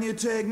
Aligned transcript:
Can 0.00 0.06
you 0.06 0.14
take 0.14 0.46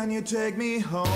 Can 0.00 0.12
you 0.12 0.22
take 0.22 0.56
me 0.56 0.78
home? 0.78 1.08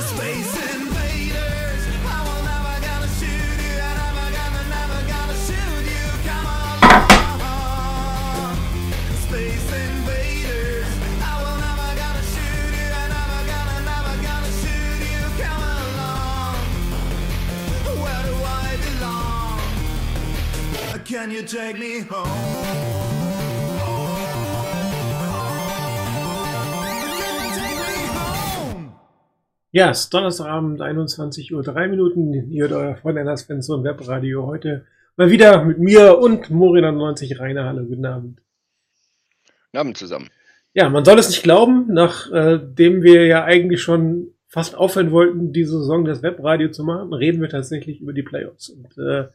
Space 0.00 0.54
invaders, 0.74 1.82
I 2.08 2.18
will 2.24 2.42
never 2.48 2.74
gonna 2.86 3.10
shoot 3.20 3.58
you. 3.66 3.76
I 3.76 3.92
never 4.00 4.26
gonna, 4.32 4.62
never 4.76 5.00
gonna 5.12 5.36
shoot 5.44 5.84
you. 5.92 6.08
Come 6.24 6.48
Space 9.28 9.68
invaders, 9.84 10.88
I 11.20 11.36
will 11.42 11.58
never 11.68 11.90
gonna 12.00 12.24
shoot 12.32 12.72
you. 12.80 12.88
I 12.96 13.04
never 13.12 13.40
gonna, 13.52 13.76
never 13.92 14.14
gonna 14.24 14.52
shoot 14.62 15.00
you. 15.12 15.20
Come 15.44 15.64
along, 15.84 16.56
where 18.00 18.22
do 18.24 18.34
I 18.42 18.72
belong? 18.88 19.60
Can 21.04 21.28
you 21.30 21.42
take 21.42 21.78
me 21.78 22.00
home? 22.00 22.95
Ja, 29.76 29.90
es 29.90 30.04
ist 30.04 30.14
Donnerstagabend, 30.14 30.80
21 30.80 31.52
Uhr, 31.52 31.62
3 31.62 31.88
Minuten. 31.88 32.50
Ihr 32.50 32.62
hört 32.62 32.72
euer 32.72 32.96
Frontliners 32.96 33.42
Fans 33.42 33.68
und 33.68 33.84
Webradio 33.84 34.46
heute 34.46 34.86
mal 35.16 35.30
wieder 35.30 35.62
mit 35.66 35.78
mir 35.78 36.16
und 36.16 36.46
Morina90 36.46 37.38
Rainer. 37.38 37.66
Hallo, 37.66 37.84
guten 37.84 38.06
Abend. 38.06 38.40
Guten 39.66 39.78
Abend 39.78 39.98
zusammen. 39.98 40.30
Ja, 40.72 40.88
man 40.88 41.04
soll 41.04 41.18
es 41.18 41.28
nicht 41.28 41.42
glauben, 41.42 41.88
nachdem 41.88 43.02
wir 43.02 43.26
ja 43.26 43.44
eigentlich 43.44 43.82
schon 43.82 44.28
fast 44.46 44.74
aufhören 44.76 45.10
wollten, 45.10 45.52
diese 45.52 45.78
Saison 45.80 46.06
das 46.06 46.22
Webradio 46.22 46.70
zu 46.70 46.82
machen, 46.82 47.12
reden 47.12 47.42
wir 47.42 47.50
tatsächlich 47.50 48.00
über 48.00 48.14
die 48.14 48.22
Playoffs. 48.22 48.70
Und, 48.70 48.96
äh, 48.96 49.26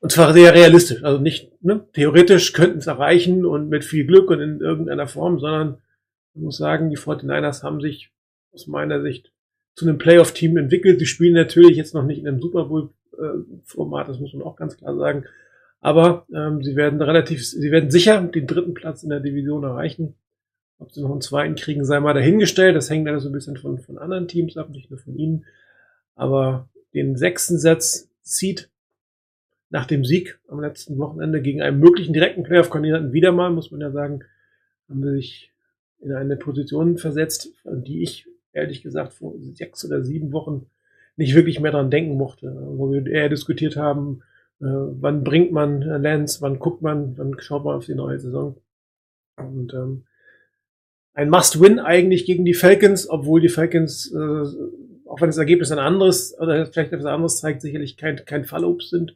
und 0.00 0.12
zwar 0.12 0.34
sehr 0.34 0.52
realistisch. 0.52 1.02
Also 1.02 1.22
nicht, 1.22 1.50
ne, 1.64 1.88
theoretisch 1.94 2.52
könnten 2.52 2.80
es 2.80 2.86
erreichen 2.86 3.46
und 3.46 3.70
mit 3.70 3.82
viel 3.82 4.04
Glück 4.04 4.28
und 4.28 4.42
in 4.42 4.60
irgendeiner 4.60 5.06
Form, 5.06 5.38
sondern 5.38 5.78
ich 6.34 6.42
muss 6.42 6.58
sagen, 6.58 6.90
die 6.90 6.98
49ers 6.98 7.62
haben 7.62 7.80
sich 7.80 8.10
aus 8.54 8.66
meiner 8.66 9.02
Sicht 9.02 9.32
zu 9.74 9.86
einem 9.86 9.98
Playoff-Team 9.98 10.56
entwickelt. 10.56 10.98
Sie 11.00 11.06
spielen 11.06 11.34
natürlich 11.34 11.76
jetzt 11.76 11.94
noch 11.94 12.04
nicht 12.04 12.20
in 12.20 12.28
einem 12.28 12.40
Super 12.40 12.66
Bowl-Format, 12.66 14.08
das 14.08 14.20
muss 14.20 14.32
man 14.32 14.42
auch 14.42 14.56
ganz 14.56 14.76
klar 14.76 14.96
sagen. 14.96 15.24
Aber 15.80 16.26
ähm, 16.32 16.62
sie 16.62 16.76
werden 16.76 17.02
relativ, 17.02 17.46
sie 17.46 17.70
werden 17.70 17.90
sicher 17.90 18.22
den 18.22 18.46
dritten 18.46 18.72
Platz 18.72 19.02
in 19.02 19.10
der 19.10 19.20
Division 19.20 19.64
erreichen. 19.64 20.14
Ob 20.78 20.92
sie 20.92 21.02
noch 21.02 21.10
einen 21.10 21.20
zweiten 21.20 21.56
kriegen, 21.56 21.84
sei 21.84 22.00
mal 22.00 22.14
dahingestellt. 22.14 22.74
Das 22.74 22.88
hängt 22.88 23.06
alles 23.06 23.24
so 23.24 23.28
ein 23.28 23.32
bisschen 23.32 23.56
von, 23.56 23.78
von 23.78 23.98
anderen 23.98 24.26
Teams 24.26 24.56
ab, 24.56 24.70
nicht 24.70 24.90
nur 24.90 24.98
von 24.98 25.16
ihnen. 25.16 25.44
Aber 26.14 26.68
den 26.94 27.16
sechsten 27.16 27.58
Satz 27.58 28.08
zieht 28.22 28.70
nach 29.70 29.86
dem 29.86 30.04
Sieg 30.04 30.38
am 30.48 30.60
letzten 30.60 30.98
Wochenende 30.98 31.42
gegen 31.42 31.60
einen 31.60 31.80
möglichen 31.80 32.12
direkten 32.12 32.44
Playoff-Kandidaten 32.44 33.12
wieder 33.12 33.32
mal, 33.32 33.50
muss 33.50 33.70
man 33.70 33.80
ja 33.80 33.90
sagen, 33.90 34.24
haben 34.88 35.02
sie 35.02 35.16
sich 35.16 35.52
in 36.00 36.12
eine 36.12 36.36
Position 36.36 36.96
versetzt, 36.96 37.50
die 37.64 38.02
ich 38.02 38.26
ehrlich 38.54 38.82
gesagt 38.82 39.12
vor 39.12 39.34
sechs 39.38 39.84
oder 39.84 40.02
sieben 40.02 40.32
Wochen 40.32 40.66
nicht 41.16 41.34
wirklich 41.34 41.60
mehr 41.60 41.72
dran 41.72 41.90
denken 41.90 42.16
mochte, 42.16 42.56
wo 42.70 42.90
wir 42.90 43.06
eher 43.06 43.28
diskutiert 43.28 43.76
haben, 43.76 44.22
äh, 44.60 44.66
wann 44.66 45.22
bringt 45.24 45.52
man 45.52 45.80
Lance, 45.80 46.40
wann 46.40 46.58
guckt 46.58 46.82
man, 46.82 47.16
wann 47.18 47.38
schaut 47.38 47.64
man 47.64 47.76
auf 47.76 47.86
die 47.86 47.94
neue 47.94 48.18
Saison. 48.18 48.56
Und 49.36 49.74
ähm, 49.74 50.04
ein 51.12 51.30
Must-Win 51.30 51.78
eigentlich 51.78 52.24
gegen 52.24 52.44
die 52.44 52.54
Falcons, 52.54 53.08
obwohl 53.08 53.40
die 53.40 53.48
Falcons, 53.48 54.12
äh, 54.12 54.18
auch 55.08 55.20
wenn 55.20 55.28
das 55.28 55.38
Ergebnis 55.38 55.70
ein 55.70 55.78
anderes 55.78 56.36
oder 56.38 56.66
vielleicht 56.66 56.92
etwas 56.92 57.06
anderes 57.06 57.38
zeigt, 57.38 57.62
sicherlich 57.62 57.96
kein, 57.96 58.24
kein 58.24 58.44
Fallobst 58.44 58.90
sind 58.90 59.14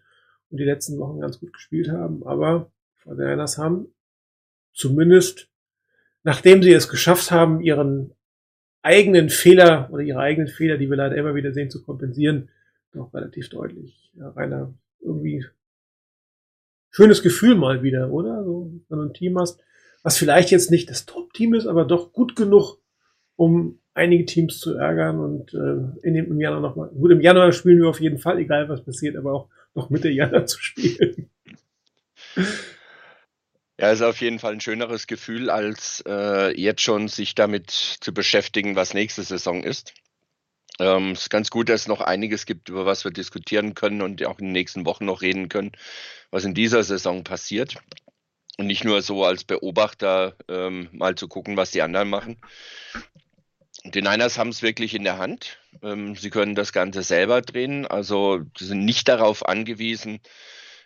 und 0.50 0.58
die 0.58 0.64
letzten 0.64 0.98
Wochen 0.98 1.20
ganz 1.20 1.40
gut 1.40 1.52
gespielt 1.52 1.90
haben. 1.90 2.24
Aber 2.24 2.70
die 3.04 3.22
haben 3.22 3.86
zumindest, 4.72 5.48
nachdem 6.22 6.62
sie 6.62 6.72
es 6.72 6.88
geschafft 6.88 7.30
haben, 7.30 7.60
ihren 7.60 8.12
eigenen 8.88 9.28
Fehler 9.28 9.88
oder 9.92 10.02
ihre 10.02 10.20
eigenen 10.20 10.48
Fehler, 10.48 10.78
die 10.78 10.88
wir 10.88 10.96
leider 10.96 11.16
immer 11.16 11.34
wieder 11.34 11.52
sehen, 11.52 11.70
zu 11.70 11.82
kompensieren, 11.82 12.48
doch 12.92 13.12
relativ 13.12 13.50
deutlich. 13.50 14.10
Ja, 14.14 14.30
Rainer, 14.30 14.72
irgendwie 15.00 15.44
schönes 16.90 17.22
Gefühl 17.22 17.54
mal 17.54 17.82
wieder, 17.82 18.10
oder? 18.10 18.42
So, 18.44 18.72
wenn 18.88 18.98
du 18.98 19.04
ein 19.04 19.12
Team 19.12 19.38
hast, 19.38 19.60
was 20.02 20.16
vielleicht 20.16 20.50
jetzt 20.50 20.70
nicht 20.70 20.88
das 20.88 21.04
Top-Team 21.04 21.52
ist, 21.52 21.66
aber 21.66 21.84
doch 21.84 22.12
gut 22.14 22.34
genug, 22.34 22.78
um 23.36 23.78
einige 23.92 24.24
Teams 24.24 24.58
zu 24.58 24.74
ärgern 24.74 25.20
und 25.20 25.52
äh, 25.52 26.06
in 26.06 26.14
dem, 26.14 26.32
im 26.32 26.40
Januar 26.40 26.62
nochmal. 26.62 26.88
Gut, 26.88 27.10
im 27.10 27.20
Januar 27.20 27.52
spielen 27.52 27.80
wir 27.80 27.88
auf 27.88 28.00
jeden 28.00 28.18
Fall, 28.18 28.38
egal 28.38 28.70
was 28.70 28.82
passiert, 28.82 29.16
aber 29.16 29.32
auch 29.34 29.48
noch 29.74 29.90
Mitte 29.90 30.08
Januar 30.08 30.46
zu 30.46 30.58
spielen. 30.62 31.28
Ja, 33.80 33.92
ist 33.92 34.02
auf 34.02 34.20
jeden 34.20 34.40
Fall 34.40 34.52
ein 34.54 34.60
schöneres 34.60 35.06
Gefühl, 35.06 35.50
als 35.50 36.02
äh, 36.06 36.50
jetzt 36.60 36.82
schon 36.82 37.06
sich 37.06 37.36
damit 37.36 37.70
zu 37.70 38.12
beschäftigen, 38.12 38.74
was 38.74 38.92
nächste 38.92 39.22
Saison 39.22 39.62
ist. 39.62 39.94
Ähm, 40.80 41.12
es 41.12 41.22
ist 41.22 41.30
ganz 41.30 41.48
gut, 41.50 41.68
dass 41.68 41.82
es 41.82 41.88
noch 41.88 42.00
einiges 42.00 42.44
gibt, 42.44 42.68
über 42.68 42.86
was 42.86 43.04
wir 43.04 43.12
diskutieren 43.12 43.74
können 43.74 44.02
und 44.02 44.24
auch 44.26 44.40
in 44.40 44.46
den 44.46 44.52
nächsten 44.52 44.84
Wochen 44.84 45.04
noch 45.04 45.22
reden 45.22 45.48
können, 45.48 45.72
was 46.30 46.44
in 46.44 46.54
dieser 46.54 46.82
Saison 46.82 47.22
passiert. 47.22 47.76
Und 48.58 48.66
nicht 48.66 48.84
nur 48.84 49.00
so 49.02 49.24
als 49.24 49.44
Beobachter 49.44 50.36
ähm, 50.48 50.88
mal 50.92 51.14
zu 51.14 51.28
gucken, 51.28 51.56
was 51.56 51.70
die 51.70 51.82
anderen 51.82 52.08
machen. 52.08 52.40
Die 53.84 54.02
Niners 54.02 54.38
haben 54.38 54.50
es 54.50 54.62
wirklich 54.62 54.94
in 54.94 55.04
der 55.04 55.18
Hand. 55.18 55.60
Ähm, 55.82 56.16
sie 56.16 56.30
können 56.30 56.56
das 56.56 56.72
Ganze 56.72 57.04
selber 57.04 57.42
drehen. 57.42 57.86
Also 57.86 58.40
sie 58.58 58.66
sind 58.66 58.84
nicht 58.84 59.06
darauf 59.06 59.46
angewiesen, 59.46 60.20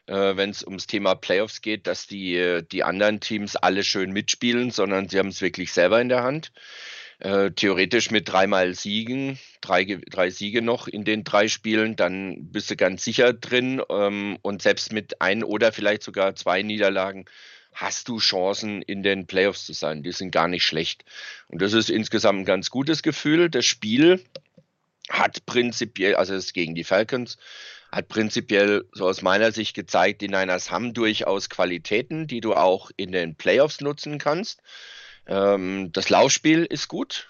äh, 0.06 0.36
wenn 0.36 0.50
es 0.50 0.64
ums 0.64 0.86
Thema 0.86 1.14
Playoffs 1.14 1.60
geht, 1.60 1.86
dass 1.86 2.06
die, 2.06 2.60
die 2.70 2.84
anderen 2.84 3.20
Teams 3.20 3.56
alle 3.56 3.84
schön 3.84 4.12
mitspielen, 4.12 4.70
sondern 4.70 5.08
sie 5.08 5.18
haben 5.18 5.28
es 5.28 5.40
wirklich 5.40 5.72
selber 5.72 6.00
in 6.00 6.08
der 6.08 6.22
Hand. 6.22 6.52
Äh, 7.22 7.52
theoretisch 7.52 8.10
mit 8.10 8.28
dreimal 8.28 8.74
Siegen, 8.74 9.38
drei, 9.60 9.84
drei 10.10 10.30
Siege 10.30 10.60
noch 10.60 10.88
in 10.88 11.04
den 11.04 11.22
drei 11.22 11.46
Spielen, 11.46 11.94
dann 11.94 12.50
bist 12.50 12.68
du 12.68 12.74
ganz 12.74 13.04
sicher 13.04 13.32
drin. 13.32 13.80
Ähm, 13.90 14.38
und 14.42 14.60
selbst 14.60 14.92
mit 14.92 15.20
ein 15.20 15.44
oder 15.44 15.70
vielleicht 15.72 16.02
sogar 16.02 16.34
zwei 16.34 16.62
Niederlagen 16.62 17.26
hast 17.72 18.08
du 18.08 18.18
Chancen, 18.18 18.82
in 18.82 19.04
den 19.04 19.28
Playoffs 19.28 19.66
zu 19.66 19.72
sein. 19.72 20.02
Die 20.02 20.10
sind 20.10 20.32
gar 20.32 20.48
nicht 20.48 20.64
schlecht. 20.64 21.04
Und 21.46 21.62
das 21.62 21.74
ist 21.74 21.90
insgesamt 21.90 22.40
ein 22.40 22.44
ganz 22.44 22.70
gutes 22.70 23.04
Gefühl. 23.04 23.48
Das 23.48 23.66
Spiel 23.66 24.20
hat 25.08 25.46
prinzipiell, 25.46 26.16
also 26.16 26.34
es 26.34 26.46
ist 26.46 26.54
gegen 26.54 26.74
die 26.74 26.84
Falcons, 26.84 27.38
hat 27.92 28.08
prinzipiell 28.08 28.88
so 28.92 29.06
aus 29.06 29.20
meiner 29.22 29.52
Sicht 29.52 29.74
gezeigt, 29.74 30.22
die 30.22 30.28
Niners 30.28 30.70
haben 30.70 30.94
durchaus 30.94 31.50
Qualitäten, 31.50 32.26
die 32.26 32.40
du 32.40 32.54
auch 32.54 32.90
in 32.96 33.12
den 33.12 33.36
Playoffs 33.36 33.80
nutzen 33.80 34.18
kannst. 34.18 34.62
Ähm, 35.26 35.90
das 35.92 36.08
Laufspiel 36.08 36.64
ist 36.64 36.88
gut. 36.88 37.28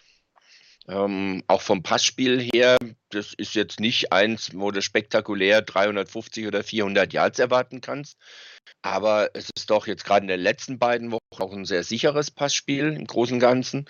Ähm, 0.88 1.44
auch 1.46 1.62
vom 1.62 1.82
Passspiel 1.82 2.40
her, 2.40 2.76
das 3.10 3.34
ist 3.34 3.54
jetzt 3.54 3.78
nicht 3.78 4.12
eins, 4.12 4.50
wo 4.54 4.70
du 4.70 4.82
spektakulär 4.82 5.62
350 5.62 6.46
oder 6.46 6.64
400 6.64 7.12
Yards 7.12 7.38
erwarten 7.38 7.80
kannst. 7.80 8.18
Aber 8.82 9.30
es 9.34 9.48
ist 9.56 9.70
doch 9.70 9.86
jetzt 9.86 10.04
gerade 10.04 10.22
in 10.24 10.28
den 10.28 10.40
letzten 10.40 10.78
beiden 10.78 11.12
Wochen 11.12 11.20
auch 11.38 11.52
ein 11.52 11.64
sehr 11.64 11.84
sicheres 11.84 12.30
Passspiel 12.30 12.92
im 12.92 13.06
Großen 13.06 13.34
und 13.34 13.40
Ganzen. 13.40 13.88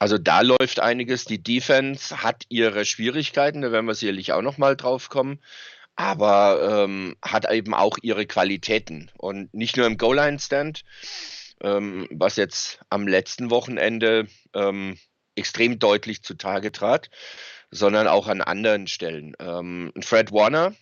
Also 0.00 0.16
da 0.16 0.40
läuft 0.40 0.80
einiges. 0.80 1.26
Die 1.26 1.42
Defense 1.42 2.22
hat 2.22 2.44
ihre 2.48 2.86
Schwierigkeiten, 2.86 3.60
da 3.60 3.70
werden 3.70 3.84
wir 3.84 3.94
sicherlich 3.94 4.32
auch 4.32 4.40
nochmal 4.40 4.74
drauf 4.74 5.10
kommen, 5.10 5.40
aber 5.94 6.84
ähm, 6.84 7.16
hat 7.22 7.50
eben 7.52 7.74
auch 7.74 7.98
ihre 8.00 8.24
Qualitäten. 8.24 9.10
Und 9.18 9.52
nicht 9.52 9.76
nur 9.76 9.86
im 9.86 9.98
Goal-Line-Stand, 9.98 10.84
ähm, 11.62 12.08
was 12.10 12.36
jetzt 12.36 12.80
am 12.88 13.06
letzten 13.06 13.50
Wochenende 13.50 14.26
ähm, 14.54 14.98
extrem 15.34 15.78
deutlich 15.78 16.22
zutage 16.22 16.72
trat, 16.72 17.10
sondern 17.70 18.08
auch 18.08 18.26
an 18.26 18.40
anderen 18.40 18.86
Stellen. 18.86 19.36
Ähm, 19.38 19.92
Fred 20.00 20.32
Warner 20.32 20.74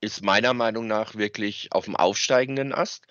ist 0.00 0.24
meiner 0.24 0.54
Meinung 0.54 0.86
nach 0.86 1.14
wirklich 1.14 1.68
auf 1.72 1.84
dem 1.84 1.96
aufsteigenden 1.96 2.72
Ast. 2.72 3.06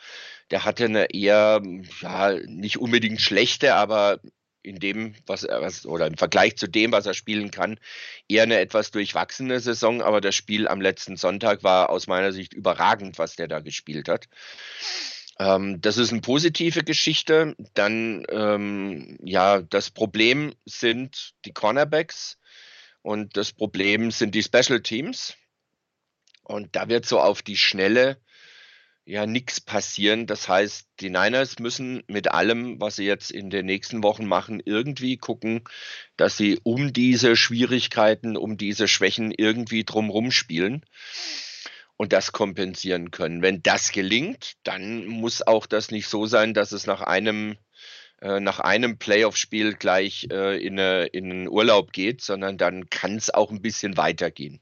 Der 0.50 0.66
hatte 0.66 0.86
eine 0.86 1.14
eher, 1.14 1.62
ja, 2.02 2.32
nicht 2.48 2.80
unbedingt 2.80 3.22
schlechte, 3.22 3.76
aber 3.76 4.20
in 4.64 4.80
dem, 4.80 5.16
was 5.28 5.44
er, 5.44 5.62
was, 5.62 5.86
oder 5.86 6.08
im 6.08 6.18
Vergleich 6.18 6.58
zu 6.58 6.68
dem, 6.68 6.92
was 6.92 7.06
er 7.06 7.14
spielen 7.14 7.52
kann, 7.52 7.80
eher 8.28 8.44
eine 8.44 8.60
etwas 8.60 8.92
durchwachsene 8.92 9.60
Saison, 9.60 10.02
aber 10.02 10.22
das 10.22 10.36
Spiel 10.36 10.68
am 10.68 10.82
letzten 10.82 11.18
Sonntag 11.18 11.64
war 11.64 11.90
aus 11.90 12.08
meiner 12.08 12.32
Sicht 12.32 12.54
überragend, 12.54 13.18
was 13.18 13.36
der 13.36 13.48
da 13.48 13.60
gespielt 13.60 14.08
hat. 14.08 14.28
Ähm, 15.40 15.82
das 15.82 15.98
ist 15.98 16.12
eine 16.12 16.22
positive 16.22 16.84
Geschichte. 16.84 17.56
Dann, 17.74 18.26
ähm, 18.30 19.18
ja, 19.24 19.62
das 19.62 19.90
Problem 19.90 20.54
sind 20.66 21.34
die 21.46 21.54
Cornerbacks 21.54 22.38
und 23.02 23.36
das 23.36 23.52
Problem 23.52 24.12
sind 24.12 24.36
die 24.36 24.44
Special 24.44 24.82
Teams. 24.82 25.36
Und 26.44 26.76
da 26.76 26.90
wird 26.90 27.06
so 27.06 27.20
auf 27.20 27.42
die 27.42 27.58
Schnelle 27.58 28.18
ja 29.06 29.26
nichts 29.26 29.60
passieren. 29.60 30.28
Das 30.28 30.48
heißt, 30.48 30.88
die 31.00 31.10
Niners 31.10 31.60
müssen 31.60 32.04
mit 32.08 32.32
allem, 32.32 32.80
was 32.80 32.96
sie 32.96 33.06
jetzt 33.06 33.32
in 33.32 33.50
den 33.50 33.66
nächsten 33.66 34.04
Wochen 34.04 34.26
machen, 34.26 34.62
irgendwie 34.64 35.18
gucken, 35.18 35.64
dass 36.18 36.38
sie 36.38 36.60
um 36.64 36.94
diese 36.94 37.36
Schwierigkeiten, 37.36 38.38
um 38.38 38.58
diese 38.58 38.88
Schwächen 38.88 39.32
irgendwie 39.32 39.84
drumherum 39.84 40.32
spielen 40.32 40.86
und 41.98 42.14
das 42.14 42.32
kompensieren 42.32 43.12
können. 43.12 43.42
Wenn 43.42 43.62
das 43.62 43.92
gelingt, 43.92 44.54
dann 44.64 45.06
muss 45.06 45.46
auch 45.46 45.66
das 45.66 45.92
nicht 45.92 46.08
so 46.08 46.26
sein, 46.26 46.54
dass 46.54 46.72
es 46.72 46.88
nach 46.88 47.02
einem 47.02 47.58
äh, 48.22 48.40
nach 48.40 48.60
einem 48.60 48.98
Playoff-Spiel 48.98 49.74
gleich 49.74 50.28
äh, 50.32 50.58
in, 50.66 50.80
eine, 50.80 51.06
in 51.08 51.30
einen 51.30 51.50
Urlaub 51.50 51.92
geht, 51.92 52.22
sondern 52.22 52.58
dann 52.58 52.90
kann 52.90 53.18
es 53.18 53.34
auch 53.34 53.52
ein 53.52 53.62
bisschen 53.62 53.98
weitergehen. 53.98 54.62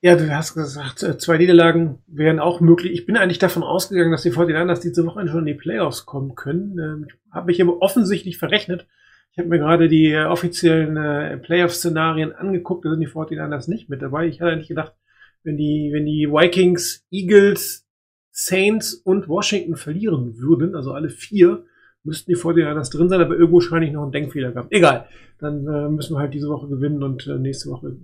Ja, 0.00 0.14
du 0.14 0.30
hast 0.30 0.54
gesagt, 0.54 1.02
äh, 1.02 1.18
zwei 1.18 1.38
Niederlagen 1.38 1.98
wären 2.06 2.38
auch 2.38 2.60
möglich. 2.60 2.92
Ich 2.92 3.04
bin 3.04 3.16
eigentlich 3.16 3.40
davon 3.40 3.64
ausgegangen, 3.64 4.12
dass 4.12 4.22
die 4.22 4.30
49ers 4.30 4.80
diese 4.80 5.04
Woche 5.04 5.26
schon 5.26 5.40
in 5.40 5.46
die 5.46 5.54
Playoffs 5.54 6.06
kommen 6.06 6.36
können. 6.36 6.78
Ähm, 6.78 7.06
ich 7.08 7.14
habe 7.32 7.46
mich 7.46 7.60
aber 7.60 7.82
offensichtlich 7.82 8.38
verrechnet. 8.38 8.86
Ich 9.32 9.38
habe 9.38 9.48
mir 9.48 9.58
gerade 9.58 9.88
die 9.88 10.12
äh, 10.12 10.24
offiziellen 10.24 10.96
äh, 10.96 11.36
Playoff-Szenarien 11.38 12.32
angeguckt, 12.32 12.84
da 12.84 12.90
sind 12.90 13.00
die 13.00 13.08
49ers 13.08 13.68
nicht 13.68 13.88
mit 13.88 14.00
dabei. 14.00 14.28
Ich 14.28 14.40
hatte 14.40 14.52
eigentlich 14.52 14.68
gedacht, 14.68 14.94
wenn 15.42 15.56
die, 15.56 15.90
wenn 15.92 16.06
die 16.06 16.28
Vikings, 16.30 17.04
Eagles, 17.10 17.84
Saints 18.30 18.94
und 18.94 19.28
Washington 19.28 19.74
verlieren 19.74 20.38
würden, 20.38 20.76
also 20.76 20.92
alle 20.92 21.08
vier, 21.08 21.64
müssten 22.04 22.30
die 22.30 22.36
49ers 22.36 22.92
drin 22.92 23.08
sein, 23.08 23.20
aber 23.20 23.36
irgendwo 23.36 23.60
scheine 23.60 23.86
ich 23.86 23.92
noch 23.92 24.04
einen 24.04 24.12
Denkfehler 24.12 24.52
gehabt. 24.52 24.72
Egal, 24.72 25.06
dann 25.40 25.66
äh, 25.66 25.88
müssen 25.88 26.14
wir 26.14 26.20
halt 26.20 26.34
diese 26.34 26.48
Woche 26.48 26.68
gewinnen 26.68 27.02
und 27.02 27.26
nächste 27.40 27.68
Woche 27.70 27.96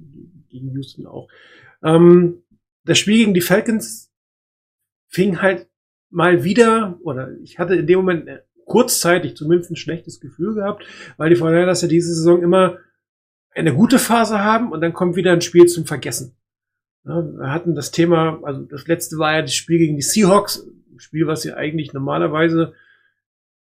gegen 0.48 0.72
Houston 0.72 1.06
auch. 1.06 1.28
Ähm, 1.84 2.42
das 2.84 2.98
Spiel 2.98 3.18
gegen 3.18 3.34
die 3.34 3.40
Falcons 3.40 4.10
fing 5.08 5.40
halt 5.40 5.68
mal 6.10 6.44
wieder, 6.44 6.98
oder 7.02 7.32
ich 7.42 7.58
hatte 7.58 7.74
in 7.74 7.86
dem 7.86 7.98
Moment 8.00 8.28
äh, 8.28 8.40
kurzzeitig 8.64 9.36
zumindest 9.36 9.70
ein 9.70 9.76
schlechtes 9.76 10.20
Gefühl 10.20 10.54
gehabt, 10.54 10.84
weil 11.16 11.30
die 11.30 11.36
Fortinanders 11.36 11.82
ja 11.82 11.88
diese 11.88 12.14
Saison 12.14 12.42
immer 12.42 12.78
eine 13.50 13.74
gute 13.74 13.98
Phase 13.98 14.42
haben 14.42 14.72
und 14.72 14.80
dann 14.80 14.92
kommt 14.92 15.16
wieder 15.16 15.32
ein 15.32 15.40
Spiel 15.40 15.66
zum 15.66 15.86
Vergessen. 15.86 16.34
Ja, 17.04 17.22
wir 17.22 17.52
hatten 17.52 17.74
das 17.74 17.90
Thema, 17.90 18.40
also 18.42 18.62
das 18.62 18.86
letzte 18.86 19.18
war 19.18 19.34
ja 19.34 19.42
das 19.42 19.54
Spiel 19.54 19.78
gegen 19.78 19.96
die 19.96 20.02
Seahawks, 20.02 20.66
ein 20.92 20.98
Spiel, 20.98 21.26
was 21.26 21.42
sie 21.42 21.52
eigentlich 21.52 21.92
normalerweise 21.92 22.72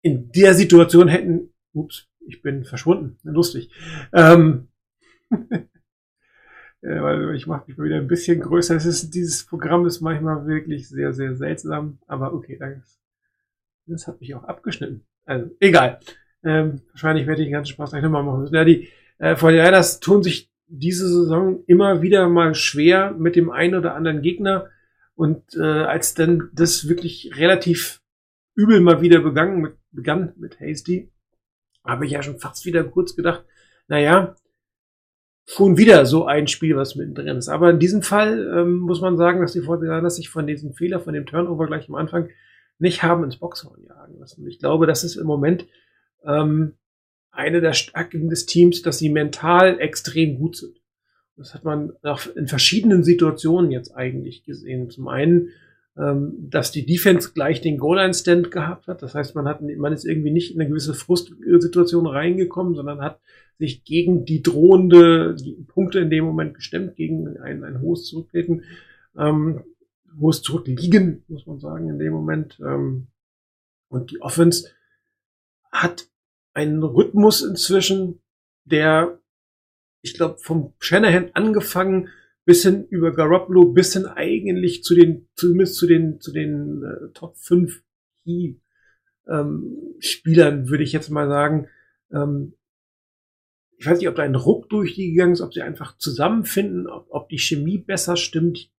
in 0.03 0.31
der 0.33 0.55
Situation 0.55 1.09
hätten, 1.09 1.51
ups, 1.73 2.09
ich 2.27 2.43
bin 2.43 2.65
verschwunden, 2.65 3.19
lustig, 3.25 3.71
ähm, 4.13 4.69
äh, 5.31 5.63
weil 6.89 7.35
ich 7.35 7.47
mache 7.47 7.65
mich 7.67 7.79
mal 7.79 7.85
wieder 7.85 7.97
ein 7.97 8.09
bisschen 8.09 8.41
größer. 8.41 8.75
Es 8.77 8.87
ist, 8.87 9.15
dieses 9.15 9.47
Programm 9.47 9.87
ist 9.87 10.01
manchmal 10.01 10.47
wirklich 10.47 10.89
sehr, 10.89 11.13
sehr 11.13 11.37
seltsam, 11.37 11.99
aber 12.07 12.35
okay, 12.35 12.59
das, 12.59 13.01
das 13.87 14.07
hat 14.07 14.21
mich 14.21 14.35
auch 14.35 14.45
abgeschnitten. 14.45 15.05
Also, 15.25 15.51
egal. 15.61 16.01
Ähm, 16.45 16.83
wahrscheinlich 16.91 17.27
werde 17.27 17.43
ich 17.43 17.47
den 17.47 17.53
ganzen 17.53 17.73
Spaß 17.73 17.91
gleich 17.91 18.03
nochmal 18.03 18.25
machen 18.25 18.49
Ja, 18.53 18.65
die 18.65 18.89
äh, 19.19 19.35
49ers 19.35 20.01
tun 20.01 20.23
sich 20.23 20.51
diese 20.67 21.07
Saison 21.07 21.63
immer 21.67 22.03
wieder 22.03 22.29
mal 22.29 22.55
schwer 22.55 23.13
mit 23.13 23.37
dem 23.37 23.51
einen 23.51 23.75
oder 23.75 23.95
anderen 23.95 24.23
Gegner. 24.23 24.71
Und 25.15 25.55
äh, 25.57 25.63
als 25.63 26.15
dann 26.15 26.51
das 26.53 26.89
wirklich 26.89 27.33
relativ 27.37 28.01
übel 28.55 28.81
mal 28.81 29.01
wieder 29.01 29.21
begangen 29.21 29.61
mit, 29.61 29.75
begann 29.93 30.33
mit 30.37 30.59
Hasty, 30.59 31.13
habe 31.85 32.07
ich 32.07 32.13
ja 32.13 32.23
schon 32.23 32.39
fast 32.39 32.65
wieder 32.65 32.83
kurz 32.85 33.15
gedacht, 33.15 33.45
naja, 33.89 34.35
schon 35.47 35.77
wieder 35.77 36.07
so 36.07 36.27
ein 36.27 36.47
Spiel, 36.47 36.77
was 36.77 36.95
mittendrin 36.95 37.37
ist. 37.37 37.49
Aber 37.49 37.71
in 37.71 37.79
diesem 37.79 38.03
Fall 38.03 38.53
ähm, 38.57 38.79
muss 38.79 39.01
man 39.01 39.17
sagen, 39.17 39.41
dass 39.41 39.53
die 39.53 39.61
Fortinanders 39.61 40.17
sich 40.17 40.29
von 40.29 40.47
diesem 40.47 40.73
Fehler, 40.73 41.01
von 41.01 41.15
dem 41.15 41.27
Turnover 41.27 41.67
gleich 41.67 41.89
am 41.89 41.97
Anfang 41.97 42.29
nicht 42.79 43.03
haben 43.03 43.25
ins 43.25 43.37
Boxhorn 43.37 43.85
jagen 43.85 44.19
lassen. 44.19 44.47
Ich 44.47 44.59
glaube, 44.59 44.87
das 44.87 45.05
ist 45.05 45.17
im 45.17 45.27
Moment 45.27 45.67
ähm, 46.25 46.75
eine 47.31 47.61
der 47.61 47.73
Stärken 47.73 48.29
des 48.29 48.47
Teams, 48.47 48.83
dass 48.83 48.99
sie 48.99 49.09
mental 49.09 49.81
extrem 49.81 50.37
gut 50.37 50.57
sind. 50.57 50.79
Das 51.37 51.55
hat 51.55 51.65
man 51.65 51.93
in 52.37 52.47
verschiedenen 52.47 53.03
Situationen 53.03 53.71
jetzt 53.71 53.97
eigentlich 53.97 54.45
gesehen. 54.45 54.91
Zum 54.91 55.09
einen 55.09 55.49
dass 55.95 56.73
die 56.73 56.87
Defense 56.87 57.33
gleich 57.35 57.61
den 57.61 57.77
Goal-Line-Stand 57.77 58.51
gehabt 58.51 58.87
hat. 58.87 59.03
Das 59.03 59.15
heißt, 59.15 59.35
man 59.35 59.47
hat, 59.47 59.61
man 59.61 59.93
ist 59.93 60.07
irgendwie 60.07 60.31
nicht 60.31 60.55
in 60.55 60.61
eine 60.61 60.71
gewisse 60.71 60.95
Frustsituation 60.95 62.07
reingekommen, 62.07 62.75
sondern 62.75 63.03
hat 63.03 63.21
sich 63.59 63.85
gegen 63.85 64.25
die 64.25 64.43
drohende 64.43 65.35
die 65.35 65.53
Punkte 65.69 66.01
in 66.01 66.09
dem 66.09 66.25
Moment 66.25 66.55
gestemmt, 66.55 66.97
gegen 66.97 67.37
ein, 67.39 67.63
ein 67.63 67.81
hohes 67.83 68.07
Zurücktreten, 68.07 68.65
ähm, 69.19 69.65
hohes 70.19 70.41
Zurückliegen, 70.41 71.25
muss 71.29 71.47
man 71.47 71.61
sagen, 71.61 71.91
in 71.91 71.99
dem 71.99 72.13
Moment. 72.15 72.59
Ähm, 72.61 73.09
und 73.89 74.11
die 74.11 74.23
Offense 74.23 74.71
hat 75.71 76.09
einen 76.55 76.83
Rhythmus 76.83 77.43
inzwischen, 77.43 78.21
der, 78.65 79.19
ich 80.01 80.15
glaube, 80.15 80.39
vom 80.39 80.73
Shanahan 80.79 81.31
angefangen 81.35 82.09
bis 82.45 82.63
hin 82.63 82.87
über 82.89 83.15
Garoppolo, 83.15 83.67
bis 83.67 83.93
hin 83.93 84.07
eigentlich 84.07 84.83
zu 84.83 84.95
den, 84.95 85.29
zumindest 85.35 85.77
zu 85.77 85.87
den, 85.87 86.21
zu 86.21 86.33
den 86.33 86.83
äh, 86.83 87.13
Top 87.15 87.37
5 87.37 87.83
Key 88.25 88.55
ähm, 89.29 89.77
Spielern, 90.01 90.69
würde 90.69 90.85
ich 90.85 90.93
jetzt 90.93 91.11
mal 91.11 91.29
sagen. 91.29 91.69
Ähm, 92.13 92.55
ich 93.79 93.87
weiß 93.87 93.99
nicht, 93.99 94.09
ob 94.09 94.15
da 94.15 94.23
ein 94.23 94.35
Ruck 94.35 94.69
durch 94.69 94.95
die 94.95 95.11
gegangen 95.11 95.33
ist, 95.33 95.41
ob 95.41 95.55
sie 95.55 95.63
einfach 95.63 95.97
zusammenfinden, 95.99 96.87
ob, 96.87 97.07
ob 97.11 97.29
die 97.29 97.39
Chemie 97.39 97.79
besser 97.79 98.17
stimmt. 98.17 98.71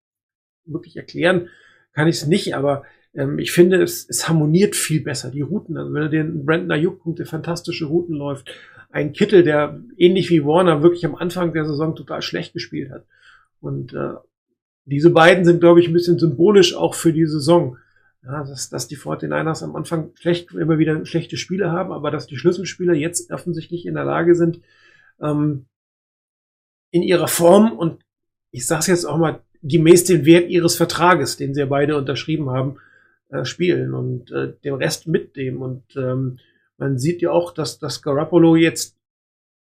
Wirklich 0.65 0.96
erklären 0.96 1.50
kann 1.93 2.08
ich 2.08 2.17
es 2.17 2.27
nicht, 2.27 2.55
aber 2.55 2.84
ähm, 3.13 3.39
ich 3.39 3.51
finde, 3.51 3.82
es, 3.82 4.08
es 4.10 4.27
harmoniert 4.27 4.75
viel 4.75 5.01
besser, 5.01 5.32
die 5.32 5.41
Routen. 5.41 5.77
Also 5.77 5.93
wenn 5.93 6.01
du 6.03 6.10
den 6.10 6.46
Brandon 6.46 6.72
Ayuk 6.72 7.01
der 7.15 7.25
fantastische 7.25 7.86
Routen 7.86 8.15
läuft, 8.15 8.53
ein 8.89 9.13
Kittel, 9.13 9.43
der 9.43 9.82
ähnlich 9.98 10.29
wie 10.29 10.43
Warner 10.43 10.84
wirklich 10.84 11.05
am 11.05 11.15
Anfang 11.15 11.53
der 11.53 11.65
Saison 11.65 11.96
total 11.96 12.22
schlecht 12.22 12.53
gespielt 12.53 12.91
hat. 12.91 13.05
Und 13.63 13.93
äh, 13.93 14.13
diese 14.86 15.10
beiden 15.10 15.46
sind, 15.46 15.62
glaube 15.62 15.79
ich, 15.79 15.88
ein 15.88 15.93
bisschen 15.93 16.20
symbolisch 16.20 16.75
auch 16.75 16.96
für 16.96 17.13
die 17.13 17.25
Saison. 17.25 17.77
Ja, 18.25 18.43
dass, 18.43 18.70
dass 18.70 18.88
die 18.88 18.98
49ers 18.98 19.63
am 19.63 19.75
Anfang 19.75 20.12
schlecht, 20.15 20.53
immer 20.53 20.77
wieder 20.77 21.05
schlechte 21.05 21.36
Spiele 21.36 21.72
haben, 21.72 21.91
aber 21.91 22.10
dass 22.10 22.25
die 22.25 22.38
Schlüsselspieler 22.38 22.93
jetzt 22.93 23.32
offensichtlich 23.32 23.86
in 23.86 23.96
der 23.96 24.05
Lage 24.05 24.36
sind, 24.36 24.62
ähm, 25.20 25.65
in 26.91 27.03
ihrer 27.03 27.27
Form 27.27 27.77
und 27.77 28.03
ich 28.51 28.65
sage 28.65 28.82
es 28.82 28.88
jetzt 28.88 29.05
auch 29.05 29.17
mal 29.17 29.41
gemäß 29.62 30.05
dem 30.05 30.25
Wert 30.25 30.50
ihres 30.50 30.75
Vertrages, 30.75 31.38
den 31.38 31.53
sie 31.53 31.62
ja 31.62 31.65
beide 31.65 31.98
unterschrieben 31.98 32.50
haben, 32.50 32.77
äh, 33.29 33.46
spielen 33.46 33.93
und 33.93 34.32
äh, 34.32 34.53
den 34.63 34.75
Rest 34.75 35.08
mitnehmen. 35.08 35.62
Und 35.62 35.84
ähm, 35.96 36.39
man 36.77 37.00
sieht 37.00 37.22
ja 37.22 37.32
auch, 37.32 37.53
dass, 37.53 37.79
dass 37.79 38.01
Garoppolo 38.01 38.55
jetzt 38.55 38.96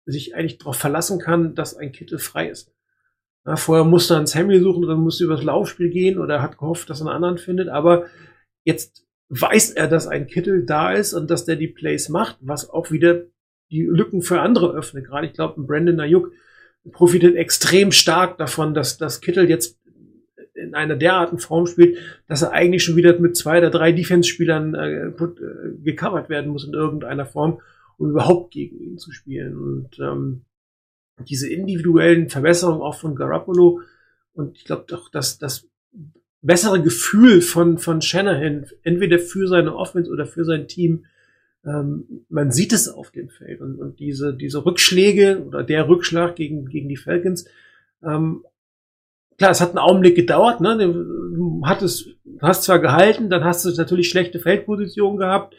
sich 0.07 0.35
eigentlich 0.35 0.59
darauf 0.59 0.77
verlassen 0.77 1.19
kann, 1.19 1.55
dass 1.55 1.77
ein 1.77 1.93
Kittel 1.93 2.19
frei 2.19 2.49
ist. 2.49 2.73
Ja, 3.49 3.57
vorher 3.57 3.87
musste 3.87 4.13
er 4.13 4.19
einen 4.19 4.27
Sammy 4.27 4.61
suchen, 4.61 4.87
dann 4.87 5.01
musste 5.01 5.25
übers 5.25 5.43
Laufspiel 5.43 5.89
gehen 5.89 6.19
oder 6.19 6.43
hat 6.43 6.59
gehofft, 6.59 6.91
dass 6.91 7.01
er 7.01 7.07
einen 7.07 7.15
anderen 7.15 7.39
findet, 7.39 7.71
aber 7.71 8.05
jetzt 8.63 9.07
weiß 9.31 9.71
er, 9.71 9.89
dass 9.89 10.07
ein 10.07 10.27
Kittel 10.27 10.67
da 10.67 10.93
ist 10.93 11.15
und 11.15 11.31
dass 11.31 11.47
der 11.47 11.57
die 11.57 11.69
Plays 11.69 12.11
macht, 12.11 12.37
was 12.43 12.69
auch 12.69 12.91
wieder 12.91 13.23
die 13.71 13.85
Lücken 13.85 14.21
für 14.21 14.43
andere 14.43 14.75
öffnet. 14.75 15.07
Gerade 15.07 15.29
ich 15.29 15.33
glaube, 15.33 15.63
Brandon 15.63 15.99
Ayuk 15.99 16.31
profitiert 16.93 17.37
extrem 17.37 17.91
stark 17.91 18.37
davon, 18.37 18.75
dass, 18.75 18.99
dass 18.99 19.23
Kittel 19.23 19.49
jetzt 19.49 19.79
in 20.53 20.75
einer 20.75 20.97
derartigen 20.97 21.39
Form 21.39 21.65
spielt, 21.65 21.97
dass 22.27 22.43
er 22.43 22.53
eigentlich 22.53 22.85
schon 22.85 22.97
wieder 22.97 23.19
mit 23.19 23.35
zwei 23.35 23.57
oder 23.57 23.71
drei 23.71 23.93
Defense-Spielern 23.93 24.75
äh, 24.75 25.07
äh, 25.07 25.13
gecovert 25.83 26.29
werden 26.29 26.51
muss 26.51 26.67
in 26.67 26.75
irgendeiner 26.75 27.25
Form, 27.25 27.63
um 27.97 28.11
überhaupt 28.11 28.51
gegen 28.51 28.79
ihn 28.79 28.99
zu 28.99 29.11
spielen. 29.11 29.57
Und 29.57 29.99
ähm, 30.01 30.43
diese 31.21 31.51
individuellen 31.51 32.29
Verbesserungen 32.29 32.83
auch 32.83 32.95
von 32.95 33.15
Garoppolo 33.15 33.81
und 34.33 34.57
ich 34.57 34.65
glaube 34.65 34.85
doch, 34.87 35.11
dass 35.11 35.39
das 35.39 35.67
bessere 36.41 36.81
Gefühl 36.83 37.41
von, 37.41 37.79
von 37.79 38.01
Shanahan, 38.01 38.67
entweder 38.83 39.19
für 39.19 39.49
seine 39.49 39.75
Offense 39.75 40.11
oder 40.11 40.27
für 40.27 40.45
sein 40.45 40.69
Team, 40.69 41.07
ähm, 41.65 42.25
man 42.29 42.53
sieht 42.53 42.73
es 42.73 42.89
auf 42.89 43.11
dem 43.11 43.29
Feld. 43.29 43.61
Und, 43.61 43.81
und 43.81 43.99
diese, 43.99 44.33
diese 44.35 44.65
Rückschläge 44.65 45.45
oder 45.45 45.65
der 45.65 45.89
Rückschlag 45.89 46.37
gegen, 46.37 46.67
gegen 46.67 46.89
die 46.89 46.97
Falcons 46.97 47.47
ähm, 48.03 48.45
klar, 49.39 49.53
es 49.53 49.61
hat 49.61 49.71
einen 49.71 49.79
Augenblick 49.79 50.17
gedauert, 50.17 50.61
ne? 50.61 50.77
Du 50.77 51.63
hattest, 51.65 52.09
hast 52.43 52.65
zwar 52.65 52.81
gehalten, 52.81 53.31
dann 53.31 53.45
hast 53.45 53.65
du 53.65 53.71
natürlich 53.71 54.11
schlechte 54.11 54.41
Feldposition 54.41 55.17
gehabt, 55.17 55.55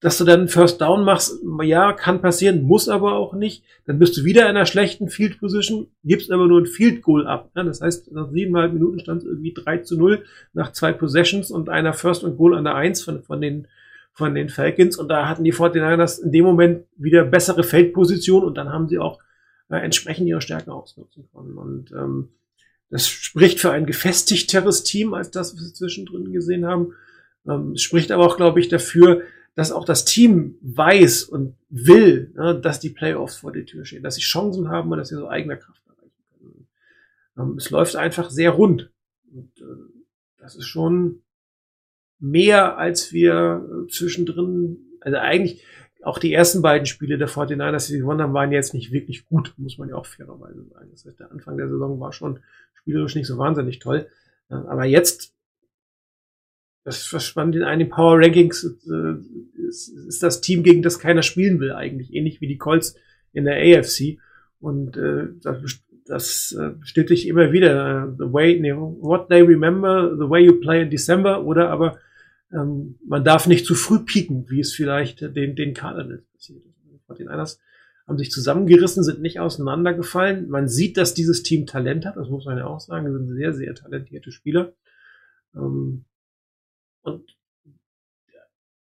dass 0.00 0.16
du 0.16 0.24
dann 0.24 0.48
First 0.48 0.80
Down 0.80 1.04
machst, 1.04 1.40
ja, 1.62 1.92
kann 1.92 2.22
passieren, 2.22 2.62
muss 2.62 2.88
aber 2.88 3.16
auch 3.16 3.34
nicht. 3.34 3.62
Dann 3.84 3.98
bist 3.98 4.16
du 4.16 4.24
wieder 4.24 4.42
in 4.44 4.56
einer 4.56 4.64
schlechten 4.64 5.10
Field 5.10 5.38
Position, 5.38 5.88
gibst 6.04 6.30
aber 6.32 6.46
nur 6.46 6.62
ein 6.62 6.66
Field 6.66 7.02
Goal 7.02 7.26
ab. 7.26 7.50
Ne? 7.54 7.64
Das 7.66 7.82
heißt, 7.82 8.10
nach 8.12 8.30
siebeneinhalb 8.30 8.72
Minuten 8.72 8.98
stand 8.98 9.22
es 9.22 9.28
irgendwie 9.28 9.52
3 9.52 9.78
zu 9.78 9.98
0 9.98 10.24
nach 10.54 10.72
zwei 10.72 10.92
Possessions 10.92 11.50
und 11.50 11.68
einer 11.68 11.92
First 11.92 12.24
und 12.24 12.38
Goal 12.38 12.54
an 12.54 12.64
der 12.64 12.76
Eins 12.76 13.02
von, 13.02 13.22
von 13.22 13.42
den, 13.42 13.68
von 14.12 14.34
den 14.34 14.48
Falcons. 14.48 14.96
Und 14.96 15.08
da 15.08 15.28
hatten 15.28 15.44
die 15.44 15.52
49ers 15.52 16.22
in 16.22 16.32
dem 16.32 16.46
Moment 16.46 16.86
wieder 16.96 17.24
bessere 17.24 17.62
Feldposition 17.62 18.44
und 18.44 18.56
dann 18.56 18.70
haben 18.70 18.88
sie 18.88 18.98
auch 18.98 19.20
äh, 19.68 19.76
entsprechend 19.76 20.26
ihre 20.26 20.40
Stärken 20.40 20.70
ausnutzen 20.70 21.28
können. 21.30 21.58
Und 21.58 21.92
ähm, 21.92 22.30
das 22.88 23.06
spricht 23.06 23.60
für 23.60 23.70
ein 23.70 23.84
gefestigteres 23.84 24.82
Team 24.82 25.12
als 25.12 25.30
das, 25.30 25.54
was 25.54 25.62
wir 25.62 25.74
zwischendrin 25.74 26.32
gesehen 26.32 26.64
haben. 26.64 26.94
Ähm, 27.46 27.76
spricht 27.76 28.12
aber 28.12 28.24
auch, 28.24 28.38
glaube 28.38 28.60
ich, 28.60 28.68
dafür, 28.68 29.22
dass 29.54 29.72
auch 29.72 29.84
das 29.84 30.04
Team 30.04 30.56
weiß 30.62 31.24
und 31.24 31.56
will, 31.68 32.32
ne, 32.34 32.58
dass 32.60 32.80
die 32.80 32.90
Playoffs 32.90 33.36
vor 33.36 33.52
der 33.52 33.66
Tür 33.66 33.84
stehen, 33.84 34.02
dass 34.02 34.14
sie 34.14 34.20
Chancen 34.20 34.68
haben 34.68 34.90
und 34.90 34.98
dass 34.98 35.08
sie 35.08 35.16
so 35.16 35.28
eigener 35.28 35.56
Kraft 35.56 35.82
erreichen 35.86 36.24
können. 36.38 36.66
Ähm, 37.36 37.56
es 37.58 37.70
läuft 37.70 37.96
einfach 37.96 38.30
sehr 38.30 38.50
rund. 38.50 38.90
Und 39.32 39.50
äh, 39.60 39.64
das 40.38 40.56
ist 40.56 40.66
schon 40.66 41.22
mehr, 42.18 42.78
als 42.78 43.12
wir 43.12 43.66
äh, 43.68 43.90
zwischendrin, 43.90 44.78
also 45.00 45.18
eigentlich, 45.18 45.64
auch 46.02 46.18
die 46.18 46.32
ersten 46.32 46.62
beiden 46.62 46.86
Spiele 46.86 47.18
der 47.18 47.28
49ers, 47.28 47.88
die 47.88 47.98
gewonnen 47.98 48.22
haben, 48.22 48.32
waren 48.32 48.52
jetzt 48.52 48.72
nicht 48.72 48.90
wirklich 48.90 49.26
gut, 49.26 49.52
muss 49.58 49.76
man 49.76 49.90
ja 49.90 49.96
auch 49.96 50.06
fairerweise 50.06 50.64
sagen. 50.64 50.88
Das 50.92 51.04
heißt, 51.04 51.20
der 51.20 51.30
Anfang 51.30 51.58
der 51.58 51.68
Saison 51.68 52.00
war 52.00 52.14
schon 52.14 52.40
spielerisch 52.72 53.14
nicht 53.14 53.26
so 53.26 53.36
wahnsinnig 53.36 53.80
toll. 53.80 54.08
Aber 54.48 54.86
jetzt, 54.86 55.34
das 56.84 57.04
verschwand 57.04 57.54
in 57.56 57.62
einem 57.62 57.88
Power 57.88 58.18
Rankings, 58.18 58.64
äh, 58.64 59.66
ist, 59.68 59.88
ist 59.88 60.22
das 60.22 60.40
Team, 60.40 60.62
gegen 60.62 60.82
das 60.82 60.98
keiner 60.98 61.22
spielen 61.22 61.60
will 61.60 61.72
eigentlich, 61.72 62.14
ähnlich 62.14 62.40
wie 62.40 62.48
die 62.48 62.58
Colts 62.58 62.96
in 63.32 63.44
der 63.44 63.56
AFC. 63.56 64.18
Und 64.60 64.96
äh, 64.96 65.28
das, 65.42 65.82
das 66.06 66.56
äh, 66.58 66.70
bestätigt 66.70 67.26
immer 67.26 67.52
wieder, 67.52 68.14
the 68.18 68.32
way, 68.32 68.58
nee, 68.58 68.72
what 68.72 69.28
they 69.28 69.42
remember, 69.42 70.16
the 70.18 70.28
way 70.28 70.44
you 70.44 70.58
play 70.60 70.82
in 70.82 70.90
December, 70.90 71.44
oder 71.44 71.70
aber 71.70 71.98
ähm, 72.52 72.98
man 73.06 73.24
darf 73.24 73.46
nicht 73.46 73.66
zu 73.66 73.74
früh 73.74 74.00
pieken, 74.00 74.48
wie 74.48 74.60
es 74.60 74.72
vielleicht 74.72 75.20
den, 75.20 75.54
den 75.54 75.74
Cardinals 75.74 76.24
passiert 76.32 76.64
ist. 76.64 77.18
Den 77.18 77.28
Einers 77.28 77.60
haben 78.06 78.18
sich 78.18 78.30
zusammengerissen, 78.30 79.02
sind 79.02 79.20
nicht 79.20 79.40
auseinandergefallen. 79.40 80.48
Man 80.48 80.68
sieht, 80.68 80.96
dass 80.96 81.14
dieses 81.14 81.42
Team 81.42 81.66
Talent 81.66 82.06
hat, 82.06 82.16
das 82.16 82.28
muss 82.28 82.44
man 82.44 82.58
ja 82.58 82.66
auch 82.66 82.80
sagen, 82.80 83.06
das 83.06 83.14
sind 83.14 83.28
sehr, 83.36 83.52
sehr 83.52 83.74
talentierte 83.74 84.32
Spieler. 84.32 84.72
Ähm, 85.54 86.04
und 87.02 87.36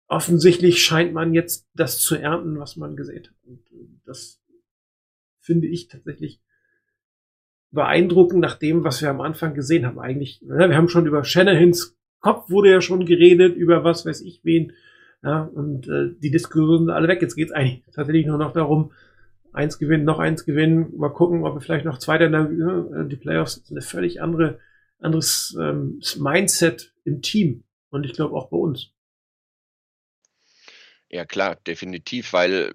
offensichtlich 0.09 0.83
scheint 0.83 1.12
man 1.12 1.33
jetzt 1.33 1.69
das 1.75 1.99
zu 1.99 2.16
ernten, 2.16 2.59
was 2.59 2.76
man 2.76 2.97
gesehen 2.97 3.25
hat. 3.25 3.35
Und 3.45 3.61
äh, 3.73 3.88
das 4.04 4.40
finde 5.40 5.66
ich 5.66 5.88
tatsächlich 5.88 6.40
beeindruckend 7.71 8.40
nach 8.40 8.59
dem, 8.59 8.85
was 8.85 9.00
wir 9.00 9.11
am 9.11 9.21
Anfang 9.21 9.54
gesehen 9.54 9.87
haben. 9.87 9.99
Eigentlich, 9.99 10.42
ne, 10.42 10.69
wir 10.69 10.76
haben 10.76 10.88
schon 10.88 11.07
über 11.07 11.25
Shanahans 11.25 11.97
Kopf 12.23 12.49
wurde 12.50 12.71
ja 12.71 12.81
schon 12.81 13.04
geredet, 13.04 13.57
über 13.57 13.85
was 13.85 14.07
weiß 14.07 14.23
ich 14.23 14.40
wen. 14.45 14.73
Ja, 15.23 15.42
und 15.42 15.88
äh, 15.88 16.14
die 16.21 16.31
Diskussionen 16.31 16.87
sind 16.87 16.90
alle 16.90 17.09
weg. 17.09 17.21
Jetzt 17.21 17.35
geht 17.35 17.49
es 17.49 17.54
eigentlich 17.54 17.83
tatsächlich 17.92 18.26
nur 18.26 18.38
noch 18.38 18.52
darum, 18.52 18.92
eins 19.52 19.78
gewinnen, 19.78 20.04
noch 20.04 20.19
eins 20.19 20.45
gewinnen, 20.45 20.97
mal 20.97 21.11
gucken, 21.11 21.45
ob 21.45 21.54
wir 21.54 21.61
vielleicht 21.61 21.85
noch 21.85 21.99
Zweiter 21.99 22.26
in 22.26 22.33
der, 22.33 23.00
äh, 23.00 23.09
die 23.09 23.16
Playoffs 23.16 23.54
sind 23.54 23.71
eine 23.71 23.83
völlig 23.83 24.23
andere, 24.23 24.59
anderes 24.99 25.57
ähm, 25.61 26.00
Mindset 26.19 26.92
im 27.04 27.23
Team. 27.23 27.64
Und 27.92 28.04
ich 28.04 28.14
glaube 28.14 28.34
auch 28.34 28.49
bei 28.49 28.56
uns. 28.56 28.90
Ja, 31.11 31.26
klar, 31.26 31.56
definitiv, 31.56 32.32
weil 32.32 32.72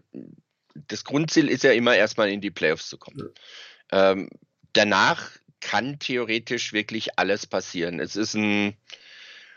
das 0.76 1.04
Grundziel 1.04 1.50
ist 1.50 1.64
ja 1.64 1.72
immer 1.72 1.96
erstmal 1.96 2.30
in 2.30 2.40
die 2.40 2.52
Playoffs 2.52 2.88
zu 2.88 3.00
kommen. 3.00 3.34
Ja. 3.92 4.12
Ähm, 4.12 4.30
danach 4.74 5.32
kann 5.60 5.98
theoretisch 5.98 6.72
wirklich 6.72 7.18
alles 7.18 7.48
passieren. 7.48 8.00
Es 8.00 8.16
ist 8.16 8.36
ein 8.36 8.78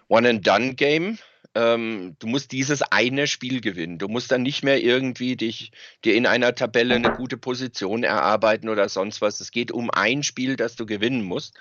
One-and-Done-Game. 0.09 1.19
Ähm, 1.55 2.17
du 2.19 2.27
musst 2.27 2.53
dieses 2.53 2.81
eine 2.81 3.27
Spiel 3.27 3.61
gewinnen. 3.61 3.99
Du 3.99 4.09
musst 4.09 4.33
dann 4.33 4.43
nicht 4.43 4.63
mehr 4.63 4.83
irgendwie 4.83 5.37
dich 5.37 5.73
dir 6.07 6.15
in 6.15 6.27
einer 6.27 6.55
Tabelle 6.55 6.95
eine 6.95 7.13
gute 7.13 7.37
Position 7.37 8.03
erarbeiten 8.03 8.71
oder 8.71 8.89
sonst 8.89 9.21
was. 9.21 9.41
Es 9.41 9.51
geht 9.51 9.73
um 9.73 9.91
ein 9.91 10.23
Spiel, 10.23 10.57
das 10.57 10.75
du 10.77 10.87
gewinnen 10.87 11.23
musst. 11.23 11.59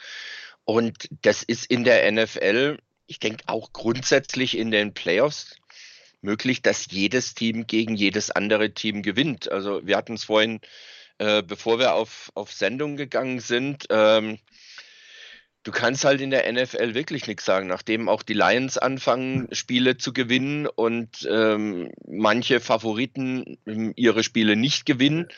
Und 0.64 1.10
das 1.22 1.44
ist 1.44 1.66
in 1.66 1.84
der 1.84 2.10
NFL, 2.10 2.78
ich 3.10 3.20
denke 3.20 3.44
auch 3.48 3.74
grundsätzlich 3.74 4.56
in 4.56 4.70
den 4.70 4.94
Playoffs 4.94 5.56
möglich, 6.22 6.62
dass 6.62 6.92
jedes 6.92 7.34
Team 7.34 7.66
gegen 7.66 7.96
jedes 7.96 8.30
andere 8.30 8.72
Team 8.74 9.02
gewinnt. 9.02 9.52
Also 9.52 9.86
wir 9.86 9.98
hatten 9.98 10.14
es 10.14 10.26
vorhin, 10.26 10.60
äh, 11.18 11.42
bevor 11.42 11.80
wir 11.80 11.94
auf, 11.96 12.32
auf 12.36 12.52
Sendung 12.52 12.98
gegangen 12.98 13.40
sind, 13.40 13.88
ähm, 13.90 14.38
du 15.64 15.72
kannst 15.72 16.06
halt 16.06 16.22
in 16.22 16.30
der 16.30 16.52
NFL 16.52 16.94
wirklich 16.94 17.26
nichts 17.26 17.46
sagen, 17.46 17.68
nachdem 17.68 18.10
auch 18.10 18.22
die 18.22 18.34
Lions 18.34 18.78
anfangen, 18.78 19.48
Spiele 19.54 19.98
zu 19.98 20.14
gewinnen 20.14 20.68
und 20.68 21.28
ähm, 21.30 21.92
manche 22.08 22.60
Favoriten 22.60 23.58
ähm, 23.66 23.94
ihre 23.96 24.24
Spiele 24.24 24.56
nicht 24.56 24.86
gewinnen. 24.86 25.30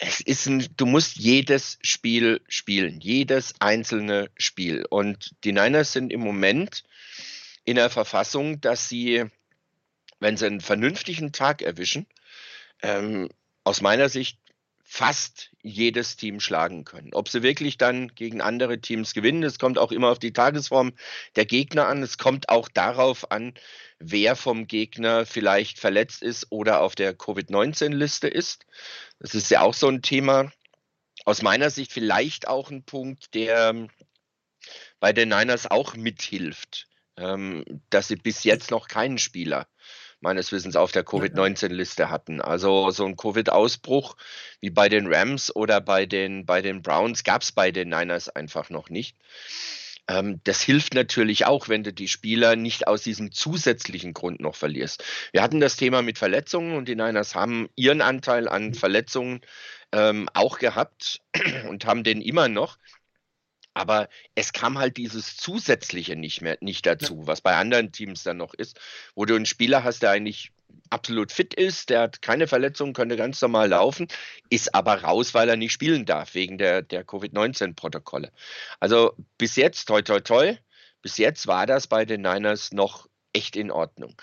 Es 0.00 0.20
ist 0.20 0.46
ein, 0.46 0.66
du 0.76 0.86
musst 0.86 1.16
jedes 1.16 1.78
Spiel 1.82 2.40
spielen, 2.48 3.00
jedes 3.00 3.54
einzelne 3.60 4.30
Spiel. 4.36 4.84
Und 4.88 5.34
die 5.44 5.52
Niners 5.52 5.92
sind 5.92 6.12
im 6.12 6.20
Moment 6.20 6.84
in 7.64 7.76
der 7.76 7.90
Verfassung, 7.90 8.60
dass 8.60 8.88
sie, 8.88 9.24
wenn 10.20 10.36
sie 10.36 10.46
einen 10.46 10.60
vernünftigen 10.60 11.32
Tag 11.32 11.62
erwischen, 11.62 12.06
ähm, 12.82 13.28
aus 13.64 13.80
meiner 13.80 14.08
Sicht 14.08 14.38
fast 14.90 15.50
jedes 15.62 16.16
Team 16.16 16.40
schlagen 16.40 16.84
können. 16.84 17.12
Ob 17.12 17.28
sie 17.28 17.42
wirklich 17.42 17.76
dann 17.76 18.08
gegen 18.14 18.40
andere 18.40 18.80
Teams 18.80 19.12
gewinnen, 19.12 19.42
es 19.42 19.58
kommt 19.58 19.76
auch 19.76 19.92
immer 19.92 20.08
auf 20.08 20.18
die 20.18 20.32
Tagesform 20.32 20.94
der 21.36 21.44
Gegner 21.44 21.86
an. 21.86 22.02
Es 22.02 22.16
kommt 22.16 22.48
auch 22.48 22.70
darauf 22.70 23.30
an, 23.30 23.52
wer 23.98 24.34
vom 24.34 24.66
Gegner 24.66 25.26
vielleicht 25.26 25.78
verletzt 25.78 26.22
ist 26.22 26.46
oder 26.48 26.80
auf 26.80 26.94
der 26.94 27.14
Covid-19-Liste 27.14 28.28
ist. 28.28 28.64
Das 29.20 29.34
ist 29.34 29.50
ja 29.50 29.60
auch 29.60 29.74
so 29.74 29.88
ein 29.88 30.00
Thema. 30.00 30.50
Aus 31.26 31.42
meiner 31.42 31.68
Sicht 31.68 31.92
vielleicht 31.92 32.48
auch 32.48 32.70
ein 32.70 32.82
Punkt, 32.82 33.34
der 33.34 33.68
ähm, 33.68 33.90
bei 35.00 35.12
den 35.12 35.28
Niners 35.28 35.70
auch 35.70 35.96
mithilft, 35.96 36.88
ähm, 37.18 37.62
dass 37.90 38.08
sie 38.08 38.16
bis 38.16 38.42
jetzt 38.42 38.70
noch 38.70 38.88
keinen 38.88 39.18
Spieler 39.18 39.68
meines 40.20 40.52
Wissens 40.52 40.76
auf 40.76 40.92
der 40.92 41.04
Covid-19-Liste 41.04 42.10
hatten. 42.10 42.40
Also 42.40 42.90
so 42.90 43.04
ein 43.06 43.16
Covid-Ausbruch 43.16 44.16
wie 44.60 44.70
bei 44.70 44.88
den 44.88 45.12
Rams 45.12 45.54
oder 45.54 45.80
bei 45.80 46.06
den, 46.06 46.46
bei 46.46 46.62
den 46.62 46.82
Browns 46.82 47.24
gab 47.24 47.42
es 47.42 47.52
bei 47.52 47.70
den 47.70 47.88
Niners 47.88 48.28
einfach 48.28 48.70
noch 48.70 48.90
nicht. 48.90 49.16
Ähm, 50.08 50.40
das 50.44 50.62
hilft 50.62 50.94
natürlich 50.94 51.46
auch, 51.46 51.68
wenn 51.68 51.84
du 51.84 51.92
die 51.92 52.08
Spieler 52.08 52.56
nicht 52.56 52.88
aus 52.88 53.02
diesem 53.02 53.30
zusätzlichen 53.30 54.14
Grund 54.14 54.40
noch 54.40 54.56
verlierst. 54.56 55.04
Wir 55.32 55.42
hatten 55.42 55.60
das 55.60 55.76
Thema 55.76 56.02
mit 56.02 56.18
Verletzungen 56.18 56.76
und 56.76 56.88
die 56.88 56.96
Niners 56.96 57.34
haben 57.34 57.68
ihren 57.76 58.00
Anteil 58.00 58.48
an 58.48 58.74
Verletzungen 58.74 59.42
ähm, 59.92 60.28
auch 60.34 60.58
gehabt 60.58 61.20
und 61.68 61.84
haben 61.84 62.04
den 62.04 62.20
immer 62.20 62.48
noch. 62.48 62.78
Aber 63.78 64.08
es 64.34 64.52
kam 64.52 64.76
halt 64.78 64.96
dieses 64.96 65.36
Zusätzliche 65.36 66.16
nicht 66.16 66.42
mehr 66.42 66.58
nicht 66.60 66.84
dazu, 66.84 67.20
ja. 67.20 67.26
was 67.26 67.40
bei 67.40 67.54
anderen 67.54 67.92
Teams 67.92 68.24
dann 68.24 68.36
noch 68.36 68.54
ist, 68.54 68.78
wo 69.14 69.24
du 69.24 69.36
einen 69.36 69.46
Spieler 69.46 69.84
hast, 69.84 70.02
der 70.02 70.10
eigentlich 70.10 70.50
absolut 70.90 71.30
fit 71.30 71.54
ist, 71.54 71.90
der 71.90 72.02
hat 72.02 72.20
keine 72.20 72.48
Verletzungen, 72.48 72.92
könnte 72.92 73.16
ganz 73.16 73.40
normal 73.40 73.68
laufen, 73.68 74.08
ist 74.50 74.74
aber 74.74 75.02
raus, 75.02 75.32
weil 75.32 75.48
er 75.48 75.56
nicht 75.56 75.72
spielen 75.72 76.06
darf, 76.06 76.34
wegen 76.34 76.58
der, 76.58 76.82
der 76.82 77.04
Covid-19-Protokolle. 77.04 78.32
Also 78.80 79.14
bis 79.38 79.54
jetzt, 79.56 79.86
toi 79.86 80.02
toi 80.02 80.20
toi, 80.20 80.56
bis 81.02 81.16
jetzt 81.18 81.46
war 81.46 81.66
das 81.66 81.86
bei 81.86 82.04
den 82.04 82.22
Niners 82.22 82.72
noch 82.72 83.08
echt 83.32 83.54
in 83.54 83.70
Ordnung. 83.70 84.14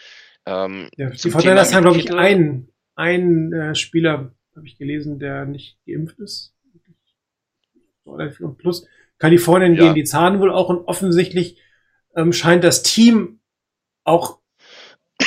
Ähm, 0.45 0.89
ja, 0.97 1.11
die 1.11 1.31
Fortiners 1.31 1.73
haben, 1.73 1.83
glaube 1.83 1.99
ich, 1.99 2.13
einen, 2.13 2.69
einen 2.95 3.53
äh, 3.53 3.75
Spieler, 3.75 4.35
habe 4.55 4.67
ich 4.67 4.77
gelesen, 4.77 5.19
der 5.19 5.45
nicht 5.45 5.77
geimpft 5.85 6.19
ist. 6.19 6.53
Plus 8.57 8.87
Kalifornien 9.17 9.75
ja. 9.75 9.83
gehen 9.83 9.95
die 9.95 10.03
Zahlen 10.03 10.39
wohl 10.39 10.51
auch 10.51 10.69
und 10.69 10.87
offensichtlich 10.87 11.57
ähm, 12.15 12.33
scheint 12.33 12.63
das 12.63 12.83
Team 12.83 13.39
auch 14.03 14.39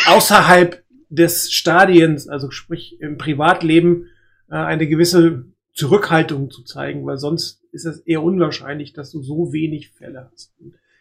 außerhalb 0.07 0.83
des 1.09 1.52
Stadiens, 1.52 2.28
also 2.28 2.50
sprich 2.50 3.00
im 3.00 3.18
Privatleben, 3.18 4.07
äh, 4.50 4.57
eine 4.57 4.87
gewisse 4.87 5.47
Zurückhaltung 5.73 6.50
zu 6.50 6.64
zeigen, 6.64 7.07
weil 7.07 7.18
sonst 7.18 7.62
ist 7.73 7.85
es 7.85 8.00
eher 8.00 8.23
unwahrscheinlich, 8.23 8.92
dass 8.92 9.11
du 9.11 9.23
so 9.23 9.52
wenig 9.52 9.90
Fälle 9.90 10.28
hast. 10.33 10.52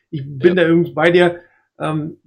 Ich 0.09 0.23
bin 0.25 0.49
ja. 0.49 0.55
da 0.55 0.61
irgendwie 0.63 0.93
bei 0.93 1.11
dir. 1.11 1.39
Ähm, 1.79 2.17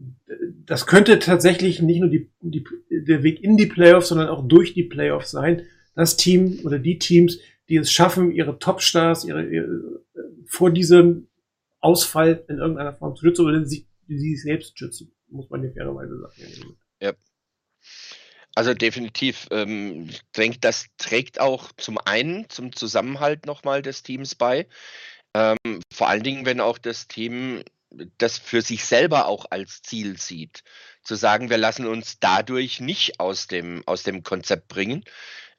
das 0.66 0.86
könnte 0.86 1.18
tatsächlich 1.18 1.80
nicht 1.80 2.00
nur 2.00 2.10
die, 2.10 2.28
die, 2.40 2.64
der 2.90 3.22
Weg 3.22 3.42
in 3.42 3.56
die 3.56 3.66
Playoffs, 3.66 4.08
sondern 4.08 4.28
auch 4.28 4.46
durch 4.46 4.74
die 4.74 4.82
Playoffs 4.82 5.30
sein. 5.30 5.62
Das 5.94 6.16
Team 6.16 6.60
oder 6.64 6.78
die 6.78 6.98
Teams, 6.98 7.38
die 7.68 7.76
es 7.76 7.90
schaffen, 7.90 8.30
ihre 8.30 8.58
Topstars, 8.58 9.24
ihre, 9.24 9.46
ihre 9.46 10.02
vor 10.50 10.70
diesem 10.70 11.28
Ausfall 11.80 12.44
in 12.48 12.58
irgendeiner 12.58 12.94
Form 12.94 13.16
zu 13.16 13.24
schützen 13.24 13.46
oder 13.46 13.64
sie, 13.64 13.86
sie 14.06 14.36
selbst 14.36 14.78
schützen, 14.78 15.12
muss 15.28 15.48
man 15.48 15.64
ja 15.64 15.70
fairerweise 15.70 16.18
sagen. 16.18 16.76
Ja. 17.00 17.12
Also 18.54 18.74
definitiv. 18.74 19.46
Ähm, 19.50 20.08
ich 20.10 20.20
denke, 20.36 20.58
das 20.60 20.86
trägt 20.98 21.40
auch 21.40 21.72
zum 21.76 21.98
einen 21.98 22.48
zum 22.50 22.74
Zusammenhalt 22.74 23.46
nochmal 23.46 23.80
des 23.80 24.02
Teams 24.02 24.34
bei. 24.34 24.66
Ähm, 25.34 25.56
vor 25.92 26.08
allen 26.08 26.24
Dingen, 26.24 26.44
wenn 26.44 26.60
auch 26.60 26.78
das 26.78 27.06
Team 27.06 27.62
das 28.18 28.38
für 28.38 28.62
sich 28.62 28.84
selber 28.84 29.26
auch 29.26 29.46
als 29.50 29.82
Ziel 29.82 30.18
sieht. 30.18 30.62
Zu 31.02 31.14
sagen, 31.14 31.50
wir 31.50 31.58
lassen 31.58 31.86
uns 31.86 32.18
dadurch 32.20 32.80
nicht 32.80 33.18
aus 33.20 33.46
dem, 33.46 33.82
aus 33.86 34.02
dem 34.02 34.22
Konzept 34.22 34.68
bringen, 34.68 35.04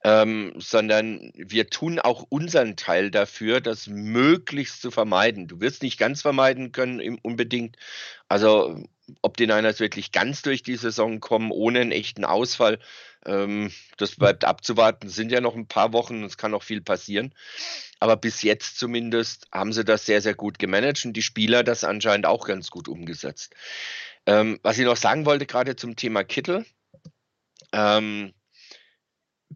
ähm, 0.03 0.53
sondern 0.57 1.31
wir 1.35 1.69
tun 1.69 1.99
auch 1.99 2.25
unseren 2.29 2.75
Teil 2.75 3.11
dafür, 3.11 3.61
das 3.61 3.87
möglichst 3.87 4.81
zu 4.81 4.91
vermeiden. 4.91 5.47
Du 5.47 5.61
wirst 5.61 5.83
nicht 5.83 5.99
ganz 5.99 6.21
vermeiden 6.21 6.71
können 6.71 7.19
unbedingt. 7.21 7.77
Also 8.27 8.83
ob 9.21 9.37
die 9.37 9.47
Niners 9.47 9.79
wirklich 9.79 10.11
ganz 10.11 10.41
durch 10.41 10.63
die 10.63 10.75
Saison 10.75 11.19
kommen, 11.19 11.51
ohne 11.51 11.81
einen 11.81 11.91
echten 11.91 12.25
Ausfall, 12.25 12.79
ähm, 13.25 13.71
das 13.97 14.15
bleibt 14.15 14.45
abzuwarten. 14.45 15.07
Es 15.07 15.15
sind 15.15 15.31
ja 15.31 15.41
noch 15.41 15.55
ein 15.55 15.67
paar 15.67 15.93
Wochen, 15.93 16.23
es 16.23 16.37
kann 16.37 16.51
noch 16.51 16.63
viel 16.63 16.81
passieren. 16.81 17.33
Aber 17.99 18.17
bis 18.17 18.41
jetzt 18.41 18.79
zumindest 18.79 19.47
haben 19.51 19.73
sie 19.73 19.85
das 19.85 20.05
sehr, 20.05 20.21
sehr 20.21 20.33
gut 20.33 20.57
gemanagt 20.57 21.05
und 21.05 21.13
die 21.13 21.21
Spieler 21.21 21.63
das 21.63 21.83
anscheinend 21.83 22.25
auch 22.25 22.47
ganz 22.47 22.71
gut 22.71 22.87
umgesetzt. 22.87 23.53
Ähm, 24.25 24.59
was 24.63 24.77
ich 24.79 24.85
noch 24.85 24.97
sagen 24.97 25.25
wollte, 25.25 25.45
gerade 25.45 25.75
zum 25.75 25.95
Thema 25.95 26.23
Kittel. 26.23 26.65
Ähm, 27.73 28.33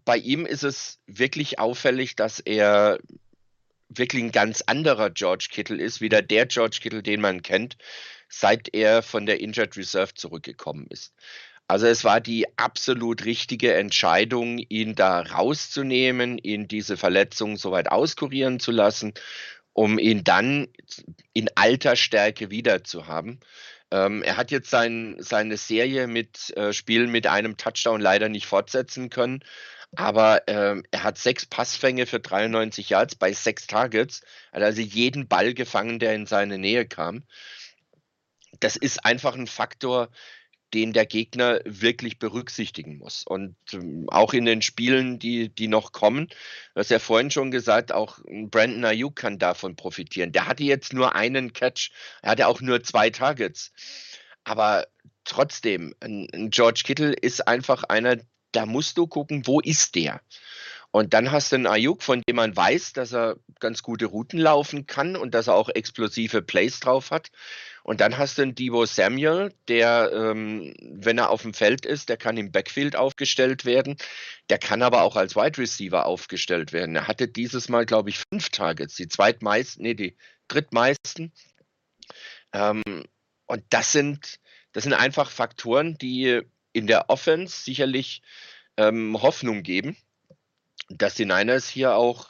bei 0.03 0.17
ihm 0.17 0.45
ist 0.45 0.63
es 0.63 0.99
wirklich 1.07 1.59
auffällig, 1.59 2.15
dass 2.15 2.39
er 2.39 2.99
wirklich 3.89 4.23
ein 4.23 4.31
ganz 4.31 4.61
anderer 4.61 5.09
George 5.09 5.47
Kittle 5.51 5.81
ist, 5.81 6.01
wieder 6.01 6.21
der 6.21 6.45
George 6.47 6.79
Kittle, 6.81 7.03
den 7.03 7.21
man 7.21 7.41
kennt, 7.41 7.77
seit 8.27 8.73
er 8.73 9.03
von 9.03 9.25
der 9.25 9.39
Injured 9.39 9.77
Reserve 9.77 10.13
zurückgekommen 10.15 10.87
ist. 10.89 11.13
Also 11.67 11.87
es 11.87 12.03
war 12.03 12.21
die 12.21 12.45
absolut 12.57 13.25
richtige 13.25 13.73
Entscheidung, 13.73 14.59
ihn 14.59 14.93
da 14.93 15.21
rauszunehmen, 15.21 16.37
ihn 16.37 16.67
diese 16.67 16.95
Verletzung 16.95 17.57
soweit 17.57 17.89
auskurieren 17.89 18.59
zu 18.59 18.71
lassen, 18.71 19.13
um 19.73 19.97
ihn 19.97 20.23
dann 20.23 20.67
in 21.33 21.49
alter 21.55 21.95
Stärke 21.95 22.51
wieder 22.51 22.83
zu 22.83 23.07
haben. 23.07 23.39
Ähm, 23.91 24.21
er 24.21 24.37
hat 24.37 24.51
jetzt 24.51 24.69
sein, 24.69 25.15
seine 25.19 25.57
Serie 25.57 26.07
mit 26.07 26.55
äh, 26.55 26.71
Spielen 26.71 27.11
mit 27.11 27.27
einem 27.27 27.57
Touchdown 27.57 27.99
leider 27.99 28.29
nicht 28.29 28.45
fortsetzen 28.45 29.09
können, 29.09 29.43
aber 29.95 30.47
ähm, 30.47 30.83
er 30.91 31.03
hat 31.03 31.17
sechs 31.17 31.45
Passfänge 31.45 32.05
für 32.05 32.19
93 32.19 32.89
Yards 32.89 33.15
bei 33.15 33.33
sechs 33.33 33.67
Targets. 33.67 34.21
Hat 34.51 34.63
also 34.63 34.81
jeden 34.81 35.27
Ball 35.27 35.53
gefangen, 35.53 35.99
der 35.99 36.15
in 36.15 36.25
seine 36.25 36.57
Nähe 36.57 36.85
kam. 36.87 37.23
Das 38.59 38.75
ist 38.75 39.05
einfach 39.05 39.35
ein 39.35 39.47
Faktor, 39.47 40.09
den 40.73 40.93
der 40.93 41.05
Gegner 41.05 41.61
wirklich 41.65 42.19
berücksichtigen 42.19 42.97
muss. 42.97 43.23
Und 43.25 43.55
ähm, 43.73 44.07
auch 44.09 44.33
in 44.33 44.45
den 44.45 44.61
Spielen, 44.61 45.19
die, 45.19 45.49
die 45.49 45.67
noch 45.67 45.91
kommen, 45.91 46.27
du 46.27 46.79
hast 46.79 46.91
ja 46.91 46.99
vorhin 46.99 47.31
schon 47.31 47.51
gesagt, 47.51 47.91
auch 47.91 48.19
Brandon 48.25 48.85
Ayuk 48.85 49.15
kann 49.15 49.39
davon 49.39 49.75
profitieren. 49.75 50.31
Der 50.31 50.47
hatte 50.47 50.63
jetzt 50.63 50.93
nur 50.93 51.15
einen 51.15 51.53
Catch, 51.53 51.91
er 52.21 52.31
hatte 52.31 52.47
auch 52.47 52.61
nur 52.61 52.83
zwei 52.83 53.09
Targets. 53.09 53.71
Aber 54.43 54.87
trotzdem, 55.23 55.95
ein, 56.01 56.27
ein 56.33 56.49
George 56.49 56.81
Kittle 56.83 57.13
ist 57.13 57.47
einfach 57.47 57.83
einer, 57.83 58.17
da 58.51 58.65
musst 58.65 58.97
du 58.97 59.07
gucken, 59.07 59.45
wo 59.45 59.59
ist 59.59 59.95
der? 59.95 60.21
Und 60.95 61.13
dann 61.13 61.33
hast 61.33 61.51
du 61.51 61.57
einen 61.57 61.67
Ayuk, 61.67 62.01
von 62.01 62.21
dem 62.21 62.37
man 62.37 62.55
weiß, 62.55 62.93
dass 62.93 63.13
er 63.13 63.35
ganz 63.59 63.83
gute 63.83 64.05
Routen 64.05 64.39
laufen 64.39 64.87
kann 64.87 65.17
und 65.17 65.33
dass 65.33 65.47
er 65.47 65.55
auch 65.55 65.67
explosive 65.67 66.41
Plays 66.41 66.79
drauf 66.79 67.11
hat. 67.11 67.31
Und 67.83 67.99
dann 67.99 68.17
hast 68.17 68.37
du 68.37 68.43
einen 68.43 68.55
Divo 68.55 68.85
Samuel, 68.85 69.53
der, 69.67 70.09
ähm, 70.13 70.73
wenn 70.79 71.17
er 71.17 71.31
auf 71.31 71.41
dem 71.41 71.53
Feld 71.53 71.85
ist, 71.85 72.07
der 72.07 72.15
kann 72.15 72.37
im 72.37 72.53
Backfield 72.53 72.95
aufgestellt 72.95 73.65
werden. 73.65 73.97
Der 74.49 74.57
kann 74.57 74.81
aber 74.81 75.01
auch 75.01 75.17
als 75.17 75.35
Wide 75.35 75.57
Receiver 75.57 76.05
aufgestellt 76.05 76.71
werden. 76.71 76.95
Er 76.95 77.07
hatte 77.09 77.27
dieses 77.27 77.67
Mal, 77.67 77.85
glaube 77.85 78.09
ich, 78.09 78.23
fünf 78.31 78.49
Targets, 78.49 78.95
die 78.95 79.09
zweitmeisten, 79.09 79.83
nee, 79.83 79.95
die 79.95 80.15
drittmeisten. 80.47 81.33
Ähm, 82.53 82.81
und 83.47 83.63
das 83.69 83.91
sind, 83.91 84.39
das 84.71 84.83
sind 84.83 84.93
einfach 84.93 85.29
Faktoren, 85.29 85.97
die 85.97 86.41
in 86.75 86.87
der 86.87 87.09
Offense 87.09 87.63
sicherlich 87.63 88.21
ähm, 88.77 89.17
Hoffnung 89.21 89.63
geben, 89.63 89.95
dass 90.89 91.15
die 91.15 91.25
Niners 91.25 91.69
hier 91.69 91.95
auch 91.95 92.29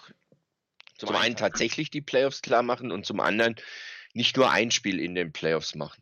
zum, 0.98 1.08
zum 1.08 1.16
einen 1.16 1.36
tatsächlich 1.36 1.90
die 1.90 2.02
Playoffs 2.02 2.42
klar 2.42 2.62
machen 2.62 2.92
und 2.92 3.06
zum 3.06 3.20
anderen 3.20 3.56
nicht 4.14 4.38
nur 4.38 4.52
ein 4.52 4.72
Spiel 4.72 5.00
in 5.00 5.16
den 5.16 5.34
Playoffs 5.34 5.76
machen. 5.76 6.02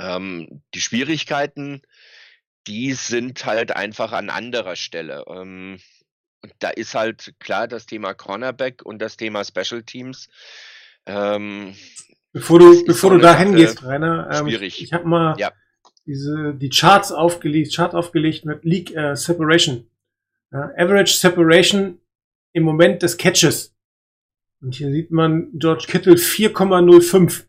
Ähm, 0.00 0.62
die 0.74 0.80
Schwierigkeiten, 0.80 1.82
die 2.66 2.94
sind 2.94 3.44
halt 3.44 3.76
einfach 3.76 4.12
an 4.12 4.30
anderer 4.30 4.74
Stelle. 4.74 5.24
Ähm, 5.28 5.78
und 6.40 6.52
da 6.58 6.70
ist 6.70 6.94
halt 6.94 7.34
klar 7.38 7.68
das 7.68 7.86
Thema 7.86 8.14
Cornerback 8.14 8.82
und 8.82 8.98
das 8.98 9.16
Thema 9.16 9.44
Special 9.44 9.82
Teams. 9.82 10.28
Ähm, 11.06 11.76
Bevor 12.32 12.58
du, 12.58 12.84
bevor 12.86 13.10
du 13.10 13.18
da 13.18 13.36
hingehst, 13.36 13.84
Rainer, 13.84 14.26
ähm, 14.32 14.48
schwierig. 14.48 14.82
ich 14.82 14.94
habe 14.94 15.06
mal 15.06 15.38
ja. 15.38 15.52
Diese, 16.06 16.54
die 16.54 16.70
Charts 16.70 17.12
aufgelegt, 17.12 17.74
Chart 17.74 17.94
aufgelegt 17.94 18.44
mit 18.44 18.64
League 18.64 18.94
äh, 18.94 19.14
Separation. 19.14 19.86
Ja, 20.50 20.70
Average 20.76 21.14
Separation 21.14 21.98
im 22.52 22.64
Moment 22.64 23.02
des 23.02 23.16
Catches. 23.16 23.74
Und 24.60 24.74
hier 24.74 24.90
sieht 24.90 25.10
man 25.10 25.48
George 25.54 25.86
Kittle 25.88 26.14
4,05. 26.14 27.44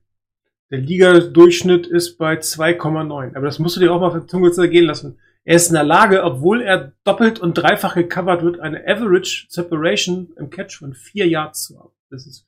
Der 0.71 0.79
Liga-Durchschnitt 0.79 1.85
ist 1.85 2.17
bei 2.17 2.35
2,9. 2.35 3.35
Aber 3.35 3.45
das 3.45 3.59
musst 3.59 3.75
du 3.75 3.79
dir 3.79 3.91
auch 3.91 3.99
mal 3.99 4.11
für 4.11 4.21
die 4.21 4.27
Zunge 4.27 4.51
zergehen 4.51 4.85
lassen. 4.85 5.19
Er 5.45 5.57
ist 5.57 5.67
in 5.67 5.73
der 5.73 5.83
Lage, 5.83 6.23
obwohl 6.23 6.61
er 6.61 6.93
doppelt 7.03 7.39
und 7.39 7.55
dreifach 7.55 7.95
gecovert 7.95 8.43
wird, 8.43 8.59
eine 8.59 8.87
Average 8.87 9.47
Separation 9.49 10.31
im 10.37 10.49
Catch 10.49 10.77
von 10.77 10.93
vier 10.93 11.27
Yards 11.27 11.65
zu 11.65 11.77
haben. 11.77 11.91
Das 12.09 12.25
ist 12.25 12.47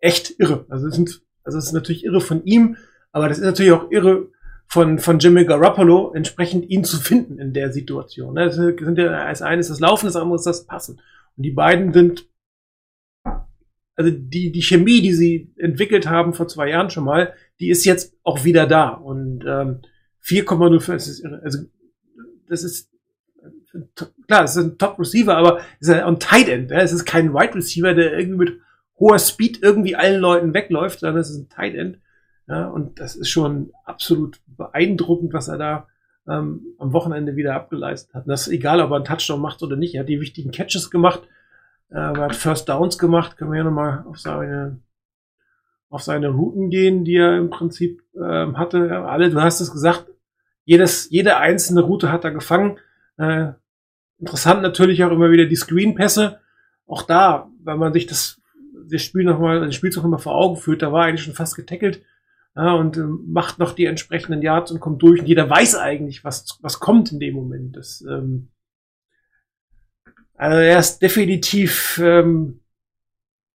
echt 0.00 0.38
irre. 0.38 0.64
Also 0.68 0.86
das, 0.86 0.94
sind, 0.94 1.20
also 1.42 1.58
das 1.58 1.66
ist 1.66 1.72
natürlich 1.72 2.04
irre 2.04 2.20
von 2.20 2.44
ihm, 2.44 2.76
aber 3.10 3.28
das 3.28 3.38
ist 3.38 3.44
natürlich 3.44 3.72
auch 3.72 3.90
irre 3.90 4.28
von, 4.68 4.98
von 4.98 5.18
Jimmy 5.18 5.44
Garoppolo, 5.44 6.12
entsprechend 6.14 6.68
ihn 6.68 6.84
zu 6.84 6.98
finden 6.98 7.38
in 7.38 7.54
der 7.54 7.72
Situation. 7.72 8.34
Das 8.34 8.54
sind 8.54 8.98
ja, 8.98 9.24
als 9.24 9.40
eines 9.40 9.68
das 9.68 9.80
Laufen, 9.80 10.06
das 10.06 10.16
andere 10.16 10.36
ist 10.36 10.46
das 10.46 10.66
Passen. 10.66 11.00
Und 11.36 11.42
die 11.42 11.50
beiden 11.50 11.92
sind, 11.94 12.28
also 13.96 14.10
die, 14.10 14.52
die 14.52 14.62
Chemie, 14.62 15.00
die 15.00 15.14
sie 15.14 15.52
entwickelt 15.56 16.08
haben 16.08 16.34
vor 16.34 16.48
zwei 16.48 16.68
Jahren 16.68 16.90
schon 16.90 17.04
mal, 17.04 17.32
die 17.60 17.70
ist 17.70 17.86
jetzt 17.86 18.14
auch 18.22 18.44
wieder 18.44 18.66
da. 18.66 18.90
Und 18.90 19.44
ähm, 19.46 19.80
4,05 20.22 20.94
ist 20.94 21.20
irre. 21.20 21.40
Also 21.42 21.60
das 22.46 22.62
ist 22.62 22.90
klar, 24.26 24.44
es 24.44 24.56
ist 24.56 24.64
ein 24.64 24.78
Top 24.78 24.98
Receiver, 24.98 25.34
aber 25.34 25.60
es 25.80 25.88
ist 25.88 25.94
ein 25.94 26.20
Tight 26.20 26.48
End. 26.48 26.70
Es 26.72 26.92
ist 26.92 27.06
kein 27.06 27.32
Wide 27.32 27.54
Receiver, 27.54 27.94
der 27.94 28.18
irgendwie 28.18 28.44
mit 28.44 28.60
hoher 28.98 29.18
Speed 29.18 29.62
irgendwie 29.62 29.96
allen 29.96 30.20
Leuten 30.20 30.54
wegläuft, 30.54 31.00
sondern 31.00 31.20
es 31.20 31.30
ist 31.30 31.38
ein 31.38 31.48
Tight 31.48 31.74
End. 31.74 31.98
Ja, 32.48 32.68
und 32.68 32.98
das 32.98 33.14
ist 33.14 33.28
schon 33.28 33.72
absolut 33.84 34.40
beeindruckend, 34.46 35.32
was 35.32 35.48
er 35.48 35.58
da 35.58 35.86
ähm, 36.26 36.62
am 36.78 36.92
Wochenende 36.92 37.36
wieder 37.36 37.54
abgeleistet 37.54 38.14
hat. 38.14 38.24
Und 38.24 38.30
das 38.30 38.46
ist 38.46 38.52
egal, 38.52 38.80
ob 38.80 38.90
er 38.90 38.96
einen 38.96 39.04
Touchdown 39.04 39.40
macht 39.40 39.62
oder 39.62 39.76
nicht. 39.76 39.94
Er 39.94 40.00
hat 40.00 40.08
die 40.08 40.20
wichtigen 40.20 40.50
Catches 40.50 40.90
gemacht, 40.90 41.22
äh, 41.90 41.96
er 41.96 42.16
hat 42.16 42.36
First 42.36 42.68
Downs 42.68 42.98
gemacht. 42.98 43.36
Können 43.36 43.52
wir 43.52 43.58
ja 43.58 43.64
nochmal 43.64 44.04
auf 44.06 44.18
seine 44.18 44.80
auf 45.90 46.02
seine 46.02 46.28
Routen 46.28 46.70
gehen, 46.70 47.04
die 47.04 47.16
er 47.16 47.38
im 47.38 47.50
Prinzip 47.50 48.02
ähm, 48.14 48.58
hatte. 48.58 48.88
Ja, 48.88 49.06
alle, 49.06 49.30
du 49.30 49.40
hast 49.40 49.60
es 49.60 49.72
gesagt, 49.72 50.06
jedes, 50.64 51.08
jede 51.10 51.38
einzelne 51.38 51.80
Route 51.80 52.12
hat 52.12 52.24
er 52.24 52.30
gefangen. 52.30 52.78
Äh, 53.16 53.52
interessant 54.18 54.62
natürlich 54.62 55.02
auch 55.04 55.10
immer 55.10 55.30
wieder 55.30 55.46
die 55.46 55.56
Screen-Pässe. 55.56 56.40
Auch 56.86 57.02
da, 57.02 57.48
wenn 57.62 57.78
man 57.78 57.92
sich 57.92 58.06
das, 58.06 58.40
das 58.90 59.02
Spiel 59.02 59.24
nochmal, 59.24 59.64
das 59.64 59.74
Spielzug 59.74 60.02
nochmal 60.02 60.18
vor 60.18 60.34
Augen 60.34 60.56
führt, 60.56 60.82
da 60.82 60.92
war 60.92 61.04
er 61.04 61.08
eigentlich 61.08 61.22
schon 61.22 61.34
fast 61.34 61.56
getackelt. 61.56 62.02
Ja, 62.58 62.74
und 62.74 62.96
äh, 62.96 63.02
macht 63.02 63.60
noch 63.60 63.72
die 63.72 63.84
entsprechenden 63.84 64.42
Yards 64.42 64.72
und 64.72 64.80
kommt 64.80 65.00
durch. 65.00 65.20
Und 65.20 65.26
jeder 65.26 65.48
weiß 65.48 65.76
eigentlich, 65.76 66.24
was, 66.24 66.58
was 66.60 66.80
kommt 66.80 67.12
in 67.12 67.20
dem 67.20 67.36
Moment. 67.36 67.76
Das, 67.76 68.04
ähm, 68.10 68.48
also 70.34 70.58
er 70.58 70.80
ist 70.80 71.00
definitiv 71.00 72.00
ähm, 72.02 72.58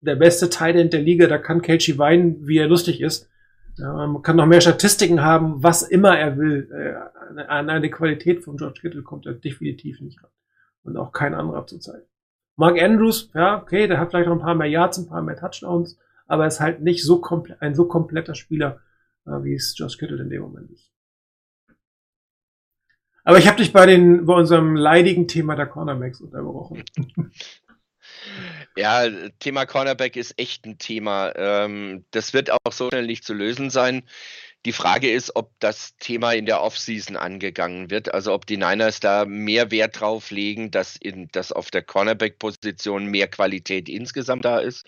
der 0.03 0.15
beste 0.15 0.51
Tight 0.51 0.93
der 0.93 1.01
Liga. 1.01 1.27
Da 1.27 1.39
kann 1.39 1.63
Kelchi 1.63 1.99
weinen, 1.99 2.47
wie 2.47 2.59
er 2.59 2.69
lustig 2.69 3.01
ist. 3.01 3.29
Ja, 3.77 4.07
man 4.07 4.23
kann 4.23 4.37
noch 4.37 4.47
mehr 4.47 4.61
Statistiken 4.61 5.21
haben, 5.21 5.61
was 5.65 5.83
immer 5.83 6.17
er 6.17 6.39
will. 6.39 6.71
Äh, 6.71 7.41
an 7.43 7.71
eine 7.71 7.91
Qualität 7.91 8.45
von 8.45 8.57
George 8.57 8.83
Kittle 8.83 9.03
kommt 9.03 9.27
er 9.27 9.33
definitiv 9.33 10.01
nicht 10.01 10.23
ran. 10.23 10.31
Und 10.85 10.97
auch 10.97 11.11
kein 11.11 11.35
anderer 11.35 11.67
zurzeit. 11.67 12.07
Mark 12.55 12.81
Andrews, 12.81 13.33
ja, 13.35 13.61
okay, 13.61 13.89
der 13.89 13.99
hat 13.99 14.11
vielleicht 14.11 14.29
noch 14.29 14.37
ein 14.37 14.43
paar 14.43 14.55
mehr 14.55 14.69
Yards, 14.69 14.99
ein 14.99 15.09
paar 15.09 15.23
mehr 15.23 15.37
Touchdowns, 15.37 15.99
aber 16.29 16.47
ist 16.47 16.61
halt 16.61 16.83
nicht 16.83 17.03
so 17.03 17.21
ein 17.59 17.75
so 17.75 17.89
kompletter 17.89 18.37
Spieler, 18.37 18.79
wie 19.25 19.55
es 19.55 19.75
George 19.77 19.97
Kittle 19.99 20.21
in 20.21 20.31
dem 20.31 20.43
Moment 20.43 20.71
ist. 20.71 20.91
Aber 23.25 23.39
ich 23.39 23.47
habe 23.47 23.59
dich 23.59 23.73
bei 23.73 23.87
den 23.87 24.27
bei 24.27 24.35
unserem 24.35 24.75
leidigen 24.75 25.29
Thema 25.29 25.55
der 25.55 25.67
Cornerbacks 25.67 26.21
unterbrochen. 26.21 26.85
Ja, 28.77 29.05
Thema 29.39 29.67
Cornerback 29.67 30.17
ist 30.17 30.39
echt 30.39 30.65
ein 30.65 30.79
Thema. 30.79 31.33
Ähm, 31.37 32.05
das 32.11 32.33
wird 32.33 32.51
auch 32.51 32.73
so 32.73 32.89
schnell 32.89 33.07
nicht 33.07 33.25
zu 33.25 33.35
lösen 33.35 33.71
sein. 33.71 34.03
Die 34.65 34.73
Frage 34.73 35.13
ist, 35.13 35.35
ob 35.35 35.53
das 35.59 35.97
Thema 35.99 36.33
in 36.33 36.47
der 36.47 36.63
Offseason 36.63 37.17
angegangen 37.17 37.91
wird, 37.91 38.15
also 38.15 38.33
ob 38.33 38.47
die 38.47 38.57
Niners 38.57 39.01
da 39.01 39.25
mehr 39.25 39.71
Wert 39.73 40.01
drauf 40.01 40.31
legen, 40.31 40.71
dass, 40.71 40.97
in, 40.97 41.29
dass 41.33 41.53
auf 41.53 41.71
der 41.71 41.83
Cornerback-Position 41.83 43.07
mehr 43.07 43.29
Qualität 43.29 43.89
insgesamt 43.89 44.45
da 44.45 44.61
ist. 44.61 44.87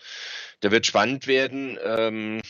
Da 0.60 0.70
wird 0.70 0.86
spannend 0.86 1.26
werden. 1.26 1.76
Ähm, 1.84 2.40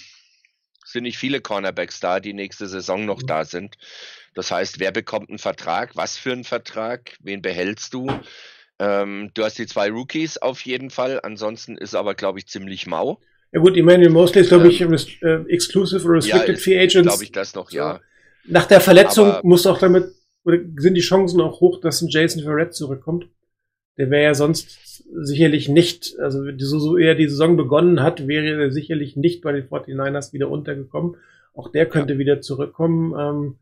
sind 0.85 1.05
nicht 1.05 1.19
viele 1.19 1.41
Cornerbacks 1.41 2.01
da, 2.01 2.21
die 2.21 2.35
nächste 2.35 2.69
Saison 2.69 3.05
noch 3.05 3.23
mhm. 3.23 3.27
da 3.27 3.45
sind. 3.45 3.77
Das 4.35 4.51
heißt, 4.51 4.81
wer 4.81 4.93
bekommt 4.93 5.31
einen 5.31 5.39
Vertrag? 5.39 5.97
Was 5.97 6.17
für 6.17 6.33
einen 6.33 6.45
Vertrag? 6.45 7.17
Wen 7.21 7.43
behältst 7.43 7.95
du? 7.95 8.09
Ähm, 8.79 9.31
du 9.35 9.45
hast 9.45 9.59
die 9.59 9.67
zwei 9.67 9.91
Rookies 9.91 10.39
auf 10.39 10.61
jeden 10.63 10.91
Fall. 10.91 11.21
Ansonsten 11.23 11.77
ist 11.77 11.95
aber, 11.95 12.15
glaube 12.15 12.39
ich, 12.39 12.47
ziemlich 12.47 12.87
mau. 12.87 13.21
Ja 13.53 13.61
gut, 13.61 13.77
Emmanuel 13.77 14.11
Mosley 14.11 14.43
ist, 14.43 14.49
glaube 14.49 14.69
ich, 14.69 14.81
ähm, 14.81 14.93
äh, 14.93 15.53
Exclusive 15.53 16.05
oder 16.05 16.17
Restricted 16.17 16.57
ja, 16.57 16.63
Free 16.63 16.79
Agents. 16.79 17.09
glaube 17.09 17.23
ich 17.23 17.31
das 17.31 17.55
noch, 17.55 17.71
ja. 17.71 18.01
Nach 18.47 18.67
der 18.67 18.81
Verletzung 18.81 19.29
aber, 19.31 19.47
muss 19.47 19.67
auch 19.67 19.79
damit, 19.79 20.13
oder 20.45 20.59
sind 20.77 20.95
die 20.95 21.01
Chancen 21.01 21.41
auch 21.41 21.61
hoch, 21.61 21.81
dass 21.81 22.03
ein 22.03 22.09
Jason 22.09 22.43
Verrett 22.43 22.75
zurückkommt. 22.75 23.29
Der 23.97 24.11
wäre 24.11 24.25
ja 24.25 24.35
sonst 24.35 25.05
sicherlich 25.13 25.69
nicht, 25.69 26.19
also 26.19 26.43
so, 26.59 26.79
so 26.79 26.97
er 26.97 27.15
die 27.15 27.29
Saison 27.29 27.57
begonnen 27.57 28.03
hat, 28.03 28.27
wäre 28.27 28.63
er 28.63 28.71
sicherlich 28.71 29.17
nicht 29.17 29.43
bei 29.43 29.53
den 29.53 29.69
49ers 29.69 30.33
wieder 30.33 30.51
untergekommen. 30.51 31.17
Auch 31.55 31.71
der 31.71 31.87
könnte 31.87 32.15
ja. 32.15 32.19
wieder 32.19 32.41
zurückkommen. 32.41 33.15
Ähm, 33.19 33.59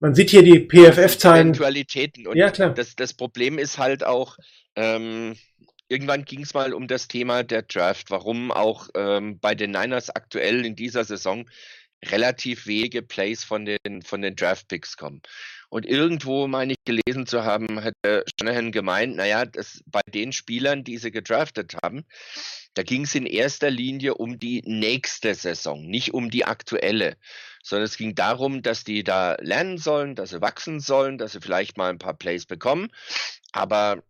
man 0.00 0.14
sieht 0.14 0.30
hier 0.30 0.42
die 0.42 0.60
PFF-Zahlen. 0.60 1.48
Eventualitäten. 1.48 2.26
Und 2.26 2.36
ja, 2.36 2.50
klar. 2.50 2.74
Das, 2.74 2.96
das 2.96 3.14
Problem 3.14 3.58
ist 3.58 3.78
halt 3.78 4.04
auch, 4.04 4.36
ähm, 4.76 5.34
irgendwann 5.88 6.24
ging 6.24 6.42
es 6.42 6.52
mal 6.52 6.74
um 6.74 6.88
das 6.88 7.08
Thema 7.08 7.42
der 7.42 7.62
Draft, 7.62 8.10
warum 8.10 8.50
auch 8.50 8.88
ähm, 8.94 9.38
bei 9.38 9.54
den 9.54 9.70
Niners 9.70 10.10
aktuell 10.10 10.66
in 10.66 10.76
dieser 10.76 11.04
Saison 11.04 11.48
relativ 12.04 12.66
wenige 12.66 13.00
Plays 13.02 13.44
von 13.44 13.64
den, 13.64 14.02
von 14.02 14.20
den 14.20 14.36
Draft-Picks 14.36 14.96
kommen. 14.96 15.22
Und 15.74 15.86
irgendwo, 15.86 16.46
meine 16.46 16.74
ich, 16.74 16.84
gelesen 16.84 17.26
zu 17.26 17.42
haben, 17.42 17.82
hat 17.82 17.94
Shanahan 18.38 18.70
gemeint, 18.70 19.16
naja, 19.16 19.44
das, 19.44 19.82
bei 19.86 20.02
den 20.06 20.32
Spielern, 20.32 20.84
die 20.84 20.98
sie 20.98 21.10
gedraftet 21.10 21.74
haben, 21.82 22.04
da 22.74 22.84
ging 22.84 23.02
es 23.02 23.16
in 23.16 23.26
erster 23.26 23.70
Linie 23.70 24.14
um 24.14 24.38
die 24.38 24.62
nächste 24.64 25.34
Saison, 25.34 25.84
nicht 25.84 26.14
um 26.14 26.30
die 26.30 26.44
aktuelle. 26.44 27.16
Sondern 27.60 27.86
es 27.86 27.96
ging 27.96 28.14
darum, 28.14 28.62
dass 28.62 28.84
die 28.84 29.02
da 29.02 29.34
lernen 29.40 29.76
sollen, 29.76 30.14
dass 30.14 30.30
sie 30.30 30.40
wachsen 30.40 30.78
sollen, 30.78 31.18
dass 31.18 31.32
sie 31.32 31.40
vielleicht 31.40 31.76
mal 31.76 31.90
ein 31.90 31.98
paar 31.98 32.14
Plays 32.14 32.46
bekommen, 32.46 32.92
aber 33.50 34.04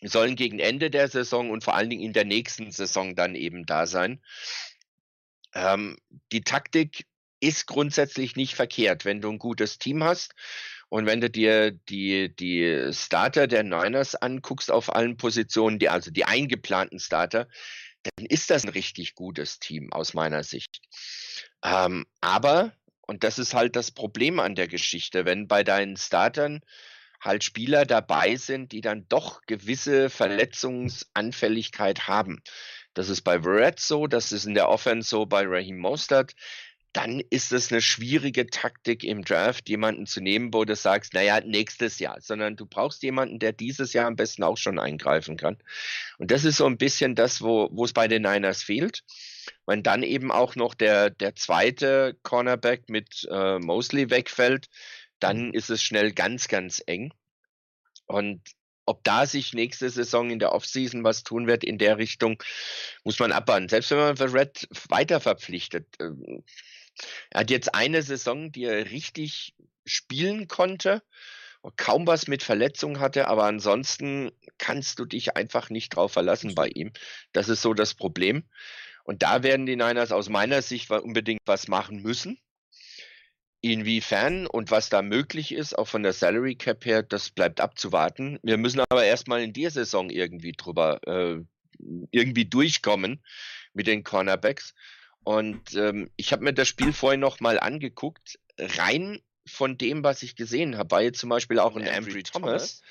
sollen 0.00 0.36
gegen 0.36 0.60
Ende 0.60 0.92
der 0.92 1.08
Saison 1.08 1.50
und 1.50 1.64
vor 1.64 1.74
allen 1.74 1.90
Dingen 1.90 2.04
in 2.04 2.12
der 2.12 2.24
nächsten 2.24 2.70
Saison 2.70 3.16
dann 3.16 3.34
eben 3.34 3.66
da 3.66 3.88
sein. 3.88 4.22
Ähm, 5.54 5.96
die 6.30 6.42
Taktik 6.42 7.04
ist 7.40 7.66
grundsätzlich 7.66 8.36
nicht 8.36 8.54
verkehrt, 8.54 9.04
wenn 9.04 9.20
du 9.20 9.28
ein 9.28 9.40
gutes 9.40 9.80
Team 9.80 10.04
hast 10.04 10.36
und 10.94 11.06
wenn 11.06 11.20
du 11.20 11.28
dir 11.28 11.72
die, 11.72 12.32
die 12.36 12.90
Starter 12.92 13.48
der 13.48 13.64
Niners 13.64 14.14
anguckst 14.14 14.70
auf 14.70 14.94
allen 14.94 15.16
Positionen, 15.16 15.80
die, 15.80 15.88
also 15.88 16.12
die 16.12 16.24
eingeplanten 16.24 17.00
Starter, 17.00 17.48
dann 18.04 18.26
ist 18.26 18.48
das 18.48 18.62
ein 18.62 18.68
richtig 18.70 19.16
gutes 19.16 19.58
Team 19.58 19.92
aus 19.92 20.14
meiner 20.14 20.44
Sicht. 20.44 20.80
Ähm, 21.64 22.06
aber, 22.20 22.76
und 23.08 23.24
das 23.24 23.40
ist 23.40 23.54
halt 23.54 23.74
das 23.74 23.90
Problem 23.90 24.38
an 24.38 24.54
der 24.54 24.68
Geschichte, 24.68 25.24
wenn 25.24 25.48
bei 25.48 25.64
deinen 25.64 25.96
Startern 25.96 26.60
halt 27.20 27.42
Spieler 27.42 27.86
dabei 27.86 28.36
sind, 28.36 28.70
die 28.70 28.80
dann 28.80 29.08
doch 29.08 29.40
gewisse 29.46 30.10
Verletzungsanfälligkeit 30.10 32.06
haben. 32.06 32.40
Das 32.94 33.08
ist 33.08 33.22
bei 33.22 33.42
Verrett 33.42 33.80
so, 33.80 34.06
das 34.06 34.30
ist 34.30 34.46
in 34.46 34.54
der 34.54 34.68
Offense 34.68 35.08
so 35.08 35.26
bei 35.26 35.42
Raheem 35.44 35.78
Mostert 35.78 36.36
dann 36.94 37.20
ist 37.28 37.52
es 37.52 37.72
eine 37.72 37.82
schwierige 37.82 38.46
Taktik 38.46 39.02
im 39.02 39.24
Draft, 39.24 39.68
jemanden 39.68 40.06
zu 40.06 40.20
nehmen, 40.20 40.54
wo 40.54 40.64
du 40.64 40.76
sagst, 40.76 41.12
naja, 41.12 41.40
nächstes 41.40 41.98
Jahr, 41.98 42.20
sondern 42.20 42.54
du 42.54 42.66
brauchst 42.66 43.02
jemanden, 43.02 43.40
der 43.40 43.52
dieses 43.52 43.92
Jahr 43.92 44.06
am 44.06 44.14
besten 44.14 44.44
auch 44.44 44.56
schon 44.56 44.78
eingreifen 44.78 45.36
kann. 45.36 45.58
Und 46.18 46.30
das 46.30 46.44
ist 46.44 46.58
so 46.58 46.66
ein 46.66 46.78
bisschen 46.78 47.16
das, 47.16 47.42
wo, 47.42 47.68
wo 47.72 47.84
es 47.84 47.92
bei 47.92 48.06
den 48.06 48.22
Niners 48.22 48.62
fehlt. 48.62 49.02
Wenn 49.66 49.82
dann 49.82 50.04
eben 50.04 50.30
auch 50.30 50.54
noch 50.54 50.74
der, 50.74 51.10
der 51.10 51.34
zweite 51.34 52.16
Cornerback 52.22 52.88
mit 52.88 53.26
äh, 53.28 53.58
Mosley 53.58 54.10
wegfällt, 54.10 54.68
dann 55.18 55.52
ist 55.52 55.70
es 55.70 55.82
schnell 55.82 56.12
ganz, 56.12 56.46
ganz 56.46 56.80
eng. 56.86 57.12
Und 58.06 58.40
ob 58.86 59.02
da 59.02 59.26
sich 59.26 59.52
nächste 59.52 59.90
Saison 59.90 60.30
in 60.30 60.38
der 60.38 60.52
Offseason 60.52 61.02
was 61.02 61.24
tun 61.24 61.48
wird 61.48 61.64
in 61.64 61.78
der 61.78 61.98
Richtung, 61.98 62.40
muss 63.02 63.18
man 63.18 63.32
abwarten. 63.32 63.68
Selbst 63.68 63.90
wenn 63.90 63.98
man 63.98 64.16
Red 64.16 64.68
weiter 64.88 65.20
verpflichtet, 65.20 65.86
ähm, 65.98 66.44
er 67.30 67.40
hat 67.40 67.50
jetzt 67.50 67.74
eine 67.74 68.02
Saison, 68.02 68.52
die 68.52 68.64
er 68.64 68.90
richtig 68.90 69.54
spielen 69.84 70.48
konnte 70.48 71.02
kaum 71.76 72.06
was 72.06 72.26
mit 72.28 72.42
Verletzungen 72.42 73.00
hatte, 73.00 73.28
aber 73.28 73.44
ansonsten 73.44 74.30
kannst 74.58 74.98
du 74.98 75.04
dich 75.04 75.36
einfach 75.36 75.70
nicht 75.70 75.96
drauf 75.96 76.12
verlassen 76.12 76.54
bei 76.54 76.68
ihm. 76.68 76.92
Das 77.32 77.48
ist 77.48 77.62
so 77.62 77.74
das 77.74 77.94
Problem. 77.94 78.44
Und 79.04 79.22
da 79.22 79.42
werden 79.42 79.66
die 79.66 79.76
Niners 79.76 80.12
aus 80.12 80.28
meiner 80.28 80.62
Sicht 80.62 80.90
unbedingt 80.90 81.40
was 81.46 81.68
machen 81.68 82.02
müssen. 82.02 82.38
Inwiefern 83.60 84.46
und 84.46 84.70
was 84.70 84.90
da 84.90 85.00
möglich 85.00 85.52
ist, 85.52 85.76
auch 85.76 85.88
von 85.88 86.02
der 86.02 86.12
Salary 86.12 86.54
Cap 86.54 86.84
her, 86.84 87.02
das 87.02 87.30
bleibt 87.30 87.60
abzuwarten. 87.60 88.38
Wir 88.42 88.58
müssen 88.58 88.80
aber 88.80 89.04
erstmal 89.04 89.42
in 89.42 89.54
der 89.54 89.70
Saison 89.70 90.10
irgendwie 90.10 90.52
drüber, 90.52 91.00
äh, 91.06 91.40
irgendwie 92.10 92.44
durchkommen 92.44 93.24
mit 93.72 93.86
den 93.86 94.04
Cornerbacks. 94.04 94.74
Und 95.24 95.74
ähm, 95.74 96.10
ich 96.16 96.32
habe 96.32 96.44
mir 96.44 96.52
das 96.52 96.68
Spiel 96.68 96.92
vorhin 96.92 97.20
noch 97.20 97.40
mal 97.40 97.58
angeguckt. 97.58 98.38
Rein 98.58 99.20
von 99.46 99.76
dem, 99.76 100.04
was 100.04 100.22
ich 100.22 100.36
gesehen 100.36 100.78
habe, 100.78 100.90
war 100.90 101.02
jetzt 101.02 101.18
zum 101.18 101.30
Beispiel 101.30 101.58
auch 101.58 101.76
ein 101.76 101.88
Ambry 101.88 102.22
Thomas. 102.22 102.82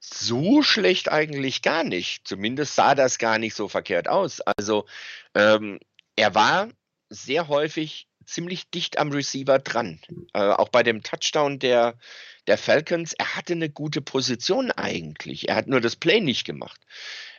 So 0.00 0.62
schlecht 0.62 1.10
eigentlich 1.10 1.62
gar 1.62 1.84
nicht. 1.84 2.26
Zumindest 2.26 2.74
sah 2.74 2.94
das 2.94 3.18
gar 3.18 3.38
nicht 3.38 3.54
so 3.54 3.68
verkehrt 3.68 4.08
aus. 4.08 4.40
Also 4.40 4.86
ähm, 5.34 5.80
er 6.16 6.34
war 6.34 6.68
sehr 7.08 7.48
häufig 7.48 8.06
ziemlich 8.24 8.70
dicht 8.70 8.98
am 8.98 9.12
Receiver 9.12 9.58
dran. 9.58 10.00
Äh, 10.32 10.40
auch 10.40 10.68
bei 10.68 10.82
dem 10.82 11.02
Touchdown 11.02 11.58
der, 11.58 11.98
der 12.46 12.58
Falcons, 12.58 13.12
er 13.14 13.36
hatte 13.36 13.52
eine 13.52 13.70
gute 13.70 14.00
Position 14.00 14.70
eigentlich. 14.70 15.48
Er 15.48 15.56
hat 15.56 15.66
nur 15.66 15.80
das 15.80 15.96
Play 15.96 16.20
nicht 16.20 16.44
gemacht. 16.44 16.80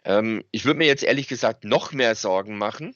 Ähm, 0.04 0.44
ich 0.52 0.66
würde 0.66 0.78
mir 0.78 0.88
jetzt 0.88 1.04
ehrlich 1.04 1.28
gesagt 1.28 1.64
noch 1.64 1.92
mehr 1.92 2.16
Sorgen 2.16 2.58
machen. 2.58 2.96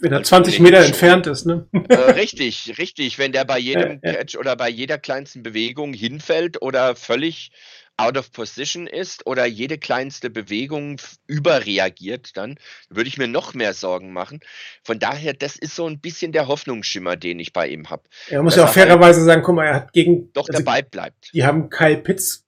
Wenn 0.00 0.12
er 0.12 0.22
20 0.22 0.60
Meter 0.60 0.84
entfernt 0.84 1.26
ist, 1.26 1.46
ne? 1.46 1.66
Äh, 1.88 1.94
richtig, 1.94 2.78
richtig. 2.78 3.18
Wenn 3.18 3.32
der 3.32 3.44
bei 3.44 3.58
jedem 3.58 4.00
ja, 4.02 4.10
ja. 4.10 4.18
Catch 4.18 4.36
oder 4.36 4.56
bei 4.56 4.68
jeder 4.68 4.98
kleinsten 4.98 5.42
Bewegung 5.42 5.92
hinfällt 5.92 6.62
oder 6.62 6.96
völlig 6.96 7.50
out 7.98 8.16
of 8.16 8.32
position 8.32 8.86
ist 8.86 9.26
oder 9.26 9.44
jede 9.44 9.76
kleinste 9.76 10.30
Bewegung 10.30 11.00
überreagiert, 11.26 12.36
dann 12.36 12.56
würde 12.88 13.08
ich 13.08 13.18
mir 13.18 13.26
noch 13.26 13.54
mehr 13.54 13.74
Sorgen 13.74 14.12
machen. 14.12 14.40
Von 14.84 15.00
daher, 15.00 15.34
das 15.34 15.56
ist 15.56 15.74
so 15.74 15.86
ein 15.86 16.00
bisschen 16.00 16.30
der 16.32 16.46
Hoffnungsschimmer, 16.46 17.16
den 17.16 17.40
ich 17.40 17.52
bei 17.52 17.68
ihm 17.68 17.90
habe. 17.90 18.04
Er 18.28 18.42
muss 18.42 18.54
ja 18.54 18.64
auch 18.64 18.72
fairerweise 18.72 19.24
sagen, 19.24 19.42
guck 19.42 19.56
mal, 19.56 19.66
er 19.66 19.74
hat 19.74 19.92
gegen... 19.92 20.32
Doch 20.32 20.48
also, 20.48 20.62
dabei 20.62 20.82
bleibt. 20.82 21.30
Die 21.34 21.44
haben 21.44 21.70
Kyle 21.70 21.98
Pitts 21.98 22.44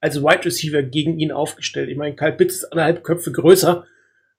als 0.00 0.22
Wide 0.22 0.44
Receiver 0.44 0.82
gegen 0.82 1.18
ihn 1.18 1.32
aufgestellt. 1.32 1.90
Ich 1.90 1.98
meine, 1.98 2.16
Kyle 2.16 2.32
Pitts 2.32 2.56
ist 2.56 2.64
anderthalb 2.72 3.04
Köpfe 3.04 3.30
größer, 3.30 3.86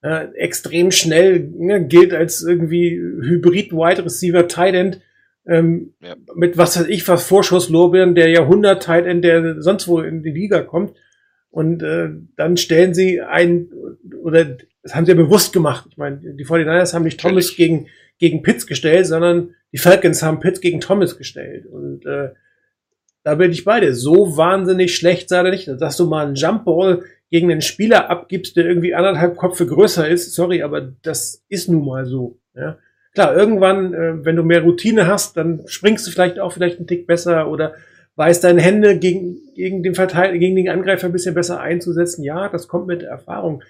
äh, 0.05 0.27
extrem 0.35 0.91
schnell, 0.91 1.51
ne, 1.57 1.87
gilt 1.87 2.13
als 2.13 2.43
irgendwie 2.43 2.91
Hybrid 2.91 3.71
Wide 3.71 4.05
Receiver 4.05 4.47
Tight 4.47 4.75
End 4.75 5.01
ähm, 5.47 5.93
ja. 5.99 6.15
mit 6.35 6.57
was 6.57 6.79
weiß 6.79 6.87
ich 6.87 7.07
was 7.07 7.25
Vorschusslorbeeren 7.27 8.13
der 8.13 8.29
Jahrhundert 8.29 8.83
Tight 8.83 9.07
End, 9.07 9.23
der 9.23 9.61
sonst 9.63 9.87
wo 9.87 10.01
in 10.01 10.21
die 10.21 10.31
Liga 10.31 10.61
kommt. 10.61 10.95
Und 11.49 11.81
äh, 11.81 12.09
dann 12.35 12.57
stellen 12.57 12.93
sie 12.93 13.21
ein, 13.21 13.69
oder 14.21 14.57
das 14.83 14.93
haben 14.93 15.05
sie 15.05 15.13
ja 15.13 15.17
bewusst 15.17 15.53
gemacht. 15.53 15.87
Ich 15.89 15.97
meine, 15.97 16.17
die 16.17 16.45
49ers 16.45 16.93
haben 16.93 17.03
nicht 17.03 17.19
Thomas 17.19 17.55
gegen, 17.55 17.87
gegen 18.19 18.43
Pitts 18.43 18.67
gestellt, 18.67 19.07
sondern 19.07 19.55
die 19.71 19.77
Falcons 19.77 20.21
haben 20.21 20.39
Pitts 20.39 20.61
gegen 20.61 20.81
Thomas 20.81 21.17
gestellt. 21.17 21.65
Und 21.65 22.05
äh, 22.05 22.29
da 23.23 23.35
bin 23.35 23.51
ich 23.51 23.63
bei 23.63 23.79
dir. 23.79 23.95
So 23.95 24.37
wahnsinnig 24.37 24.95
schlecht 24.95 25.29
sah 25.29 25.43
er 25.43 25.51
nicht. 25.51 25.67
Dass 25.79 25.97
du 25.97 26.05
mal 26.05 26.25
einen 26.25 26.35
Jumpball 26.35 27.03
gegen 27.31 27.51
einen 27.51 27.61
Spieler 27.61 28.09
abgibst, 28.09 28.55
der 28.55 28.65
irgendwie 28.65 28.93
anderthalb 28.93 29.35
Kopfe 29.37 29.65
größer 29.65 30.07
ist, 30.07 30.33
sorry, 30.33 30.61
aber 30.61 30.81
das 30.81 31.43
ist 31.49 31.69
nun 31.69 31.85
mal 31.85 32.05
so. 32.05 32.37
Ja? 32.55 32.77
Klar, 33.13 33.35
irgendwann, 33.35 33.93
äh, 33.93 34.25
wenn 34.25 34.35
du 34.35 34.43
mehr 34.43 34.61
Routine 34.61 35.07
hast, 35.07 35.37
dann 35.37 35.63
springst 35.65 36.05
du 36.05 36.11
vielleicht 36.11 36.39
auch 36.39 36.51
vielleicht 36.51 36.77
einen 36.77 36.87
Tick 36.87 37.07
besser 37.07 37.49
oder 37.49 37.73
weißt 38.15 38.43
deine 38.43 38.61
Hände 38.61 38.97
gegen, 38.97 39.37
gegen 39.55 39.83
den 39.83 39.95
Verteidiger, 39.95 40.37
gegen 40.39 40.55
den 40.55 40.69
Angreifer 40.69 41.07
ein 41.07 41.13
bisschen 41.13 41.35
besser 41.35 41.59
einzusetzen. 41.59 42.23
Ja, 42.23 42.49
das 42.49 42.67
kommt 42.67 42.87
mit 42.87 43.03
Erfahrung. 43.03 43.63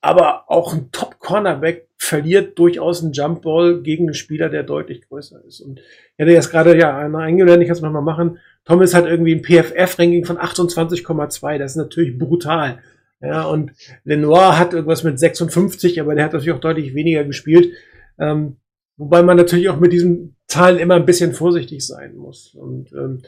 Aber 0.00 0.44
auch 0.50 0.72
ein 0.72 0.90
Top-Cornerback 0.92 1.88
verliert 1.96 2.58
durchaus 2.58 3.02
einen 3.02 3.12
Jumpball 3.12 3.82
gegen 3.82 4.04
einen 4.04 4.14
Spieler, 4.14 4.48
der 4.48 4.62
deutlich 4.62 5.08
größer 5.08 5.44
ist. 5.44 5.60
Und 5.60 5.80
ich 5.80 6.20
hatte 6.20 6.32
jetzt 6.32 6.50
gerade 6.50 6.78
ja 6.78 6.96
einer 6.96 7.18
eingelernt, 7.18 7.62
ich 7.62 7.68
kann 7.68 7.76
es 7.76 7.82
nochmal 7.82 8.02
machen. 8.02 8.38
Thomas 8.64 8.94
hat 8.94 9.06
irgendwie 9.06 9.34
ein 9.34 9.42
PFF-Ranking 9.42 10.24
von 10.24 10.38
28,2. 10.38 11.58
Das 11.58 11.72
ist 11.72 11.76
natürlich 11.76 12.18
brutal. 12.18 12.78
Ja, 13.20 13.44
und 13.44 13.72
Lenoir 14.04 14.58
hat 14.58 14.74
irgendwas 14.74 15.02
mit 15.02 15.18
56, 15.18 16.00
aber 16.00 16.14
der 16.14 16.24
hat 16.24 16.32
natürlich 16.32 16.54
auch 16.54 16.60
deutlich 16.60 16.94
weniger 16.94 17.24
gespielt. 17.24 17.72
Ähm, 18.20 18.58
Wobei 18.98 19.22
man 19.22 19.36
natürlich 19.36 19.68
auch 19.68 19.78
mit 19.78 19.92
diesen 19.92 20.36
Zahlen 20.48 20.78
immer 20.78 20.96
ein 20.96 21.06
bisschen 21.06 21.32
vorsichtig 21.32 21.86
sein 21.86 22.16
muss. 22.16 22.54
Und 22.54 22.92
ähm, 22.92 23.22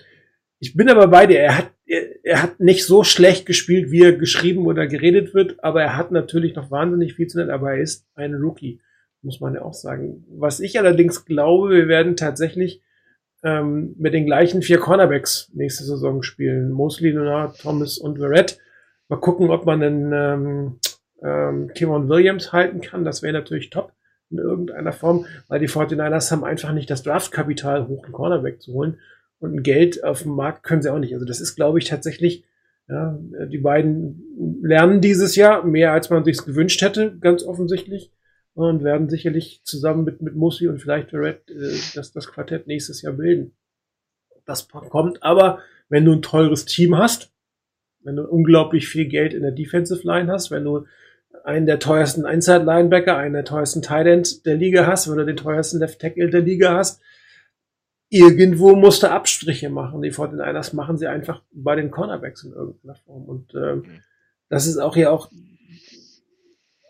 ich 0.58 0.74
bin 0.74 0.90
aber 0.90 1.06
bei 1.06 1.26
dir. 1.26 1.38
Er 1.38 1.58
hat, 1.58 1.70
er, 1.90 2.42
hat 2.42 2.60
nicht 2.60 2.84
so 2.84 3.02
schlecht 3.02 3.46
gespielt, 3.46 3.90
wie 3.90 4.02
er 4.02 4.12
geschrieben 4.12 4.66
oder 4.66 4.86
geredet 4.86 5.34
wird, 5.34 5.62
aber 5.64 5.82
er 5.82 5.96
hat 5.96 6.12
natürlich 6.12 6.54
noch 6.54 6.70
wahnsinnig 6.70 7.14
viel 7.14 7.26
zu 7.26 7.38
nennen, 7.38 7.50
aber 7.50 7.72
er 7.72 7.80
ist 7.80 8.06
ein 8.14 8.34
Rookie, 8.34 8.80
muss 9.22 9.40
man 9.40 9.54
ja 9.54 9.62
auch 9.62 9.74
sagen. 9.74 10.24
Was 10.30 10.60
ich 10.60 10.78
allerdings 10.78 11.24
glaube, 11.24 11.70
wir 11.70 11.88
werden 11.88 12.16
tatsächlich 12.16 12.82
ähm, 13.42 13.94
mit 13.98 14.14
den 14.14 14.26
gleichen 14.26 14.62
vier 14.62 14.78
Cornerbacks 14.78 15.50
nächste 15.54 15.84
Saison 15.84 16.22
spielen. 16.22 16.70
Mosley, 16.70 17.10
Leonard, 17.10 17.58
Thomas 17.60 17.98
und 17.98 18.18
Verrett. 18.18 18.58
Mal 19.08 19.16
gucken, 19.18 19.50
ob 19.50 19.66
man 19.66 19.82
einen 19.82 20.12
ähm, 20.12 20.78
ähm, 21.22 21.72
Kevon 21.74 22.08
Williams 22.08 22.52
halten 22.52 22.80
kann. 22.80 23.04
Das 23.04 23.22
wäre 23.22 23.32
natürlich 23.32 23.70
top 23.70 23.92
in 24.30 24.38
irgendeiner 24.38 24.92
Form, 24.92 25.26
weil 25.48 25.58
die 25.58 25.68
49ers 25.68 26.30
haben 26.30 26.44
einfach 26.44 26.72
nicht 26.72 26.88
das 26.88 27.02
Draftkapital, 27.02 27.88
hoch 27.88 28.04
einen 28.04 28.12
Cornerback 28.12 28.62
zu 28.62 28.74
holen. 28.74 29.00
Und 29.40 29.62
Geld 29.62 30.04
auf 30.04 30.22
dem 30.22 30.32
Markt 30.32 30.62
können 30.62 30.82
sie 30.82 30.92
auch 30.92 30.98
nicht. 30.98 31.14
Also 31.14 31.26
das 31.26 31.40
ist, 31.40 31.56
glaube 31.56 31.78
ich, 31.78 31.86
tatsächlich, 31.86 32.44
ja, 32.88 33.18
die 33.46 33.58
beiden 33.58 34.60
lernen 34.62 35.00
dieses 35.00 35.34
Jahr 35.34 35.64
mehr, 35.64 35.92
als 35.92 36.10
man 36.10 36.24
sich 36.24 36.44
gewünscht 36.44 36.82
hätte, 36.82 37.18
ganz 37.18 37.42
offensichtlich. 37.42 38.12
Und 38.52 38.84
werden 38.84 39.08
sicherlich 39.08 39.62
zusammen 39.64 40.04
mit, 40.04 40.20
mit 40.20 40.34
Mussi 40.34 40.68
und 40.68 40.80
vielleicht 40.80 41.14
Red 41.14 41.48
äh, 41.50 41.78
das, 41.94 42.12
das 42.12 42.26
Quartett 42.26 42.66
nächstes 42.66 43.00
Jahr 43.00 43.12
bilden. 43.12 43.52
Das 44.44 44.68
kommt 44.68 45.22
aber, 45.22 45.60
wenn 45.88 46.04
du 46.04 46.12
ein 46.12 46.22
teures 46.22 46.64
Team 46.64 46.98
hast, 46.98 47.32
wenn 48.02 48.16
du 48.16 48.24
unglaublich 48.24 48.88
viel 48.88 49.06
Geld 49.06 49.34
in 49.34 49.42
der 49.42 49.52
Defensive 49.52 50.06
Line 50.06 50.30
hast, 50.30 50.50
wenn 50.50 50.64
du 50.64 50.86
einen 51.44 51.66
der 51.66 51.78
teuersten 51.78 52.26
Inside 52.26 52.64
Linebacker, 52.64 53.16
einen 53.16 53.34
der 53.34 53.44
teuersten 53.44 53.82
Tight 53.82 54.44
der 54.44 54.56
Liga 54.56 54.86
hast, 54.86 55.08
wenn 55.08 55.16
du 55.16 55.24
den 55.24 55.36
teuersten 55.36 55.78
Left 55.78 56.00
Tackle 56.00 56.30
der 56.30 56.42
Liga 56.42 56.74
hast, 56.74 57.00
irgendwo 58.10 58.76
musst 58.76 59.02
du 59.02 59.10
Abstriche 59.10 59.70
machen. 59.70 60.02
Die 60.02 60.12
49ers 60.12 60.76
machen 60.76 60.98
sie 60.98 61.06
einfach 61.06 61.42
bei 61.52 61.76
den 61.76 61.90
Cornerbacks 61.90 62.44
in 62.44 62.52
irgendeiner 62.52 62.96
Form. 62.96 63.24
Und 63.24 63.54
ähm, 63.54 63.84
das 64.48 64.66
ist 64.66 64.78
auch 64.78 64.94
hier 64.94 65.12
auch 65.12 65.30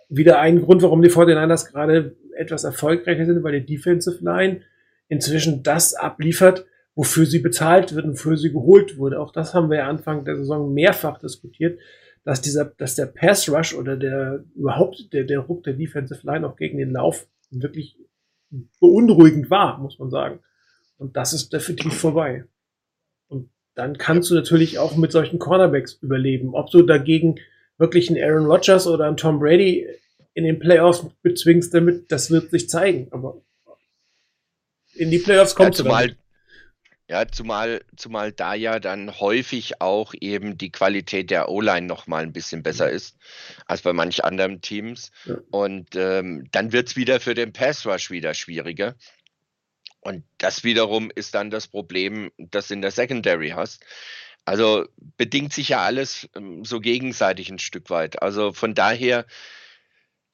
wieder 0.09 0.41
ein 0.41 0.61
Grund, 0.63 0.83
warum 0.83 1.03
die 1.03 1.11
49ers 1.11 1.71
gerade 1.71 2.17
etwas 2.37 2.65
erfolgreicher 2.65 3.27
sind, 3.27 3.45
weil 3.45 3.61
die 3.61 3.77
Defensive 3.77 4.25
Line 4.25 4.63
inzwischen 5.09 5.63
das 5.63 5.95
abliefert, 5.95 6.67
wofür 6.95 7.27
sie 7.27 7.39
bezahlt 7.39 7.95
wird 7.95 8.07
und 8.07 8.13
wofür 8.13 8.37
sie 8.37 8.51
geholt 8.51 8.99
wurde. 8.99 9.21
Auch 9.21 9.33
das 9.33 9.55
haben 9.55 9.71
wir 9.71 9.79
ja 9.79 9.89
Anfang 9.89 10.25
der 10.25 10.37
Saison 10.37 10.73
mehrfach 10.73 11.19
diskutiert 11.19 11.79
dass 12.25 12.41
dieser, 12.41 12.67
dass 12.67 12.95
der 12.95 13.07
Pass 13.07 13.49
Rush 13.49 13.75
oder 13.75 13.97
der 13.97 14.45
überhaupt 14.55 15.13
der, 15.13 15.25
der 15.25 15.41
Ruck 15.41 15.65
der 15.65 15.75
Defensive 15.75 16.27
Line 16.27 16.47
auch 16.47 16.57
gegen 16.57 16.79
den 16.79 16.91
Lauf 16.91 17.27
wirklich 17.51 17.99
beunruhigend 18.81 19.51
war, 19.51 19.79
muss 19.79 19.99
man 19.99 20.11
sagen. 20.11 20.41
Und 21.01 21.17
das 21.17 21.33
ist 21.33 21.51
definitiv 21.53 21.95
vorbei. 21.99 22.45
Und 23.29 23.49
dann 23.75 23.97
kannst 23.97 24.31
du 24.31 24.35
natürlich 24.35 24.79
auch 24.79 24.97
mit 24.97 25.13
solchen 25.13 25.39
Cornerbacks 25.39 25.95
überleben. 26.03 26.55
Ob 26.55 26.71
du 26.71 26.83
dagegen 26.83 27.41
wirklich 27.79 28.11
einen 28.11 28.23
Aaron 28.23 28.45
Rodgers 28.45 28.87
oder 28.87 29.07
einen 29.07 29.17
Tom 29.17 29.41
Brady 29.41 29.89
in 30.35 30.45
den 30.45 30.59
Playoffs 30.59 31.07
bezwingst 31.23 31.73
damit, 31.73 32.13
das 32.13 32.31
wird 32.31 32.51
sich 32.51 32.69
zeigen. 32.69 33.09
Aber 33.13 33.41
in 34.95 35.11
die 35.11 35.19
Playoffs 35.19 35.55
kommt 35.55 35.71
ja, 35.71 35.85
zumal, 35.85 36.17
ja, 37.09 37.27
zumal, 37.27 37.81
zumal 37.97 38.31
da 38.33 38.53
ja 38.53 38.79
dann 38.79 39.19
häufig 39.21 39.81
auch 39.81 40.13
eben 40.21 40.59
die 40.59 40.71
Qualität 40.71 41.31
der 41.31 41.49
O-Line 41.49 41.87
noch 41.87 42.09
mal 42.09 42.23
ein 42.23 42.35
bisschen 42.35 42.63
besser 42.63 42.91
ist 42.91 43.17
als 43.65 43.81
bei 43.81 43.95
manch 43.95 44.23
anderen 44.23 44.61
Teams. 44.61 45.13
Ja. 45.25 45.39
Und 45.51 45.97
ähm, 45.97 46.47
dann 46.53 46.73
wird 46.73 46.89
es 46.89 46.97
wieder 46.97 47.21
für 47.21 47.35
den 47.35 47.55
Pass 47.55 47.87
Rush 47.87 48.11
wieder 48.11 48.35
schwieriger. 48.35 48.97
Und 50.01 50.25
das 50.39 50.65
wiederum 50.65 51.11
ist 51.15 51.35
dann 51.35 51.51
das 51.51 51.69
Problem, 51.69 52.33
das 52.39 52.69
du 52.69 52.75
in 52.75 52.83
der 52.83 52.91
Secondary 52.91 53.51
hast. 53.51 53.85
Also 54.45 54.89
bedingt 55.17 55.53
sich 55.53 55.71
ja 55.71 55.81
alles 55.83 56.29
ähm, 56.35 56.65
so 56.65 56.81
gegenseitig 56.81 57.51
ein 57.51 57.59
Stück 57.59 57.91
weit. 57.91 58.23
Also 58.23 58.53
von 58.53 58.75
daher, 58.75 59.27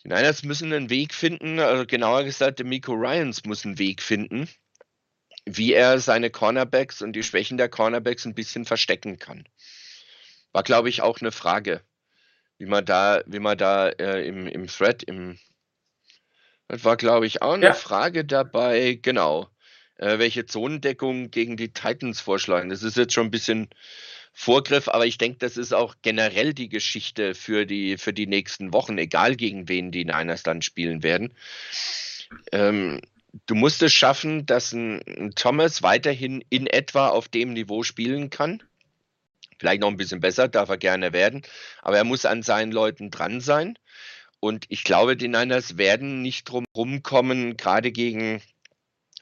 die 0.04 0.08
Niners 0.08 0.44
müssen 0.44 0.72
einen 0.72 0.90
Weg 0.90 1.12
finden, 1.12 1.58
also 1.58 1.84
genauer 1.84 2.24
gesagt, 2.24 2.60
der 2.60 2.66
Miko 2.66 2.92
Ryans 2.92 3.44
muss 3.44 3.64
einen 3.64 3.78
Weg 3.78 4.00
finden, 4.00 4.48
wie 5.44 5.72
er 5.72 5.98
seine 5.98 6.30
Cornerbacks 6.30 7.02
und 7.02 7.14
die 7.14 7.24
Schwächen 7.24 7.58
der 7.58 7.68
Cornerbacks 7.68 8.24
ein 8.24 8.34
bisschen 8.34 8.64
verstecken 8.64 9.18
kann. 9.18 9.48
War, 10.52 10.62
glaube 10.62 10.88
ich, 10.88 11.02
auch 11.02 11.20
eine 11.20 11.32
Frage, 11.32 11.82
wie 12.58 12.66
man 12.66 12.84
da, 12.84 13.22
wie 13.26 13.40
man 13.40 13.58
da 13.58 13.88
äh, 13.88 14.26
im, 14.26 14.46
im 14.46 14.68
Thread, 14.68 15.02
im 15.02 15.38
das 16.68 16.84
war, 16.84 16.96
glaube 16.96 17.26
ich, 17.26 17.42
auch 17.42 17.54
eine 17.54 17.66
ja. 17.66 17.74
Frage 17.74 18.24
dabei, 18.24 18.98
genau. 19.00 19.48
Äh, 19.98 20.18
welche 20.18 20.46
Zonendeckung 20.46 21.30
gegen 21.30 21.56
die 21.56 21.72
Titans 21.72 22.20
vorschlagen. 22.20 22.68
Das 22.68 22.82
ist 22.82 22.96
jetzt 22.96 23.12
schon 23.12 23.28
ein 23.28 23.30
bisschen 23.30 23.68
Vorgriff, 24.32 24.88
aber 24.88 25.06
ich 25.06 25.16
denke, 25.16 25.38
das 25.38 25.56
ist 25.56 25.72
auch 25.72 25.94
generell 26.02 26.52
die 26.52 26.68
Geschichte 26.68 27.34
für 27.34 27.64
die, 27.64 27.96
für 27.96 28.12
die 28.12 28.26
nächsten 28.26 28.72
Wochen, 28.74 28.98
egal 28.98 29.34
gegen 29.34 29.68
wen 29.68 29.90
die 29.90 30.04
Niners 30.04 30.42
dann 30.42 30.60
spielen 30.60 31.02
werden. 31.02 31.32
Ähm, 32.52 33.00
du 33.46 33.54
musst 33.54 33.82
es 33.82 33.94
schaffen, 33.94 34.44
dass 34.44 34.72
ein, 34.72 35.00
ein 35.06 35.34
Thomas 35.34 35.82
weiterhin 35.82 36.44
in 36.50 36.66
etwa 36.66 37.08
auf 37.08 37.28
dem 37.28 37.54
Niveau 37.54 37.82
spielen 37.82 38.28
kann. 38.28 38.62
Vielleicht 39.58 39.80
noch 39.80 39.88
ein 39.88 39.96
bisschen 39.96 40.20
besser, 40.20 40.48
darf 40.48 40.68
er 40.68 40.76
gerne 40.76 41.14
werden. 41.14 41.40
Aber 41.80 41.96
er 41.96 42.04
muss 42.04 42.26
an 42.26 42.42
seinen 42.42 42.72
Leuten 42.72 43.10
dran 43.10 43.40
sein. 43.40 43.78
Und 44.38 44.66
ich 44.68 44.84
glaube, 44.84 45.16
die 45.16 45.28
Niners 45.28 45.78
werden 45.78 46.20
nicht 46.20 46.44
drum 46.44 46.66
rumkommen, 46.76 47.56
gerade 47.56 47.90
gegen 47.90 48.42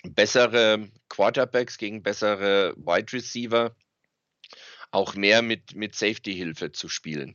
bessere 0.05 0.88
Quarterbacks, 1.09 1.79
gegen 1.79 2.03
bessere 2.03 2.75
Wide 2.77 3.12
Receiver, 3.12 3.75
auch 4.90 5.14
mehr 5.14 5.43
mit, 5.43 5.75
mit 5.75 5.95
Safety-Hilfe 5.95 6.73
zu 6.73 6.88
spielen. 6.88 7.35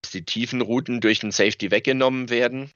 Dass 0.00 0.10
die 0.12 0.24
tiefen 0.24 0.60
Routen 0.60 1.00
durch 1.00 1.20
den 1.20 1.32
Safety 1.32 1.70
weggenommen 1.70 2.28
werden. 2.28 2.70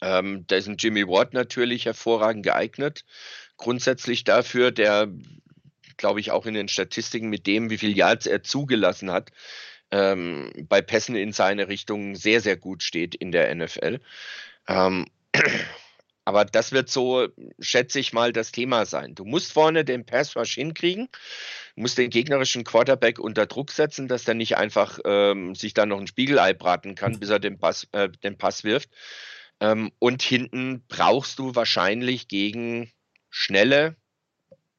Ähm, 0.00 0.44
da 0.46 0.56
ist 0.56 0.68
ein 0.68 0.76
Jimmy 0.76 1.06
Ward 1.06 1.34
natürlich 1.34 1.86
hervorragend 1.86 2.44
geeignet. 2.44 3.04
Grundsätzlich 3.56 4.24
dafür, 4.24 4.70
der, 4.70 5.08
glaube 5.96 6.20
ich, 6.20 6.30
auch 6.30 6.46
in 6.46 6.54
den 6.54 6.68
Statistiken 6.68 7.28
mit 7.28 7.46
dem, 7.46 7.70
wie 7.70 7.78
viel 7.78 7.96
Yards 7.96 8.26
er 8.26 8.42
zugelassen 8.42 9.10
hat, 9.10 9.30
ähm, 9.90 10.52
bei 10.68 10.82
Pässen 10.82 11.16
in 11.16 11.32
seine 11.32 11.68
Richtung 11.68 12.14
sehr, 12.14 12.40
sehr 12.40 12.56
gut 12.56 12.82
steht 12.82 13.14
in 13.14 13.32
der 13.32 13.54
NFL. 13.54 14.00
Ähm, 14.68 15.06
aber 16.28 16.44
das 16.44 16.72
wird 16.72 16.90
so, 16.90 17.28
schätze 17.58 17.98
ich 17.98 18.12
mal, 18.12 18.34
das 18.34 18.52
Thema 18.52 18.84
sein. 18.84 19.14
Du 19.14 19.24
musst 19.24 19.50
vorne 19.50 19.82
den 19.82 20.04
Pass 20.04 20.36
Rush 20.36 20.56
hinkriegen, 20.56 21.08
musst 21.74 21.96
den 21.96 22.10
gegnerischen 22.10 22.64
Quarterback 22.64 23.18
unter 23.18 23.46
Druck 23.46 23.70
setzen, 23.70 24.08
dass 24.08 24.24
der 24.24 24.34
nicht 24.34 24.58
einfach 24.58 24.98
ähm, 25.06 25.54
sich 25.54 25.72
da 25.72 25.86
noch 25.86 25.98
ein 25.98 26.06
Spiegelei 26.06 26.52
braten 26.52 26.94
kann, 26.94 27.18
bis 27.18 27.30
er 27.30 27.38
den 27.38 27.58
Pass, 27.58 27.88
äh, 27.92 28.10
den 28.10 28.36
Pass 28.36 28.62
wirft. 28.62 28.90
Ähm, 29.58 29.90
und 30.00 30.20
hinten 30.20 30.84
brauchst 30.86 31.38
du 31.38 31.54
wahrscheinlich 31.54 32.28
gegen 32.28 32.92
schnelle, 33.30 33.96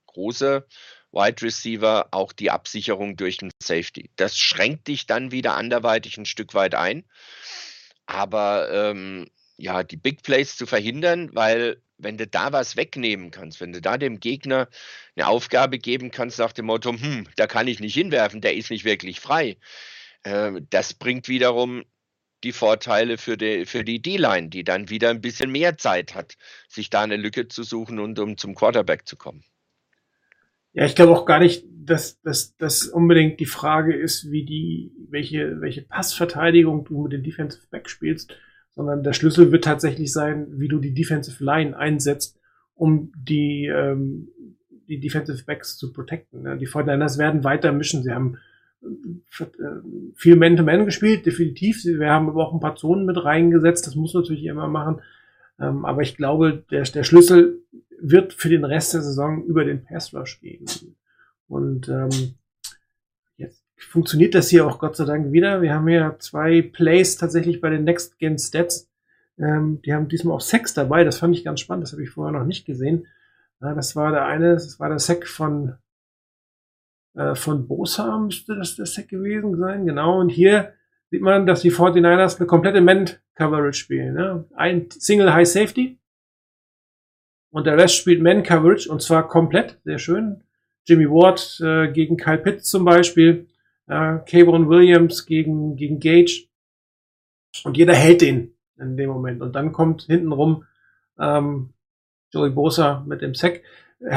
große 0.05 0.67
Wide 1.11 1.41
Receiver 1.41 2.09
auch 2.11 2.31
die 2.31 2.51
Absicherung 2.51 3.17
durch 3.17 3.37
den 3.37 3.49
Safety. 3.59 4.11
Das 4.17 4.37
schränkt 4.37 4.87
dich 4.87 5.07
dann 5.07 5.31
wieder 5.31 5.55
anderweitig 5.55 6.15
ein 6.19 6.27
Stück 6.27 6.53
weit 6.53 6.75
ein. 6.75 7.05
Aber 8.05 8.69
ähm, 8.71 9.31
ja, 9.59 9.83
die 9.83 9.97
Big 9.97 10.23
Plays 10.23 10.55
zu 10.55 10.65
verhindern, 10.65 11.29
weil 11.33 11.81
wenn 11.97 12.17
du 12.17 12.25
da 12.25 12.53
was 12.53 12.77
wegnehmen 12.77 13.29
kannst, 13.29 13.59
wenn 13.59 13.73
du 13.73 13.81
da 13.81 13.97
dem 13.97 14.19
Gegner 14.19 14.69
eine 15.15 15.27
Aufgabe 15.27 15.79
geben 15.79 16.11
kannst 16.11 16.39
nach 16.39 16.53
dem 16.53 16.65
Motto, 16.65 16.93
hm, 16.93 17.27
da 17.35 17.45
kann 17.45 17.67
ich 17.67 17.79
nicht 17.79 17.93
hinwerfen, 17.93 18.41
der 18.41 18.55
ist 18.55 18.71
nicht 18.71 18.85
wirklich 18.85 19.19
frei, 19.19 19.57
äh, 20.23 20.53
das 20.69 20.93
bringt 20.93 21.27
wiederum 21.27 21.83
die 22.45 22.53
Vorteile 22.53 23.17
für 23.17 23.35
die, 23.35 23.65
für 23.65 23.83
D-Line, 23.83 24.47
die 24.47 24.63
dann 24.63 24.89
wieder 24.89 25.09
ein 25.09 25.19
bisschen 25.19 25.51
mehr 25.51 25.77
Zeit 25.77 26.15
hat, 26.15 26.37
sich 26.69 26.89
da 26.89 27.01
eine 27.01 27.17
Lücke 27.17 27.49
zu 27.49 27.63
suchen 27.63 27.99
und 27.99 28.17
um 28.17 28.37
zum 28.37 28.55
Quarterback 28.55 29.05
zu 29.05 29.17
kommen. 29.17 29.43
Ja, 30.71 30.85
ich 30.85 30.95
glaube 30.95 31.11
auch 31.11 31.25
gar 31.25 31.39
nicht, 31.39 31.65
dass, 31.67 32.21
dass 32.21 32.55
dass 32.55 32.87
unbedingt 32.87 33.41
die 33.41 33.45
Frage 33.45 33.93
ist, 33.93 34.31
wie 34.31 34.45
die, 34.45 34.93
welche, 35.09 35.59
welche 35.59 35.81
Passverteidigung 35.81 36.85
du 36.85 37.01
mit 37.01 37.11
dem 37.11 37.23
Defensive 37.23 37.67
Back 37.69 37.89
spielst, 37.89 38.37
sondern 38.79 39.03
der 39.03 39.11
Schlüssel 39.11 39.51
wird 39.51 39.65
tatsächlich 39.65 40.13
sein, 40.13 40.47
wie 40.57 40.69
du 40.69 40.79
die 40.79 40.93
Defensive 40.93 41.43
Line 41.43 41.75
einsetzt, 41.75 42.39
um 42.75 43.11
die, 43.13 43.65
ähm, 43.65 44.29
die 44.87 45.01
Defensive 45.01 45.43
Backs 45.43 45.77
zu 45.77 45.91
protecten. 45.91 46.43
Ne? 46.43 46.57
Die 46.57 46.65
Fortinanders 46.65 47.17
werden 47.17 47.43
weiter 47.43 47.73
mischen. 47.73 48.03
Sie 48.03 48.13
haben 48.13 48.37
äh, 48.81 49.45
viel 50.15 50.37
Man-to-Man 50.37 50.79
-Man 50.79 50.85
gespielt, 50.85 51.25
definitiv. 51.25 51.83
Wir 51.83 52.09
haben 52.09 52.29
aber 52.29 52.47
auch 52.47 52.53
ein 52.53 52.61
paar 52.61 52.77
Zonen 52.77 53.05
mit 53.05 53.21
reingesetzt. 53.21 53.85
Das 53.85 53.95
muss 53.95 54.13
natürlich 54.13 54.45
immer 54.45 54.69
machen. 54.69 55.01
Ähm, 55.59 55.83
aber 55.83 56.01
ich 56.01 56.15
glaube, 56.15 56.63
der, 56.71 56.83
der 56.83 57.03
Schlüssel 57.03 57.61
wird 57.99 58.31
für 58.31 58.47
den 58.47 58.63
Rest 58.63 58.93
der 58.93 59.01
Saison 59.01 59.43
über 59.43 59.65
den 59.65 59.83
Pass 59.83 60.13
Rush 60.13 60.39
gehen. 60.39 60.63
Und 61.49 61.89
ähm, 61.89 62.35
funktioniert 63.79 64.35
das 64.35 64.49
hier 64.49 64.65
auch 64.65 64.79
Gott 64.79 64.95
sei 64.95 65.05
Dank 65.05 65.31
wieder. 65.31 65.61
Wir 65.61 65.73
haben 65.73 65.87
hier 65.87 66.15
zwei 66.19 66.61
Plays 66.61 67.17
tatsächlich 67.17 67.61
bei 67.61 67.69
den 67.69 67.83
Next 67.83 68.17
Gen 68.19 68.37
Stats. 68.37 68.89
Ähm, 69.37 69.81
die 69.85 69.93
haben 69.93 70.07
diesmal 70.07 70.35
auch 70.35 70.41
Sex 70.41 70.73
dabei. 70.73 71.03
Das 71.03 71.19
fand 71.19 71.35
ich 71.35 71.43
ganz 71.43 71.59
spannend. 71.59 71.83
Das 71.83 71.93
habe 71.93 72.03
ich 72.03 72.09
vorher 72.09 72.37
noch 72.37 72.45
nicht 72.45 72.65
gesehen. 72.65 73.07
Ja, 73.61 73.73
das 73.73 73.95
war 73.95 74.11
der 74.11 74.25
eine, 74.25 74.53
das 74.53 74.79
war 74.79 74.89
der 74.89 74.99
Sack 74.99 75.27
von 75.27 75.77
äh, 77.15 77.35
von 77.35 77.67
Bosa 77.67 78.17
müsste 78.17 78.55
das 78.55 78.75
der 78.75 78.85
Sack 78.85 79.09
gewesen 79.09 79.57
sein. 79.57 79.85
Genau. 79.85 80.19
Und 80.19 80.29
hier 80.29 80.73
sieht 81.11 81.21
man, 81.21 81.45
dass 81.45 81.61
die 81.61 81.71
49ers 81.71 82.37
eine 82.37 82.47
komplette 82.47 82.81
Man-Coverage 82.81 83.79
spielen. 83.79 84.13
Ne? 84.13 84.45
Ein 84.55 84.89
Single 84.91 85.33
High 85.33 85.47
Safety 85.47 85.99
und 87.51 87.65
der 87.65 87.77
Rest 87.77 87.95
spielt 87.95 88.21
Man-Coverage 88.21 88.89
und 88.89 89.01
zwar 89.01 89.27
komplett, 89.27 89.79
sehr 89.83 89.99
schön. 89.99 90.43
Jimmy 90.85 91.09
Ward 91.09 91.59
äh, 91.61 91.91
gegen 91.91 92.17
Kyle 92.17 92.37
Pitts 92.37 92.69
zum 92.69 92.85
Beispiel, 92.85 93.47
äh, 93.89 94.19
Kayvon 94.25 94.69
Williams 94.69 95.25
gegen, 95.25 95.75
gegen 95.75 95.99
Gage. 95.99 96.47
Und 97.63 97.75
jeder 97.75 97.95
hält 97.95 98.21
den 98.21 98.53
in 98.79 98.95
dem 98.95 99.09
Moment. 99.09 99.41
Und 99.41 99.53
dann 99.55 99.73
kommt 99.73 100.03
hintenrum 100.03 100.63
ähm, 101.19 101.73
Joey 102.31 102.51
Bosa 102.51 103.03
mit 103.07 103.21
dem 103.21 103.33
Sack. 103.33 103.61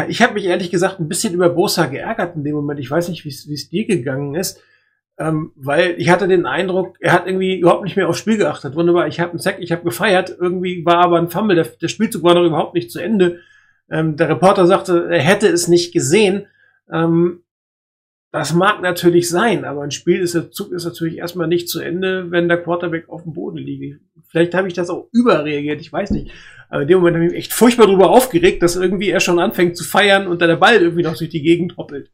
Ich 0.09 0.23
habe 0.23 0.35
mich 0.35 0.45
ehrlich 0.45 0.71
gesagt 0.71 1.01
ein 1.01 1.09
bisschen 1.09 1.35
über 1.35 1.49
Bosa 1.49 1.87
geärgert 1.87 2.37
in 2.37 2.45
dem 2.45 2.55
Moment. 2.55 2.79
Ich 2.79 2.91
weiß 2.91 3.09
nicht, 3.09 3.25
wie 3.25 3.31
es 3.31 3.69
dir 3.69 3.87
gegangen 3.87 4.37
ist. 4.37 4.63
Ähm, 5.19 5.53
weil 5.57 5.95
ich 5.99 6.09
hatte 6.09 6.29
den 6.29 6.47
Eindruck, 6.47 6.97
er 7.01 7.13
hat 7.13 7.27
irgendwie 7.27 7.59
überhaupt 7.59 7.85
nicht 7.85 7.97
mehr 7.97 8.09
aufs 8.09 8.19
Spiel 8.19 8.39
geachtet. 8.39 8.75
Wunderbar, 8.77 9.09
ich 9.09 9.21
habe 9.21 9.31
einen 9.31 9.41
Sack, 9.41 9.59
ich 9.61 9.73
habe 9.73 9.83
gefeiert. 9.83 10.37
Irgendwie 10.39 10.85
war 10.85 10.99
aber 10.99 11.19
ein 11.19 11.29
Fumble, 11.29 11.57
der, 11.57 11.65
der 11.65 11.89
Spielzug 11.89 12.23
war 12.23 12.35
noch 12.35 12.45
überhaupt 12.45 12.75
nicht 12.75 12.91
zu 12.91 13.01
Ende. 13.01 13.41
Ähm, 13.91 14.17
der 14.17 14.29
Reporter 14.29 14.67
sagte, 14.67 15.09
er 15.11 15.21
hätte 15.21 15.49
es 15.49 15.69
nicht 15.69 15.93
gesehen. 15.93 16.47
Ähm, 16.91 17.43
das 18.33 18.55
mag 18.55 18.81
natürlich 18.81 19.29
sein, 19.29 19.67
aber 19.67 19.83
ein 19.83 19.91
Spiel 19.91 20.21
ist 20.21 20.35
der 20.35 20.51
Zug 20.51 20.73
ist 20.73 20.87
natürlich 20.87 21.19
erstmal 21.19 21.49
nicht 21.49 21.69
zu 21.69 21.81
Ende, 21.81 22.31
wenn 22.31 22.49
der 22.49 22.63
Quarterback 22.63 23.11
auf 23.11 23.25
dem 23.25 23.35
Boden 23.35 23.59
liegt. 23.59 24.01
Vielleicht 24.29 24.55
habe 24.55 24.69
ich 24.69 24.75
das 24.75 24.89
auch 24.89 25.09
überreagiert, 25.13 25.83
ich 25.83 25.93
weiß 25.93 26.13
nicht. 26.13 26.31
Aber 26.71 26.83
in 26.83 26.89
dem 26.89 26.99
Moment 26.99 27.17
habe 27.17 27.27
ich 27.27 27.33
mich 27.33 27.39
echt 27.41 27.53
furchtbar 27.53 27.87
darüber 27.87 28.09
aufgeregt, 28.09 28.63
dass 28.63 28.77
irgendwie 28.77 29.11
er 29.11 29.21
schon 29.21 29.39
anfängt 29.39 29.77
zu 29.77 29.85
feiern 29.85 30.27
und 30.27 30.41
dann 30.41 30.49
der 30.49 30.57
Ball 30.57 30.77
irgendwie 30.77 31.03
noch 31.03 31.15
durch 31.15 31.29
die 31.29 31.43
Gegend 31.43 31.77
hoppelt. 31.77 32.11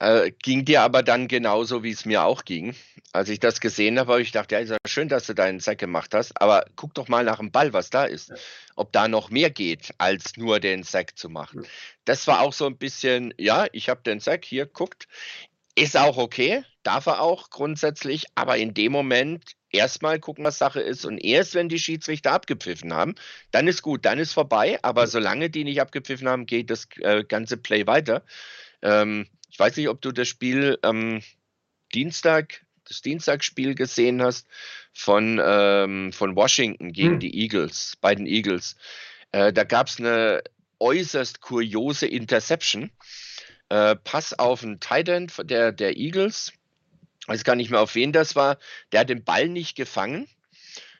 Äh, 0.00 0.32
ging 0.42 0.64
dir 0.64 0.82
aber 0.82 1.02
dann 1.02 1.28
genauso, 1.28 1.82
wie 1.84 1.90
es 1.90 2.04
mir 2.04 2.24
auch 2.24 2.44
ging. 2.44 2.74
Als 3.12 3.28
ich 3.28 3.38
das 3.38 3.60
gesehen 3.60 3.98
habe, 3.98 4.12
habe 4.12 4.22
ich 4.22 4.32
gedacht, 4.32 4.50
ja, 4.50 4.58
ist 4.58 4.70
ja 4.70 4.76
schön, 4.86 5.08
dass 5.08 5.26
du 5.26 5.34
deinen 5.34 5.60
Sack 5.60 5.78
gemacht 5.78 6.14
hast, 6.14 6.40
aber 6.40 6.64
guck 6.74 6.94
doch 6.94 7.06
mal 7.06 7.24
nach 7.24 7.38
dem 7.38 7.52
Ball, 7.52 7.72
was 7.72 7.90
da 7.90 8.04
ist. 8.04 8.32
Ob 8.74 8.92
da 8.92 9.06
noch 9.06 9.30
mehr 9.30 9.50
geht, 9.50 9.94
als 9.98 10.36
nur 10.36 10.58
den 10.58 10.82
Sack 10.82 11.16
zu 11.16 11.28
machen. 11.28 11.64
Das 12.04 12.26
war 12.26 12.40
auch 12.40 12.52
so 12.52 12.66
ein 12.66 12.76
bisschen, 12.76 13.32
ja, 13.38 13.66
ich 13.72 13.88
habe 13.88 14.02
den 14.02 14.18
Sack 14.18 14.44
hier, 14.44 14.66
guckt. 14.66 15.06
Ist 15.76 15.96
auch 15.96 16.18
okay, 16.18 16.64
darf 16.82 17.06
er 17.06 17.20
auch 17.20 17.50
grundsätzlich, 17.50 18.26
aber 18.34 18.56
in 18.58 18.74
dem 18.74 18.92
Moment 18.92 19.54
erstmal 19.70 20.20
gucken, 20.20 20.44
was 20.44 20.58
Sache 20.58 20.80
ist. 20.80 21.04
Und 21.04 21.18
erst 21.18 21.54
wenn 21.54 21.68
die 21.68 21.78
Schiedsrichter 21.78 22.32
abgepfiffen 22.32 22.92
haben, 22.92 23.14
dann 23.50 23.68
ist 23.68 23.82
gut, 23.82 24.04
dann 24.04 24.18
ist 24.18 24.32
vorbei. 24.32 24.78
Aber 24.82 25.06
solange 25.06 25.50
die 25.50 25.64
nicht 25.64 25.80
abgepfiffen 25.80 26.28
haben, 26.28 26.46
geht 26.46 26.70
das 26.70 26.86
äh, 27.00 27.24
ganze 27.24 27.56
Play 27.56 27.86
weiter. 27.86 28.24
Ähm, 28.82 29.28
ich 29.54 29.60
weiß 29.60 29.76
nicht, 29.76 29.88
ob 29.88 30.02
du 30.02 30.10
das 30.10 30.26
Spiel 30.26 30.80
am 30.82 31.22
Dienstag, 31.94 32.66
das 32.88 33.02
Dienstagsspiel 33.02 33.76
gesehen 33.76 34.20
hast 34.20 34.48
von, 34.92 35.40
ähm, 35.40 36.12
von 36.12 36.34
Washington 36.34 36.92
gegen 36.92 37.12
hm. 37.12 37.20
die 37.20 37.40
Eagles, 37.40 37.96
bei 38.00 38.16
den 38.16 38.26
Eagles. 38.26 38.74
Äh, 39.30 39.52
da 39.52 39.62
gab 39.62 39.86
es 39.86 40.00
eine 40.00 40.42
äußerst 40.80 41.40
kuriose 41.40 42.08
Interception. 42.08 42.90
Äh, 43.68 43.94
Pass 43.94 44.36
auf 44.36 44.64
einen 44.64 44.80
Tight 44.80 45.08
End 45.08 45.32
der, 45.44 45.70
der 45.70 45.96
Eagles. 45.96 46.52
Ich 47.20 47.28
weiß 47.28 47.44
gar 47.44 47.54
nicht 47.54 47.70
mehr, 47.70 47.80
auf 47.80 47.94
wen 47.94 48.10
das 48.10 48.34
war. 48.34 48.58
Der 48.90 49.00
hat 49.00 49.08
den 49.08 49.22
Ball 49.22 49.48
nicht 49.48 49.76
gefangen. 49.76 50.26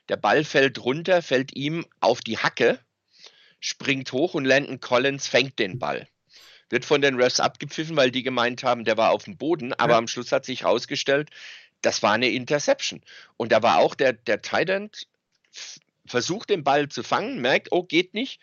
Der 0.09 0.17
Ball 0.17 0.45
fällt 0.45 0.79
runter, 0.79 1.23
fällt 1.23 1.57
ihm 1.57 1.87
auf 1.99 2.21
die 2.21 2.39
Hacke, 2.39 2.79
springt 3.59 4.13
hoch 4.13 4.35
und 4.35 4.45
Landon 4.45 4.79
Collins 4.79 5.27
fängt 5.27 5.59
den 5.59 5.81
Ball 5.81 6.07
wird 6.71 6.85
von 6.85 7.01
den 7.01 7.21
Refs 7.21 7.41
abgepfiffen, 7.41 7.97
weil 7.97 8.11
die 8.11 8.23
gemeint 8.23 8.65
haben, 8.65 8.85
der 8.85 8.97
war 8.97 9.11
auf 9.11 9.25
dem 9.25 9.37
Boden, 9.37 9.73
aber 9.75 9.93
ja. 9.93 9.99
am 9.99 10.09
Schluss 10.09 10.33
hat 10.33 10.45
sich 10.45 10.63
herausgestellt, 10.63 11.31
das 11.83 12.03
war 12.03 12.13
eine 12.13 12.29
Interception. 12.29 13.03
Und 13.37 13.53
da 13.53 13.63
war 13.63 13.79
auch 13.79 13.95
der, 13.95 14.15
der 14.15 14.43
Tight 14.43 14.71
End, 14.71 15.07
versucht 16.07 16.51
den 16.51 16.65
Ball 16.65 16.89
zu 16.89 17.03
fangen, 17.03 17.41
merkt, 17.41 17.69
oh, 17.71 17.83
geht 17.83 18.15
nicht, 18.15 18.41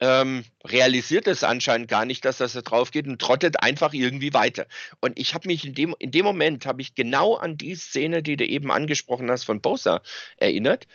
ähm, 0.00 0.44
realisiert 0.64 1.28
es 1.28 1.44
anscheinend 1.44 1.88
gar 1.88 2.04
nicht, 2.04 2.24
dass 2.24 2.38
das 2.38 2.54
da 2.54 2.62
drauf 2.62 2.90
geht 2.90 3.06
und 3.06 3.20
trottet 3.20 3.62
einfach 3.62 3.92
irgendwie 3.92 4.34
weiter. 4.34 4.66
Und 5.00 5.18
ich 5.18 5.34
habe 5.34 5.46
mich 5.46 5.64
in 5.64 5.74
dem, 5.74 5.94
in 6.00 6.10
dem 6.10 6.24
Moment, 6.24 6.66
habe 6.66 6.82
ich 6.82 6.96
genau 6.96 7.36
an 7.36 7.56
die 7.56 7.76
Szene, 7.76 8.22
die 8.22 8.36
du 8.36 8.44
eben 8.44 8.72
angesprochen 8.72 9.30
hast 9.30 9.44
von 9.44 9.60
Bosa 9.60 10.02
erinnert. 10.38 10.88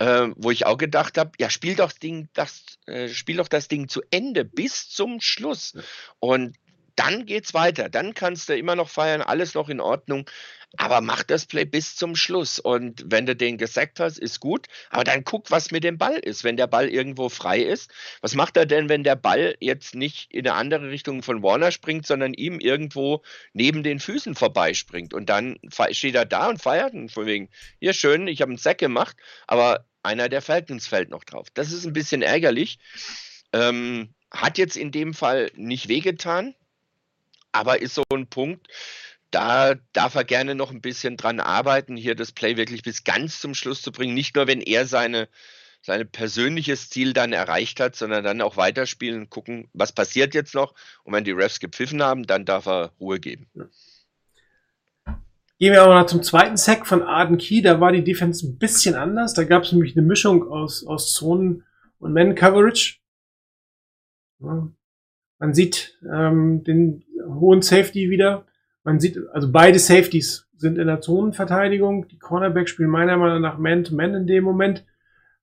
Äh, 0.00 0.28
wo 0.36 0.50
ich 0.50 0.66
auch 0.66 0.78
gedacht 0.78 1.18
habe, 1.18 1.32
ja, 1.38 1.50
spiel 1.50 1.76
doch, 1.76 1.92
Ding, 1.92 2.28
das, 2.32 2.64
äh, 2.86 3.08
spiel 3.08 3.36
doch 3.36 3.48
das 3.48 3.68
Ding 3.68 3.88
zu 3.88 4.02
Ende 4.10 4.44
bis 4.44 4.88
zum 4.88 5.20
Schluss. 5.20 5.74
Und 6.18 6.56
dann 6.96 7.26
geht's 7.26 7.54
weiter. 7.54 7.88
Dann 7.88 8.14
kannst 8.14 8.48
du 8.48 8.56
immer 8.56 8.76
noch 8.76 8.88
feiern, 8.88 9.22
alles 9.22 9.54
noch 9.54 9.68
in 9.68 9.80
Ordnung. 9.80 10.28
Aber 10.76 11.00
mach 11.00 11.22
das 11.22 11.46
Play 11.46 11.64
bis 11.64 11.96
zum 11.96 12.16
Schluss. 12.16 12.58
Und 12.58 13.04
wenn 13.06 13.26
du 13.26 13.36
den 13.36 13.58
gesackt 13.58 14.00
hast, 14.00 14.18
ist 14.18 14.40
gut. 14.40 14.68
Aber 14.88 15.04
dann 15.04 15.24
guck, 15.24 15.50
was 15.50 15.70
mit 15.70 15.84
dem 15.84 15.98
Ball 15.98 16.16
ist. 16.16 16.44
Wenn 16.44 16.56
der 16.56 16.66
Ball 16.66 16.88
irgendwo 16.88 17.28
frei 17.28 17.60
ist, 17.60 17.90
was 18.22 18.34
macht 18.34 18.56
er 18.56 18.66
denn, 18.66 18.88
wenn 18.88 19.04
der 19.04 19.16
Ball 19.16 19.56
jetzt 19.60 19.94
nicht 19.94 20.32
in 20.32 20.46
eine 20.46 20.56
andere 20.56 20.88
Richtung 20.90 21.22
von 21.22 21.42
Warner 21.42 21.72
springt, 21.72 22.06
sondern 22.06 22.34
ihm 22.34 22.60
irgendwo 22.60 23.22
neben 23.52 23.82
den 23.82 23.98
Füßen 23.98 24.34
vorbeispringt? 24.34 25.12
Und 25.12 25.28
dann 25.28 25.58
steht 25.90 26.14
er 26.14 26.26
da 26.26 26.48
und 26.48 26.62
feiert 26.62 26.94
und 26.94 27.10
von 27.10 27.26
wegen, 27.26 27.48
hier 27.80 27.92
schön, 27.92 28.28
ich 28.28 28.40
habe 28.40 28.50
einen 28.50 28.58
Sack 28.58 28.78
gemacht, 28.78 29.16
aber 29.46 29.86
einer 30.02 30.28
der 30.28 30.42
Falcons 30.42 30.86
fällt 30.86 31.10
noch 31.10 31.24
drauf. 31.24 31.48
Das 31.54 31.72
ist 31.72 31.84
ein 31.84 31.92
bisschen 31.92 32.22
ärgerlich. 32.22 32.78
Ähm, 33.52 34.14
hat 34.30 34.58
jetzt 34.58 34.76
in 34.76 34.92
dem 34.92 35.14
Fall 35.14 35.50
nicht 35.54 35.88
wehgetan, 35.88 36.54
aber 37.52 37.82
ist 37.82 37.94
so 37.94 38.04
ein 38.12 38.28
Punkt, 38.28 38.68
da 39.30 39.74
darf 39.92 40.14
er 40.14 40.24
gerne 40.24 40.54
noch 40.54 40.70
ein 40.70 40.80
bisschen 40.80 41.16
dran 41.16 41.40
arbeiten, 41.40 41.96
hier 41.96 42.14
das 42.14 42.32
Play 42.32 42.56
wirklich 42.56 42.82
bis 42.82 43.04
ganz 43.04 43.40
zum 43.40 43.54
Schluss 43.54 43.82
zu 43.82 43.92
bringen. 43.92 44.14
Nicht 44.14 44.34
nur, 44.36 44.46
wenn 44.46 44.60
er 44.60 44.86
seine, 44.86 45.28
sein 45.82 46.10
persönliches 46.10 46.90
Ziel 46.90 47.12
dann 47.12 47.32
erreicht 47.32 47.80
hat, 47.80 47.96
sondern 47.96 48.24
dann 48.24 48.42
auch 48.42 48.56
weiterspielen, 48.56 49.30
gucken, 49.30 49.68
was 49.72 49.92
passiert 49.92 50.34
jetzt 50.34 50.54
noch. 50.54 50.74
Und 51.04 51.12
wenn 51.12 51.24
die 51.24 51.30
Refs 51.30 51.60
gepfiffen 51.60 52.02
haben, 52.02 52.26
dann 52.26 52.44
darf 52.44 52.66
er 52.66 52.92
Ruhe 53.00 53.20
geben. 53.20 53.48
Gehen 55.60 55.72
wir 55.72 55.82
aber 55.82 55.94
mal 55.94 56.06
zum 56.08 56.24
zweiten 56.24 56.56
Sack 56.56 56.86
von 56.86 57.02
Arden 57.02 57.38
Key. 57.38 57.62
Da 57.62 57.80
war 57.80 57.92
die 57.92 58.02
Defense 58.02 58.44
ein 58.44 58.58
bisschen 58.58 58.96
anders. 58.96 59.34
Da 59.34 59.44
gab 59.44 59.62
es 59.62 59.70
nämlich 59.70 59.96
eine 59.96 60.04
Mischung 60.04 60.48
aus, 60.50 60.84
aus 60.84 61.12
Zonen 61.12 61.62
und 62.00 62.12
Man-Coverage. 62.12 62.98
Ja. 64.40 64.68
Man 65.38 65.54
sieht 65.54 65.96
ähm, 66.12 66.64
den 66.64 67.04
hohen 67.24 67.62
Safety 67.62 68.10
wieder 68.10 68.46
man 68.82 69.00
sieht, 69.00 69.18
also 69.32 69.50
beide 69.50 69.78
Safeties 69.78 70.48
sind 70.56 70.78
in 70.78 70.86
der 70.86 71.00
Zonenverteidigung. 71.00 72.08
Die 72.08 72.18
Cornerbacks 72.18 72.70
spielen 72.70 72.90
meiner 72.90 73.16
Meinung 73.16 73.40
nach 73.40 73.58
Man-to-Man 73.58 74.14
in 74.14 74.26
dem 74.26 74.44
Moment. 74.44 74.84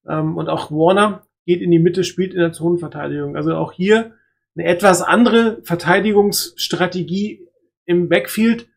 Ähm, 0.07 0.37
und 0.37 0.49
auch 0.49 0.71
Warner 0.71 1.27
geht 1.45 1.61
in 1.61 1.71
die 1.71 1.79
Mitte, 1.79 2.03
spielt 2.03 2.33
in 2.33 2.39
der 2.39 2.51
Zonenverteidigung. 2.51 3.35
Also 3.35 3.55
auch 3.55 3.71
hier 3.71 4.13
eine 4.55 4.65
etwas 4.65 5.01
andere 5.01 5.61
Verteidigungsstrategie 5.63 7.47
im 7.85 8.09
Backfield, 8.09 8.67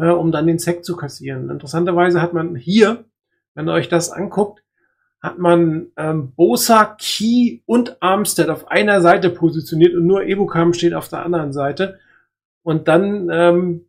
äh, 0.00 0.10
um 0.10 0.32
dann 0.32 0.46
den 0.46 0.58
Sack 0.58 0.84
zu 0.84 0.96
kassieren. 0.96 1.50
Interessanterweise 1.50 2.22
hat 2.22 2.32
man 2.32 2.56
hier, 2.56 3.04
wenn 3.54 3.68
ihr 3.68 3.72
euch 3.72 3.88
das 3.88 4.10
anguckt, 4.10 4.62
hat 5.20 5.38
man 5.38 5.88
ähm, 5.96 6.32
Bosa, 6.32 6.96
Key 6.98 7.60
und 7.66 8.02
Armstead 8.02 8.48
auf 8.48 8.68
einer 8.68 9.02
Seite 9.02 9.28
positioniert 9.28 9.94
und 9.94 10.06
nur 10.06 10.24
Ebukam 10.24 10.72
steht 10.72 10.94
auf 10.94 11.08
der 11.08 11.24
anderen 11.24 11.52
Seite. 11.52 11.98
Und 12.62 12.88
dann 12.88 13.28
ähm, 13.30 13.86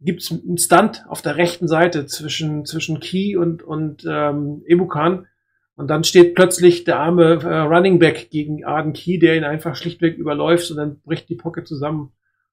gibt 0.00 0.22
es 0.22 0.30
einen 0.30 0.58
Stunt 0.58 1.04
auf 1.08 1.20
der 1.20 1.36
rechten 1.36 1.66
Seite 1.66 2.06
zwischen, 2.06 2.64
zwischen 2.64 3.00
Key 3.00 3.36
und, 3.36 3.62
und 3.62 4.04
ähm, 4.08 4.62
Ebukan. 4.66 5.26
Und 5.74 5.88
dann 5.88 6.04
steht 6.04 6.34
plötzlich 6.34 6.84
der 6.84 7.00
arme 7.00 7.40
äh, 7.42 7.58
Running 7.60 7.98
Back 7.98 8.30
gegen 8.30 8.64
Arden 8.64 8.92
Key, 8.92 9.18
der 9.18 9.36
ihn 9.36 9.44
einfach 9.44 9.74
schlichtweg 9.74 10.16
überläuft 10.16 10.70
und 10.70 10.76
dann 10.76 11.00
bricht 11.00 11.28
die 11.28 11.36
Pocket 11.36 11.66
zusammen 11.66 12.12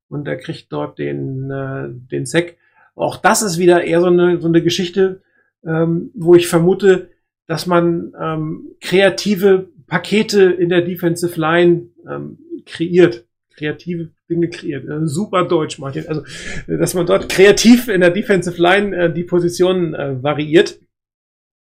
und 0.10 0.28
er 0.28 0.38
kriegt 0.38 0.72
dort 0.72 1.00
den, 1.00 1.52
äh, 1.52 1.90
den 1.90 2.26
Sack. 2.26 2.58
Auch 2.96 3.18
das 3.18 3.42
ist 3.42 3.58
wieder 3.58 3.84
eher 3.84 4.02
so 4.02 4.08
eine, 4.08 4.42
so 4.42 4.48
eine 4.48 4.62
Geschichte, 4.62 5.22
ähm, 5.66 6.12
wo 6.14 6.36
ich 6.36 6.48
vermute, 6.48 7.10
dass 7.46 7.66
man 7.66 8.14
ähm, 8.20 8.76
kreative 8.82 9.70
Pakete 9.88 10.44
in 10.44 10.70
der 10.70 10.82
Defensive 10.82 11.40
Line 11.40 11.90
ähm, 12.10 12.40
kreiert. 12.66 13.26
Kreative 13.56 14.10
Dinge 14.30 14.50
kreiert. 14.50 14.86
Äh, 14.86 15.08
super 15.08 15.48
Deutsch, 15.48 15.80
Martin. 15.80 16.08
Also, 16.08 16.24
dass 16.68 16.94
man 16.94 17.06
dort 17.06 17.30
kreativ 17.30 17.88
in 17.88 18.02
der 18.02 18.12
Defensive 18.12 18.62
Line 18.62 18.96
äh, 18.96 19.14
die 19.14 19.24
Positionen 19.24 19.94
äh, 19.94 20.22
variiert, 20.22 20.80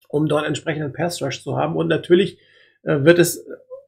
um 0.07 0.27
dort 0.27 0.45
entsprechenden 0.45 0.93
Pass 0.93 1.21
Rush 1.21 1.43
zu 1.43 1.57
haben. 1.57 1.75
Und 1.75 1.87
natürlich 1.87 2.37
äh, 2.83 3.03
wird 3.03 3.19
es 3.19 3.45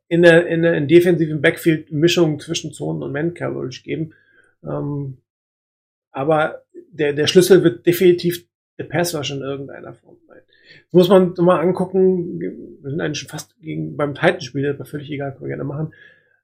in 0.08 0.22
der, 0.22 0.48
in 0.48 0.64
der 0.64 0.76
in 0.76 0.88
defensiven 0.88 1.42
Backfield 1.42 1.92
Mischung 1.92 2.40
zwischen 2.40 2.72
Zonen 2.72 3.02
und 3.04 3.14
Man 3.14 3.34
Coverage 3.34 3.84
geben. 3.84 4.14
Ähm, 4.64 5.18
aber 6.12 6.64
der, 6.92 7.14
der 7.14 7.28
Schlüssel 7.28 7.64
wird 7.64 7.86
definitiv 7.86 8.46
der 8.78 8.86
Pass 8.86 9.16
Rush 9.16 9.32
in 9.32 9.42
irgendeiner 9.42 9.94
Form 9.94 10.18
sein. 10.28 10.42
Das 10.86 10.94
muss 10.94 11.10
man 11.10 11.34
mal 11.38 11.60
angucken. 11.60 12.40
Wir 12.40 12.90
sind 12.90 13.02
eigentlich 13.02 13.20
schon 13.20 13.30
fast 13.30 13.60
gegen, 13.62 13.98
beim 13.98 14.16
Titanspiel, 14.16 14.70
aber 14.70 14.86
völlig 14.86 15.12
egal, 15.12 15.32
können 15.32 15.44
wir 15.44 15.50
gerne 15.50 15.64
machen. 15.64 15.94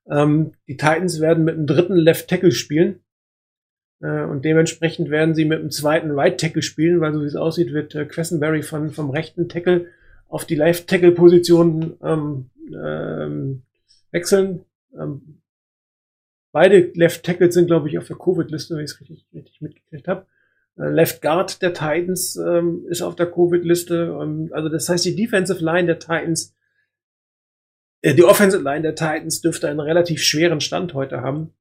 Ähm, 0.09 0.53
die 0.67 0.77
Titans 0.77 1.21
werden 1.21 1.43
mit 1.43 1.55
einem 1.55 1.67
dritten 1.67 1.95
Left 1.95 2.29
Tackle 2.29 2.51
spielen. 2.51 2.99
Äh, 4.01 4.23
und 4.23 4.45
dementsprechend 4.45 5.09
werden 5.09 5.35
sie 5.35 5.45
mit 5.45 5.59
einem 5.59 5.71
zweiten 5.71 6.11
Right 6.11 6.39
Tackle 6.39 6.61
spielen, 6.61 7.01
weil 7.01 7.13
so 7.13 7.21
wie 7.21 7.27
es 7.27 7.35
aussieht, 7.35 7.73
wird 7.73 7.95
äh, 7.95 8.05
Quessenberry 8.05 8.63
von, 8.63 8.91
vom 8.91 9.09
rechten 9.09 9.49
Tackle 9.49 9.87
auf 10.27 10.45
die 10.45 10.55
Left 10.55 10.87
Tackle 10.87 11.11
Position 11.11 11.97
ähm, 12.03 12.49
ähm, 12.73 13.63
wechseln. 14.11 14.65
Ähm, 14.97 15.38
beide 16.51 16.91
Left 16.93 17.23
Tackles 17.23 17.53
sind, 17.53 17.67
glaube 17.67 17.89
ich, 17.89 17.97
auf 17.97 18.07
der 18.07 18.17
Covid-Liste, 18.17 18.75
wenn 18.75 18.83
ich 18.83 18.91
es 18.91 18.99
richtig, 18.99 19.25
richtig 19.33 19.61
mitgekriegt 19.61 20.07
habe. 20.07 20.25
Äh, 20.77 20.89
Left 20.89 21.21
Guard 21.21 21.61
der 21.61 21.73
Titans 21.73 22.35
ähm, 22.37 22.85
ist 22.89 23.01
auf 23.01 23.15
der 23.15 23.31
Covid-Liste. 23.31 24.17
Ähm, 24.21 24.49
also 24.53 24.69
das 24.69 24.89
heißt, 24.89 25.05
die 25.05 25.15
Defensive 25.15 25.63
Line 25.63 25.85
der 25.85 25.99
Titans 25.99 26.55
äh, 28.01 28.13
die 28.13 28.23
Offensive 28.23 28.63
Line 28.63 28.81
der 28.81 28.95
Titans 28.95 29.41
dürfte 29.41 29.67
einen 29.67 29.79
relativ 29.79 30.21
schweren 30.21 30.61
Stand 30.61 30.93
heute 30.93 31.21
haben. 31.21 31.53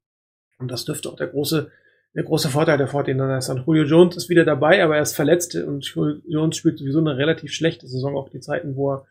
Und 0.58 0.70
das 0.70 0.84
dürfte 0.84 1.08
auch 1.08 1.16
der 1.16 1.28
große, 1.28 1.70
der 2.14 2.24
große 2.24 2.48
Vorteil 2.48 2.78
der 2.78 2.88
49ers 2.88 3.42
sein. 3.42 3.62
Julio 3.66 3.84
Jones 3.84 4.16
ist 4.16 4.28
wieder 4.28 4.44
dabei, 4.44 4.82
aber 4.82 4.96
er 4.96 5.02
ist 5.02 5.14
verletzt 5.14 5.54
und 5.54 5.84
Julio 5.84 6.20
Jones 6.26 6.56
spielt 6.56 6.78
sowieso 6.78 7.00
eine 7.00 7.16
relativ 7.16 7.52
schlechte 7.52 7.86
Saison, 7.86 8.16
auch 8.16 8.28
die 8.28 8.40
Zeiten, 8.40 8.76
wo 8.76 8.94
er, 8.94 9.06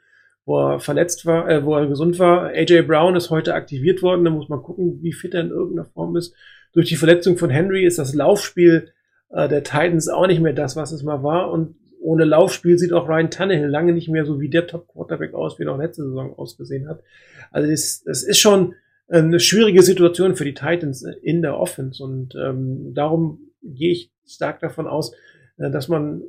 wo 0.47 0.59
er 0.59 0.79
verletzt 0.79 1.25
war, 1.25 1.49
äh, 1.49 1.65
wo 1.65 1.75
er 1.75 1.87
gesund 1.87 2.19
war. 2.19 2.47
AJ 2.47 2.83
Brown 2.83 3.17
ist 3.17 3.29
heute 3.29 3.53
aktiviert 3.53 4.01
worden, 4.01 4.23
da 4.23 4.31
muss 4.31 4.47
man 4.47 4.63
gucken, 4.63 4.99
wie 5.01 5.11
fit 5.11 5.33
er 5.33 5.41
in 5.41 5.49
irgendeiner 5.49 5.89
Form 5.89 6.15
ist. 6.15 6.33
Durch 6.71 6.87
die 6.87 6.95
Verletzung 6.95 7.37
von 7.37 7.49
Henry 7.49 7.85
ist 7.85 7.99
das 7.99 8.15
Laufspiel 8.15 8.93
äh, 9.29 9.49
der 9.49 9.63
Titans 9.63 10.07
auch 10.07 10.25
nicht 10.25 10.39
mehr 10.39 10.53
das, 10.53 10.77
was 10.77 10.93
es 10.93 11.03
mal 11.03 11.21
war. 11.21 11.51
Und 11.51 11.75
ohne 11.99 12.23
Laufspiel 12.23 12.77
sieht 12.77 12.93
auch 12.93 13.09
Ryan 13.09 13.29
Tannehill 13.29 13.67
lange 13.67 13.91
nicht 13.91 14.07
mehr 14.07 14.25
so 14.25 14.39
wie 14.39 14.49
der 14.49 14.67
Top-Quarterback 14.67 15.33
aus, 15.33 15.59
wie 15.59 15.63
er 15.63 15.73
noch 15.73 15.79
letzte 15.79 16.03
Saison 16.03 16.33
ausgesehen 16.39 16.87
hat. 16.87 17.03
Also 17.51 17.69
es, 17.69 18.05
es 18.07 18.23
ist 18.23 18.39
schon 18.39 18.73
eine 19.09 19.41
schwierige 19.41 19.81
Situation 19.81 20.37
für 20.37 20.45
die 20.45 20.53
Titans 20.53 21.03
in 21.21 21.41
der 21.41 21.57
Offense 21.57 22.01
und 22.01 22.35
ähm, 22.35 22.93
darum 22.93 23.51
gehe 23.61 23.91
ich 23.91 24.11
stark 24.25 24.61
davon 24.61 24.87
aus, 24.87 25.13
äh, 25.57 25.69
dass 25.69 25.89
man 25.89 26.21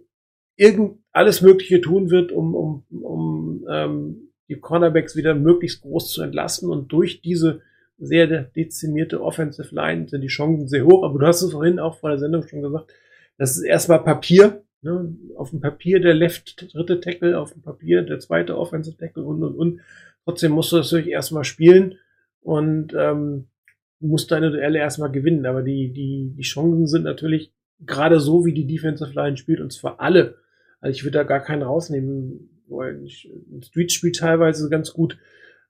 irgend 0.58 0.98
alles 1.12 1.40
Mögliche 1.40 1.80
tun 1.80 2.10
wird, 2.10 2.32
um, 2.32 2.54
um, 2.54 2.84
um 2.90 3.66
ähm, 3.70 4.28
die 4.48 4.56
Cornerbacks 4.56 5.16
wieder 5.16 5.34
möglichst 5.34 5.82
groß 5.82 6.12
zu 6.12 6.22
entlasten 6.22 6.68
und 6.68 6.92
durch 6.92 7.22
diese 7.22 7.60
sehr 7.98 8.26
dezimierte 8.26 9.22
Offensive 9.22 9.74
Line 9.74 10.08
sind 10.08 10.20
die 10.20 10.28
Chancen 10.28 10.68
sehr 10.68 10.84
hoch. 10.84 11.04
Aber 11.04 11.18
du 11.18 11.26
hast 11.26 11.42
es 11.42 11.52
vorhin 11.52 11.78
auch 11.78 11.98
vor 11.98 12.10
der 12.10 12.18
Sendung 12.18 12.46
schon 12.46 12.62
gesagt, 12.62 12.92
das 13.38 13.56
ist 13.56 13.64
erstmal 13.64 14.02
Papier. 14.04 14.62
Ne? 14.82 15.16
Auf 15.36 15.50
dem 15.50 15.60
Papier 15.60 16.00
der 16.00 16.14
Left 16.14 16.72
dritte 16.72 17.00
Tackle, 17.00 17.38
auf 17.38 17.52
dem 17.52 17.62
Papier 17.62 18.02
der 18.02 18.20
zweite 18.20 18.56
Offensive 18.56 18.96
Tackle 18.96 19.24
und 19.24 19.42
und 19.42 19.56
und. 19.56 19.80
Trotzdem 20.24 20.52
musst 20.52 20.72
du 20.72 20.76
das 20.76 20.92
natürlich 20.92 21.12
erstmal 21.12 21.44
spielen 21.44 21.96
und 22.40 22.94
ähm, 22.96 23.48
musst 24.00 24.30
deine 24.30 24.50
Duelle 24.50 24.78
erstmal 24.78 25.10
gewinnen. 25.10 25.46
Aber 25.46 25.62
die, 25.62 25.92
die, 25.92 26.32
die 26.36 26.42
Chancen 26.42 26.86
sind 26.86 27.02
natürlich 27.02 27.52
gerade 27.80 28.20
so, 28.20 28.44
wie 28.44 28.52
die 28.52 28.66
Defensive 28.66 29.12
Line 29.12 29.36
spielt, 29.36 29.60
und 29.60 29.72
zwar 29.72 30.00
alle. 30.00 30.36
Also 30.80 30.96
ich 30.96 31.04
würde 31.04 31.18
da 31.18 31.24
gar 31.24 31.40
keinen 31.40 31.62
rausnehmen 31.62 32.62
wollen. 32.68 33.08
Street 33.08 33.92
spielt 33.92 34.16
teilweise 34.16 34.68
ganz 34.68 34.92
gut. 34.92 35.18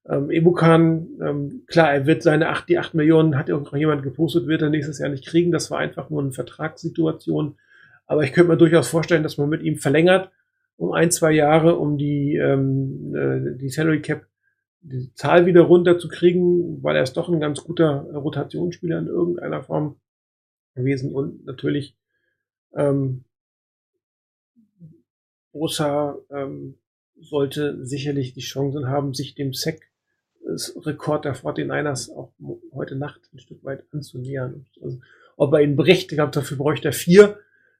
Ähm, 0.08 0.30
Ebukan, 0.30 1.08
ähm, 1.22 1.62
klar, 1.66 1.92
er 1.92 2.06
wird 2.06 2.22
seine 2.22 2.48
acht, 2.48 2.68
die 2.68 2.78
acht 2.78 2.94
Millionen, 2.94 3.36
hat 3.36 3.48
ja 3.48 3.56
auch 3.56 3.76
jemand 3.76 4.02
gepostet, 4.02 4.46
wird 4.46 4.62
er 4.62 4.70
nächstes 4.70 4.98
Jahr 4.98 5.10
nicht 5.10 5.26
kriegen. 5.26 5.52
Das 5.52 5.70
war 5.70 5.78
einfach 5.78 6.10
nur 6.10 6.22
eine 6.22 6.32
Vertragssituation. 6.32 7.56
Aber 8.06 8.24
ich 8.24 8.32
könnte 8.32 8.50
mir 8.50 8.56
durchaus 8.56 8.88
vorstellen, 8.88 9.22
dass 9.22 9.36
man 9.36 9.48
mit 9.48 9.62
ihm 9.62 9.76
verlängert 9.76 10.30
um 10.76 10.92
ein, 10.92 11.10
zwei 11.10 11.32
Jahre, 11.32 11.76
um 11.76 11.98
die, 11.98 12.36
ähm, 12.36 13.14
äh, 13.14 13.58
die 13.58 13.68
Salary 13.68 14.00
Cap, 14.00 14.26
die 14.80 15.12
Zahl 15.14 15.44
wieder 15.44 15.62
runterzukriegen, 15.62 16.82
weil 16.82 16.96
er 16.96 17.02
ist 17.02 17.16
doch 17.16 17.28
ein 17.28 17.40
ganz 17.40 17.64
guter 17.64 18.02
Rotationsspieler 18.14 18.98
in 18.98 19.08
irgendeiner 19.08 19.62
Form 19.62 19.96
gewesen 20.74 21.12
und 21.12 21.44
natürlich 21.44 21.96
ähm, 22.74 23.24
Bosa 25.58 26.18
ähm, 26.30 26.78
sollte 27.20 27.84
sicherlich 27.84 28.32
die 28.32 28.40
Chancen 28.40 28.88
haben, 28.88 29.12
sich 29.12 29.34
dem 29.34 29.52
Sack-Rekord 29.52 31.24
der 31.24 31.34
49ers 31.34 32.10
auch 32.12 32.32
heute 32.72 32.94
Nacht 32.94 33.20
ein 33.34 33.40
Stück 33.40 33.64
weit 33.64 33.84
anzunähern. 33.92 34.66
Also, 34.82 35.00
ob 35.36 35.52
er 35.52 35.60
ihn 35.60 35.76
bricht, 35.76 36.12
ich 36.12 36.16
glaube, 36.16 36.32
dafür 36.32 36.56
bräuchte 36.56 36.88
er 36.88 36.92
vier. 36.92 37.38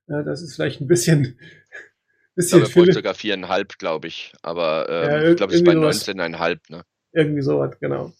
Ja, 0.09 0.23
das 0.23 0.43
ist 0.43 0.55
vielleicht 0.55 0.81
ein 0.81 0.87
bisschen, 0.87 1.39
Bisschen 2.35 2.63
ich 2.63 2.73
glaube, 2.73 2.93
sogar 2.93 3.15
viereinhalb, 3.15 3.79
glaube 3.79 4.07
ich. 4.07 4.33
Aber 4.43 4.87
ähm, 4.89 5.11
ja, 5.11 5.31
ich 5.31 5.37
glaube, 5.37 5.53
es 5.53 5.59
ist 5.59 5.65
bei 5.65 5.73
19,5. 5.73 6.59
Ne? 6.69 6.83
Irgendwie 7.13 7.43
sowas, 7.43 7.77
genau. 7.81 8.13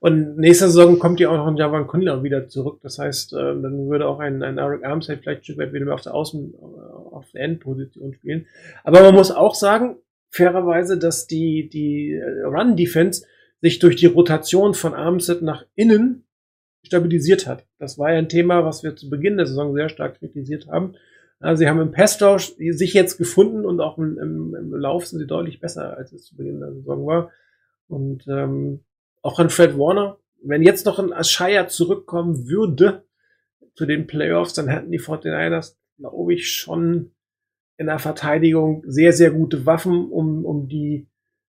Und 0.00 0.38
nächste 0.38 0.66
Saison 0.66 0.98
kommt 0.98 1.20
ja 1.20 1.28
auch 1.28 1.36
noch 1.36 1.46
ein 1.46 1.58
Javan 1.58 1.86
Kundler 1.86 2.22
wieder 2.22 2.48
zurück. 2.48 2.80
Das 2.82 2.98
heißt, 2.98 3.34
äh, 3.34 3.36
dann 3.36 3.88
würde 3.88 4.06
auch 4.06 4.18
ein, 4.18 4.42
ein 4.42 4.56
Eric 4.56 4.84
Armstead 4.84 5.20
vielleicht 5.20 5.42
ein 5.42 5.44
Stück 5.44 5.58
weit 5.58 5.74
wieder 5.74 5.84
mehr 5.84 5.94
auf 5.94 6.02
der 6.02 6.14
Außen, 6.14 6.54
äh, 6.54 6.56
auf 6.56 7.30
der 7.32 7.42
Endposition 7.42 8.14
spielen. 8.14 8.46
Aber 8.82 9.02
man 9.02 9.14
muss 9.14 9.30
auch 9.30 9.54
sagen, 9.54 9.96
fairerweise, 10.30 10.98
dass 10.98 11.26
die, 11.26 11.68
die 11.68 12.18
Run-Defense 12.44 13.26
sich 13.60 13.78
durch 13.78 13.96
die 13.96 14.06
Rotation 14.06 14.72
von 14.72 14.94
Armstead 14.94 15.42
nach 15.42 15.66
innen 15.74 16.24
stabilisiert 16.82 17.46
hat. 17.46 17.66
Das 17.78 17.98
war 17.98 18.10
ja 18.10 18.18
ein 18.18 18.30
Thema, 18.30 18.64
was 18.64 18.82
wir 18.82 18.96
zu 18.96 19.10
Beginn 19.10 19.36
der 19.36 19.46
Saison 19.46 19.74
sehr 19.74 19.90
stark 19.90 20.18
kritisiert 20.18 20.66
haben. 20.68 20.94
Also 21.40 21.60
sie 21.60 21.68
haben 21.68 21.80
im 21.80 21.92
Passtausch 21.92 22.54
sich 22.56 22.94
jetzt 22.94 23.18
gefunden 23.18 23.66
und 23.66 23.80
auch 23.80 23.98
im, 23.98 24.18
im, 24.18 24.54
im 24.54 24.74
Lauf 24.74 25.06
sind 25.06 25.18
sie 25.18 25.26
deutlich 25.26 25.60
besser, 25.60 25.96
als 25.96 26.12
es 26.12 26.24
zu 26.24 26.36
Beginn 26.36 26.60
der 26.60 26.72
Saison 26.72 27.06
war. 27.06 27.30
Und 27.88 28.26
ähm, 28.28 28.80
auch 29.22 29.38
an 29.38 29.50
Fred 29.50 29.78
Warner, 29.78 30.18
wenn 30.42 30.62
jetzt 30.62 30.86
noch 30.86 30.98
ein 30.98 31.12
Ashaya 31.12 31.68
zurückkommen 31.68 32.48
würde 32.48 33.04
zu 33.74 33.86
den 33.86 34.06
Playoffs, 34.06 34.54
dann 34.54 34.68
hätten 34.68 34.90
die 34.90 35.00
49ers, 35.00 35.76
glaube 35.98 36.34
ich, 36.34 36.50
schon 36.50 37.12
in 37.76 37.86
der 37.86 37.98
Verteidigung 37.98 38.82
sehr, 38.86 39.12
sehr 39.12 39.30
gute 39.30 39.66
Waffen, 39.66 40.10
um, 40.10 40.44
um 40.44 40.68
die 40.68 41.08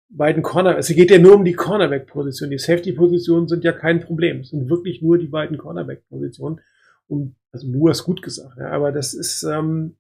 beiden 0.10 0.44
Corner, 0.44 0.78
es 0.78 0.88
geht 0.90 1.12
ja 1.12 1.18
nur 1.18 1.36
um 1.36 1.46
die 1.46 1.54
Cornerback-Position. 1.54 2.50
Die 2.50 2.58
Safety-Positionen 2.58 3.48
sind 3.48 3.64
ja 3.64 3.72
kein 3.72 4.02
Problem. 4.02 4.42
Es 4.42 4.50
sind 4.50 4.70
wirklich 4.70 5.02
nur 5.02 5.18
die 5.18 5.28
beiden 5.28 5.58
Cornerback-Positionen. 5.58 6.60
Und 7.08 7.36
also 7.52 7.72
du 7.72 7.90
hast 7.90 8.04
gut 8.04 8.22
gesagt, 8.22 8.58
ja, 8.58 8.72
aber 8.72 8.92
das 8.92 9.14
ist 9.14 9.44
ähm, 9.44 9.98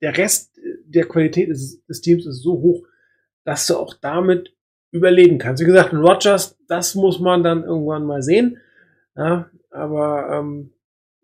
der 0.00 0.16
Rest 0.16 0.58
der 0.84 1.06
Qualität 1.06 1.50
des, 1.50 1.84
des 1.86 2.00
Teams 2.00 2.26
ist 2.26 2.42
so 2.42 2.52
hoch, 2.60 2.86
dass 3.44 3.66
du 3.66 3.76
auch 3.76 3.94
damit 3.94 4.54
überleben 4.90 5.38
kannst. 5.38 5.62
Wie 5.62 5.66
gesagt, 5.66 5.92
Rogers, 5.92 6.56
das 6.68 6.94
muss 6.94 7.18
man 7.20 7.42
dann 7.42 7.64
irgendwann 7.64 8.04
mal 8.04 8.22
sehen. 8.22 8.60
Ja, 9.16 9.50
aber 9.70 10.30
ähm, 10.32 10.72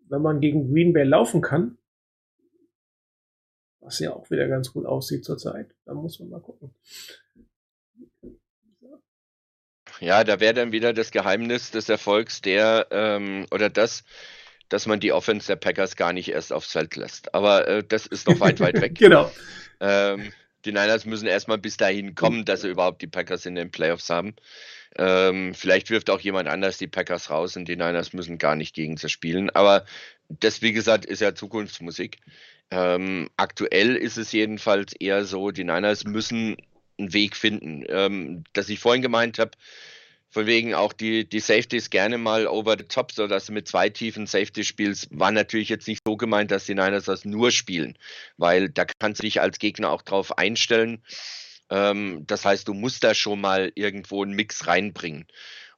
wenn 0.09 0.21
man 0.21 0.39
gegen 0.39 0.71
Green 0.71 0.93
Bay 0.93 1.03
laufen 1.03 1.41
kann, 1.41 1.77
was 3.79 3.99
ja 3.99 4.13
auch 4.13 4.29
wieder 4.29 4.47
ganz 4.47 4.73
gut 4.73 4.85
aussieht 4.85 5.25
zurzeit, 5.25 5.73
dann 5.85 5.97
muss 5.97 6.19
man 6.19 6.29
mal 6.29 6.41
gucken. 6.41 6.73
Ja, 9.99 10.23
da 10.23 10.39
wäre 10.39 10.53
dann 10.53 10.71
wieder 10.71 10.93
das 10.93 11.11
Geheimnis 11.11 11.71
des 11.71 11.89
Erfolgs 11.89 12.41
der 12.41 12.87
ähm, 12.91 13.45
oder 13.51 13.69
das, 13.69 14.03
dass 14.69 14.85
man 14.85 14.99
die 14.99 15.11
Offense 15.11 15.47
der 15.47 15.55
Packers 15.55 15.95
gar 15.95 16.13
nicht 16.13 16.29
erst 16.29 16.53
aufs 16.53 16.71
Feld 16.71 16.95
lässt. 16.95 17.33
Aber 17.33 17.67
äh, 17.67 17.83
das 17.83 18.05
ist 18.05 18.27
noch 18.27 18.39
weit, 18.39 18.59
weit 18.59 18.75
weg. 18.81 18.95
genau. 18.95 19.31
Ähm, 19.79 20.31
die 20.65 20.71
Niners 20.71 21.05
müssen 21.05 21.27
erstmal 21.27 21.57
bis 21.57 21.77
dahin 21.77 22.15
kommen, 22.15 22.45
dass 22.45 22.61
sie 22.61 22.69
überhaupt 22.69 23.01
die 23.01 23.07
Packers 23.07 23.45
in 23.45 23.55
den 23.55 23.71
Playoffs 23.71 24.09
haben. 24.09 24.35
Ähm, 24.97 25.53
vielleicht 25.53 25.89
wirft 25.89 26.09
auch 26.09 26.19
jemand 26.19 26.47
anders 26.47 26.77
die 26.77 26.87
Packers 26.87 27.29
raus 27.29 27.55
und 27.55 27.65
die 27.65 27.75
Niners 27.75 28.13
müssen 28.13 28.37
gar 28.37 28.55
nicht 28.55 28.73
gegen 28.73 28.97
sie 28.97 29.09
spielen. 29.09 29.49
Aber 29.51 29.85
das, 30.29 30.61
wie 30.61 30.73
gesagt, 30.73 31.05
ist 31.05 31.21
ja 31.21 31.35
Zukunftsmusik. 31.35 32.17
Ähm, 32.71 33.29
aktuell 33.37 33.95
ist 33.95 34.17
es 34.17 34.31
jedenfalls 34.31 34.93
eher 34.93 35.23
so, 35.25 35.51
die 35.51 35.63
Niners 35.63 36.03
müssen 36.03 36.57
einen 36.97 37.13
Weg 37.13 37.35
finden. 37.35 37.83
Ähm, 37.87 38.43
dass 38.53 38.69
ich 38.69 38.79
vorhin 38.79 39.01
gemeint 39.01 39.39
habe, 39.39 39.51
von 40.29 40.45
wegen 40.45 40.73
auch 40.73 40.93
die, 40.93 41.27
die 41.27 41.39
Safeties 41.39 41.89
gerne 41.89 42.17
mal 42.17 42.47
over 42.47 42.75
the 42.77 42.83
top, 42.83 43.11
so 43.11 43.27
dass 43.27 43.45
du 43.45 43.53
mit 43.53 43.67
zwei 43.67 43.89
tiefen 43.89 44.27
Safety 44.27 44.63
spielst, 44.63 45.07
war 45.11 45.31
natürlich 45.31 45.69
jetzt 45.69 45.87
nicht 45.87 46.01
so 46.05 46.17
gemeint, 46.17 46.51
dass 46.51 46.65
die 46.65 46.75
Niners 46.75 47.05
das 47.05 47.25
nur 47.25 47.51
spielen, 47.51 47.97
weil 48.37 48.69
da 48.69 48.85
kannst 48.99 49.21
du 49.21 49.25
dich 49.25 49.41
als 49.41 49.59
Gegner 49.59 49.91
auch 49.91 50.01
drauf 50.01 50.37
einstellen. 50.37 51.01
Ähm, 51.69 52.23
das 52.27 52.45
heißt, 52.45 52.67
du 52.67 52.73
musst 52.73 53.03
da 53.03 53.13
schon 53.13 53.41
mal 53.41 53.71
irgendwo 53.75 54.23
einen 54.23 54.33
Mix 54.33 54.67
reinbringen. 54.67 55.25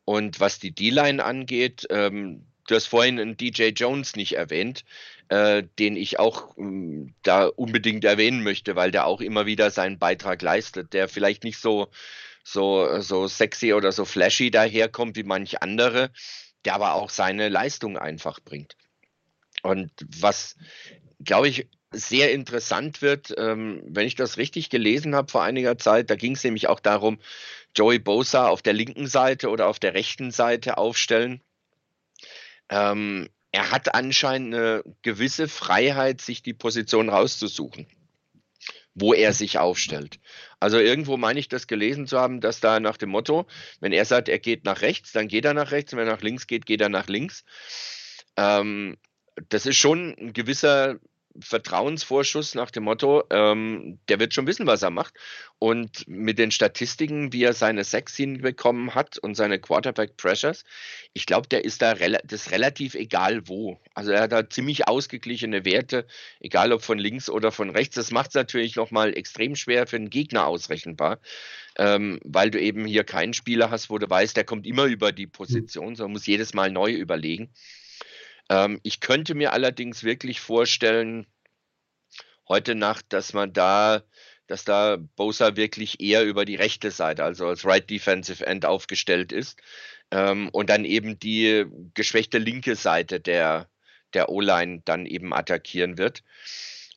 Und 0.06 0.40
was 0.40 0.60
die 0.60 0.72
D-Line 0.72 1.24
angeht, 1.24 1.86
ähm, 1.92 2.46
du 2.68 2.76
hast 2.76 2.88
vorhin 2.88 3.20
einen 3.20 3.38
DJ 3.38 3.70
Jones 3.70 4.16
nicht 4.16 4.34
erwähnt, 4.34 4.84
äh, 5.30 5.64
den 5.78 5.96
ich 5.96 6.20
auch 6.20 6.58
äh, 6.58 7.14
da 7.22 7.46
unbedingt 7.46 8.04
erwähnen 8.04 8.44
möchte, 8.44 8.76
weil 8.76 8.92
der 8.92 9.06
auch 9.06 9.22
immer 9.22 9.46
wieder 9.46 9.70
seinen 9.70 10.00
Beitrag 10.00 10.42
leistet, 10.42 10.94
der 10.94 11.08
vielleicht 11.08 11.44
nicht 11.44 11.60
so 11.60 11.90
so, 12.52 13.00
so 13.02 13.28
sexy 13.28 13.74
oder 13.74 13.92
so 13.92 14.06
flashy 14.06 14.52
daherkommt 14.52 15.16
wie 15.16 15.24
manch 15.24 15.62
andere, 15.62 16.12
der 16.66 16.76
aber 16.76 16.94
auch 16.94 17.10
seine 17.10 17.50
Leistung 17.50 17.98
einfach 17.98 18.40
bringt. 18.40 18.76
Und 19.62 19.92
was, 20.20 20.56
glaube 21.24 21.48
ich, 21.48 21.68
sehr 21.92 22.32
interessant 22.34 23.02
wird, 23.02 23.34
ähm, 23.38 23.82
wenn 23.86 24.08
ich 24.08 24.16
das 24.16 24.38
richtig 24.38 24.70
gelesen 24.70 25.16
habe 25.16 25.32
vor 25.32 25.44
einiger 25.44 25.78
Zeit, 25.78 26.10
da 26.10 26.16
ging 26.16 26.34
es 26.34 26.44
nämlich 26.44 26.68
auch 26.68 26.80
darum, 26.80 27.20
Joey 27.76 28.00
Bosa 28.00 28.48
auf 28.48 28.62
der 28.62 28.74
linken 28.74 29.08
Seite 29.08 29.50
oder 29.50 29.68
auf 29.68 29.80
der 29.80 29.94
rechten 29.94 30.32
Seite 30.32 30.78
aufstellen. 30.78 31.42
Ähm, 32.70 33.30
er 33.52 33.72
hat 33.72 33.96
anscheinend 33.96 34.54
eine 34.54 34.84
gewisse 35.02 35.48
Freiheit, 35.48 36.22
sich 36.22 36.44
die 36.44 36.54
Position 36.54 37.10
rauszusuchen 37.10 37.88
wo 39.00 39.14
er 39.14 39.34
sich 39.34 39.58
aufstellt. 39.58 40.20
Also 40.60 40.78
irgendwo 40.78 41.18
meine 41.18 41.40
ich 41.40 41.48
das 41.48 41.68
gelesen 41.68 42.08
zu 42.08 42.20
haben, 42.20 42.42
dass 42.42 42.60
da 42.60 42.80
nach 42.80 42.98
dem 42.98 43.10
Motto, 43.10 43.48
wenn 43.80 43.94
er 43.94 44.06
sagt, 44.06 44.30
er 44.30 44.40
geht 44.40 44.66
nach 44.66 44.82
rechts, 44.82 45.12
dann 45.12 45.28
geht 45.28 45.46
er 45.46 45.54
nach 45.54 45.72
rechts, 45.72 45.94
wenn 45.94 46.00
er 46.00 46.14
nach 46.14 46.22
links 46.22 46.48
geht, 46.48 46.66
geht 46.66 46.82
er 46.82 46.90
nach 46.90 47.08
links. 47.08 47.44
Ähm, 48.36 48.98
das 49.48 49.66
ist 49.66 49.78
schon 49.78 50.16
ein 50.20 50.34
gewisser 50.34 51.00
Vertrauensvorschuss 51.40 52.56
nach 52.56 52.72
dem 52.72 52.84
Motto, 52.84 53.24
ähm, 53.30 54.00
der 54.10 54.20
wird 54.20 54.34
schon 54.34 54.48
wissen, 54.48 54.68
was 54.68 54.82
er 54.82 54.90
macht. 54.90 55.14
Und 55.60 56.08
mit 56.08 56.40
den 56.40 56.52
Statistiken, 56.52 57.34
wie 57.34 57.44
er 57.44 57.54
seine 57.54 57.84
Sex 57.84 58.16
hinbekommen 58.16 58.96
hat 58.96 59.18
und 59.18 59.36
seine 59.36 59.60
Quarterback 59.60 60.18
Pressures, 60.18 60.64
ich 61.14 61.26
glaube, 61.26 61.48
der 61.48 61.66
ist 61.66 61.82
da 61.82 61.92
rel 61.92 62.18
das 62.24 62.52
relativ 62.52 62.96
egal 62.96 63.48
wo. 63.48 63.80
Also 63.94 64.12
er 64.12 64.22
hat 64.22 64.32
da 64.32 64.50
ziemlich 64.50 64.88
ausgeglichene 64.88 65.66
Werte, 65.66 66.08
egal 66.40 66.72
ob 66.72 66.82
von 66.82 66.98
links 66.98 67.30
oder 67.30 67.52
von 67.52 67.70
rechts. 67.70 67.96
Das 67.96 68.12
macht 68.12 68.30
es 68.30 68.36
natürlich 68.36 68.76
nochmal 68.76 69.16
extrem 69.16 69.56
schwer 69.56 69.86
für 69.86 70.00
den 70.00 70.10
Gegner 70.10 70.48
ausrechenbar, 70.48 71.20
ähm, 71.78 72.20
weil 72.24 72.52
du 72.52 72.60
eben 72.60 72.86
hier 72.86 73.04
keinen 73.04 73.34
Spieler 73.34 73.70
hast, 73.70 73.90
wo 73.90 73.98
du 73.98 74.10
weißt, 74.10 74.36
der 74.38 74.46
kommt 74.46 74.66
immer 74.66 74.86
über 74.86 75.12
die 75.12 75.28
Position, 75.28 75.96
sondern 75.96 76.14
muss 76.14 76.26
jedes 76.26 76.54
Mal 76.54 76.72
neu 76.72 76.92
überlegen. 76.92 77.50
Ähm, 78.50 78.80
ich 78.84 79.00
könnte 79.00 79.36
mir 79.36 79.54
allerdings 79.54 80.04
wirklich 80.04 80.42
vorstellen, 80.42 81.28
heute 82.48 82.76
Nacht, 82.76 83.06
dass 83.10 83.34
man 83.34 83.54
da, 83.54 84.02
dass 84.48 84.66
da 84.66 84.98
Bosa 85.16 85.56
wirklich 85.56 86.02
eher 86.02 86.26
über 86.26 86.46
die 86.46 86.56
rechte 86.56 86.92
Seite, 86.92 87.24
also 87.24 87.48
als 87.48 87.64
Right 87.64 87.90
Defensive 87.90 88.46
End 88.46 88.66
aufgestellt 88.66 89.32
ist 89.32 89.60
ähm, 90.12 90.50
und 90.50 90.70
dann 90.70 90.84
eben 90.84 91.20
die 91.20 91.66
geschwächte 91.94 92.40
linke 92.40 92.76
Seite 92.76 93.20
der, 93.20 93.70
der 94.14 94.30
O-Line 94.30 94.82
dann 94.86 95.06
eben 95.06 95.34
attackieren 95.34 95.98
wird. 95.98 96.24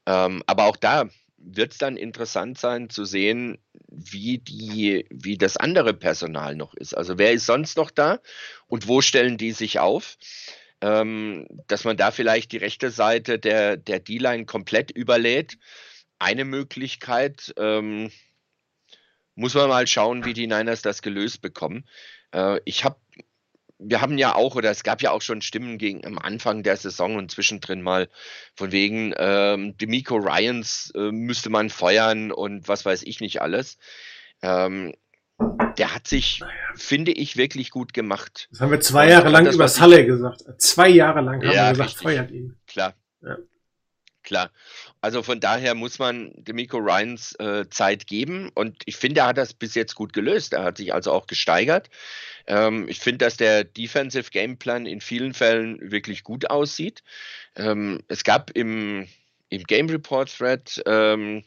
Ähm, 0.06 0.42
aber 0.46 0.64
auch 0.64 0.76
da 0.76 1.08
wird 1.44 1.72
es 1.72 1.78
dann 1.78 1.96
interessant 1.96 2.58
sein 2.58 2.88
zu 2.88 3.04
sehen, 3.04 3.58
wie, 3.88 4.38
die, 4.38 5.06
wie 5.10 5.36
das 5.36 5.56
andere 5.56 5.92
Personal 5.92 6.54
noch 6.54 6.74
ist. 6.74 6.94
Also 6.94 7.18
wer 7.18 7.32
ist 7.32 7.46
sonst 7.46 7.76
noch 7.76 7.90
da 7.90 8.20
und 8.68 8.88
wo 8.88 9.00
stellen 9.00 9.36
die 9.36 9.52
sich 9.52 9.80
auf? 9.80 10.16
Ähm, 10.82 11.46
dass 11.68 11.84
man 11.84 11.96
da 11.96 12.10
vielleicht 12.10 12.52
die 12.52 12.58
rechte 12.58 12.90
Seite 12.90 13.38
der, 13.38 13.76
der 13.76 14.00
D-Line 14.00 14.44
komplett 14.44 14.90
überlädt. 14.90 15.56
Eine 16.18 16.44
Möglichkeit, 16.44 17.54
ähm, 17.56 18.10
muss 19.34 19.54
man 19.54 19.68
mal 19.68 19.86
schauen, 19.86 20.24
wie 20.24 20.34
die 20.34 20.46
Niners 20.46 20.82
das 20.82 21.00
gelöst 21.00 21.40
bekommen. 21.40 21.88
Äh, 22.32 22.60
ich 22.64 22.84
habe 22.84 22.96
wir 23.84 24.00
haben 24.00 24.16
ja 24.16 24.36
auch, 24.36 24.54
oder 24.54 24.70
es 24.70 24.84
gab 24.84 25.02
ja 25.02 25.10
auch 25.10 25.22
schon 25.22 25.42
Stimmen 25.42 25.76
gegen 25.76 26.06
am 26.06 26.16
Anfang 26.16 26.62
der 26.62 26.76
Saison 26.76 27.16
und 27.16 27.32
zwischendrin 27.32 27.82
mal 27.82 28.08
von 28.54 28.70
wegen, 28.70 29.12
ähm, 29.16 29.76
Demico 29.76 30.16
Ryans 30.16 30.92
äh, 30.94 31.10
müsste 31.10 31.50
man 31.50 31.68
feuern 31.68 32.30
und 32.30 32.68
was 32.68 32.84
weiß 32.84 33.02
ich 33.02 33.20
nicht 33.20 33.42
alles. 33.42 33.78
Ähm, 34.40 34.94
der 35.78 35.94
hat 35.94 36.06
sich, 36.06 36.40
naja. 36.40 36.52
finde 36.74 37.12
ich, 37.12 37.36
wirklich 37.36 37.70
gut 37.70 37.92
gemacht. 37.92 38.48
Das 38.50 38.60
haben 38.60 38.70
wir 38.70 38.80
zwei 38.80 39.08
Jahre 39.08 39.28
lang 39.30 39.44
das, 39.44 39.54
über 39.54 39.68
Salle 39.68 40.06
gesagt. 40.06 40.44
Zwei 40.58 40.88
Jahre 40.88 41.20
lang 41.20 41.42
haben 41.42 41.52
ja, 41.52 41.66
wir 41.66 41.70
gesagt, 41.72 41.88
richtig. 41.88 42.02
feuert 42.02 42.30
ihn. 42.30 42.56
Klar. 42.66 42.94
Ja. 43.22 43.36
Klar. 44.22 44.50
Also 45.00 45.22
von 45.22 45.40
daher 45.40 45.74
muss 45.74 45.98
man 45.98 46.32
Demico 46.36 46.78
Ryans 46.78 47.34
äh, 47.40 47.68
Zeit 47.68 48.06
geben 48.06 48.50
und 48.54 48.82
ich 48.86 48.96
finde, 48.96 49.22
er 49.22 49.26
hat 49.28 49.38
das 49.38 49.52
bis 49.52 49.74
jetzt 49.74 49.96
gut 49.96 50.12
gelöst. 50.12 50.52
Er 50.52 50.62
hat 50.62 50.76
sich 50.76 50.94
also 50.94 51.10
auch 51.10 51.26
gesteigert. 51.26 51.90
Ähm, 52.46 52.88
ich 52.88 53.00
finde, 53.00 53.24
dass 53.24 53.36
der 53.36 53.64
Defensive 53.64 54.30
Gameplan 54.30 54.86
in 54.86 55.00
vielen 55.00 55.34
Fällen 55.34 55.90
wirklich 55.90 56.22
gut 56.22 56.50
aussieht. 56.50 57.02
Ähm, 57.56 58.00
es 58.06 58.22
gab 58.22 58.52
im, 58.52 59.08
im 59.48 59.62
Game 59.64 59.90
Report 59.90 60.32
Thread 60.32 60.80
ähm, 60.86 61.42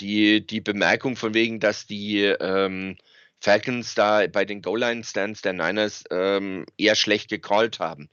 die, 0.00 0.46
die 0.46 0.60
Bemerkung 0.60 1.16
von 1.16 1.34
wegen, 1.34 1.58
dass 1.58 1.86
die 1.86 2.20
ähm, 2.20 2.96
Falcons 3.40 3.94
da 3.94 4.26
bei 4.26 4.44
den 4.44 4.62
Goal-Line-Stands 4.62 5.42
der 5.42 5.52
Niners 5.52 6.04
ähm, 6.10 6.66
eher 6.76 6.94
schlecht 6.94 7.28
gecallt 7.28 7.78
haben. 7.78 8.08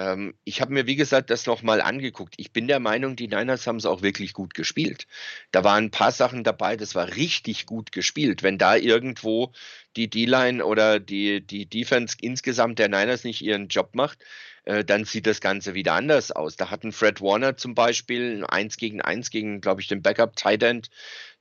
Ähm, 0.00 0.34
ich 0.44 0.60
habe 0.62 0.72
mir, 0.72 0.86
wie 0.86 0.96
gesagt, 0.96 1.28
das 1.28 1.46
nochmal 1.46 1.82
angeguckt. 1.82 2.34
Ich 2.38 2.52
bin 2.52 2.66
der 2.66 2.80
Meinung, 2.80 3.16
die 3.16 3.28
Niners 3.28 3.66
haben 3.66 3.76
es 3.76 3.84
auch 3.84 4.00
wirklich 4.00 4.32
gut 4.32 4.54
gespielt. 4.54 5.06
Da 5.50 5.62
waren 5.62 5.84
ein 5.84 5.90
paar 5.90 6.12
Sachen 6.12 6.42
dabei, 6.42 6.76
das 6.76 6.94
war 6.94 7.16
richtig 7.16 7.66
gut 7.66 7.92
gespielt. 7.92 8.42
Wenn 8.42 8.56
da 8.56 8.76
irgendwo 8.76 9.52
die 9.96 10.08
D-Line 10.08 10.64
oder 10.64 11.00
die, 11.00 11.46
die 11.46 11.66
Defense 11.66 12.16
insgesamt 12.20 12.78
der 12.78 12.88
Niners 12.88 13.24
nicht 13.24 13.42
ihren 13.42 13.68
Job 13.68 13.94
macht, 13.94 14.18
äh, 14.64 14.84
dann 14.84 15.04
sieht 15.04 15.26
das 15.26 15.42
Ganze 15.42 15.74
wieder 15.74 15.92
anders 15.92 16.32
aus. 16.32 16.56
Da 16.56 16.70
hatten 16.70 16.92
Fred 16.92 17.20
Warner 17.20 17.58
zum 17.58 17.74
Beispiel 17.74 18.38
ein 18.38 18.44
1 18.44 18.76
gegen 18.78 19.02
1 19.02 19.30
gegen, 19.30 19.60
glaube 19.60 19.82
ich, 19.82 19.88
den 19.88 20.00
Backup 20.00 20.34
Tight 20.34 20.62
End 20.62 20.88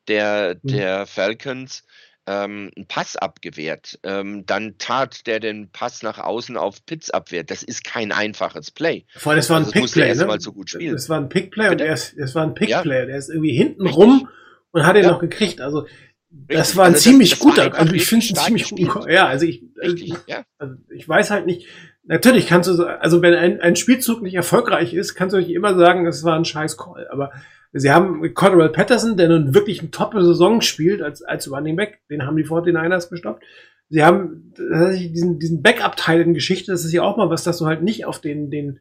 der, 0.10 0.58
mhm. 0.64 0.68
der 0.68 1.06
Falcons 1.06 1.86
ähm, 2.32 2.70
einen 2.76 2.86
Pass 2.88 3.16
abgewehrt. 3.16 3.98
Ähm, 4.04 4.46
dann 4.46 4.76
tat 4.78 5.26
der 5.26 5.40
den 5.40 5.70
Pass 5.72 6.04
nach 6.04 6.20
außen 6.20 6.56
auf 6.58 6.86
Pitts 6.86 7.10
abwehrt. 7.10 7.50
Das 7.50 7.64
ist 7.64 7.84
kein 7.84 8.12
einfaches 8.12 8.70
Play. 8.70 9.06
Vor 9.16 9.32
allem, 9.32 9.40
es 9.40 9.50
war 9.50 9.58
ein 9.58 9.64
Also 9.66 9.72
Pickplay. 9.74 10.14
Ne? 10.14 10.36
so 10.40 10.54
gut 10.54 10.70
spielen. 10.70 10.96
Es 10.96 11.10
war 11.10 11.20
ein 11.20 11.30
Pickplay 11.30 11.70
und 11.70 11.82
er 11.82 11.94
ist, 11.94 12.16
es 12.18 12.36
war 12.36 12.44
ein 12.44 12.54
Pickplay. 12.54 13.00
Ja. 13.00 13.06
Der 13.08 13.18
ist 13.18 13.30
irgendwie 13.30 13.56
hinten 13.56 13.82
Richtig. 13.82 13.98
rum 13.98 14.30
und 14.72 14.86
hat 14.86 14.96
ihn 14.96 15.04
Ja. 15.04 15.10
noch 15.12 15.20
gekriegt. 15.20 15.60
Also 15.62 15.88
das 16.30 16.76
war 16.76 16.84
ein 16.86 16.94
Also 16.94 16.96
das- 16.98 17.04
ziemlich 17.04 17.30
das 17.32 17.40
war 17.40 17.48
guter. 17.50 17.80
Also 17.80 17.94
ich 17.96 18.06
finde 18.06 18.26
es 18.26 18.34
ziemlich. 18.44 18.70
Ko- 18.88 19.08
Ja, 19.08 19.26
also 19.28 19.46
ich, 19.48 19.64
Richtig, 19.82 20.10
ich, 20.10 20.14
ja. 20.28 20.44
also 20.60 20.76
ich 20.94 21.10
weiß 21.10 21.32
halt 21.32 21.48
nicht. 21.48 21.68
Natürlich 22.04 22.48
kannst 22.48 22.70
du, 22.70 22.74
so- 22.74 22.86
also 22.86 23.22
wenn 23.24 23.34
ein, 23.34 23.60
ein 23.62 23.76
Spielzug 23.76 24.22
nicht 24.22 24.36
erfolgreich 24.36 24.94
ist, 24.94 25.16
kannst 25.16 25.34
du 25.34 25.40
nicht 25.40 25.50
immer 25.50 25.76
sagen, 25.76 26.06
es 26.06 26.24
war 26.24 26.36
ein 26.36 26.46
scheiß 26.46 26.78
Call. 26.78 27.08
Aber 27.12 27.32
sie 27.72 27.92
haben 27.92 28.34
Cordell 28.34 28.70
Patterson, 28.70 29.18
der 29.18 29.30
nun 29.30 29.54
wirklich 29.54 29.80
eine 29.82 29.92
toppe 29.92 30.24
Saison 30.24 30.62
spielt 30.62 31.02
als, 31.02 31.22
als 31.22 31.52
Running 31.52 31.76
Back, 31.76 32.00
den 32.10 32.26
haben 32.26 32.38
die 32.38 32.46
49ers 32.46 33.10
gestoppt. 33.10 33.44
Sie 33.90 34.04
haben 34.04 34.54
tatsächlich 34.56 35.12
diesen, 35.14 35.40
diesen 35.40 35.62
Backup-Teil 35.62 36.22
in 36.22 36.34
Geschichte, 36.34 36.72
das 36.72 36.86
ist 36.86 36.94
ja 36.94 37.02
auch 37.04 37.18
mal 37.18 37.30
was, 37.30 37.44
dass 37.44 37.58
du 37.58 37.66
halt 37.66 37.82
nicht 37.82 38.06
auf 38.06 38.20
den, 38.20 38.52
den, 38.52 38.80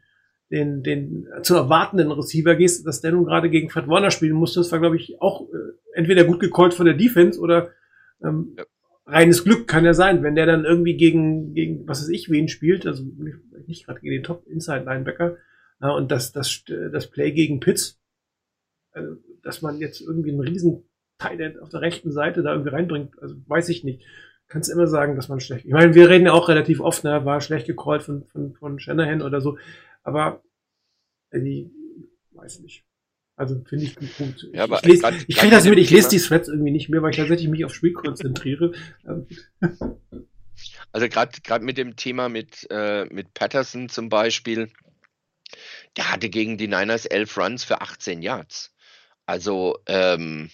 den, 0.50 0.82
den 0.82 1.26
zu 1.42 1.54
erwartenden 1.54 2.10
Receiver 2.12 2.54
gehst, 2.56 2.86
dass 2.86 3.00
der 3.00 3.12
nun 3.12 3.24
gerade 3.24 3.50
gegen 3.50 3.70
Fred 3.70 3.88
Warner 3.88 4.10
spielen 4.10 4.34
musste. 4.34 4.60
Das 4.60 4.70
war, 4.72 4.80
glaube 4.80 4.96
ich, 4.96 5.20
auch 5.20 5.48
äh, 5.48 5.56
entweder 5.94 6.24
gut 6.24 6.40
gecallt 6.40 6.74
von 6.74 6.86
der 6.86 6.94
Defense 6.94 7.40
oder 7.40 7.70
ähm, 8.22 8.54
Ja. 8.58 8.64
reines 9.06 9.44
Glück 9.44 9.66
kann 9.66 9.84
ja 9.84 9.94
sein, 9.94 10.22
wenn 10.22 10.34
der 10.34 10.46
dann 10.46 10.64
irgendwie 10.64 10.96
gegen, 10.96 11.54
gegen 11.54 11.86
was 11.88 12.02
weiß 12.02 12.08
ich, 12.10 12.30
wen 12.30 12.48
spielt, 12.48 12.86
also 12.86 13.04
nicht, 13.66 13.86
gerade 13.86 14.00
gegen 14.00 14.12
den 14.12 14.24
Top-Inside-Linebacker, 14.24 15.36
ja, 15.80 15.90
und 15.90 16.10
das, 16.10 16.32
das, 16.32 16.64
das 16.66 17.06
Play 17.10 17.32
gegen 17.32 17.60
Pitts, 17.60 17.98
dass 19.42 19.62
man 19.62 19.78
jetzt 19.78 20.00
irgendwie 20.00 20.30
einen 20.30 20.40
riesen 20.40 20.84
Teil 21.18 21.58
auf 21.60 21.68
der 21.68 21.80
rechten 21.80 22.12
Seite 22.12 22.42
da 22.42 22.52
irgendwie 22.52 22.70
reinbringt, 22.70 23.20
also 23.20 23.34
weiß 23.46 23.68
ich 23.70 23.84
nicht. 23.84 24.04
Kannst 24.46 24.70
immer 24.70 24.86
sagen, 24.86 25.14
dass 25.16 25.28
man 25.28 25.40
schlecht. 25.40 25.66
Ich 25.66 25.72
meine, 25.72 25.94
wir 25.94 26.08
reden 26.08 26.24
ja 26.26 26.32
auch 26.32 26.48
relativ 26.48 26.80
oft, 26.80 27.04
ne, 27.04 27.24
war 27.24 27.40
schlecht 27.40 27.66
gecallt 27.66 28.02
von, 28.02 28.24
von, 28.26 28.54
von 28.54 28.78
Shanahan 28.80 29.20
oder 29.20 29.40
so, 29.40 29.58
aber 30.02 30.42
äh, 31.30 31.38
ich 31.40 31.66
weiß 32.32 32.60
nicht. 32.60 32.84
Also 33.36 33.62
finde 33.64 33.84
ich 33.84 33.94
gut. 33.94 34.08
gut. 34.16 34.48
Ja, 34.52 34.64
ich 34.64 34.82
lese, 34.84 35.02
grad- 35.02 35.14
ich 35.26 35.36
kriege 35.36 35.54
das 35.54 35.64
mit 35.64 35.78
ich 35.78 35.90
lese 35.90 36.08
die 36.08 36.18
Threads 36.18 36.48
irgendwie 36.48 36.70
nicht 36.72 36.88
mehr, 36.88 37.02
weil 37.02 37.10
ich 37.10 37.16
tatsächlich 37.18 37.48
mich 37.48 37.64
aufs 37.64 37.74
Spiel 37.74 37.92
konzentriere. 37.92 38.72
Ähm, 39.06 39.26
Also 40.90 41.08
gerade 41.08 41.40
gerade 41.42 41.64
mit 41.64 41.78
dem 41.78 41.94
Thema 41.96 42.28
mit, 42.28 42.66
äh, 42.70 43.04
mit 43.06 43.32
Patterson 43.34 43.88
zum 43.88 44.08
Beispiel, 44.08 44.70
der 45.96 46.10
hatte 46.12 46.28
gegen 46.30 46.56
die 46.58 46.66
Niners 46.66 47.06
elf 47.06 47.36
Runs 47.38 47.62
für 47.62 47.80
18 47.80 48.22
Yards. 48.22 48.74
Also, 49.28 49.78
ähm, 49.84 50.50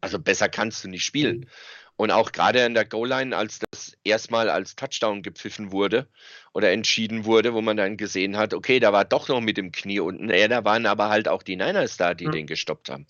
also 0.00 0.18
besser 0.18 0.48
kannst 0.48 0.82
du 0.82 0.88
nicht 0.88 1.04
spielen. 1.04 1.48
Und 1.94 2.10
auch 2.10 2.32
gerade 2.32 2.64
in 2.64 2.74
der 2.74 2.84
Goal-Line, 2.84 3.36
als 3.36 3.60
das 3.70 3.96
erstmal 4.02 4.50
als 4.50 4.74
Touchdown 4.74 5.22
gepfiffen 5.22 5.70
wurde 5.70 6.08
oder 6.52 6.72
entschieden 6.72 7.26
wurde, 7.26 7.54
wo 7.54 7.60
man 7.60 7.76
dann 7.76 7.96
gesehen 7.96 8.36
hat, 8.36 8.54
okay, 8.54 8.80
da 8.80 8.92
war 8.92 9.04
doch 9.04 9.28
noch 9.28 9.40
mit 9.40 9.56
dem 9.56 9.70
Knie 9.70 10.00
unten. 10.00 10.28
Ja, 10.30 10.48
da 10.48 10.64
waren 10.64 10.84
aber 10.86 11.10
halt 11.10 11.28
auch 11.28 11.44
die 11.44 11.54
Niners 11.54 11.96
da, 11.96 12.14
die 12.14 12.26
Mhm. 12.26 12.32
den 12.32 12.46
gestoppt 12.48 12.88
haben. 12.88 13.06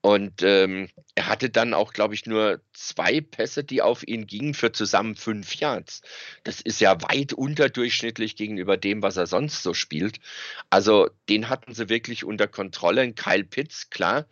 Und 0.00 0.42
ähm, 0.42 0.88
er 1.16 1.26
hatte 1.26 1.50
dann 1.50 1.74
auch, 1.74 1.92
glaube 1.92 2.14
ich, 2.14 2.24
nur 2.24 2.60
zwei 2.72 3.20
Pässe, 3.20 3.64
die 3.64 3.82
auf 3.82 4.06
ihn 4.06 4.26
gingen, 4.26 4.54
für 4.54 4.70
zusammen 4.70 5.16
fünf 5.16 5.56
Yards. 5.56 6.02
Das 6.44 6.60
ist 6.60 6.80
ja 6.80 7.02
weit 7.02 7.32
unterdurchschnittlich 7.32 8.36
gegenüber 8.36 8.76
dem, 8.76 9.02
was 9.02 9.16
er 9.16 9.26
sonst 9.26 9.62
so 9.62 9.74
spielt. 9.74 10.20
Also 10.70 11.10
den 11.28 11.48
hatten 11.48 11.74
sie 11.74 11.88
wirklich 11.88 12.24
unter 12.24 12.46
Kontrolle. 12.46 13.12
Kyle 13.12 13.44
Pitts, 13.44 13.90
klar, 13.90 14.26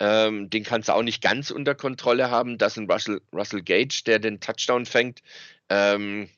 ähm, 0.00 0.50
den 0.50 0.64
kannst 0.64 0.88
du 0.88 0.94
auch 0.94 1.02
nicht 1.02 1.22
ganz 1.22 1.50
unter 1.50 1.74
Kontrolle 1.74 2.30
haben. 2.30 2.58
Das 2.58 2.72
ist 2.72 2.78
ein 2.78 2.90
Russell, 2.90 3.20
Russell 3.32 3.62
Gage, 3.62 4.02
der 4.06 4.18
den 4.18 4.40
Touchdown 4.40 4.86
fängt. 4.86 5.22
Ähm, 5.68 6.28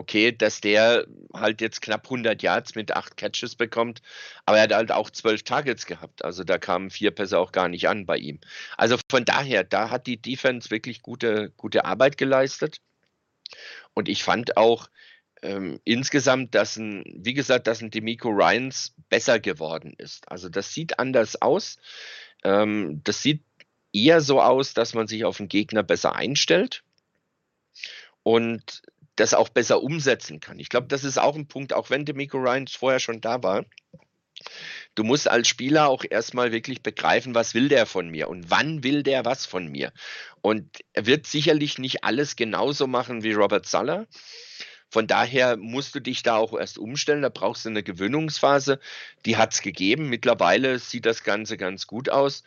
okay, 0.00 0.32
dass 0.32 0.62
der 0.62 1.06
halt 1.34 1.60
jetzt 1.60 1.82
knapp 1.82 2.06
100 2.06 2.42
Yards 2.42 2.74
mit 2.74 2.96
acht 2.96 3.18
Catches 3.18 3.54
bekommt, 3.54 4.00
aber 4.46 4.56
er 4.56 4.62
hat 4.64 4.72
halt 4.72 4.92
auch 4.92 5.10
zwölf 5.10 5.42
Targets 5.42 5.84
gehabt. 5.84 6.24
Also 6.24 6.42
da 6.42 6.56
kamen 6.56 6.88
vier 6.88 7.10
Pässe 7.10 7.38
auch 7.38 7.52
gar 7.52 7.68
nicht 7.68 7.86
an 7.86 8.06
bei 8.06 8.16
ihm. 8.16 8.40
Also 8.78 8.96
von 9.10 9.26
daher, 9.26 9.62
da 9.62 9.90
hat 9.90 10.06
die 10.06 10.16
Defense 10.16 10.70
wirklich 10.70 11.02
gute, 11.02 11.52
gute 11.58 11.84
Arbeit 11.84 12.16
geleistet. 12.16 12.80
Und 13.92 14.08
ich 14.08 14.24
fand 14.24 14.56
auch 14.56 14.88
ähm, 15.42 15.80
insgesamt, 15.84 16.54
dass 16.54 16.76
ein, 16.76 17.04
wie 17.14 17.34
gesagt, 17.34 17.66
dass 17.66 17.82
ein 17.82 17.90
Demico 17.90 18.30
Ryans 18.30 18.94
besser 19.10 19.38
geworden 19.38 19.92
ist. 19.98 20.30
Also 20.30 20.48
das 20.48 20.72
sieht 20.72 20.98
anders 20.98 21.42
aus. 21.42 21.76
Ähm, 22.42 23.02
das 23.04 23.22
sieht 23.22 23.42
eher 23.92 24.22
so 24.22 24.40
aus, 24.40 24.72
dass 24.72 24.94
man 24.94 25.08
sich 25.08 25.26
auf 25.26 25.36
den 25.36 25.48
Gegner 25.48 25.82
besser 25.82 26.16
einstellt 26.16 26.84
und 28.22 28.82
das 29.20 29.34
auch 29.34 29.48
besser 29.48 29.82
umsetzen 29.82 30.40
kann. 30.40 30.58
Ich 30.58 30.68
glaube, 30.68 30.88
das 30.88 31.04
ist 31.04 31.18
auch 31.18 31.36
ein 31.36 31.46
Punkt, 31.46 31.72
auch 31.72 31.90
wenn 31.90 32.04
Demico 32.04 32.38
Ryans 32.38 32.74
vorher 32.74 33.00
schon 33.00 33.20
da 33.20 33.42
war. 33.42 33.64
Du 34.94 35.04
musst 35.04 35.28
als 35.28 35.48
Spieler 35.48 35.88
auch 35.88 36.04
erstmal 36.08 36.50
wirklich 36.50 36.82
begreifen, 36.82 37.34
was 37.34 37.54
will 37.54 37.68
der 37.68 37.86
von 37.86 38.08
mir 38.08 38.28
und 38.28 38.50
wann 38.50 38.82
will 38.82 39.02
der 39.02 39.24
was 39.24 39.46
von 39.46 39.68
mir. 39.68 39.92
Und 40.40 40.78
er 40.94 41.06
wird 41.06 41.26
sicherlich 41.26 41.78
nicht 41.78 42.02
alles 42.02 42.36
genauso 42.36 42.86
machen 42.86 43.22
wie 43.22 43.32
Robert 43.32 43.66
Sala. 43.66 44.06
Von 44.90 45.06
daher 45.06 45.56
musst 45.56 45.94
du 45.94 46.00
dich 46.00 46.22
da 46.22 46.36
auch 46.36 46.58
erst 46.58 46.78
umstellen. 46.78 47.22
Da 47.22 47.28
brauchst 47.28 47.64
du 47.64 47.68
eine 47.68 47.84
Gewöhnungsphase. 47.84 48.80
Die 49.24 49.36
hat 49.36 49.52
es 49.52 49.62
gegeben. 49.62 50.08
Mittlerweile 50.08 50.78
sieht 50.80 51.06
das 51.06 51.22
Ganze 51.22 51.56
ganz 51.56 51.86
gut 51.86 52.08
aus. 52.08 52.42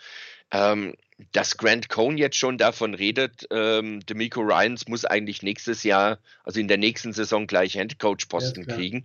Ähm, 0.54 0.94
dass 1.32 1.58
Grant 1.58 1.90
Cohn 1.90 2.18
jetzt 2.18 2.36
schon 2.38 2.58
davon 2.58 2.94
redet, 2.94 3.48
ähm, 3.52 4.00
Demico 4.06 4.42
Ryans 4.42 4.88
muss 4.88 5.04
eigentlich 5.06 5.42
nächstes 5.42 5.84
Jahr, 5.84 6.20
also 6.44 6.60
in 6.60 6.68
der 6.68 6.78
nächsten 6.78 7.12
Saison 7.14 7.48
gleich 7.48 7.76
Headcoach-Posten 7.76 8.66
Ja, 8.68 8.76
kriegen. 8.76 9.04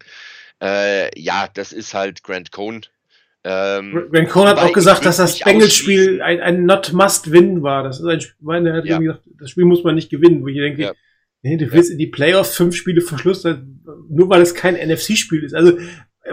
Äh, 0.63 1.19
ja, 1.21 1.49
das 1.53 1.73
ist 1.73 1.95
halt 1.95 2.23
Grant 2.23 2.51
Cohn. 2.53 2.85
Ähm, 3.45 4.09
Grant 4.13 4.29
Cohn 4.31 4.47
hat 4.49 4.59
auch 4.59 4.73
gesagt, 4.73 5.05
dass 5.07 5.17
das 5.19 5.39
Bengals-Spiel 5.39 6.21
ein, 6.23 6.41
ein 6.41 6.67
Not-Must-Win 6.67 7.63
war. 7.63 7.85
Das 7.85 8.01
ist 8.01 8.07
ein 8.07 8.21
Spiel, 8.21 8.37
er 8.67 8.75
hat 8.75 8.85
Ja. 8.85 8.95
irgendwie 8.97 9.07
gesagt, 9.07 9.23
das 9.41 9.51
Spiel 9.51 9.65
muss 9.65 9.85
man 9.85 9.95
nicht 9.95 10.11
gewinnen, 10.11 10.43
wo 10.43 10.49
ich 10.49 10.57
denke, 10.57 10.83
Ja. 10.83 10.93
nee, 11.43 11.57
du 11.57 11.71
willst 11.73 11.91
in 11.93 11.99
die 11.99 12.09
Playoffs 12.09 12.57
fünf 12.57 12.75
Spiele 12.75 13.01
vor 13.01 13.19
Schluss, 13.19 13.43
das- 13.43 13.59
nur 14.11 14.29
weil 14.29 14.43
es 14.43 14.55
kein 14.55 14.75
NFC-Spiel 14.75 15.45
ist. 15.45 15.55
Also 15.55 15.79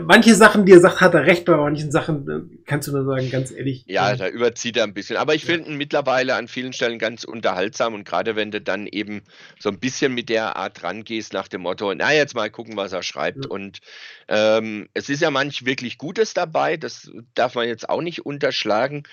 manche 0.01 0.35
Sachen, 0.35 0.65
die 0.65 0.73
er 0.73 0.79
sagt, 0.79 1.01
hat 1.01 1.13
er 1.13 1.25
recht, 1.25 1.45
bei 1.45 1.55
manchen 1.55 1.91
Sachen 1.91 2.29
äh, 2.29 2.63
kannst 2.65 2.87
du 2.87 2.91
nur 2.91 3.05
sagen, 3.05 3.29
ganz 3.29 3.51
ehrlich. 3.51 3.83
Ja, 3.87 4.15
da 4.15 4.27
überzieht 4.27 4.77
er 4.77 4.83
ein 4.83 4.93
bisschen. 4.93 5.17
Aber 5.17 5.35
ich 5.35 5.43
Ja. 5.43 5.53
finde 5.53 5.71
ihn 5.71 5.77
mittlerweile 5.77 6.35
an 6.35 6.47
vielen 6.47 6.73
Stellen 6.73 6.99
ganz 6.99 7.23
unterhaltsam 7.23 7.93
und 7.93 8.03
gerade 8.05 8.35
wenn 8.35 8.51
du 8.51 8.61
dann 8.61 8.87
eben 8.87 9.21
so 9.59 9.69
ein 9.69 9.79
bisschen 9.79 10.13
mit 10.13 10.29
der 10.29 10.55
Art 10.55 10.83
rangehst 10.83 11.33
nach 11.33 11.47
dem 11.47 11.61
Motto, 11.61 11.93
na 11.93 12.13
jetzt 12.13 12.35
mal 12.35 12.49
gucken, 12.49 12.77
was 12.77 12.93
er 12.93 13.03
schreibt. 13.03 13.45
Ja. 13.45 13.51
Und 13.51 13.79
ähm, 14.27 14.89
es 14.93 15.09
ist 15.09 15.21
ja 15.21 15.31
manch 15.31 15.65
wirklich 15.65 15.97
Gutes 15.97 16.33
dabei, 16.33 16.77
das 16.77 17.11
darf 17.33 17.55
man 17.55 17.67
jetzt 17.67 17.89
auch 17.89 18.01
nicht 18.01 18.25
unterschlagen. 18.25 19.03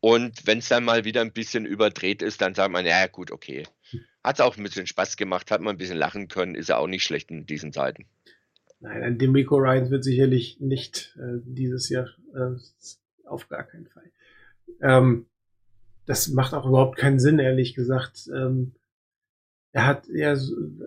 Und 0.00 0.46
wenn 0.46 0.58
es 0.58 0.68
dann 0.68 0.84
mal 0.84 1.04
wieder 1.04 1.20
ein 1.20 1.32
bisschen 1.32 1.64
überdreht 1.64 2.22
ist, 2.22 2.40
dann 2.40 2.54
sagt 2.54 2.72
man, 2.72 2.84
ja 2.84 3.06
gut, 3.06 3.30
okay. 3.30 3.64
Hat 4.24 4.36
es 4.36 4.40
auch 4.40 4.56
ein 4.56 4.62
bisschen 4.64 4.86
Spaß 4.86 5.16
gemacht, 5.16 5.50
hat 5.50 5.60
man 5.60 5.74
ein 5.74 5.78
bisschen 5.78 5.96
lachen 5.96 6.28
können, 6.28 6.54
ist 6.56 6.68
ja 6.68 6.76
auch 6.78 6.86
nicht 6.88 7.04
schlecht 7.04 7.30
in 7.30 7.46
diesen 7.46 7.72
Zeiten. 7.72 8.06
Nein, 8.82 9.02
ein 9.04 9.18
Demico 9.18 9.56
Ryans 9.56 9.90
wird 9.90 10.02
sicherlich 10.02 10.58
nicht 10.60 11.16
äh, 11.16 11.38
dieses 11.44 11.88
Jahr, 11.88 12.08
äh, 12.34 12.56
auf 13.24 13.48
gar 13.48 13.62
keinen 13.62 13.86
Fall. 13.86 14.10
Ähm, 14.80 15.26
das 16.04 16.28
macht 16.28 16.52
auch 16.52 16.66
überhaupt 16.66 16.98
keinen 16.98 17.20
Sinn, 17.20 17.38
ehrlich 17.38 17.74
gesagt. 17.74 18.28
Ähm, 18.34 18.72
er 19.70 19.86
hat 19.86 20.08
ja 20.08 20.36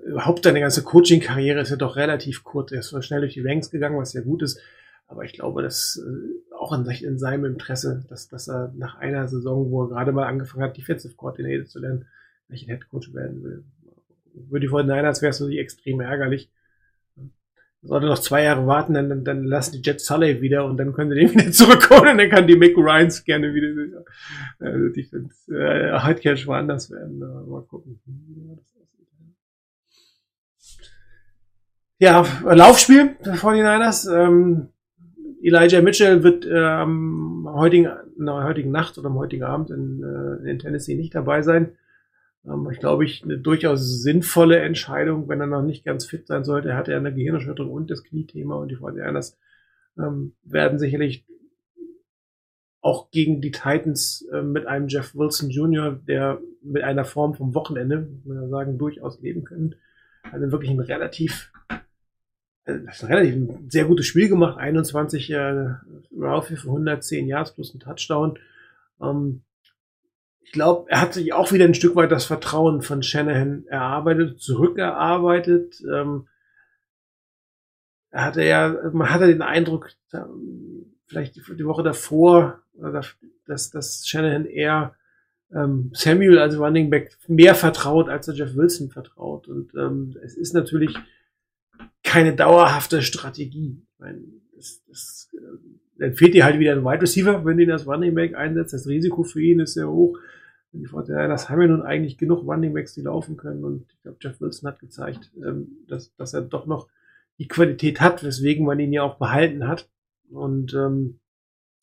überhaupt 0.05 0.43
seine 0.43 0.59
ganze 0.59 0.83
Coaching-Karriere 0.83 1.61
ist 1.61 1.69
ja 1.69 1.77
doch 1.77 1.95
relativ 1.95 2.43
kurz. 2.43 2.73
Er 2.73 2.79
ist 2.79 2.89
zwar 2.89 3.01
schnell 3.01 3.21
durch 3.21 3.33
die 3.33 3.47
Ranks 3.47 3.71
gegangen, 3.71 3.97
was 3.97 4.11
ja 4.11 4.21
gut 4.21 4.43
ist, 4.43 4.59
aber 5.07 5.23
ich 5.23 5.31
glaube, 5.31 5.63
dass 5.63 5.97
äh, 6.05 6.53
auch 6.53 6.73
in, 6.73 6.85
in 6.85 7.17
seinem 7.17 7.45
Interesse, 7.45 8.03
dass, 8.09 8.27
dass 8.27 8.49
er 8.49 8.73
nach 8.75 8.97
einer 8.97 9.29
Saison, 9.29 9.71
wo 9.71 9.83
er 9.83 9.89
gerade 9.89 10.11
mal 10.11 10.27
angefangen 10.27 10.63
hat, 10.63 10.75
Defensive 10.75 11.15
Coordinator 11.15 11.65
zu 11.65 11.79
lernen, 11.79 12.07
welchen 12.49 12.69
Head 12.69 12.89
Coach 12.89 13.13
werden 13.13 13.41
will. 13.41 13.63
Würde 14.33 14.67
die 14.67 14.71
49ers 14.71 15.21
wäre 15.21 15.29
es 15.29 15.39
natürlich 15.39 15.59
extrem 15.59 16.01
ärgerlich. 16.01 16.51
Sollte 17.85 18.07
noch 18.07 18.19
zwei 18.19 18.43
Jahre 18.43 18.65
warten, 18.65 18.95
dann, 18.95 19.23
dann, 19.23 19.43
lassen 19.43 19.73
die 19.73 19.81
Jets 19.81 20.05
Sully 20.05 20.41
wieder 20.41 20.65
und 20.65 20.77
dann 20.77 20.93
können 20.93 21.11
sie 21.11 21.17
den 21.17 21.31
wieder 21.33 21.51
zurückholen 21.51 22.13
und 22.13 22.17
dann 22.17 22.29
kann 22.29 22.47
die 22.47 22.55
Mick 22.55 22.75
Ryans 22.77 23.23
gerne 23.23 23.53
wieder 23.53 24.03
äh, 24.59 24.91
die 24.91 25.53
äh, 25.53 25.91
Hardcash 25.91 26.47
woanders 26.47 26.89
werden. 26.89 27.21
Aber 27.21 27.45
Mal 27.45 27.61
gucken. 27.63 27.99
Ja, 31.99 32.25
Laufspiel 32.43 33.15
der 33.23 33.35
49ers. 33.35 34.11
Ähm, 34.13 34.69
Elijah 35.41 35.81
Mitchell 35.81 36.23
wird 36.23 36.45
äh, 36.45 36.57
am 36.57 37.47
heutigen, 37.53 37.89
in 38.17 38.29
heutigen 38.29 38.71
Nacht 38.71 38.97
oder 38.97 39.07
am 39.07 39.17
heutigen 39.17 39.43
Abend 39.43 39.69
in, 39.69 40.03
äh, 40.03 40.49
in 40.49 40.59
Tennessee 40.59 40.95
nicht 40.95 41.13
dabei 41.13 41.43
sein. 41.43 41.77
Ähm, 42.47 42.67
ich 42.71 42.79
glaube, 42.79 43.05
ich 43.05 43.23
eine 43.23 43.37
durchaus 43.37 44.01
sinnvolle 44.01 44.59
Entscheidung, 44.59 45.27
wenn 45.27 45.41
er 45.41 45.47
noch 45.47 45.63
nicht 45.63 45.85
ganz 45.85 46.05
fit 46.05 46.27
sein 46.27 46.43
sollte. 46.43 46.69
Er 46.69 46.77
hatte 46.77 46.91
ja 46.91 46.97
eine 46.97 47.13
Gehirnerschütterung 47.13 47.71
und 47.71 47.91
das 47.91 48.03
Kniethema 48.03 48.55
und 48.55 48.69
die 48.69 48.77
49ers 48.77 49.35
ähm, 49.97 50.33
werden 50.43 50.79
sicherlich 50.79 51.25
auch 52.81 53.09
gegen 53.09 53.41
die 53.41 53.49
Titans 53.51 54.27
äh, 54.31 54.43
mit 54.43 54.67
einem 54.67 54.87
Jeff 54.87 55.15
Wilson 55.15 55.49
Jr., 55.49 55.99
der 56.07 56.39
mit 56.61 56.83
einer 56.83 57.03
Form 57.03 57.33
vom 57.33 57.55
Wochenende, 57.55 58.01
muss 58.01 58.25
man 58.25 58.43
ja 58.43 58.47
sagen, 58.47 58.77
durchaus 58.77 59.19
leben 59.21 59.43
können. 59.43 59.75
Also 60.31 60.51
wirklich 60.51 60.69
ein 60.69 60.79
relativ, 60.79 61.51
äh, 62.65 62.79
das 62.85 63.03
ein 63.03 63.11
relativ 63.11 63.35
ein 63.35 63.69
sehr 63.71 63.85
gutes 63.85 64.05
Spiel 64.05 64.29
gemacht. 64.29 64.59
21 64.59 65.31
äh, 65.31 65.73
Ralphie 66.15 66.57
für 66.57 66.67
110 66.67 67.27
Yards 67.27 67.55
plus 67.55 67.73
ein 67.73 67.79
Touchdown. 67.79 68.37
Ähm, 69.01 69.41
ich 70.45 70.51
glaube, 70.51 70.89
er 70.89 71.01
hat 71.01 71.13
sich 71.15 71.33
auch 71.33 71.51
wieder 71.51 71.65
ein 71.65 71.73
Stück 71.73 71.95
weit 71.95 72.11
das 72.11 72.25
Vertrauen 72.25 72.83
von 72.83 73.01
Shanahan 73.01 73.65
erarbeitet, 73.65 74.39
zurückerarbeitet. 74.39 75.83
Ähm, 75.91 76.27
er 78.11 78.25
hatte 78.25 78.43
ja, 78.43 78.91
man 78.93 79.09
hatte 79.09 79.25
den 79.25 79.41
Eindruck, 79.41 79.89
vielleicht 81.07 81.35
die 81.35 81.65
Woche 81.65 81.81
davor, 81.81 82.61
dass, 83.47 83.71
dass 83.71 84.07
Shanahan 84.07 84.45
eher 84.45 84.95
ähm, 85.51 85.89
Samuel 85.93 86.37
als 86.37 86.57
Running 86.59 86.91
Back 86.91 87.17
mehr 87.27 87.55
vertraut, 87.55 88.07
als 88.07 88.27
er 88.27 88.35
Jeff 88.35 88.55
Wilson 88.55 88.91
vertraut. 88.91 89.47
Und 89.47 89.73
ähm, 89.73 90.15
es 90.23 90.37
ist 90.37 90.53
natürlich 90.53 90.95
keine 92.03 92.35
dauerhafte 92.35 93.01
Strategie. 93.01 93.81
Ich 93.93 93.99
meine, 93.99 94.21
das, 94.55 94.83
das, 94.87 95.29
äh, 95.33 95.39
dann 95.97 96.13
fehlt 96.13 96.35
dir 96.35 96.45
halt 96.45 96.59
wieder 96.59 96.73
ein 96.73 96.85
Wide 96.85 97.01
Receiver, 97.01 97.43
wenn 97.45 97.57
du 97.57 97.63
ihn 97.63 97.71
als 97.71 97.87
Running 97.87 98.13
Back 98.13 98.35
einsetzt. 98.35 98.73
Das 98.73 98.87
Risiko 98.87 99.23
für 99.23 99.41
ihn 99.41 99.59
ist 99.59 99.73
sehr 99.73 99.89
hoch. 99.89 100.19
Und 100.71 101.07
ja, 101.07 101.27
das 101.27 101.49
haben 101.49 101.61
wir 101.61 101.67
nun 101.67 101.81
eigentlich 101.81 102.17
genug 102.17 102.45
Running 102.47 102.73
Backs, 102.73 102.93
die 102.93 103.01
laufen 103.01 103.37
können. 103.37 103.63
Und 103.63 103.85
ich 103.91 104.01
glaube, 104.01 104.17
Jeff 104.21 104.41
Wilson 104.41 104.69
hat 104.69 104.79
gezeigt, 104.79 105.31
ähm, 105.37 105.85
dass, 105.87 106.13
dass 106.15 106.33
er 106.33 106.41
doch 106.41 106.65
noch 106.65 106.87
die 107.37 107.47
Qualität 107.47 108.01
hat, 108.01 108.23
weswegen 108.23 108.65
man 108.65 108.79
ihn 108.79 108.93
ja 108.93 109.03
auch 109.03 109.17
behalten 109.17 109.67
hat. 109.67 109.89
Und 110.29 110.73
ähm, 110.73 111.19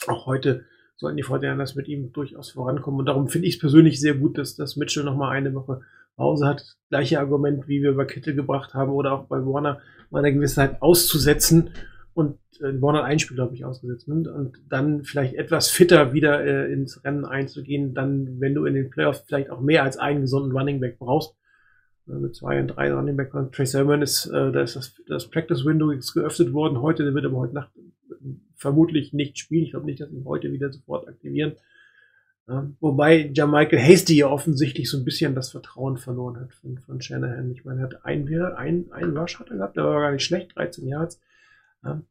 auch 0.07 0.27
heute 0.27 0.65
sollten 0.97 1.17
die 1.17 1.23
Fortinanders 1.23 1.75
mit 1.75 1.89
ihm 1.89 2.13
durchaus 2.13 2.51
vorankommen. 2.51 3.01
Und 3.01 3.07
darum 3.07 3.29
finde 3.29 3.49
ich 3.49 3.55
es 3.55 3.61
persönlich 3.61 4.01
sehr 4.01 4.15
gut, 4.15 4.39
dass, 4.39 4.57
dass 4.57 4.77
Mitchell 4.77 5.05
noch 5.05 5.17
mal 5.17 5.31
eine 5.31 5.55
Woche 5.55 5.81
Pause 6.17 6.47
hat. 6.47 6.77
Gleiche 6.89 7.19
Argument, 7.19 7.69
wie 7.69 7.83
wir 7.83 7.97
bei 7.97 8.05
Kette 8.05 8.35
gebracht 8.35 8.75
haben 8.75 8.93
oder 8.93 9.13
auch 9.13 9.25
bei 9.25 9.39
Warner, 9.39 9.81
mal 10.11 10.21
eine 10.21 10.35
gewisse 10.35 10.57
Zeit 10.57 10.83
auszusetzen 10.83 11.71
und 12.15 12.39
äh, 12.61 12.81
Warner 12.81 13.01
hat 13.01 13.07
ein 13.07 13.19
Spiel, 13.19 13.37
glaube 13.37 13.55
ich, 13.55 13.65
ausgesetzt 13.65 14.09
ne? 14.09 14.31
und 14.33 14.59
dann 14.69 15.05
vielleicht 15.05 15.35
etwas 15.35 15.71
fitter 15.71 16.13
wieder 16.13 16.45
äh, 16.45 16.73
ins 16.73 17.03
Rennen 17.05 17.25
einzugehen, 17.25 17.95
dann, 17.95 18.41
wenn 18.41 18.55
du 18.55 18.65
in 18.65 18.75
den 18.75 18.91
Playoffs 18.91 19.25
vielleicht 19.27 19.51
auch 19.51 19.61
mehr 19.61 19.83
als 19.83 19.97
einen 19.97 20.23
gesunden 20.23 20.53
Running 20.53 20.81
Back 20.81 20.99
brauchst, 20.99 21.35
äh, 22.09 22.13
mit 22.13 22.35
zwei 22.35 22.61
und 22.61 22.69
drei 22.69 22.93
Running 22.93 23.17
Back. 23.17 23.33
Trey 23.53 23.67
Sermon 23.67 24.03
ist, 24.03 24.27
äh, 24.27 24.53
da 24.53 24.63
ist 24.63 24.77
das, 24.77 24.95
das 25.07 25.29
Practice 25.31 25.65
Window 25.65 25.91
ist 25.91 26.13
geöffnet 26.13 26.53
worden 26.53 26.83
heute, 26.83 27.05
der 27.05 27.15
wird 27.15 27.25
aber 27.25 27.39
heute 27.39 27.55
Nacht 27.55 27.71
vermutlich 28.57 29.13
nicht 29.13 29.39
spielen. 29.39 29.65
Ich 29.65 29.71
glaube 29.73 29.87
nicht, 29.87 30.01
dass 30.01 30.11
ihn 30.11 30.25
heute 30.25 30.53
wieder 30.53 30.73
sofort 30.73 31.09
aktivieren. 31.09 31.55
Ähm, 32.49 32.77
wobei 32.81 33.31
Jamichael 33.33 33.79
Hasty 33.79 34.17
ja 34.17 34.29
offensichtlich 34.29 34.91
so 34.91 34.99
ein 34.99 35.05
bisschen 35.05 35.35
das 35.35 35.51
Vertrauen 35.51 35.97
verloren 35.97 36.41
hat 36.41 36.53
von, 36.55 36.79
von 36.79 37.01
Shanahan. 37.01 37.51
Ich 37.53 37.65
meine, 37.65 37.81
er 37.81 37.85
hat 37.85 38.05
einen, 38.05 38.29
einen, 38.29 38.93
einen 38.93 39.17
Rush 39.17 39.39
hat 39.39 39.51
er 39.51 39.57
gehabt, 39.57 39.77
der 39.77 39.85
war 39.85 40.01
gar 40.01 40.13
nicht 40.13 40.25
schlecht, 40.25 40.57
13 40.57 40.87
Yards. 40.87 41.21
Ähm, 41.85 42.07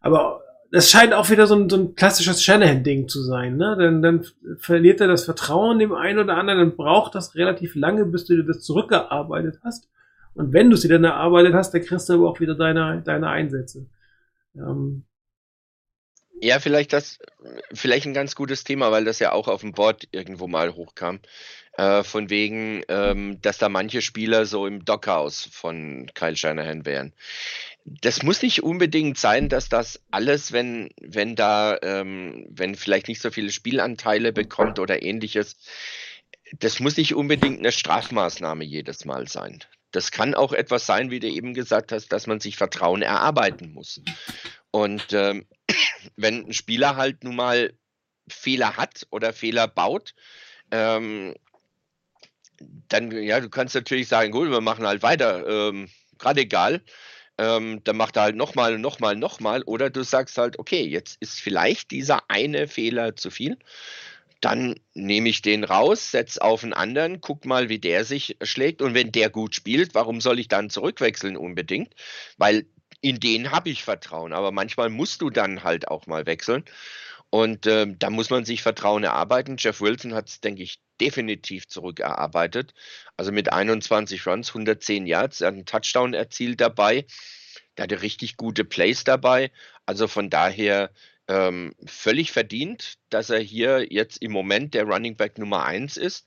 aber 0.00 0.42
das 0.70 0.90
scheint 0.90 1.12
auch 1.14 1.30
wieder 1.30 1.46
so 1.46 1.54
ein, 1.54 1.70
so 1.70 1.76
ein 1.76 1.94
klassisches 1.94 2.42
Shanahan-Ding 2.42 3.08
zu 3.08 3.22
sein, 3.22 3.56
ne? 3.56 3.76
Dann, 3.78 4.02
dann 4.02 4.26
verliert 4.58 5.00
er 5.00 5.08
das 5.08 5.24
Vertrauen 5.24 5.78
dem 5.78 5.94
einen 5.94 6.18
oder 6.18 6.36
anderen, 6.36 6.58
dann 6.58 6.76
braucht 6.76 7.14
das 7.14 7.34
relativ 7.34 7.74
lange, 7.74 8.04
bis 8.04 8.26
du 8.26 8.36
dir 8.36 8.44
das 8.44 8.62
zurückgearbeitet 8.62 9.60
hast. 9.64 9.88
Und 10.34 10.52
wenn 10.52 10.70
du 10.70 10.76
dir 10.76 10.88
dann 10.88 11.04
erarbeitet 11.04 11.54
hast, 11.54 11.72
dann 11.72 11.82
kriegst 11.82 12.08
du 12.08 12.14
aber 12.14 12.28
auch 12.28 12.40
wieder 12.40 12.54
deine, 12.54 13.00
deine 13.02 13.28
Einsätze. 13.28 13.86
Ähm, 14.54 15.04
ja, 16.40 16.58
vielleicht 16.58 16.92
das, 16.92 17.18
vielleicht 17.72 18.06
ein 18.06 18.12
ganz 18.12 18.34
gutes 18.34 18.62
Thema, 18.62 18.92
weil 18.92 19.06
das 19.06 19.18
ja 19.18 19.32
auch 19.32 19.48
auf 19.48 19.62
dem 19.62 19.72
Board 19.72 20.08
irgendwo 20.12 20.46
mal 20.46 20.74
hochkam. 20.74 21.20
Äh, 21.78 22.02
von 22.04 22.30
wegen, 22.30 22.82
ähm, 22.88 23.40
dass 23.40 23.58
da 23.58 23.68
manche 23.68 24.02
Spieler 24.02 24.46
so 24.46 24.66
im 24.66 24.84
Dockhaus 24.84 25.48
von 25.50 26.10
Kyle 26.14 26.36
Shanahan 26.36 26.84
wären. 26.86 27.12
Das 27.88 28.24
muss 28.24 28.42
nicht 28.42 28.64
unbedingt 28.64 29.16
sein, 29.16 29.48
dass 29.48 29.68
das 29.68 30.02
alles, 30.10 30.50
wenn, 30.50 30.90
wenn 31.00 31.36
da, 31.36 31.78
ähm, 31.82 32.44
wenn 32.50 32.74
vielleicht 32.74 33.06
nicht 33.06 33.22
so 33.22 33.30
viele 33.30 33.52
Spielanteile 33.52 34.32
bekommt 34.32 34.80
oder 34.80 35.04
ähnliches, 35.04 35.56
das 36.58 36.80
muss 36.80 36.96
nicht 36.96 37.14
unbedingt 37.14 37.60
eine 37.60 37.70
Strafmaßnahme 37.70 38.64
jedes 38.64 39.04
Mal 39.04 39.28
sein. 39.28 39.62
Das 39.92 40.10
kann 40.10 40.34
auch 40.34 40.52
etwas 40.52 40.84
sein, 40.84 41.12
wie 41.12 41.20
du 41.20 41.28
eben 41.28 41.54
gesagt 41.54 41.92
hast, 41.92 42.08
dass 42.08 42.26
man 42.26 42.40
sich 42.40 42.56
Vertrauen 42.56 43.02
erarbeiten 43.02 43.72
muss. 43.72 44.00
Und 44.72 45.12
ähm, 45.12 45.46
wenn 46.16 46.48
ein 46.48 46.52
Spieler 46.52 46.96
halt 46.96 47.22
nun 47.22 47.36
mal 47.36 47.72
Fehler 48.28 48.76
hat 48.76 49.06
oder 49.10 49.32
Fehler 49.32 49.68
baut, 49.68 50.14
ähm, 50.72 51.34
dann, 52.88 53.12
ja, 53.12 53.38
du 53.40 53.48
kannst 53.48 53.74
natürlich 53.74 54.08
sagen, 54.08 54.32
gut, 54.32 54.50
wir 54.50 54.60
machen 54.60 54.86
halt 54.86 55.02
weiter, 55.02 55.46
ähm, 55.46 55.88
gerade 56.18 56.40
egal. 56.40 56.82
Ähm, 57.38 57.82
dann 57.84 57.96
macht 57.96 58.16
er 58.16 58.22
halt 58.22 58.36
nochmal, 58.36 58.78
nochmal, 58.78 59.16
nochmal. 59.16 59.62
Oder 59.64 59.90
du 59.90 60.02
sagst 60.02 60.38
halt, 60.38 60.58
okay, 60.58 60.82
jetzt 60.82 61.16
ist 61.20 61.40
vielleicht 61.40 61.90
dieser 61.90 62.30
eine 62.30 62.68
Fehler 62.68 63.16
zu 63.16 63.30
viel. 63.30 63.58
Dann 64.40 64.76
nehme 64.94 65.28
ich 65.28 65.42
den 65.42 65.64
raus, 65.64 66.10
setze 66.10 66.42
auf 66.42 66.62
einen 66.62 66.72
anderen, 66.74 67.20
guck 67.20 67.44
mal, 67.46 67.68
wie 67.68 67.78
der 67.78 68.04
sich 68.04 68.36
schlägt. 68.42 68.82
Und 68.82 68.94
wenn 68.94 69.12
der 69.12 69.30
gut 69.30 69.54
spielt, 69.54 69.94
warum 69.94 70.20
soll 70.20 70.38
ich 70.38 70.48
dann 70.48 70.70
zurückwechseln 70.70 71.36
unbedingt? 71.36 71.94
Weil 72.38 72.66
in 73.00 73.20
den 73.20 73.50
habe 73.50 73.70
ich 73.70 73.84
Vertrauen. 73.84 74.32
Aber 74.32 74.52
manchmal 74.52 74.88
musst 74.90 75.22
du 75.22 75.30
dann 75.30 75.62
halt 75.64 75.88
auch 75.88 76.06
mal 76.06 76.26
wechseln. 76.26 76.64
Und 77.36 77.66
ähm, 77.66 77.98
da 77.98 78.08
muss 78.08 78.30
man 78.30 78.46
sich 78.46 78.62
Vertrauen 78.62 79.04
erarbeiten. 79.04 79.56
Jeff 79.58 79.82
Wilson 79.82 80.14
hat 80.14 80.30
es, 80.30 80.40
denke 80.40 80.62
ich, 80.62 80.80
definitiv 81.02 81.68
zurückerarbeitet. 81.68 82.72
Also 83.18 83.30
mit 83.30 83.52
21 83.52 84.26
Runs, 84.26 84.48
110 84.48 85.06
Yards, 85.06 85.42
er 85.42 85.48
hat 85.48 85.54
einen 85.54 85.66
Touchdown 85.66 86.14
erzielt 86.14 86.62
dabei. 86.62 87.04
Der 87.76 87.82
hatte 87.82 88.00
richtig 88.00 88.38
gute 88.38 88.64
Plays 88.64 89.04
dabei. 89.04 89.50
Also 89.84 90.08
von 90.08 90.30
daher 90.30 90.90
ähm, 91.28 91.74
völlig 91.84 92.32
verdient, 92.32 92.94
dass 93.10 93.28
er 93.28 93.40
hier 93.40 93.86
jetzt 93.92 94.22
im 94.22 94.32
Moment 94.32 94.72
der 94.72 94.84
Running 94.84 95.18
Back 95.18 95.36
Nummer 95.36 95.66
1 95.66 95.98
ist. 95.98 96.26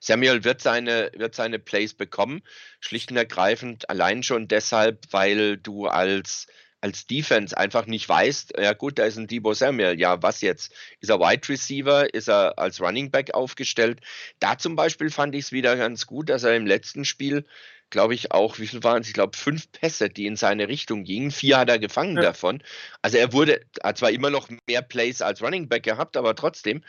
Samuel 0.00 0.44
wird 0.44 0.60
seine, 0.60 1.10
wird 1.16 1.34
seine 1.34 1.58
Plays 1.58 1.94
bekommen, 1.94 2.42
schlicht 2.80 3.10
und 3.10 3.16
ergreifend 3.16 3.88
allein 3.88 4.22
schon 4.22 4.48
deshalb, 4.48 5.06
weil 5.12 5.56
du 5.56 5.86
als, 5.86 6.46
als 6.80 7.06
Defense 7.06 7.56
einfach 7.56 7.86
nicht 7.86 8.08
weißt, 8.08 8.54
ja 8.58 8.72
gut, 8.72 8.98
da 8.98 9.04
ist 9.04 9.16
ein 9.16 9.26
Debo 9.26 9.52
Samuel, 9.54 9.98
ja 9.98 10.22
was 10.22 10.40
jetzt? 10.40 10.72
Ist 11.00 11.10
er 11.10 11.18
Wide 11.18 11.48
Receiver? 11.48 12.12
Ist 12.14 12.28
er 12.28 12.58
als 12.58 12.80
Running 12.80 13.10
Back 13.10 13.34
aufgestellt? 13.34 14.00
Da 14.38 14.58
zum 14.58 14.76
Beispiel 14.76 15.10
fand 15.10 15.34
ich 15.34 15.46
es 15.46 15.52
wieder 15.52 15.76
ganz 15.76 16.06
gut, 16.06 16.28
dass 16.28 16.44
er 16.44 16.56
im 16.56 16.66
letzten 16.66 17.04
Spiel 17.04 17.44
glaube 17.90 18.14
ich, 18.14 18.32
auch, 18.32 18.58
wie 18.58 18.66
viel 18.66 18.82
waren 18.84 19.00
es? 19.00 19.08
Ich 19.08 19.14
glaube, 19.14 19.36
fünf 19.36 19.70
Pässe, 19.72 20.10
die 20.10 20.26
in 20.26 20.36
seine 20.36 20.68
Richtung 20.68 21.04
gingen. 21.04 21.30
Vier 21.30 21.58
hat 21.58 21.70
er 21.70 21.78
gefangen 21.78 22.16
ja. 22.16 22.22
davon. 22.22 22.62
Also 23.02 23.16
er 23.16 23.32
wurde, 23.32 23.60
hat 23.82 23.98
zwar 23.98 24.10
immer 24.10 24.30
noch 24.30 24.48
mehr 24.66 24.82
Plays 24.82 25.22
als 25.22 25.42
Running 25.42 25.68
Back 25.68 25.84
gehabt, 25.84 26.16
aber 26.16 26.34
trotzdem, 26.34 26.84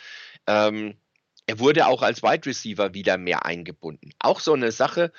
ähm, 0.47 0.97
er 1.47 1.59
wurde 1.59 1.87
auch 1.87 2.01
als 2.01 2.21
Wide 2.21 2.45
Receiver 2.45 2.93
wieder 2.93 3.17
mehr 3.17 3.45
eingebunden. 3.45 4.11
Auch 4.19 4.39
so 4.39 4.53
eine 4.53 4.71
Sache, 4.71 5.11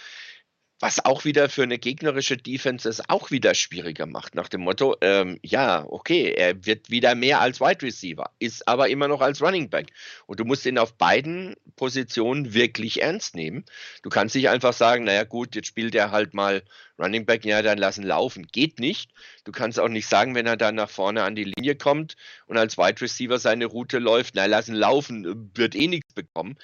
was 0.80 1.04
auch 1.04 1.26
wieder 1.26 1.50
für 1.50 1.62
eine 1.62 1.78
gegnerische 1.78 2.38
Defense 2.38 2.88
es 2.88 3.06
auch 3.10 3.30
wieder 3.30 3.54
schwieriger 3.54 4.06
macht. 4.06 4.34
Nach 4.34 4.48
dem 4.48 4.62
Motto, 4.62 4.96
ähm, 5.02 5.38
ja, 5.42 5.84
okay, 5.86 6.32
er 6.32 6.64
wird 6.64 6.90
wieder 6.90 7.14
mehr 7.14 7.40
als 7.42 7.60
Wide 7.60 7.82
Receiver, 7.82 8.30
ist 8.38 8.66
aber 8.66 8.88
immer 8.88 9.06
noch 9.06 9.20
als 9.20 9.42
Running 9.42 9.68
Back. 9.68 9.92
Und 10.26 10.40
du 10.40 10.44
musst 10.46 10.64
ihn 10.64 10.78
auf 10.78 10.94
beiden 10.96 11.54
Positionen 11.76 12.54
wirklich 12.54 13.02
ernst 13.02 13.34
nehmen. 13.34 13.66
Du 14.02 14.08
kannst 14.08 14.34
nicht 14.34 14.48
einfach 14.48 14.72
sagen, 14.72 15.04
naja 15.04 15.24
gut, 15.24 15.54
jetzt 15.54 15.68
spielt 15.68 15.94
er 15.94 16.10
halt 16.10 16.32
mal 16.32 16.62
Running 16.98 17.26
Back, 17.26 17.44
ja, 17.44 17.60
dann 17.60 17.78
lassen 17.78 18.02
laufen. 18.02 18.46
Geht 18.50 18.78
nicht. 18.80 19.10
Du 19.44 19.52
kannst 19.52 19.78
auch 19.78 19.88
nicht 19.88 20.06
sagen, 20.06 20.34
wenn 20.34 20.46
er 20.46 20.56
dann 20.56 20.76
nach 20.76 20.90
vorne 20.90 21.24
an 21.24 21.34
die 21.34 21.44
Linie 21.44 21.76
kommt 21.76 22.16
und 22.46 22.56
als 22.56 22.78
Wide 22.78 23.02
Receiver 23.02 23.38
seine 23.38 23.66
Route 23.66 23.98
läuft, 23.98 24.34
na, 24.34 24.46
lassen 24.46 24.74
laufen, 24.74 25.50
wird 25.54 25.74
eh 25.74 25.88
nichts 25.88 26.14
bekommen 26.14 26.56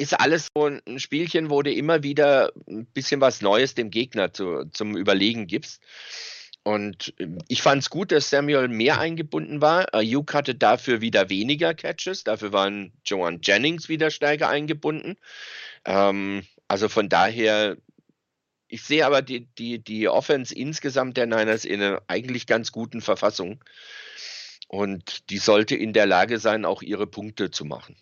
ist 0.00 0.18
alles 0.18 0.48
so 0.54 0.66
ein 0.66 0.98
Spielchen, 0.98 1.50
wo 1.50 1.62
du 1.62 1.72
immer 1.72 2.02
wieder 2.02 2.52
ein 2.66 2.86
bisschen 2.86 3.20
was 3.20 3.42
Neues 3.42 3.74
dem 3.74 3.90
Gegner 3.90 4.32
zu, 4.32 4.64
zum 4.72 4.96
Überlegen 4.96 5.46
gibst. 5.46 5.82
Und 6.62 7.14
ähm, 7.18 7.38
ich 7.48 7.62
fand 7.62 7.82
es 7.82 7.90
gut, 7.90 8.12
dass 8.12 8.30
Samuel 8.30 8.68
mehr 8.68 8.98
eingebunden 8.98 9.60
war. 9.60 9.94
Ayuk 9.94 10.34
hatte 10.34 10.54
dafür 10.54 11.00
wieder 11.00 11.28
weniger 11.28 11.74
Catches. 11.74 12.24
Dafür 12.24 12.52
waren 12.52 12.92
Joan 13.04 13.40
Jennings 13.42 13.88
wieder 13.88 14.10
stärker 14.10 14.48
eingebunden. 14.48 15.16
Ähm, 15.84 16.44
also 16.68 16.88
von 16.88 17.08
daher 17.08 17.76
ich 18.72 18.84
sehe 18.84 19.04
aber 19.04 19.20
die, 19.20 19.46
die, 19.58 19.82
die 19.82 20.08
Offense 20.08 20.54
insgesamt 20.54 21.16
der 21.16 21.26
Niners 21.26 21.64
in 21.64 21.82
einer 21.82 22.02
eigentlich 22.06 22.46
ganz 22.46 22.70
guten 22.70 23.00
Verfassung. 23.00 23.62
Und 24.68 25.28
die 25.30 25.38
sollte 25.38 25.74
in 25.74 25.92
der 25.92 26.06
Lage 26.06 26.38
sein, 26.38 26.64
auch 26.64 26.80
ihre 26.80 27.08
Punkte 27.08 27.50
zu 27.50 27.64
machen. 27.64 27.96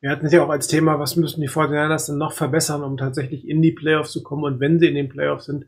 Wir 0.00 0.10
hatten 0.10 0.26
es 0.26 0.32
ja 0.32 0.44
auch 0.44 0.50
als 0.50 0.68
Thema, 0.68 0.98
was 0.98 1.16
müssen 1.16 1.40
die 1.40 1.48
49ers 1.48 2.06
denn 2.06 2.18
noch 2.18 2.32
verbessern, 2.32 2.82
um 2.82 2.96
tatsächlich 2.96 3.48
in 3.48 3.62
die 3.62 3.72
Playoffs 3.72 4.12
zu 4.12 4.22
kommen 4.22 4.44
und 4.44 4.60
wenn 4.60 4.78
sie 4.78 4.88
in 4.88 4.94
den 4.94 5.08
Playoffs 5.08 5.46
sind, 5.46 5.66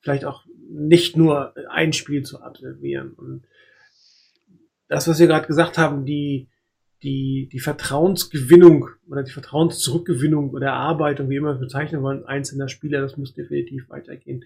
vielleicht 0.00 0.24
auch 0.24 0.44
nicht 0.68 1.16
nur 1.16 1.54
ein 1.70 1.92
Spiel 1.92 2.22
zu 2.22 2.40
absolvieren. 2.40 3.12
Und 3.12 3.44
das, 4.88 5.08
was 5.08 5.18
wir 5.18 5.26
gerade 5.26 5.46
gesagt 5.46 5.78
haben, 5.78 6.04
die, 6.04 6.48
die, 7.02 7.48
die 7.52 7.60
Vertrauensgewinnung 7.60 8.88
oder 9.08 9.22
die 9.22 9.32
Vertrauenszurückgewinnung 9.32 10.50
oder 10.50 10.68
Erarbeitung, 10.68 11.28
wie 11.28 11.36
immer 11.36 11.54
wir 11.54 11.60
bezeichnen 11.60 12.02
wollen, 12.02 12.24
einzelner 12.24 12.68
Spieler, 12.68 13.00
das 13.00 13.16
muss 13.16 13.34
definitiv 13.34 13.88
weitergehen. 13.88 14.44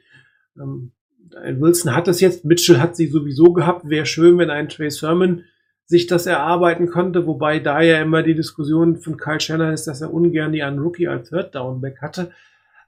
Ähm, 0.58 0.92
Wilson 1.30 1.94
hat 1.94 2.08
es 2.08 2.20
jetzt, 2.20 2.44
Mitchell 2.44 2.78
hat 2.78 2.96
sie 2.96 3.06
sowieso 3.06 3.52
gehabt. 3.52 3.88
Wäre 3.88 4.06
schön, 4.06 4.38
wenn 4.38 4.50
ein 4.50 4.68
Trey 4.68 4.90
Sermon 4.90 5.44
sich 5.90 6.06
das 6.06 6.26
erarbeiten 6.26 6.86
konnte, 6.86 7.26
wobei 7.26 7.58
da 7.58 7.80
ja 7.80 8.00
immer 8.00 8.22
die 8.22 8.36
Diskussion 8.36 8.98
von 8.98 9.16
Kyle 9.16 9.40
Shannon 9.40 9.72
ist, 9.72 9.88
dass 9.88 10.00
er 10.00 10.14
ungern 10.14 10.52
die 10.52 10.62
einen 10.62 10.78
Rookie 10.78 11.08
als 11.08 11.30
Third 11.30 11.52
Downback 11.52 12.00
hatte. 12.00 12.30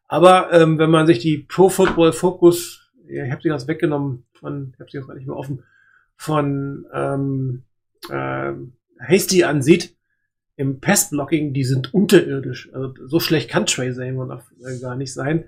Aber 0.07 0.53
ähm, 0.53 0.79
wenn 0.79 0.89
man 0.89 1.09
sich 1.09 1.19
die 1.19 1.39
Pro 1.39 1.69
Football 1.69 2.13
Focus, 2.13 2.93
ich 3.09 3.29
habe 3.29 3.43
sie 3.43 3.49
ganz 3.49 3.67
weggenommen 3.67 4.23
von, 4.35 4.73
ich 4.73 4.79
habe 4.79 4.89
sie 4.89 5.01
gar 5.01 5.17
nicht 5.17 5.27
mehr 5.27 5.37
offen, 5.37 5.65
von 6.15 6.87
ähm, 6.95 7.65
äh, 8.09 8.53
Hasty 9.01 9.43
ansieht, 9.43 9.97
im 10.55 10.79
Passblocking, 10.79 11.53
die 11.53 11.65
sind 11.65 11.93
unterirdisch. 11.93 12.73
Also 12.73 12.95
so 13.07 13.19
schlecht 13.19 13.51
kann 13.51 13.67
Trey 13.67 13.93
Sermon 13.93 14.31
äh, 14.65 14.79
gar 14.79 14.95
nicht 14.95 15.13
sein. 15.13 15.47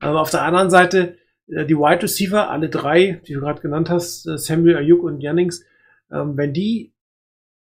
Aber 0.00 0.20
auf 0.20 0.28
der 0.28 0.42
anderen 0.42 0.68
Seite, 0.68 1.16
äh, 1.46 1.64
die 1.64 1.76
Wide 1.76 2.02
Receiver, 2.02 2.50
alle 2.50 2.68
drei, 2.68 3.22
die 3.26 3.32
du 3.32 3.40
gerade 3.40 3.62
genannt 3.62 3.88
hast, 3.88 4.26
äh, 4.26 4.36
Samuel 4.36 4.76
Ayuk 4.76 5.02
und 5.02 5.22
Jennings, 5.22 5.64
ähm, 6.12 6.36
wenn 6.36 6.52
die, 6.52 6.92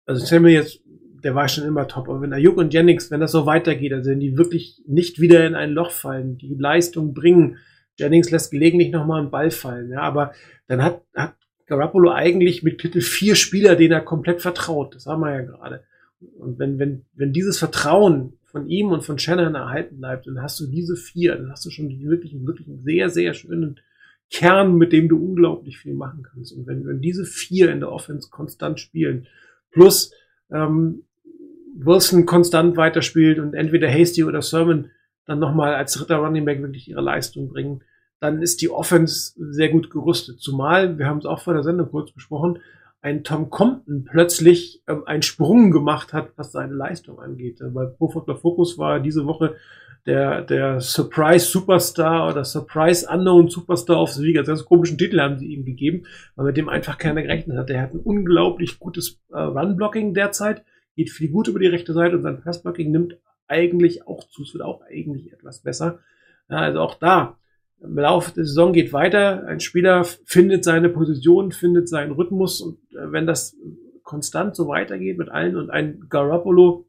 also 0.06 0.26
Samuel 0.26 0.54
jetzt, 0.54 0.82
der 1.24 1.36
war 1.36 1.48
schon 1.48 1.64
immer 1.64 1.88
top, 1.88 2.10
aber 2.10 2.22
wenn 2.22 2.34
Ayuk 2.34 2.58
und 2.58 2.74
Jennings, 2.74 3.10
wenn 3.10 3.22
das 3.22 3.32
so 3.32 3.46
weitergeht, 3.46 3.94
also 3.94 4.10
wenn 4.10 4.20
die 4.20 4.38
wirklich 4.38 4.82
nicht 4.86 5.22
wieder 5.22 5.48
in 5.48 5.56
ein 5.56 5.72
Loch 5.72 5.92
fallen, 5.92 6.38
die 6.38 6.56
Leistung 6.56 7.14
bringen, 7.14 7.58
Jennings 7.98 8.32
lässt 8.32 8.52
gelegentlich 8.52 8.92
nochmal 8.92 9.22
einen 9.22 9.32
Ball 9.32 9.52
fallen, 9.52 9.92
ja, 9.92 10.02
aber 10.02 10.34
dann 10.68 10.84
hat, 10.84 11.02
hat 11.16 11.36
Garoppolo 11.66 12.12
eigentlich 12.12 12.64
mit 12.64 12.80
Kittel 12.80 13.02
vier 13.02 13.36
Spieler, 13.36 13.76
denen 13.76 13.94
er 13.94 14.02
komplett 14.02 14.42
vertraut. 14.42 14.96
Das 14.96 15.06
haben 15.06 15.22
wir 15.22 15.32
ja 15.32 15.42
gerade. 15.42 15.84
Und 16.38 16.60
wenn, 16.60 16.80
wenn, 16.80 17.06
wenn 17.14 17.34
dieses 17.34 17.58
Vertrauen 17.58 18.34
von 18.44 18.68
ihm 18.68 18.90
und 18.90 19.04
von 19.04 19.18
Shannon 19.20 19.56
erhalten 19.56 20.00
bleibt, 20.00 20.28
dann 20.28 20.42
hast 20.42 20.60
du 20.60 20.68
diese 20.68 20.96
vier, 20.96 21.36
dann 21.36 21.52
hast 21.52 21.66
du 21.66 21.70
schon 21.70 21.90
wirklich, 21.90 22.36
wirklich 22.46 22.68
einen 22.68 22.80
sehr, 22.80 23.10
sehr 23.10 23.34
schönen 23.34 23.80
Kern, 24.34 24.78
mit 24.78 24.92
dem 24.92 25.08
du 25.08 25.24
unglaublich 25.24 25.78
viel 25.78 25.94
machen 25.94 26.24
kannst. 26.24 26.58
Und 26.58 26.66
wenn, 26.66 26.86
wenn 26.88 27.00
diese 27.00 27.24
vier 27.24 27.72
in 27.72 27.80
der 27.80 27.92
Offense 27.92 28.30
konstant 28.32 28.80
spielen, 28.80 29.28
plus 29.72 30.12
ähm, 30.52 31.04
Wilson 31.76 32.26
konstant 32.26 32.76
weiterspielt 32.76 33.38
und 33.38 33.54
entweder 33.54 33.88
Hasty 33.90 34.24
oder 34.24 34.42
Sermon 34.42 34.90
dann 35.26 35.38
nochmal 35.40 35.76
als 35.76 35.94
dritter 35.94 36.18
Running 36.18 36.46
Back 36.46 36.62
wirklich 36.62 36.90
ihre 36.90 37.02
Leistung 37.02 37.48
bringen, 37.48 37.84
dann 38.20 38.42
ist 38.42 38.62
die 38.62 38.70
Offense 38.70 39.34
sehr 39.38 39.70
gut 39.70 39.92
gerüstet. 39.92 40.40
Zumal, 40.40 40.98
wir 40.98 41.06
haben 41.06 41.20
es 41.20 41.26
auch 41.26 41.40
vor 41.40 41.54
der 41.54 41.64
Sendung 41.64 41.90
kurz 41.90 42.12
besprochen, 42.12 42.58
ein 43.02 43.24
Tom 43.24 43.52
Compton 43.52 44.04
plötzlich 44.04 44.82
ähm, 44.88 45.04
einen 45.06 45.22
Sprung 45.22 45.70
gemacht 45.70 46.12
hat, 46.12 46.32
was 46.38 46.52
seine 46.52 46.74
Leistung 46.74 47.20
angeht. 47.20 47.60
Bei 47.72 47.86
Pro 47.86 48.10
Football 48.10 48.38
Focus 48.38 48.80
war 48.80 49.00
diese 49.00 49.28
Woche 49.28 49.56
der, 50.06 50.42
der 50.42 50.82
Surprise 50.82 51.46
Superstar 51.46 52.30
oder 52.30 52.44
Surprise 52.44 53.08
Unknown 53.10 53.48
Superstar 53.48 54.02
of 54.02 54.12
the 54.12 54.34
ganz 54.34 54.66
komischen 54.66 54.98
Titel 54.98 55.20
haben 55.20 55.38
sie 55.38 55.54
ihm 55.54 55.64
gegeben, 55.64 56.06
weil 56.36 56.48
mit 56.48 56.58
dem 56.58 56.70
einfach 56.70 56.98
keiner 56.98 57.22
gerechnet 57.22 57.58
hat. 57.58 57.70
Er 57.70 57.82
hat 57.82 57.94
ein 57.94 58.00
unglaublich 58.00 58.80
gutes 58.80 59.22
äh, 59.32 59.40
Run-Blocking 59.40 60.14
derzeit, 60.14 60.64
geht 60.96 61.10
viel 61.10 61.30
gut 61.30 61.48
über 61.48 61.60
die 61.60 61.68
rechte 61.68 61.94
Seite 61.94 62.18
und 62.18 62.24
sein 62.24 62.42
Pass-Blocking 62.42 62.92
nimmt 62.92 63.18
eigentlich 63.48 64.08
auch 64.08 64.28
zu. 64.28 64.44
Es 64.44 64.54
wird 64.54 64.64
auch 64.64 64.82
eigentlich 64.82 65.32
etwas 65.32 65.62
besser. 65.62 66.00
Ja, 66.50 66.58
also 66.58 66.82
auch 66.82 66.96
da, 66.96 67.38
im 67.82 67.98
Laufe 67.98 68.34
der 68.34 68.46
Saison 68.46 68.74
geht 68.74 68.94
weiter. 68.94 69.46
Ein 69.46 69.60
Spieler 69.60 70.04
findet 70.04 70.64
seine 70.64 70.90
Position, 70.90 71.52
findet 71.52 71.88
seinen 71.88 72.12
Rhythmus 72.12 72.62
und 72.62 72.78
äh, 72.92 73.12
wenn 73.12 73.26
das 73.26 73.56
konstant 74.04 74.56
so 74.56 74.68
weitergeht 74.68 75.18
mit 75.18 75.30
allen 75.30 75.56
und 75.56 75.70
ein 75.70 76.08
Garoppolo 76.10 76.88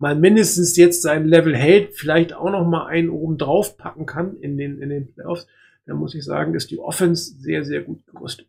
mal 0.00 0.16
mindestens 0.16 0.76
jetzt 0.76 1.02
sein 1.02 1.26
Level 1.26 1.56
hält, 1.56 1.94
vielleicht 1.94 2.32
auch 2.32 2.50
noch 2.50 2.66
mal 2.66 2.86
einen 2.86 3.10
oben 3.10 3.38
drauf 3.38 3.76
packen 3.76 4.06
kann 4.06 4.36
in 4.40 4.56
den, 4.56 4.80
in 4.80 4.88
den 4.88 5.12
Playoffs, 5.12 5.46
dann 5.86 5.98
muss 5.98 6.14
ich 6.14 6.24
sagen, 6.24 6.54
ist 6.54 6.70
die 6.70 6.78
Offense 6.78 7.34
sehr, 7.38 7.64
sehr 7.64 7.82
gut 7.82 8.04
gerüstet. 8.06 8.48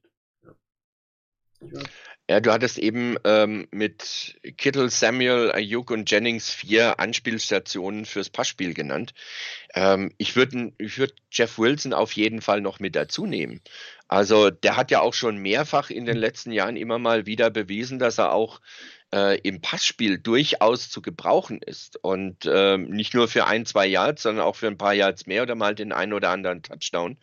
Ja. 1.62 1.82
Ja, 2.30 2.40
du 2.40 2.54
hattest 2.54 2.78
eben 2.78 3.18
ähm, 3.26 3.68
mit 3.72 4.40
Kittle, 4.56 4.88
Samuel, 4.88 5.52
Ayuk 5.52 5.92
und 5.92 6.10
Jennings 6.10 6.50
vier 6.50 6.98
Anspielstationen 6.98 8.06
fürs 8.06 8.30
Passspiel 8.30 8.74
genannt. 8.74 9.14
Ähm, 9.74 10.14
ich 10.18 10.38
würde 10.38 10.72
ich 10.78 10.98
würd 10.98 11.14
Jeff 11.30 11.60
Wilson 11.60 11.92
auf 11.92 12.14
jeden 12.14 12.40
Fall 12.40 12.62
noch 12.62 12.80
mit 12.80 12.96
dazu 12.96 13.26
nehmen. 13.26 13.60
Also 14.08 14.50
der 14.50 14.78
hat 14.78 14.92
ja 14.92 15.02
auch 15.02 15.14
schon 15.14 15.40
mehrfach 15.40 15.90
in 15.90 16.06
den 16.06 16.16
letzten 16.16 16.54
Jahren 16.54 16.78
immer 16.78 17.00
mal 17.00 17.26
wieder 17.26 17.50
bewiesen, 17.50 18.00
dass 18.00 18.18
er 18.18 18.32
auch 18.32 18.62
äh, 19.14 19.40
im 19.42 19.62
Passspiel 19.62 20.18
durchaus 20.18 20.90
zu 20.90 21.02
gebrauchen 21.02 21.62
ist. 21.62 21.98
Und 22.04 22.46
äh, 22.46 22.78
nicht 22.78 23.14
nur 23.14 23.28
für 23.28 23.46
ein, 23.46 23.66
zwei 23.66 23.88
Yards, 23.88 24.24
sondern 24.24 24.46
auch 24.46 24.56
für 24.56 24.68
ein 24.68 24.78
paar 24.78 24.94
Yards 24.94 25.26
mehr 25.26 25.44
oder 25.44 25.56
mal 25.56 25.76
den 25.76 25.92
einen 25.92 26.14
oder 26.14 26.30
anderen 26.30 26.64
Touchdown. 26.64 27.18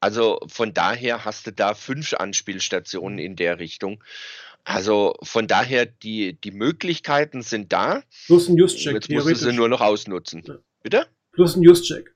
Also 0.00 0.40
von 0.46 0.72
daher 0.72 1.24
hast 1.24 1.46
du 1.46 1.52
da 1.52 1.74
fünf 1.74 2.14
Anspielstationen 2.14 3.18
in 3.18 3.36
der 3.36 3.58
Richtung. 3.58 4.02
Also 4.64 5.14
von 5.22 5.46
daher, 5.46 5.86
die, 5.86 6.34
die 6.34 6.50
Möglichkeiten 6.50 7.42
sind 7.42 7.72
da. 7.72 8.02
Plus 8.26 8.48
ein 8.48 8.56
Just-Check. 8.56 8.94
Jetzt 8.94 9.10
musst 9.10 9.28
du 9.28 9.34
sie 9.34 9.52
nur 9.52 9.68
noch 9.68 9.80
ausnutzen. 9.80 10.42
Ja. 10.46 10.54
Bitte? 10.82 11.06
Plus 11.32 11.56
ein 11.56 11.62
Just-Check. 11.62 12.14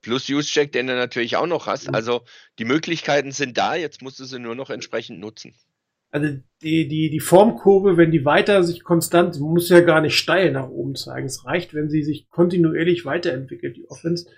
Plus 0.00 0.28
Use-Check, 0.28 0.72
den 0.72 0.88
du 0.88 0.96
natürlich 0.96 1.36
auch 1.36 1.46
noch 1.46 1.66
hast. 1.66 1.88
Also 1.94 2.24
die 2.58 2.64
Möglichkeiten 2.64 3.30
sind 3.30 3.56
da, 3.56 3.76
jetzt 3.76 4.02
musst 4.02 4.18
du 4.18 4.24
sie 4.24 4.40
nur 4.40 4.56
noch 4.56 4.68
entsprechend 4.68 5.20
nutzen 5.20 5.54
also 6.12 6.28
die, 6.60 6.86
die, 6.88 7.10
die 7.10 7.20
Formkurve, 7.20 7.96
wenn 7.96 8.10
die 8.10 8.26
weiter 8.26 8.62
sich 8.62 8.84
konstant, 8.84 9.40
muss 9.40 9.70
ja 9.70 9.80
gar 9.80 10.02
nicht 10.02 10.16
steil 10.16 10.52
nach 10.52 10.68
oben 10.68 10.94
zeigen. 10.94 11.26
Es 11.26 11.46
reicht, 11.46 11.72
wenn 11.72 11.88
sie 11.88 12.02
sich 12.02 12.28
kontinuierlich 12.28 13.06
weiterentwickelt, 13.06 13.76
die 13.76 13.88
Offense. 13.88 14.28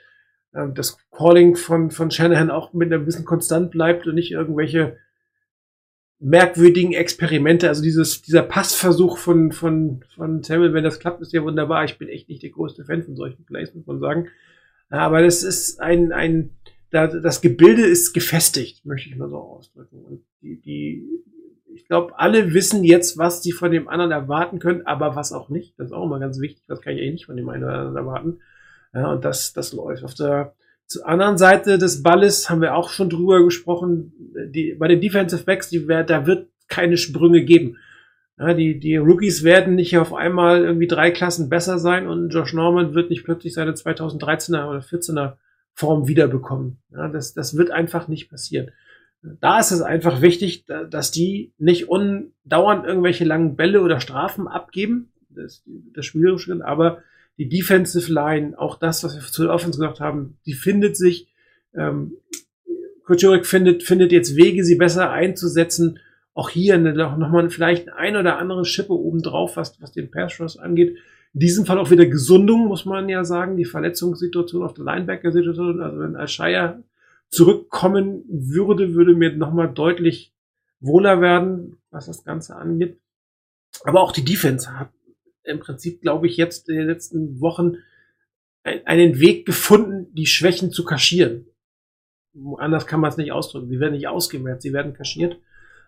Ähm, 0.54 0.72
das 0.74 0.96
Calling 1.10 1.56
von, 1.56 1.90
von 1.90 2.12
Shanahan 2.12 2.50
auch 2.50 2.72
mit 2.72 2.92
ein 2.92 3.04
bisschen 3.04 3.24
konstant 3.24 3.72
bleibt 3.72 4.06
und 4.06 4.14
nicht 4.14 4.30
irgendwelche 4.30 4.96
merkwürdigen 6.20 6.92
Experimente. 6.92 7.68
Also 7.68 7.82
dieses, 7.82 8.22
dieser 8.22 8.44
Passversuch 8.44 9.18
von, 9.18 9.50
von, 9.50 10.04
von 10.14 10.44
Samuel, 10.44 10.74
wenn 10.74 10.84
das 10.84 11.00
klappt, 11.00 11.20
ist 11.22 11.32
ja 11.32 11.42
wunderbar. 11.42 11.84
Ich 11.84 11.98
bin 11.98 12.08
echt 12.08 12.28
nicht 12.28 12.44
der 12.44 12.50
größte 12.50 12.84
Fan 12.84 13.02
von 13.02 13.16
solchen 13.16 13.44
Plays, 13.44 13.74
muss 13.74 13.86
man 13.86 13.98
sagen. 13.98 14.28
Aber 14.90 15.22
das 15.22 15.42
ist 15.42 15.80
ein, 15.80 16.12
ein, 16.12 16.50
das 16.90 17.40
Gebilde 17.40 17.84
ist 17.84 18.12
gefestigt, 18.12 18.86
möchte 18.86 19.10
ich 19.10 19.16
mal 19.16 19.28
so 19.28 19.38
ausdrücken. 19.38 20.04
Und 20.04 20.22
die, 20.40 20.60
die 20.60 21.24
ich 21.74 21.86
glaube, 21.86 22.18
alle 22.18 22.54
wissen 22.54 22.84
jetzt, 22.84 23.18
was 23.18 23.42
sie 23.42 23.52
von 23.52 23.70
dem 23.70 23.88
anderen 23.88 24.12
erwarten 24.12 24.58
können, 24.58 24.86
aber 24.86 25.16
was 25.16 25.32
auch 25.32 25.48
nicht. 25.48 25.78
Das 25.78 25.88
ist 25.88 25.92
auch 25.92 26.04
immer 26.04 26.20
ganz 26.20 26.40
wichtig. 26.40 26.64
Was 26.68 26.80
kann 26.80 26.94
ich 26.94 27.00
eigentlich 27.00 27.12
nicht 27.12 27.26
von 27.26 27.36
dem 27.36 27.48
einen 27.48 27.64
oder 27.64 27.74
anderen 27.74 27.96
erwarten? 27.96 28.40
Ja, 28.92 29.12
und 29.12 29.24
das, 29.24 29.52
das 29.52 29.72
läuft. 29.72 30.04
Auf 30.04 30.14
der 30.14 30.54
anderen 31.02 31.36
Seite 31.36 31.78
des 31.78 32.02
Balles 32.02 32.48
haben 32.48 32.60
wir 32.60 32.76
auch 32.76 32.90
schon 32.90 33.10
drüber 33.10 33.42
gesprochen. 33.44 34.12
Die, 34.54 34.74
bei 34.78 34.88
den 34.88 35.00
Defensive 35.00 35.44
Backs, 35.44 35.68
die, 35.68 35.84
da 35.86 36.26
wird 36.26 36.48
keine 36.68 36.96
Sprünge 36.96 37.44
geben. 37.44 37.76
Ja, 38.38 38.54
die, 38.54 38.78
die 38.78 38.96
Rookies 38.96 39.44
werden 39.44 39.74
nicht 39.74 39.96
auf 39.98 40.12
einmal 40.12 40.62
irgendwie 40.62 40.88
drei 40.88 41.10
Klassen 41.10 41.48
besser 41.48 41.78
sein 41.78 42.08
und 42.08 42.30
Josh 42.30 42.52
Norman 42.52 42.94
wird 42.94 43.10
nicht 43.10 43.24
plötzlich 43.24 43.54
seine 43.54 43.72
2013er 43.72 44.68
oder 44.68 44.80
14er 44.80 45.34
Form 45.72 46.08
wiederbekommen. 46.08 46.78
Ja, 46.90 47.08
das, 47.08 47.34
das 47.34 47.56
wird 47.56 47.70
einfach 47.70 48.08
nicht 48.08 48.30
passieren 48.30 48.70
da 49.40 49.58
ist 49.58 49.70
es 49.70 49.80
einfach 49.80 50.20
wichtig, 50.20 50.66
dass 50.66 51.10
die 51.10 51.52
nicht 51.58 51.88
undauernd 51.88 52.84
irgendwelche 52.84 53.24
langen 53.24 53.56
Bälle 53.56 53.80
oder 53.80 54.00
Strafen 54.00 54.48
abgeben. 54.48 55.10
Das, 55.30 55.64
das 55.94 56.06
Spielerische, 56.06 56.60
aber 56.64 57.02
die 57.38 57.48
Defensive 57.48 58.12
Line, 58.12 58.56
auch 58.58 58.78
das, 58.78 59.02
was 59.02 59.16
wir 59.16 59.22
zu 59.22 59.42
der 59.42 59.52
Offense 59.52 59.78
gesagt 59.78 60.00
haben, 60.00 60.36
die 60.46 60.52
findet 60.52 60.96
sich. 60.96 61.28
Ähm, 61.74 62.18
Kuchurik 63.04 63.46
findet, 63.46 63.82
findet 63.82 64.12
jetzt 64.12 64.36
Wege, 64.36 64.64
sie 64.64 64.76
besser 64.76 65.10
einzusetzen. 65.10 65.98
Auch 66.34 66.50
hier 66.50 66.78
nochmal 66.78 67.50
vielleicht 67.50 67.92
ein 67.92 68.16
oder 68.16 68.38
andere 68.38 68.64
Schippe 68.64 68.92
obendrauf, 68.92 69.56
was, 69.56 69.80
was 69.80 69.92
den 69.92 70.10
Pass 70.10 70.40
Rush 70.40 70.58
angeht. 70.58 70.96
In 71.32 71.40
diesem 71.40 71.66
Fall 71.66 71.78
auch 71.78 71.90
wieder 71.90 72.06
Gesundung, 72.06 72.66
muss 72.66 72.84
man 72.84 73.08
ja 73.08 73.24
sagen. 73.24 73.56
Die 73.56 73.64
Verletzungssituation 73.64 74.62
auf 74.62 74.74
der 74.74 74.84
Linebacker-Situation. 74.84 75.80
Also 75.80 75.98
wenn 76.00 76.16
Alshaya 76.16 76.82
zurückkommen 77.34 78.24
würde, 78.28 78.94
würde 78.94 79.14
mir 79.14 79.36
nochmal 79.36 79.72
deutlich 79.72 80.34
wohler 80.80 81.20
werden, 81.20 81.76
was 81.90 82.06
das 82.06 82.24
Ganze 82.24 82.56
angeht. 82.56 83.00
Aber 83.84 84.00
auch 84.00 84.12
die 84.12 84.24
Defense 84.24 84.78
hat 84.78 84.90
im 85.42 85.60
Prinzip, 85.60 86.00
glaube 86.00 86.26
ich, 86.26 86.36
jetzt 86.36 86.68
in 86.68 86.76
den 86.76 86.86
letzten 86.86 87.40
Wochen 87.40 87.76
einen 88.62 89.20
Weg 89.20 89.46
gefunden, 89.46 90.14
die 90.14 90.26
Schwächen 90.26 90.70
zu 90.70 90.84
kaschieren. 90.84 91.46
Anders 92.56 92.86
kann 92.86 93.00
man 93.00 93.10
es 93.10 93.16
nicht 93.16 93.32
ausdrücken. 93.32 93.68
Sie 93.68 93.78
werden 93.78 93.92
nicht 93.92 94.08
ausgemerzt, 94.08 94.62
sie 94.62 94.72
werden 94.72 94.94
kaschiert. 94.94 95.38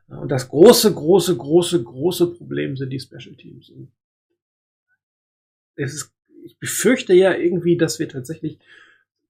Und 0.08 0.30
das 0.30 0.48
große, 0.48 0.94
große, 0.94 1.36
große, 1.36 1.82
große 1.82 2.34
Problem 2.34 2.76
sind 2.76 2.90
die 2.90 3.00
Special 3.00 3.34
Teams. 3.34 3.70
Und 3.70 3.90
es 5.74 5.94
ist, 5.94 6.12
ich 6.44 6.58
befürchte 6.58 7.12
ja 7.12 7.34
irgendwie, 7.34 7.76
dass 7.76 7.98
wir 7.98 8.08
tatsächlich 8.08 8.58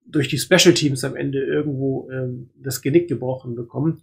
durch 0.06 0.28
die 0.28 0.38
Special 0.38 0.74
Teams 0.74 1.04
am 1.04 1.16
Ende 1.16 1.44
irgendwo 1.44 2.08
ähm, 2.10 2.50
das 2.56 2.82
Genick 2.82 3.08
gebrochen 3.08 3.54
bekommen. 3.54 4.02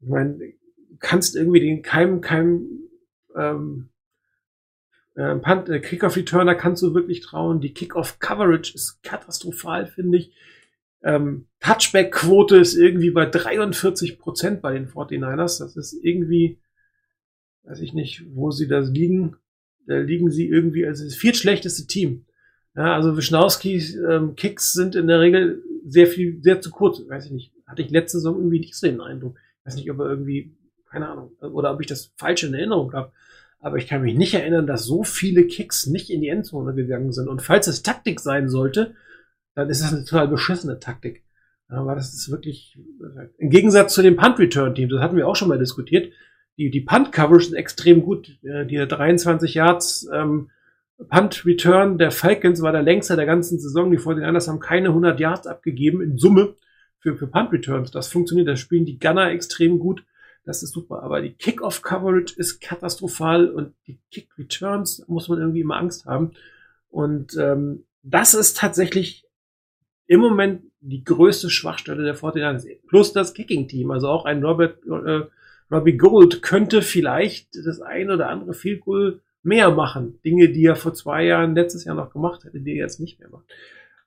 Ich 0.00 0.08
meine, 0.08 0.52
kannst 0.98 1.36
irgendwie 1.36 1.60
den 1.60 1.82
keinem, 1.82 2.20
keinem 2.20 2.88
ähm, 3.36 3.88
äh, 5.16 5.32
äh, 5.32 5.80
Kickoff-Returner 5.80 6.54
kannst 6.54 6.82
du 6.82 6.94
wirklich 6.94 7.20
trauen. 7.20 7.60
Die 7.60 7.74
Kickoff-Coverage 7.74 8.74
ist 8.74 9.02
katastrophal, 9.02 9.86
finde 9.86 10.18
ich. 10.18 10.32
Ähm, 11.02 11.46
Touchback-Quote 11.60 12.56
ist 12.56 12.76
irgendwie 12.76 13.10
bei 13.10 13.26
43 13.26 14.18
Prozent 14.18 14.62
bei 14.62 14.72
den 14.72 14.88
49ers. 14.88 15.58
Das 15.58 15.76
ist 15.76 15.92
irgendwie, 15.92 16.58
weiß 17.64 17.80
ich 17.80 17.92
nicht, 17.92 18.24
wo 18.34 18.50
sie 18.50 18.68
da 18.68 18.78
liegen. 18.78 19.36
Da 19.86 19.98
liegen 19.98 20.30
sie 20.30 20.46
irgendwie 20.46 20.86
als 20.86 21.02
das 21.02 21.14
viertschlechteste 21.14 21.86
Team. 21.86 22.26
Ja, 22.80 22.94
also 22.94 23.14
Wischnowskis 23.14 23.94
ähm, 23.94 24.36
Kicks 24.36 24.72
sind 24.72 24.96
in 24.96 25.06
der 25.06 25.20
Regel 25.20 25.62
sehr 25.84 26.06
viel, 26.06 26.42
sehr 26.42 26.62
zu 26.62 26.70
kurz. 26.70 27.06
Weiß 27.06 27.26
ich 27.26 27.30
nicht. 27.30 27.52
Hatte 27.66 27.82
ich 27.82 27.90
letzte 27.90 28.16
Saison 28.16 28.38
irgendwie 28.38 28.60
nicht 28.60 28.74
so 28.74 28.86
den 28.86 29.02
Eindruck. 29.02 29.36
Weiß 29.64 29.76
nicht, 29.76 29.90
ob 29.90 29.98
er 29.98 30.06
irgendwie, 30.06 30.56
keine 30.90 31.10
Ahnung, 31.10 31.32
oder 31.42 31.74
ob 31.74 31.82
ich 31.82 31.86
das 31.88 32.14
falsch 32.16 32.42
in 32.42 32.54
Erinnerung 32.54 32.94
habe. 32.94 33.12
Aber 33.58 33.76
ich 33.76 33.86
kann 33.86 34.00
mich 34.00 34.14
nicht 34.14 34.32
erinnern, 34.32 34.66
dass 34.66 34.86
so 34.86 35.04
viele 35.04 35.46
Kicks 35.46 35.88
nicht 35.88 36.08
in 36.08 36.22
die 36.22 36.28
Endzone 36.28 36.72
gegangen 36.72 37.12
sind. 37.12 37.28
Und 37.28 37.42
falls 37.42 37.66
es 37.66 37.82
Taktik 37.82 38.18
sein 38.18 38.48
sollte, 38.48 38.94
dann 39.54 39.68
ist 39.68 39.82
das 39.82 39.92
eine 39.92 40.06
total 40.06 40.28
beschissene 40.28 40.80
Taktik. 40.80 41.22
Aber 41.68 41.94
das 41.94 42.14
ist 42.14 42.30
wirklich, 42.30 42.78
im 43.36 43.50
Gegensatz 43.50 43.92
zu 43.92 44.00
dem 44.00 44.16
Punt-Return-Team, 44.16 44.88
das 44.88 45.02
hatten 45.02 45.18
wir 45.18 45.28
auch 45.28 45.36
schon 45.36 45.48
mal 45.48 45.58
diskutiert, 45.58 46.14
die, 46.56 46.70
die 46.70 46.80
Punt-Coverage 46.80 47.48
sind 47.48 47.56
extrem 47.56 48.00
gut. 48.02 48.38
Die 48.42 48.86
23 48.88 49.52
Yards 49.52 50.08
ähm, 50.14 50.48
Punt-Return 51.08 51.98
der 51.98 52.10
Falcons 52.10 52.62
war 52.62 52.72
der 52.72 52.82
längste 52.82 53.16
der 53.16 53.26
ganzen 53.26 53.58
Saison. 53.58 53.90
Die 53.90 53.98
49ers 53.98 54.48
haben 54.48 54.60
keine 54.60 54.88
100 54.88 55.18
Yards 55.18 55.46
abgegeben 55.46 56.02
in 56.02 56.18
Summe 56.18 56.54
für, 56.98 57.16
für 57.16 57.26
Punt-Returns. 57.26 57.90
Das 57.90 58.08
funktioniert, 58.08 58.48
das 58.48 58.60
spielen 58.60 58.84
die 58.84 58.98
Gunner 58.98 59.30
extrem 59.30 59.78
gut. 59.78 60.04
Das 60.44 60.62
ist 60.62 60.72
super. 60.72 61.02
Aber 61.02 61.20
die 61.20 61.32
Kick-Off-Coverage 61.32 62.34
ist 62.36 62.60
katastrophal 62.60 63.48
und 63.48 63.74
die 63.86 63.98
Kick-Returns 64.10 65.04
muss 65.08 65.28
man 65.28 65.38
irgendwie 65.38 65.60
immer 65.60 65.76
Angst 65.76 66.06
haben. 66.06 66.32
Und 66.88 67.36
ähm, 67.38 67.84
das 68.02 68.34
ist 68.34 68.56
tatsächlich 68.56 69.24
im 70.06 70.20
Moment 70.20 70.62
die 70.80 71.04
größte 71.04 71.50
Schwachstelle 71.50 72.02
der 72.02 72.16
49ers. 72.16 72.66
Plus 72.88 73.12
das 73.12 73.34
Kicking-Team. 73.34 73.90
Also 73.90 74.08
auch 74.08 74.24
ein 74.24 74.42
Robert, 74.42 74.78
äh, 74.86 75.26
Robbie 75.70 75.96
Gold 75.96 76.42
könnte 76.42 76.82
vielleicht 76.82 77.54
das 77.54 77.80
ein 77.80 78.10
oder 78.10 78.28
andere 78.28 78.54
viel 78.54 78.82
cool 78.86 79.20
mehr 79.42 79.70
machen. 79.70 80.20
Dinge, 80.24 80.50
die 80.50 80.64
er 80.64 80.76
vor 80.76 80.94
zwei 80.94 81.24
Jahren, 81.24 81.54
letztes 81.54 81.84
Jahr 81.84 81.94
noch 81.94 82.12
gemacht 82.12 82.44
hätte, 82.44 82.60
die 82.60 82.72
er 82.72 82.84
jetzt 82.84 83.00
nicht 83.00 83.18
mehr 83.20 83.30
macht. 83.30 83.46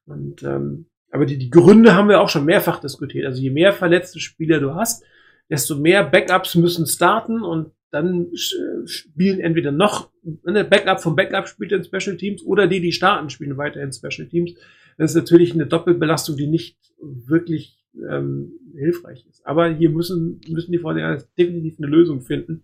Und 0.05 0.43
ähm, 0.43 0.85
aber 1.11 1.27
die, 1.27 1.37
die 1.37 1.51
Gründe 1.51 1.93
haben 1.93 2.09
wir 2.09 2.21
auch 2.21 2.29
schon 2.29 2.45
mehrfach 2.45 2.79
diskutiert. 2.79 3.25
Also 3.25 3.39
je 3.39 3.51
mehr 3.51 3.71
verletzte 3.71 4.19
Spieler 4.19 4.59
du 4.59 4.73
hast, 4.73 5.05
desto 5.49 5.75
mehr 5.75 6.03
Backups 6.03 6.55
müssen 6.55 6.87
starten 6.87 7.43
und 7.43 7.71
dann 7.91 8.31
spielen 8.33 9.39
entweder 9.39 9.71
noch 9.71 10.09
eine 10.43 10.63
Backup 10.63 10.99
vom 10.99 11.15
Backup 11.15 11.47
spielt 11.47 11.71
in 11.71 11.83
Special 11.83 12.17
Teams 12.17 12.43
oder 12.43 12.65
die, 12.65 12.81
die 12.81 12.91
starten, 12.91 13.29
spielen 13.29 13.55
weiter 13.57 13.83
in 13.83 13.93
Special 13.93 14.27
Teams. 14.27 14.55
Das 14.97 15.11
ist 15.11 15.15
natürlich 15.15 15.53
eine 15.53 15.67
Doppelbelastung, 15.67 16.35
die 16.35 16.47
nicht 16.47 16.77
wirklich 16.99 17.77
ähm, 18.09 18.53
hilfreich 18.75 19.27
ist. 19.29 19.45
Aber 19.45 19.69
hier 19.69 19.91
müssen, 19.91 20.41
müssen 20.49 20.71
die 20.71 20.79
Vorteile 20.79 21.23
definitiv 21.37 21.75
eine 21.77 21.87
Lösung 21.87 22.21
finden, 22.21 22.63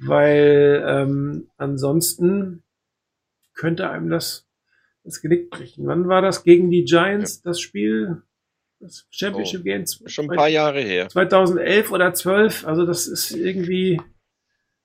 weil 0.00 0.84
ähm, 0.86 1.50
ansonsten 1.56 2.62
könnte 3.54 3.90
einem 3.90 4.10
das 4.10 4.48
das 5.04 5.20
Genick 5.20 5.50
brechen. 5.50 5.86
Wann 5.86 6.08
war 6.08 6.22
das 6.22 6.44
gegen 6.44 6.70
die 6.70 6.84
Giants, 6.84 7.42
das 7.42 7.60
Spiel? 7.60 8.22
Das 8.80 9.06
Championship 9.10 9.60
oh, 9.60 9.64
Game. 9.64 9.84
Schon 10.06 10.30
ein 10.30 10.36
paar 10.36 10.48
Jahre 10.48 10.80
her. 10.80 11.08
2011 11.08 11.90
oder 11.90 12.14
12. 12.14 12.64
Also 12.64 12.86
das 12.86 13.06
ist 13.08 13.32
irgendwie, 13.32 14.00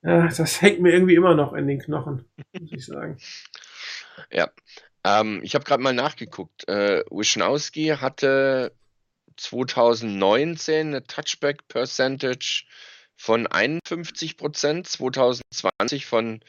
ja, 0.02 0.26
das 0.28 0.60
hängt 0.62 0.80
mir 0.80 0.92
irgendwie 0.92 1.14
immer 1.14 1.34
noch 1.34 1.52
in 1.52 1.68
den 1.68 1.78
Knochen, 1.78 2.24
muss 2.58 2.72
ich 2.72 2.86
sagen. 2.86 3.18
Ja, 4.32 4.50
ähm, 5.04 5.40
ich 5.44 5.54
habe 5.54 5.64
gerade 5.64 5.82
mal 5.82 5.94
nachgeguckt. 5.94 6.66
Äh, 6.68 7.04
Wischnowski 7.10 7.96
hatte 8.00 8.72
2019 9.36 10.88
eine 10.88 11.04
Touchback 11.04 11.68
Percentage 11.68 12.64
von 13.24 13.46
51 13.46 14.36
Prozent, 14.36 14.86
2020 14.86 16.04
von 16.04 16.40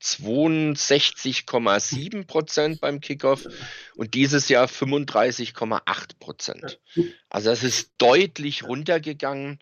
62,7 0.00 2.24
Prozent 2.24 2.80
beim 2.80 3.00
Kickoff 3.00 3.48
und 3.96 4.14
dieses 4.14 4.48
Jahr 4.48 4.66
35,8 4.66 6.20
Prozent. 6.20 6.78
Also 7.30 7.50
das 7.50 7.64
ist 7.64 7.94
deutlich 7.98 8.62
runtergegangen. 8.62 9.58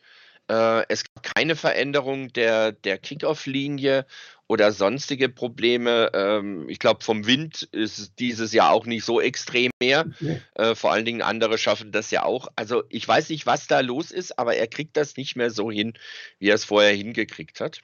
Äh, 0.48 0.84
es 0.88 1.04
gab 1.04 1.22
keine 1.22 1.56
Veränderung 1.56 2.32
der, 2.32 2.72
der 2.72 2.98
Kickoff-Linie 2.98 4.06
oder 4.46 4.72
sonstige 4.72 5.28
Probleme. 5.28 6.10
Ähm, 6.14 6.68
ich 6.68 6.78
glaube, 6.78 7.04
vom 7.04 7.26
Wind 7.26 7.68
ist 7.72 8.18
dieses 8.18 8.52
Jahr 8.52 8.72
auch 8.72 8.86
nicht 8.86 9.04
so 9.04 9.20
extrem 9.20 9.70
mehr. 9.80 10.06
Okay. 10.20 10.40
Äh, 10.54 10.74
vor 10.74 10.92
allen 10.92 11.04
Dingen 11.04 11.22
andere 11.22 11.58
schaffen 11.58 11.92
das 11.92 12.10
ja 12.10 12.22
auch. 12.24 12.48
Also 12.56 12.82
ich 12.88 13.06
weiß 13.06 13.28
nicht, 13.28 13.46
was 13.46 13.66
da 13.66 13.80
los 13.80 14.10
ist, 14.10 14.38
aber 14.38 14.56
er 14.56 14.66
kriegt 14.66 14.96
das 14.96 15.16
nicht 15.16 15.36
mehr 15.36 15.50
so 15.50 15.70
hin, 15.70 15.92
wie 16.38 16.48
er 16.48 16.54
es 16.54 16.64
vorher 16.64 16.94
hingekriegt 16.94 17.60
hat. 17.60 17.82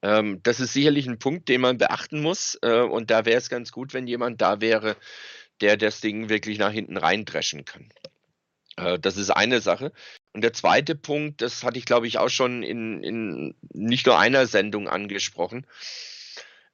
Ähm, 0.00 0.40
das 0.42 0.58
ist 0.58 0.72
sicherlich 0.72 1.06
ein 1.06 1.18
Punkt, 1.18 1.48
den 1.48 1.60
man 1.60 1.76
beachten 1.76 2.22
muss. 2.22 2.58
Äh, 2.62 2.80
und 2.80 3.10
da 3.10 3.26
wäre 3.26 3.38
es 3.38 3.50
ganz 3.50 3.72
gut, 3.72 3.92
wenn 3.92 4.06
jemand 4.06 4.40
da 4.40 4.62
wäre, 4.62 4.96
der 5.60 5.76
das 5.76 6.00
Ding 6.00 6.30
wirklich 6.30 6.58
nach 6.58 6.72
hinten 6.72 6.96
reindreschen 6.96 7.66
kann. 7.66 7.90
Äh, 8.76 8.98
das 8.98 9.18
ist 9.18 9.30
eine 9.30 9.60
Sache. 9.60 9.92
Und 10.32 10.42
der 10.42 10.52
zweite 10.52 10.94
Punkt, 10.94 11.42
das 11.42 11.62
hatte 11.62 11.78
ich, 11.78 11.84
glaube 11.84 12.06
ich, 12.06 12.18
auch 12.18 12.30
schon 12.30 12.62
in, 12.62 13.02
in 13.02 13.54
nicht 13.72 14.06
nur 14.06 14.18
einer 14.18 14.46
Sendung 14.46 14.88
angesprochen. 14.88 15.66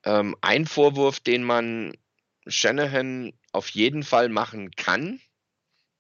Ähm, 0.04 0.36
ein 0.40 0.66
Vorwurf, 0.66 1.18
den 1.20 1.42
man 1.42 1.96
Shanahan 2.46 3.32
auf 3.52 3.68
jeden 3.70 4.04
Fall 4.04 4.28
machen 4.28 4.70
kann, 4.70 5.20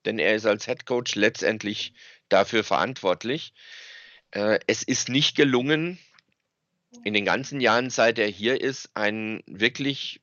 denn 0.04 0.18
er 0.18 0.36
ist 0.36 0.46
als 0.46 0.66
Head 0.66 0.86
Coach 0.86 1.16
letztendlich 1.16 1.94
dafür 2.28 2.62
verantwortlich. 2.62 3.52
Äh, 4.30 4.60
es 4.66 4.82
ist 4.82 5.08
nicht 5.08 5.36
gelungen, 5.36 5.98
in 7.04 7.14
den 7.14 7.24
ganzen 7.24 7.60
Jahren, 7.60 7.90
seit 7.90 8.18
er 8.18 8.28
hier 8.28 8.60
ist, 8.60 8.90
einen 8.94 9.42
wirklich 9.46 10.20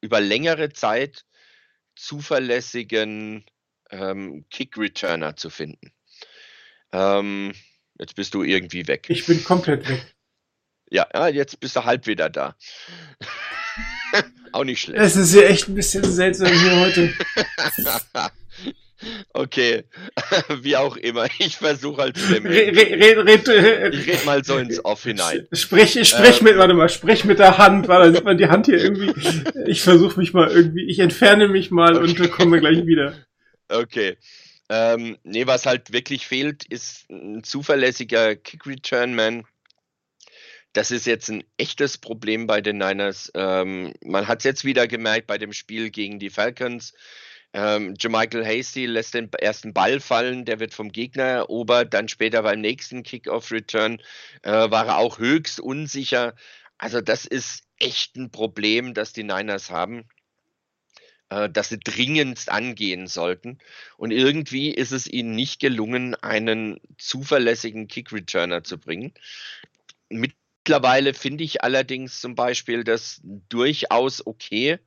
über 0.00 0.20
längere 0.20 0.72
Zeit 0.72 1.24
zuverlässigen 1.94 3.44
ähm, 3.90 4.46
Kick-Returner 4.50 5.36
zu 5.36 5.50
finden. 5.50 5.92
Ähm, 6.96 7.52
jetzt 7.98 8.14
bist 8.14 8.32
du 8.34 8.42
irgendwie 8.42 8.86
weg. 8.88 9.06
Ich 9.08 9.26
bin 9.26 9.44
komplett 9.44 9.86
weg. 9.88 10.14
Ja, 10.90 11.06
ja 11.12 11.28
jetzt 11.28 11.60
bist 11.60 11.76
du 11.76 11.84
halb 11.84 12.06
wieder 12.06 12.30
da. 12.30 12.56
Auch 14.52 14.64
nicht 14.64 14.80
schlecht. 14.80 15.00
Es 15.00 15.16
ist 15.16 15.34
ja 15.34 15.42
echt 15.42 15.68
ein 15.68 15.74
bisschen 15.74 16.04
seltsam 16.04 16.48
hier 16.48 16.80
heute. 16.80 17.14
Okay, 19.34 19.84
wie 20.62 20.74
auch 20.74 20.96
immer. 20.96 21.26
Ich 21.38 21.58
versuche 21.58 22.00
halt 22.00 22.16
zu 22.16 22.32
red, 22.32 22.44
red, 22.44 23.46
red, 23.46 23.94
Ich 23.94 24.06
rede 24.06 24.24
mal 24.24 24.42
so 24.42 24.56
ins 24.56 24.82
Off 24.86 25.02
hinein. 25.02 25.46
Sprech, 25.52 26.02
sprech 26.08 26.38
ähm, 26.38 26.44
mit, 26.44 26.56
warte 26.56 26.72
mal, 26.72 26.88
sprech 26.88 27.24
mit 27.26 27.38
der 27.38 27.58
Hand, 27.58 27.88
weil 27.88 28.06
da 28.06 28.16
sieht 28.16 28.24
man 28.24 28.38
die 28.38 28.48
Hand 28.48 28.66
hier 28.66 28.78
irgendwie. 28.78 29.12
Ich 29.66 29.82
versuche 29.82 30.18
mich 30.18 30.32
mal 30.32 30.50
irgendwie, 30.50 30.86
ich 30.86 30.98
entferne 30.98 31.46
mich 31.46 31.70
mal 31.70 31.98
okay. 31.98 32.22
und 32.22 32.30
komme 32.30 32.58
gleich 32.58 32.86
wieder. 32.86 33.14
Okay. 33.68 34.16
Ähm, 34.68 35.16
nee, 35.22 35.46
was 35.46 35.66
halt 35.66 35.92
wirklich 35.92 36.26
fehlt, 36.26 36.64
ist 36.64 37.08
ein 37.10 37.44
zuverlässiger 37.44 38.34
Kick-Return-Man. 38.36 39.46
Das 40.72 40.90
ist 40.90 41.06
jetzt 41.06 41.30
ein 41.30 41.44
echtes 41.56 41.98
Problem 41.98 42.46
bei 42.46 42.60
den 42.60 42.78
Niners. 42.78 43.30
Ähm, 43.34 43.94
man 44.04 44.28
hat 44.28 44.38
es 44.38 44.44
jetzt 44.44 44.64
wieder 44.64 44.86
gemerkt 44.86 45.26
bei 45.26 45.38
dem 45.38 45.52
Spiel 45.52 45.90
gegen 45.90 46.18
die 46.18 46.30
Falcons. 46.30 46.92
Ähm, 47.52 47.94
Jermichael 47.98 48.44
Hasty 48.44 48.84
lässt 48.86 49.14
den 49.14 49.32
ersten 49.32 49.72
Ball 49.72 50.00
fallen, 50.00 50.44
der 50.44 50.60
wird 50.60 50.74
vom 50.74 50.92
Gegner 50.92 51.24
erobert, 51.24 51.94
dann 51.94 52.08
später 52.08 52.42
beim 52.42 52.60
nächsten 52.60 53.02
Kick-Off-Return 53.02 54.02
äh, 54.42 54.50
war 54.50 54.86
er 54.86 54.98
auch 54.98 55.18
höchst 55.18 55.60
unsicher. 55.60 56.34
Also 56.76 57.00
das 57.00 57.24
ist 57.24 57.64
echt 57.78 58.16
ein 58.16 58.30
Problem, 58.30 58.92
das 58.92 59.14
die 59.14 59.22
Niners 59.24 59.70
haben, 59.70 60.04
äh, 61.30 61.48
das 61.50 61.68
sie 61.68 61.80
dringendst 61.80 62.50
angehen 62.50 63.06
sollten. 63.06 63.58
Und 63.96 64.10
irgendwie 64.10 64.70
ist 64.70 64.92
es 64.92 65.06
ihnen 65.06 65.32
nicht 65.32 65.60
gelungen, 65.60 66.14
einen 66.14 66.80
zuverlässigen 66.98 67.88
Kick-Returner 67.88 68.64
zu 68.64 68.78
bringen. 68.78 69.12
Mittlerweile 70.08 71.14
finde 71.14 71.44
ich 71.44 71.62
allerdings 71.62 72.20
zum 72.20 72.34
Beispiel 72.34 72.84
das 72.84 73.20
durchaus 73.24 74.26
okay. 74.26 74.78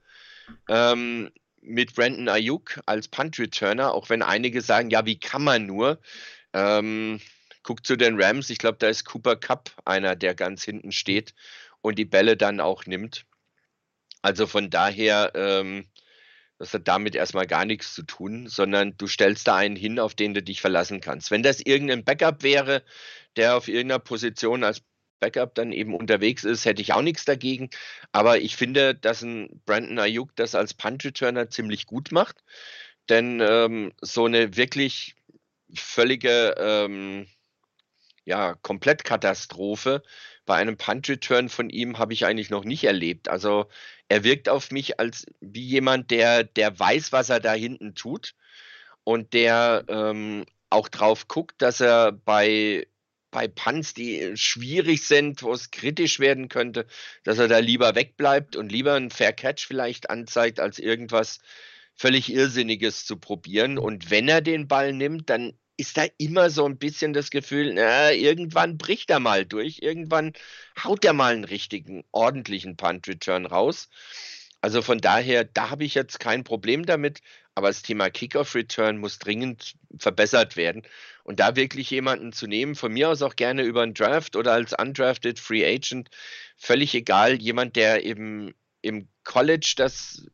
Ähm, 0.67 1.31
mit 1.61 1.93
Brandon 1.93 2.29
Ayuk 2.29 2.79
als 2.85 3.07
Punt-Returner, 3.07 3.93
auch 3.93 4.09
wenn 4.09 4.21
einige 4.21 4.61
sagen, 4.61 4.89
ja, 4.89 5.05
wie 5.05 5.19
kann 5.19 5.43
man 5.43 5.65
nur? 5.65 5.99
Ähm, 6.53 7.19
guckt 7.63 7.85
zu 7.85 7.95
den 7.95 8.19
Rams, 8.19 8.49
ich 8.49 8.57
glaube, 8.57 8.77
da 8.79 8.87
ist 8.87 9.05
Cooper 9.05 9.35
Cup 9.35 9.71
einer, 9.85 10.15
der 10.15 10.33
ganz 10.35 10.63
hinten 10.63 10.91
steht 10.91 11.35
und 11.81 11.99
die 11.99 12.05
Bälle 12.05 12.37
dann 12.37 12.59
auch 12.59 12.85
nimmt. 12.85 13.25
Also 14.21 14.47
von 14.47 14.69
daher, 14.69 15.31
ähm, 15.35 15.85
das 16.59 16.73
hat 16.73 16.87
damit 16.89 17.15
erstmal 17.15 17.47
gar 17.47 17.65
nichts 17.65 17.95
zu 17.95 18.03
tun, 18.03 18.47
sondern 18.47 18.95
du 18.97 19.07
stellst 19.07 19.47
da 19.47 19.55
einen 19.55 19.77
hin, 19.77 19.97
auf 19.97 20.13
den 20.13 20.33
du 20.33 20.43
dich 20.43 20.59
verlassen 20.59 20.99
kannst. 20.99 21.31
Wenn 21.31 21.41
das 21.41 21.61
irgendein 21.61 22.03
Backup 22.03 22.43
wäre, 22.43 22.83
der 23.37 23.55
auf 23.55 23.69
irgendeiner 23.69 23.99
Position 23.99 24.65
als 24.65 24.83
Backup 25.21 25.55
dann 25.55 25.71
eben 25.71 25.95
unterwegs 25.95 26.43
ist, 26.43 26.65
hätte 26.65 26.81
ich 26.81 26.93
auch 26.93 27.01
nichts 27.01 27.23
dagegen. 27.23 27.69
Aber 28.11 28.39
ich 28.39 28.57
finde, 28.57 28.93
dass 28.93 29.21
ein 29.21 29.61
Brandon 29.65 29.99
Ayuk 29.99 30.35
das 30.35 30.53
als 30.53 30.73
Punt-Returner 30.73 31.49
ziemlich 31.49 31.85
gut 31.85 32.11
macht. 32.11 32.43
Denn 33.07 33.39
ähm, 33.41 33.93
so 34.01 34.25
eine 34.25 34.55
wirklich 34.57 35.15
völlige 35.73 36.55
ähm, 36.57 37.27
ja, 38.25 38.55
Komplettkatastrophe 38.55 40.03
bei 40.45 40.55
einem 40.55 40.77
Punt-Return 40.77 41.47
von 41.47 41.69
ihm 41.69 41.99
habe 41.99 42.13
ich 42.13 42.25
eigentlich 42.25 42.49
noch 42.49 42.65
nicht 42.65 42.83
erlebt. 42.83 43.29
Also 43.29 43.69
er 44.09 44.23
wirkt 44.23 44.49
auf 44.49 44.71
mich 44.71 44.99
als 44.99 45.25
wie 45.39 45.65
jemand, 45.65 46.11
der, 46.11 46.43
der 46.43 46.77
weiß, 46.77 47.11
was 47.11 47.29
er 47.29 47.39
da 47.39 47.53
hinten 47.53 47.95
tut 47.95 48.35
und 49.03 49.33
der 49.33 49.85
ähm, 49.87 50.45
auch 50.69 50.89
drauf 50.89 51.27
guckt, 51.27 51.61
dass 51.61 51.79
er 51.79 52.11
bei 52.11 52.87
bei 53.31 53.47
Punts, 53.47 53.93
die 53.93 54.31
schwierig 54.35 55.05
sind, 55.05 55.43
wo 55.43 55.53
es 55.53 55.69
kritisch 55.69 56.19
werden 56.19 56.49
könnte, 56.49 56.87
dass 57.23 57.37
er 57.37 57.47
da 57.47 57.59
lieber 57.59 57.93
wegbleibt 57.93 58.55
und 58.55 58.71
lieber 58.71 58.95
einen 58.95 59.11
Fair 59.11 59.33
Catch 59.33 59.67
vielleicht 59.67 60.09
anzeigt, 60.09 60.59
als 60.59 60.79
irgendwas 60.79 61.39
völlig 61.95 62.33
Irrsinniges 62.33 63.05
zu 63.05 63.17
probieren. 63.17 63.77
Und 63.77 64.09
wenn 64.09 64.27
er 64.27 64.41
den 64.41 64.67
Ball 64.67 64.93
nimmt, 64.93 65.29
dann 65.29 65.53
ist 65.79 65.97
da 65.97 66.05
immer 66.17 66.49
so 66.49 66.65
ein 66.65 66.77
bisschen 66.77 67.13
das 67.13 67.29
Gefühl, 67.29 67.73
na, 67.73 68.11
irgendwann 68.11 68.77
bricht 68.77 69.09
er 69.09 69.21
mal 69.21 69.45
durch, 69.45 69.79
irgendwann 69.81 70.33
haut 70.83 71.05
er 71.05 71.13
mal 71.13 71.33
einen 71.33 71.45
richtigen, 71.45 72.03
ordentlichen 72.11 72.75
Punt-Return 72.75 73.45
raus. 73.45 73.87
Also 74.61 74.81
von 74.81 74.97
daher, 74.99 75.45
da 75.45 75.69
habe 75.69 75.85
ich 75.85 75.95
jetzt 75.95 76.19
kein 76.19 76.43
Problem 76.43 76.85
damit, 76.85 77.21
aber 77.55 77.69
das 77.69 77.81
Thema 77.81 78.09
Kickoff-Return 78.09 78.97
muss 78.97 79.19
dringend 79.19 79.75
verbessert 79.97 80.57
werden. 80.57 80.83
Und 81.23 81.39
da 81.39 81.55
wirklich 81.55 81.89
jemanden 81.91 82.33
zu 82.33 82.47
nehmen, 82.47 82.75
von 82.75 82.91
mir 82.91 83.09
aus 83.09 83.21
auch 83.21 83.37
gerne 83.37 83.63
über 83.63 83.83
einen 83.83 83.93
Draft 83.93 84.35
oder 84.35 84.51
als 84.51 84.73
undrafted 84.73 85.39
Free 85.39 85.65
Agent, 85.65 86.09
völlig 86.57 86.93
egal, 86.93 87.41
jemand, 87.41 87.77
der 87.77 88.03
eben 88.03 88.53
im 88.81 89.07
College 89.23 89.75
das 89.77 90.27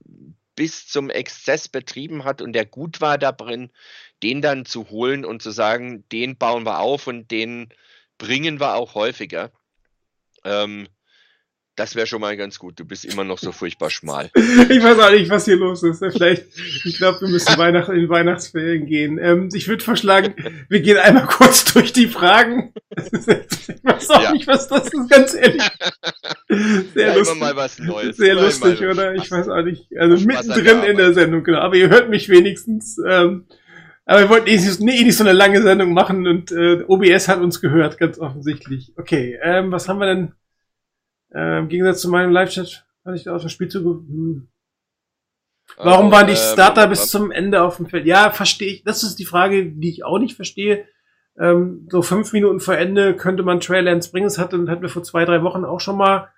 bis 0.55 0.87
zum 0.87 1.09
Exzess 1.09 1.67
betrieben 1.67 2.23
hat 2.23 2.41
und 2.41 2.53
der 2.53 2.65
gut 2.65 3.01
war 3.01 3.17
da 3.17 3.31
drin, 3.31 3.71
den 4.23 4.41
dann 4.41 4.65
zu 4.65 4.89
holen 4.89 5.25
und 5.25 5.41
zu 5.41 5.51
sagen, 5.51 6.07
den 6.09 6.37
bauen 6.37 6.65
wir 6.65 6.79
auf 6.79 7.07
und 7.07 7.31
den 7.31 7.69
bringen 8.17 8.59
wir 8.59 8.75
auch 8.75 8.95
häufiger. 8.95 9.51
Ähm, 10.43 10.87
das 11.75 11.95
wäre 11.95 12.07
schon 12.07 12.21
mal 12.21 12.37
ganz 12.37 12.57
gut. 12.57 12.79
Du 12.79 12.85
bist 12.85 13.05
immer 13.05 13.23
noch 13.23 13.37
so 13.37 13.51
furchtbar 13.51 13.89
schmal. 13.89 14.29
ich 14.35 14.83
weiß 14.83 14.99
auch 14.99 15.11
nicht, 15.11 15.29
was 15.29 15.45
hier 15.45 15.57
los 15.57 15.83
ist. 15.83 15.99
Vielleicht, 15.99 16.45
ich 16.85 16.97
glaube, 16.97 17.21
wir 17.21 17.27
müssen 17.27 17.57
Weihnacht, 17.57 17.89
in 17.89 18.07
Weihnachtsferien 18.09 18.85
gehen. 18.85 19.19
Ähm, 19.21 19.49
ich 19.53 19.67
würde 19.67 19.83
vorschlagen, 19.83 20.35
wir 20.69 20.81
gehen 20.81 20.97
einmal 20.97 21.25
kurz 21.27 21.65
durch 21.73 21.91
die 21.91 22.07
Fragen. 22.07 22.73
ich 22.95 23.83
weiß 23.83 24.09
auch 24.11 24.23
ja. 24.23 24.31
nicht, 24.31 24.47
was 24.47 24.67
das 24.67 24.85
ist, 24.85 25.09
ganz 25.09 25.33
ehrlich. 25.33 25.63
Sehr 26.93 27.07
ja, 27.07 27.15
lustig. 27.15 27.39
mal 27.39 27.55
was 27.55 27.79
Neues. 27.79 28.17
Sehr 28.17 28.35
lustig, 28.35 28.81
oder? 28.81 29.15
Ich 29.15 29.29
weiß 29.29 29.49
auch 29.49 29.63
nicht. 29.63 29.89
Also 29.97 30.25
mittendrin 30.25 30.83
in 30.83 30.97
der 30.97 31.13
Sendung, 31.13 31.43
genau. 31.43 31.59
Aber 31.59 31.75
ihr 31.75 31.89
hört 31.89 32.09
mich 32.09 32.29
wenigstens. 32.29 32.97
Ähm, 33.05 33.45
aber 34.05 34.21
wir 34.21 34.29
wollten 34.29 34.47
eh 34.47 34.55
nicht, 34.55 34.79
eh 34.79 35.03
nicht 35.03 35.17
so 35.17 35.23
eine 35.23 35.33
lange 35.33 35.61
Sendung 35.61 35.91
machen 35.91 36.27
und 36.27 36.51
äh, 36.51 36.83
OBS 36.87 37.27
hat 37.27 37.39
uns 37.39 37.59
gehört, 37.59 37.97
ganz 37.97 38.19
offensichtlich. 38.19 38.93
Okay, 38.97 39.37
ähm, 39.41 39.71
was 39.71 39.89
haben 39.89 39.99
wir 39.99 40.05
denn? 40.05 40.33
Äh, 41.33 41.59
Im 41.59 41.69
Gegensatz 41.69 42.01
zu 42.01 42.09
meinem 42.09 42.31
Live-Chat 42.31 42.85
hatte 43.03 43.15
ich 43.15 43.23
da 43.23 43.35
aus 43.35 43.41
dem 43.41 43.49
Spielzug. 43.49 43.83
Hm. 44.07 44.47
Warum 45.77 46.05
also, 46.05 46.11
waren 46.11 46.27
die 46.27 46.33
ähm, 46.33 46.53
Starter 46.53 46.83
äh, 46.85 46.87
bis 46.87 47.09
zum 47.09 47.31
Ende 47.31 47.63
auf 47.63 47.77
dem 47.77 47.87
Feld? 47.87 48.05
Ja, 48.05 48.29
verstehe 48.29 48.73
ich. 48.73 48.83
Das 48.83 49.03
ist 49.03 49.17
die 49.17 49.25
Frage, 49.25 49.65
die 49.65 49.89
ich 49.89 50.05
auch 50.05 50.19
nicht 50.19 50.35
verstehe. 50.35 50.85
Ähm, 51.37 51.87
so 51.91 52.01
fünf 52.01 52.31
Minuten 52.33 52.59
vor 52.59 52.77
Ende 52.77 53.15
könnte 53.15 53.43
man 53.43 53.59
Trey 53.59 53.81
Lance 53.81 54.11
bringen. 54.11 54.25
Das 54.25 54.37
hatten, 54.37 54.69
hatten 54.69 54.81
wir 54.81 54.89
vor 54.89 55.03
zwei, 55.03 55.25
drei 55.25 55.43
Wochen 55.43 55.65
auch 55.65 55.79
schon 55.79 55.97
mal. 55.97 56.29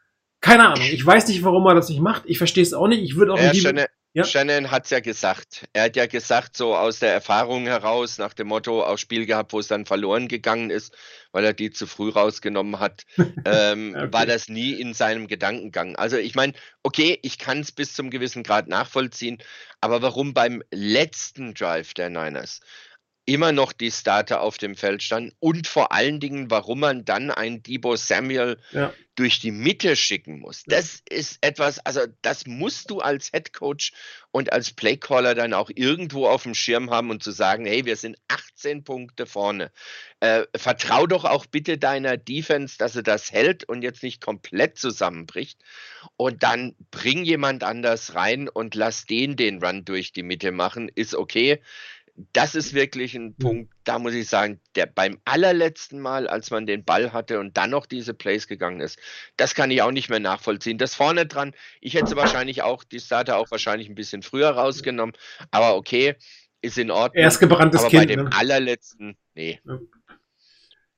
Keine 0.41 0.67
Ahnung. 0.67 0.85
Ich 0.91 1.05
weiß 1.05 1.27
nicht, 1.27 1.43
warum 1.43 1.65
er 1.67 1.75
das 1.75 1.89
nicht 1.89 2.01
macht. 2.01 2.23
Ich 2.25 2.37
verstehe 2.37 2.63
es 2.63 2.73
auch 2.73 2.87
nicht. 2.87 3.03
Ich 3.03 3.15
würde 3.15 3.33
auch 3.33 3.39
ja, 3.39 3.51
in 3.51 3.87
ja. 4.13 4.23
Shannon 4.23 4.71
hat 4.71 4.85
es 4.85 4.89
ja 4.89 4.99
gesagt. 4.99 5.65
Er 5.73 5.83
hat 5.83 5.95
ja 5.95 6.07
gesagt, 6.07 6.57
so 6.57 6.75
aus 6.75 6.99
der 6.99 7.13
Erfahrung 7.13 7.65
heraus, 7.65 8.17
nach 8.17 8.33
dem 8.33 8.47
Motto, 8.47 8.83
auch 8.83 8.97
Spiel 8.97 9.25
gehabt, 9.25 9.53
wo 9.53 9.59
es 9.59 9.67
dann 9.67 9.85
verloren 9.85 10.27
gegangen 10.27 10.69
ist, 10.69 10.95
weil 11.31 11.45
er 11.45 11.53
die 11.53 11.71
zu 11.71 11.87
früh 11.87 12.09
rausgenommen 12.09 12.79
hat, 12.79 13.03
ähm, 13.45 13.95
okay. 13.95 14.13
war 14.13 14.25
das 14.25 14.49
nie 14.49 14.73
in 14.73 14.93
seinem 14.93 15.27
Gedankengang. 15.27 15.95
Also 15.95 16.17
ich 16.17 16.35
meine, 16.35 16.53
okay, 16.83 17.19
ich 17.21 17.37
kann 17.37 17.59
es 17.59 17.71
bis 17.71 17.93
zum 17.93 18.09
gewissen 18.09 18.43
Grad 18.43 18.67
nachvollziehen, 18.67 19.37
aber 19.81 20.01
warum 20.01 20.33
beim 20.33 20.63
letzten 20.71 21.53
Drive 21.53 21.93
der 21.93 22.09
Niners 22.09 22.61
immer 23.27 23.51
noch 23.51 23.73
die 23.73 23.91
Starter 23.91 24.39
auf 24.39 24.57
dem 24.57 24.75
Feld 24.75 25.03
standen 25.03 25.33
und 25.39 25.67
vor 25.67 25.91
allen 25.91 26.21
Dingen, 26.21 26.49
warum 26.49 26.79
man 26.79 27.03
dann 27.03 27.29
einen 27.29 27.61
Debo 27.61 27.97
Samuel 27.97 28.57
ja. 28.71 28.93
durch 29.15 29.41
die 29.41 29.51
Mitte 29.51 29.97
schicken 29.97 30.39
muss. 30.39 30.63
Das 30.65 31.03
ist 31.09 31.37
etwas, 31.41 31.79
also 31.79 32.01
das 32.21 32.47
musst 32.47 32.89
du 32.89 33.01
als 33.01 33.31
Head 33.31 33.51
Coach 33.51 33.91
und 34.31 34.53
als 34.53 34.71
Playcaller 34.71 35.35
dann 35.35 35.53
auch 35.53 35.69
irgendwo 35.75 36.27
auf 36.27 36.43
dem 36.43 36.55
Schirm 36.55 36.89
haben 36.89 37.09
und 37.09 37.21
zu 37.21 37.31
sagen, 37.31 37.65
hey, 37.65 37.85
wir 37.85 37.97
sind 37.97 38.17
18 38.29 38.85
Punkte 38.85 39.25
vorne. 39.25 39.71
Äh, 40.21 40.43
vertrau 40.55 41.05
doch 41.05 41.25
auch 41.25 41.45
bitte 41.45 41.77
deiner 41.77 42.15
Defense, 42.15 42.77
dass 42.77 42.93
sie 42.93 43.03
das 43.03 43.33
hält 43.33 43.67
und 43.67 43.81
jetzt 43.81 44.03
nicht 44.03 44.21
komplett 44.21 44.77
zusammenbricht. 44.77 45.59
Und 46.15 46.43
dann 46.43 46.75
bring 46.91 47.25
jemand 47.25 47.65
anders 47.65 48.15
rein 48.15 48.47
und 48.47 48.73
lass 48.73 49.05
den 49.05 49.35
den 49.35 49.61
Run 49.61 49.83
durch 49.83 50.13
die 50.13 50.23
Mitte 50.23 50.53
machen, 50.53 50.89
ist 50.95 51.13
okay 51.13 51.59
das 52.33 52.55
ist 52.55 52.73
wirklich 52.73 53.13
ein. 53.13 53.35
Punkt, 53.35 53.71
da 53.83 53.99
muss 53.99 54.13
ich 54.13 54.27
sagen, 54.27 54.59
der 54.75 54.87
beim 54.87 55.19
allerletzten 55.25 55.99
Mal, 55.99 56.27
als 56.27 56.49
man 56.49 56.65
den 56.65 56.83
Ball 56.83 57.13
hatte 57.13 57.39
und 57.39 57.55
dann 57.57 57.69
noch 57.69 57.85
diese 57.85 58.13
Plays 58.13 58.47
gegangen 58.47 58.79
ist, 58.79 58.99
das 59.37 59.53
kann 59.53 59.69
ich 59.69 59.81
auch 59.81 59.91
nicht 59.91 60.09
mehr 60.09 60.19
nachvollziehen. 60.19 60.77
Das 60.77 60.95
vorne 60.95 61.27
dran, 61.27 61.53
ich 61.79 61.93
hätte 61.93 62.15
wahrscheinlich 62.15 62.63
auch, 62.63 62.83
die 62.83 62.99
Starter 62.99 63.37
auch 63.37 63.51
wahrscheinlich 63.51 63.87
ein 63.89 63.95
bisschen 63.95 64.23
früher 64.23 64.49
rausgenommen, 64.49 65.15
aber 65.51 65.75
okay, 65.75 66.15
ist 66.61 66.77
in 66.77 66.89
Ordnung. 66.89 67.23
Erst 67.23 67.39
gebranntes 67.39 67.81
aber 67.81 67.89
Kind. 67.89 68.01
Bei 68.01 68.05
dem 68.07 68.25
ne? 68.25 68.31
allerletzten, 68.33 69.15
nee. 69.35 69.59
Ja. 69.63 69.79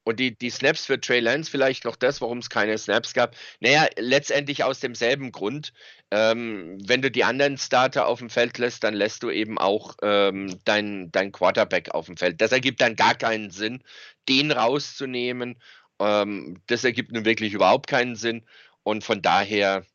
Und 0.10 0.20
die, 0.20 0.36
die 0.36 0.49
Snaps 0.49 0.88
für 0.88 0.99
Trey 0.99 1.20
Lance 1.20 1.51
vielleicht 1.51 1.86
noch 1.86 1.95
das, 1.95 2.20
warum 2.20 2.39
es 2.39 2.49
keine 2.49 2.76
Snaps 2.80 3.14
gab. 3.14 3.36
Naja, 3.60 3.88
letztendlich 3.95 4.64
aus 4.64 4.80
demselben 4.80 5.32
Grund. 5.32 5.72
Ähm, 6.10 6.80
wenn 6.84 7.03
du 7.03 7.12
die 7.12 7.24
anderen 7.24 7.60
Starter 7.60 8.07
auf 8.07 8.18
dem 8.18 8.32
Feld 8.32 8.57
lässt, 8.57 8.84
dann 8.84 8.95
lässt 8.95 9.22
du 9.22 9.30
eben 9.30 9.60
auch 9.60 9.97
ähm, 10.01 10.60
dein, 10.66 11.12
dein 11.12 11.32
Quarterback 11.32 11.91
auf 11.91 12.07
dem 12.07 12.18
Feld. 12.18 12.41
Das 12.41 12.51
ergibt 12.51 12.81
dann 12.81 12.95
gar 12.95 13.14
keinen 13.14 13.52
Sinn, 13.52 13.84
den 14.27 14.52
rauszunehmen. 14.52 15.61
Ähm, 15.99 16.60
das 16.65 16.84
ergibt 16.84 17.11
nun 17.11 17.26
wirklich 17.26 17.53
überhaupt 17.53 17.86
keinen 17.86 18.15
Sinn. 18.15 18.44
Und 18.81 19.03
von 19.03 19.22
daher, 19.22 19.86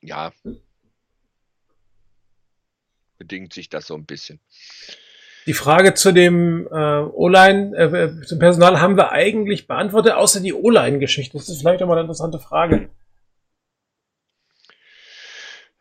ja, 0.00 0.32
bedingt 3.18 3.52
sich 3.52 3.68
das 3.68 3.88
so 3.88 3.94
ein 3.94 4.06
bisschen. 4.06 4.40
Die 5.48 5.54
Frage 5.54 5.94
zu 5.94 6.12
dem 6.12 6.66
äh, 6.66 7.00
O-Line, 7.00 7.74
äh, 7.74 8.26
zum 8.26 8.38
Personal 8.38 8.82
haben 8.82 8.98
wir 8.98 9.12
eigentlich 9.12 9.66
beantwortet, 9.66 10.12
außer 10.12 10.40
die 10.40 10.52
O-Line-Geschichte. 10.52 11.38
Das 11.38 11.48
ist 11.48 11.60
vielleicht 11.60 11.82
auch 11.82 11.86
mal 11.86 11.94
eine 11.94 12.02
interessante 12.02 12.38
Frage. 12.38 12.90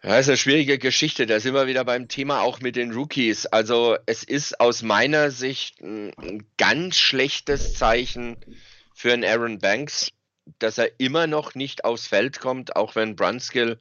Ja, 0.02 0.19
ist 0.19 0.30
eine 0.30 0.38
schwierige 0.38 0.77
Geschichte. 0.77 1.26
Da 1.26 1.41
sind 1.41 1.53
wir 1.53 1.68
wieder 1.68 1.84
beim 1.84 2.07
Thema 2.07 2.44
auch 2.44 2.61
mit 2.61 2.77
den 2.77 2.94
Rookies. 2.94 3.45
Also 3.45 3.98
es 4.06 4.23
ist 4.23 4.61
aus 4.61 4.84
meiner 4.84 5.31
Sicht 5.31 5.81
ein 5.81 6.45
ganz 6.57 6.95
schlechtes 6.95 7.73
Zeichen 7.73 8.38
für 8.95 9.11
einen 9.11 9.26
Aaron 9.26 9.60
Banks, 9.60 10.14
dass 10.60 10.77
er 10.77 10.98
immer 10.98 11.27
noch 11.27 11.56
nicht 11.56 11.84
aufs 11.84 12.07
Feld 12.07 12.39
kommt, 12.39 12.77
auch 12.77 12.95
wenn 12.95 13.18
Brunskill 13.18 13.80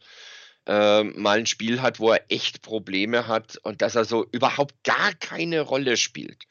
äh, 0.67 1.05
mal 1.05 1.39
ein 1.39 1.47
Spiel 1.47 1.81
hat, 1.83 2.01
wo 2.01 2.13
er 2.13 2.25
echt 2.29 2.63
Probleme 2.63 3.27
hat 3.27 3.59
und 3.63 3.83
dass 3.83 3.95
er 3.95 4.05
so 4.05 4.27
überhaupt 4.33 4.75
gar 4.85 5.15
keine 5.15 5.61
Rolle 5.61 5.97
spielt 5.97 6.45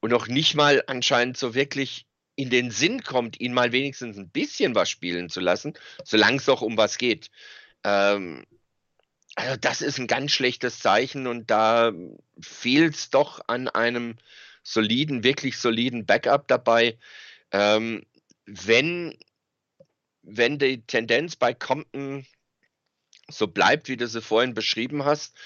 und 0.00 0.10
noch 0.10 0.28
nicht 0.28 0.54
mal 0.54 0.82
anscheinend 0.86 1.36
so 1.36 1.54
wirklich 1.54 2.06
in 2.36 2.50
den 2.50 2.70
Sinn 2.70 3.02
kommt, 3.02 3.40
ihn 3.40 3.54
mal 3.54 3.72
wenigstens 3.72 4.18
ein 4.18 4.28
bisschen 4.28 4.74
was 4.74 4.90
spielen 4.90 5.30
zu 5.30 5.40
lassen, 5.40 5.74
solange 6.04 6.36
es 6.36 6.44
doch 6.44 6.60
um 6.62 6.76
was 6.76 6.98
geht. 6.98 7.30
Ähm, 7.82 8.44
also 9.34 9.56
das 9.56 9.82
ist 9.82 9.98
ein 9.98 10.06
ganz 10.06 10.32
schlechtes 10.32 10.80
Zeichen 10.80 11.26
und 11.26 11.50
da 11.50 11.92
fehlt 12.40 12.94
es 12.94 13.10
doch 13.10 13.40
an 13.48 13.68
einem 13.68 14.16
soliden, 14.62 15.24
wirklich 15.24 15.58
soliden 15.58 16.06
Backup 16.06 16.48
dabei. 16.48 16.98
Ähm, 17.52 18.04
wenn, 18.44 19.16
wenn 20.22 20.58
die 20.58 20.82
Tendenz 20.82 21.36
bei 21.36 21.54
Compton 21.54 22.26
so 23.28 23.46
bleibt, 23.48 23.88
wie 23.88 23.96
du 23.96 24.06
sie 24.08 24.22
vorhin 24.22 24.54
beschrieben 24.54 25.04
hast, 25.04 25.36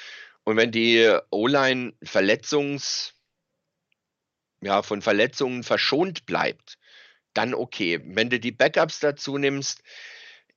Und 0.45 0.57
wenn 0.57 0.73
die 0.73 1.17
O-Line 1.31 1.95
Verletzungs, 2.03 3.15
ja, 4.63 4.83
von 4.83 5.03
Verletzungen 5.03 5.63
verschont 5.63 6.27
bleibt, 6.27 6.79
dann 7.35 7.55
okay. 7.55 8.01
Wenn 8.05 8.31
du 8.31 8.41
die 8.41 8.53
Backups 8.53 9.01
dazu 9.01 9.39
nimmst, 9.39 9.83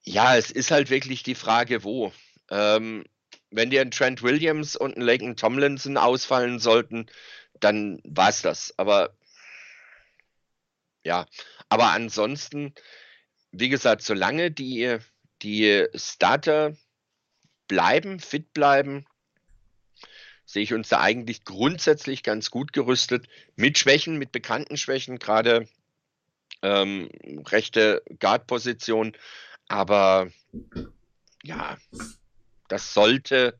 ja, 0.03 0.37
es 0.37 0.51
ist 0.51 0.71
halt 0.71 0.89
wirklich 0.89 1.23
die 1.23 1.35
Frage, 1.35 1.83
wo. 1.83 2.13
Ähm, 2.49 3.05
wenn 3.51 3.69
dir 3.69 3.81
ein 3.81 3.91
Trent 3.91 4.23
Williams 4.23 4.75
und 4.75 4.97
ein 4.97 5.01
Laken 5.01 5.35
Tomlinson 5.37 5.97
ausfallen 5.97 6.59
sollten, 6.59 7.07
dann 7.59 8.01
war 8.05 8.29
es 8.29 8.41
das. 8.41 8.73
Aber 8.77 9.15
ja, 11.05 11.25
aber 11.69 11.91
ansonsten, 11.91 12.73
wie 13.51 13.69
gesagt, 13.69 14.01
solange 14.03 14.51
die, 14.51 14.97
die 15.41 15.87
Starter 15.95 16.75
bleiben, 17.73 18.19
fit 18.19 18.53
bleiben, 18.53 19.03
sehe 20.45 20.61
ich 20.61 20.75
uns 20.75 20.89
da 20.89 20.99
eigentlich 20.99 21.43
grundsätzlich 21.43 22.21
ganz 22.21 22.51
gut 22.51 22.71
gerüstet. 22.71 23.27
Mit 23.55 23.79
Schwächen, 23.79 24.19
mit 24.19 24.31
bekannten 24.31 24.77
Schwächen, 24.77 25.17
gerade 25.17 25.67
ähm, 26.61 27.09
rechte 27.47 28.03
Guard-Position. 28.19 29.13
Aber 29.67 30.29
ja, 31.41 31.79
das 32.67 32.93
sollte 32.93 33.59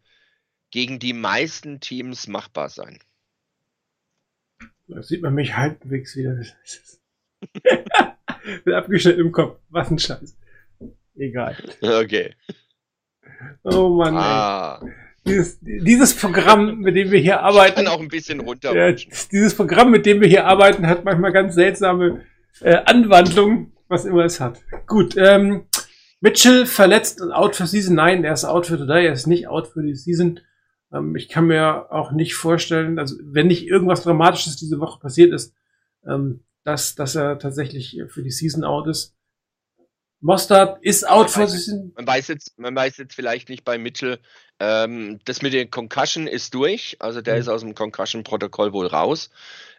gegen 0.70 1.00
die 1.00 1.14
meisten 1.14 1.80
Teams 1.80 2.28
machbar 2.28 2.70
sein. 2.70 3.00
Da 4.86 5.02
sieht 5.02 5.24
man 5.24 5.34
mich 5.34 5.58
halbwegs 5.58 6.16
wieder. 6.16 6.40
Bin 8.64 8.76
abgeschnitten 8.76 9.22
im 9.22 9.32
Kopf. 9.32 9.60
Was 9.70 9.90
ein 9.90 9.98
Scheiß. 9.98 10.38
Egal. 11.16 11.58
Okay. 11.82 12.36
Oh 13.64 13.90
Mann. 13.90 14.16
Ah. 14.18 14.82
Dieses, 15.26 15.58
dieses 15.62 16.16
Programm, 16.16 16.80
mit 16.80 16.96
dem 16.96 17.12
wir 17.12 17.20
hier 17.20 17.42
arbeiten, 17.42 17.76
kann 17.76 17.88
auch 17.88 18.02
ein 18.02 18.10
bisschen 18.10 18.40
ja, 18.40 18.46
runterrutschen. 18.46 19.12
dieses 19.32 19.56
Programm, 19.56 19.90
mit 19.90 20.06
dem 20.06 20.20
wir 20.20 20.28
hier 20.28 20.46
arbeiten, 20.46 20.86
hat 20.88 21.06
manchmal 21.06 21.32
ganz 21.32 21.56
seltsame 21.56 22.24
äh, 22.60 22.76
Anwandlungen, 22.86 23.72
was 23.88 24.04
immer 24.04 24.26
es 24.26 24.42
hat. 24.42 24.60
Gut, 24.86 25.16
ähm, 25.16 25.66
Mitchell 26.20 26.66
verletzt 26.66 27.22
und 27.22 27.32
out 27.32 27.56
für 27.56 27.68
Season. 27.68 27.96
Nein, 27.96 28.24
er 28.26 28.34
ist 28.34 28.44
out 28.44 28.66
für 28.66 28.78
today, 28.78 29.06
er 29.06 29.14
ist 29.14 29.28
nicht 29.28 29.48
out 29.48 29.68
für 29.68 29.82
die 29.82 29.96
Season. 29.96 30.42
Ähm, 30.94 31.16
ich 31.16 31.30
kann 31.30 31.48
mir 31.48 31.92
auch 31.92 32.12
nicht 32.12 32.36
vorstellen, 32.36 33.00
also 33.00 33.16
wenn 33.24 33.48
nicht 33.48 33.66
irgendwas 33.66 34.04
Dramatisches 34.04 34.58
diese 34.58 34.80
Woche 34.80 35.00
passiert 35.00 35.34
ist, 35.34 35.54
ähm, 36.06 36.42
dass, 36.64 36.96
dass 36.96 37.16
er 37.16 37.40
tatsächlich 37.40 38.02
für 38.08 38.24
die 38.24 38.32
Season 38.32 38.64
out 38.64 38.88
ist. 38.88 39.16
Mostard 40.24 40.80
ist 40.84 41.08
out 41.08 41.36
weiß 41.36 41.52
Season. 41.52 41.94
Man 41.96 42.08
weiß 42.08 42.30
jetzt, 42.30 42.58
man 42.58 42.76
weiß 42.76 42.98
jetzt 42.98 43.14
vielleicht 43.14 43.50
nicht 43.50 43.66
bei 43.66 43.78
Mitchell, 43.78 44.20
ähm, 44.60 45.20
das 45.26 45.42
mit 45.42 45.54
den 45.54 45.70
Concussion 45.70 46.28
ist 46.28 46.54
durch, 46.54 46.96
also 47.00 47.22
der 47.22 47.36
Mhm. 47.36 47.42
ist 47.42 47.48
aus 47.50 47.62
dem 47.62 47.76
Concussion-Protokoll 47.76 48.74
wohl 48.74 48.88
raus. 48.88 49.30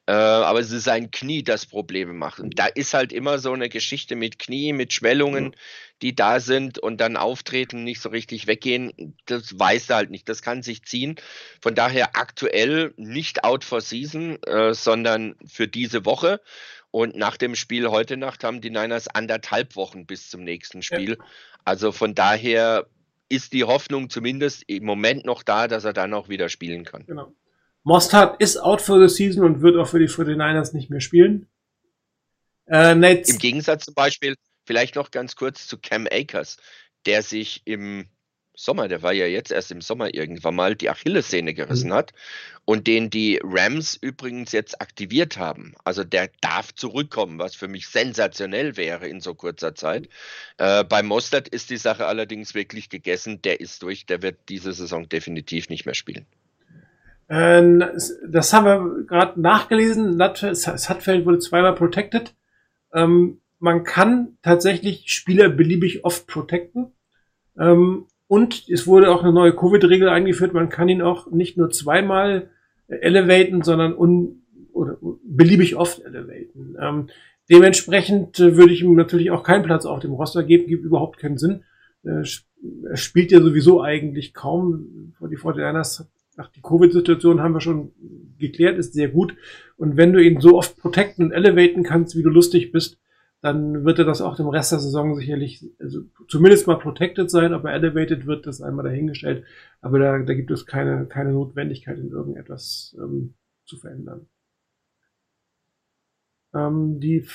Äh, 0.07 0.13
aber 0.13 0.61
es 0.61 0.71
ist 0.71 0.85
sein 0.85 1.11
Knie, 1.11 1.43
das 1.43 1.65
Probleme 1.65 2.13
macht. 2.13 2.39
Und 2.41 2.59
da 2.59 2.67
ist 2.67 2.93
halt 2.93 3.11
immer 3.13 3.39
so 3.39 3.53
eine 3.53 3.71
Geschichte 3.71 4.17
mit 4.17 4.39
Knie, 4.39 4.75
mit 4.75 4.93
Schwellungen, 4.93 5.57
die 6.03 6.15
da 6.15 6.41
sind 6.41 6.79
und 6.79 7.01
dann 7.01 7.17
auftreten, 7.17 7.85
nicht 7.85 8.03
so 8.03 8.11
richtig 8.11 8.47
weggehen. 8.47 9.17
Das 9.25 9.59
weiß 9.59 9.89
er 9.89 9.97
halt 9.97 10.11
nicht. 10.11 10.29
Das 10.29 10.43
kann 10.43 10.63
sich 10.63 10.85
ziehen. 10.85 11.17
Von 11.63 11.75
daher 11.75 12.17
aktuell 12.17 12.93
nicht 12.99 13.45
out 13.45 13.65
for 13.65 13.81
season, 13.81 14.43
äh, 14.43 14.75
sondern 14.75 15.37
für 15.47 15.69
diese 15.69 16.05
Woche. 16.05 16.41
Und 16.95 17.17
nach 17.17 17.37
dem 17.37 17.57
Spiel 17.57 17.89
heute 17.89 18.17
Nacht 18.17 18.45
haben 18.45 18.61
die 18.61 18.71
Niners 18.71 19.09
anderthalb 19.09 19.75
Wochen 19.75 20.07
bis 20.07 20.31
zum 20.31 20.45
nächsten 20.45 20.81
Spiel. 20.81 21.19
Also 21.65 21.91
von 21.91 22.15
daher 22.15 22.87
ist 23.29 23.53
die 23.53 23.65
Hoffnung 23.65 24.11
zumindest 24.11 24.63
im 24.69 24.85
Moment 24.85 25.25
noch 25.25 25.43
da, 25.43 25.67
dass 25.67 25.83
er 25.83 25.93
dann 25.93 26.15
auch 26.15 26.29
wieder 26.29 26.49
spielen 26.49 26.85
kann. 26.85 27.05
Genau. 27.05 27.35
Mostard 27.83 28.41
ist 28.41 28.59
out 28.59 28.81
for 28.81 29.01
the 29.01 29.13
season 29.13 29.43
und 29.43 29.61
wird 29.61 29.77
auch 29.77 29.89
für 29.89 29.99
die 29.99 30.07
49ers 30.07 30.73
nicht 30.73 30.89
mehr 30.89 31.01
spielen. 31.01 31.49
Äh, 32.67 32.93
Im 32.93 33.39
Gegensatz 33.39 33.87
zum 33.87 33.95
Beispiel, 33.95 34.37
vielleicht 34.65 34.95
noch 34.95 35.11
ganz 35.11 35.35
kurz 35.35 35.67
zu 35.67 35.79
Cam 35.79 36.07
Akers, 36.09 36.59
der 37.07 37.23
sich 37.23 37.63
im 37.65 38.07
Sommer, 38.57 38.89
der 38.89 39.03
war 39.03 39.13
ja 39.13 39.27
jetzt 39.27 39.51
erst 39.51 39.73
im 39.73 39.81
Sommer 39.81 40.15
irgendwann 40.15 40.55
mal, 40.55 40.77
die 40.77 40.89
Achillessehne 40.89 41.55
gerissen 41.55 41.93
hat 41.93 42.13
und 42.65 42.87
den 42.87 43.11
die 43.11 43.41
Rams 43.43 43.97
übrigens 43.97 44.53
jetzt 44.53 44.81
aktiviert 44.81 45.37
haben. 45.37 45.75
Also 45.85 46.05
der 46.05 46.31
darf 46.41 46.75
zurückkommen, 46.75 47.39
was 47.39 47.55
für 47.55 47.69
mich 47.69 47.89
sensationell 47.89 48.77
wäre 48.77 49.09
in 49.09 49.21
so 49.21 49.35
kurzer 49.35 49.75
Zeit. 49.75 50.09
Äh, 50.59 50.85
bei 50.85 51.03
Mostert 51.03 51.49
ist 51.49 51.71
die 51.71 51.77
Sache 51.77 52.07
allerdings 52.07 52.55
wirklich 52.55 52.89
gegessen. 52.89 53.43
Der 53.43 53.61
ist 53.61 53.83
durch, 53.83 54.07
der 54.07 54.23
wird 54.23 54.37
diese 54.49 54.73
Saison 54.73 55.09
definitiv 55.09 55.69
nicht 55.69 55.85
mehr 55.85 55.95
spielen. 55.95 56.27
Äh, 57.29 57.63
das 58.29 58.53
haben 58.53 58.65
wir 58.65 59.05
gerade 59.07 59.41
nachgelesen. 59.41 60.19
Sutfeld 60.55 61.27
wurde 61.27 61.39
zweimal 61.41 61.75
protected. 61.75 62.35
Ähm, 62.93 63.41
man 63.59 63.83
kann 63.83 64.37
tatsächlich 64.43 65.05
Spieler 65.07 65.49
beliebig 65.49 66.05
oft 66.05 66.27
protecten. 66.27 66.93
Ähm, 67.59 68.07
und 68.27 68.69
es 68.69 68.87
wurde 68.87 69.11
auch 69.11 69.23
eine 69.23 69.33
neue 69.33 69.55
Covid-Regel 69.55 70.09
eingeführt. 70.09 70.55
Man 70.55 70.69
kann 70.69 70.89
ihn 70.89 71.03
auch 71.03 71.31
nicht 71.31 71.57
nur 71.57 71.71
zweimal 71.71 72.51
elevaten, 72.89 73.63
sondern 73.63 73.95
un 73.95 74.43
oder 74.73 74.97
beliebig 75.25 75.77
oft 75.77 76.01
elevaten. 76.05 76.77
Ähm, 76.81 77.09
dementsprechend 77.49 78.41
äh, 78.41 78.57
würde 78.57 78.73
ich 78.73 78.83
ihm 78.83 78.95
natürlich 78.95 79.31
auch 79.31 79.45
keinen 79.45 79.65
Platz 79.65 79.87
auf 79.87 80.01
dem 80.01 80.13
Roster 80.13 80.43
geben. 80.43 80.67
Gibt 80.67 80.85
überhaupt 80.85 81.19
keinen 81.19 81.39
Sinn. 81.39 81.63
Äh, 82.03 82.25
er 82.89 82.97
spielt 82.97 83.31
ja 83.31 83.41
sowieso 83.41 83.83
eigentlich 83.83 84.35
kaum. 84.35 85.15
Die 85.21 85.39
49ers 85.39 86.07
Ach, 86.37 86.49
die 86.49 86.63
Covid-Situation 86.63 87.41
haben 87.41 87.55
wir 87.55 87.61
schon 87.61 87.93
geklärt, 88.39 88.77
ist 88.77 88.95
sehr 88.95 89.09
gut. 89.09 89.37
Und 89.77 89.97
wenn 89.97 90.13
du 90.13 90.21
ihn 90.21 90.41
so 90.41 90.59
oft 90.59 90.77
protecten 90.77 91.27
und 91.27 91.33
elevaten 91.33 91.85
kannst, 91.85 92.17
wie 92.17 92.23
du 92.23 92.29
lustig 92.29 92.73
bist, 92.73 92.99
dann 93.45 93.85
wird 93.85 93.99
er 93.99 94.07
das 94.07 94.23
auch 94.23 94.37
dem 94.37 94.49
Rest 94.49 94.73
der 94.73 94.79
Saison 94.79 95.17
sicherlich, 95.17 95.63
also 95.79 96.01
zumindest 96.29 96.67
mal 96.67 96.79
protected 96.79 97.31
sein, 97.31 97.53
aber 97.53 97.75
elevated 97.75 98.25
wird 98.27 98.47
das 98.47 98.63
einmal 98.63 98.87
dahingestellt. 98.87 99.45
Aber 99.83 99.99
da, 99.99 100.19
da 100.19 100.33
gibt 100.33 100.51
es 100.51 100.65
keine, 100.65 101.05
keine 101.05 101.33
Notwendigkeit, 101.33 101.99
in 101.99 102.11
irgendetwas 102.11 102.97
ähm, 102.99 103.35
zu 103.67 103.77
verändern. 103.77 104.27
Ähm, 106.55 107.01
die 107.01 107.27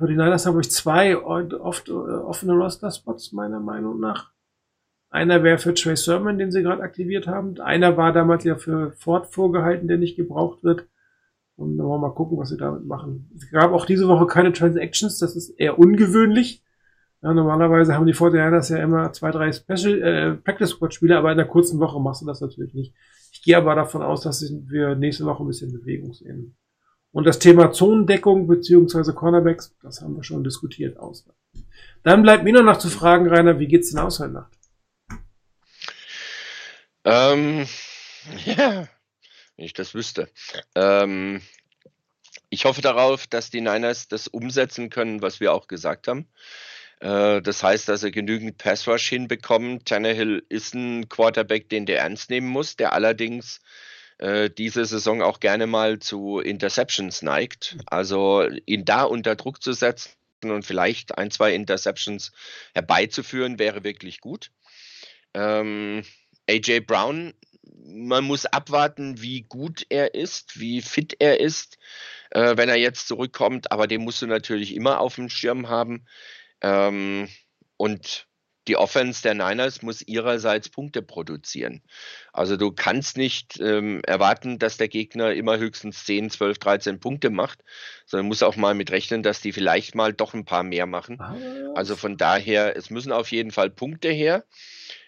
49ers 0.00 0.46
haben 0.46 0.56
euch 0.56 0.72
zwei 0.72 1.16
oft 1.16 1.88
äh, 1.88 1.92
offene 1.92 2.54
Roster-Spots, 2.54 3.30
meiner 3.30 3.60
Meinung 3.60 4.00
nach. 4.00 4.32
Einer 5.10 5.44
wäre 5.44 5.58
für 5.58 5.74
Trey 5.74 5.94
Sermon, 5.94 6.38
den 6.38 6.50
sie 6.50 6.64
gerade 6.64 6.82
aktiviert 6.82 7.28
haben. 7.28 7.60
Einer 7.60 7.96
war 7.96 8.12
damals 8.12 8.42
ja 8.42 8.56
für 8.56 8.90
Ford 8.96 9.28
vorgehalten, 9.32 9.86
der 9.86 9.98
nicht 9.98 10.16
gebraucht 10.16 10.64
wird. 10.64 10.88
Und 11.56 11.78
dann 11.78 11.86
wollen 11.86 12.02
wir 12.02 12.08
mal 12.08 12.14
gucken, 12.14 12.38
was 12.38 12.50
sie 12.50 12.58
damit 12.58 12.84
machen. 12.84 13.30
Es 13.34 13.50
gab 13.50 13.72
auch 13.72 13.86
diese 13.86 14.08
Woche 14.08 14.26
keine 14.26 14.52
Transactions, 14.52 15.18
das 15.18 15.36
ist 15.36 15.50
eher 15.50 15.78
ungewöhnlich. 15.78 16.62
Ja, 17.22 17.32
normalerweise 17.32 17.94
haben 17.94 18.06
die 18.06 18.14
49ers 18.14 18.72
ja 18.72 18.82
immer 18.82 19.12
zwei, 19.12 19.30
drei 19.30 19.50
Special 19.50 20.02
äh, 20.02 20.34
Practice 20.34 20.70
Squad 20.70 20.92
Spieler, 20.92 21.18
aber 21.18 21.32
in 21.32 21.40
einer 21.40 21.48
kurzen 21.48 21.80
Woche 21.80 21.98
machst 21.98 22.22
du 22.22 22.26
das 22.26 22.42
natürlich 22.42 22.74
nicht. 22.74 22.94
Ich 23.32 23.42
gehe 23.42 23.56
aber 23.56 23.74
davon 23.74 24.02
aus, 24.02 24.20
dass 24.20 24.42
wir 24.42 24.94
nächste 24.96 25.24
Woche 25.24 25.42
ein 25.42 25.46
bisschen 25.46 25.72
Bewegung 25.72 26.12
sehen. 26.12 26.56
Und 27.12 27.24
das 27.24 27.38
Thema 27.38 27.72
Zonendeckung 27.72 28.46
beziehungsweise 28.46 29.14
Cornerbacks, 29.14 29.74
das 29.82 30.02
haben 30.02 30.16
wir 30.16 30.22
schon 30.22 30.44
diskutiert 30.44 30.98
aus. 30.98 31.26
Dann 32.02 32.22
bleibt 32.22 32.44
mir 32.44 32.52
nur 32.52 32.62
noch 32.62 32.78
zu 32.78 32.88
fragen, 32.88 33.26
Rainer, 33.26 33.58
wie 33.58 33.66
geht's 33.66 33.90
denn 33.90 34.00
aus 34.00 34.20
heute 34.20 34.32
Nacht? 34.32 34.52
Ähm, 37.04 37.66
ja, 38.44 38.88
wenn 39.56 39.64
ich 39.64 39.72
das 39.72 39.94
wüsste. 39.94 40.28
Ähm, 40.74 41.42
ich 42.50 42.64
hoffe 42.64 42.82
darauf, 42.82 43.26
dass 43.26 43.50
die 43.50 43.60
Niners 43.60 44.08
das 44.08 44.28
umsetzen 44.28 44.90
können, 44.90 45.22
was 45.22 45.40
wir 45.40 45.52
auch 45.52 45.66
gesagt 45.68 46.08
haben. 46.08 46.28
Äh, 47.00 47.42
das 47.42 47.62
heißt, 47.62 47.88
dass 47.88 48.00
sie 48.02 48.10
genügend 48.10 48.58
Pass 48.58 48.86
Rush 48.86 49.08
hinbekommen. 49.08 49.84
Tannehill 49.84 50.44
ist 50.48 50.74
ein 50.74 51.08
Quarterback, 51.08 51.68
den 51.68 51.86
der 51.86 52.00
ernst 52.00 52.30
nehmen 52.30 52.48
muss, 52.48 52.76
der 52.76 52.92
allerdings 52.92 53.60
äh, 54.18 54.50
diese 54.50 54.84
Saison 54.84 55.22
auch 55.22 55.40
gerne 55.40 55.66
mal 55.66 55.98
zu 55.98 56.38
Interceptions 56.38 57.22
neigt. 57.22 57.76
Also 57.86 58.46
ihn 58.66 58.84
da 58.84 59.02
unter 59.02 59.36
Druck 59.36 59.62
zu 59.62 59.72
setzen 59.72 60.12
und 60.42 60.64
vielleicht 60.64 61.18
ein, 61.18 61.30
zwei 61.30 61.54
Interceptions 61.54 62.32
herbeizuführen, 62.74 63.58
wäre 63.58 63.84
wirklich 63.84 64.20
gut. 64.20 64.50
Ähm, 65.34 66.02
AJ 66.48 66.80
Brown, 66.80 67.34
man 67.74 68.24
muss 68.24 68.46
abwarten, 68.46 69.20
wie 69.20 69.42
gut 69.42 69.86
er 69.88 70.14
ist, 70.14 70.58
wie 70.60 70.82
fit 70.82 71.16
er 71.18 71.40
ist, 71.40 71.78
äh, 72.30 72.56
wenn 72.56 72.68
er 72.68 72.76
jetzt 72.76 73.08
zurückkommt, 73.08 73.72
aber 73.72 73.86
den 73.86 74.02
musst 74.02 74.22
du 74.22 74.26
natürlich 74.26 74.74
immer 74.74 75.00
auf 75.00 75.16
dem 75.16 75.28
Schirm 75.28 75.68
haben. 75.68 76.06
Ähm, 76.60 77.28
und 77.76 78.26
die 78.68 78.76
Offense 78.76 79.22
der 79.22 79.34
Niners 79.34 79.82
muss 79.82 80.02
ihrerseits 80.02 80.68
Punkte 80.68 81.02
produzieren. 81.02 81.82
Also 82.32 82.56
du 82.56 82.72
kannst 82.72 83.16
nicht 83.16 83.60
ähm, 83.60 84.00
erwarten, 84.04 84.58
dass 84.58 84.76
der 84.76 84.88
Gegner 84.88 85.32
immer 85.32 85.58
höchstens 85.58 86.04
10, 86.04 86.30
12, 86.30 86.58
13 86.58 87.00
Punkte 87.00 87.30
macht, 87.30 87.62
sondern 88.06 88.26
muss 88.26 88.42
auch 88.42 88.56
mal 88.56 88.74
mit 88.74 88.90
rechnen, 88.90 89.22
dass 89.22 89.40
die 89.40 89.52
vielleicht 89.52 89.94
mal 89.94 90.12
doch 90.12 90.34
ein 90.34 90.44
paar 90.44 90.64
mehr 90.64 90.86
machen. 90.86 91.18
Also 91.76 91.94
von 91.94 92.16
daher, 92.16 92.76
es 92.76 92.90
müssen 92.90 93.12
auf 93.12 93.30
jeden 93.30 93.52
Fall 93.52 93.70
Punkte 93.70 94.08
her. 94.08 94.44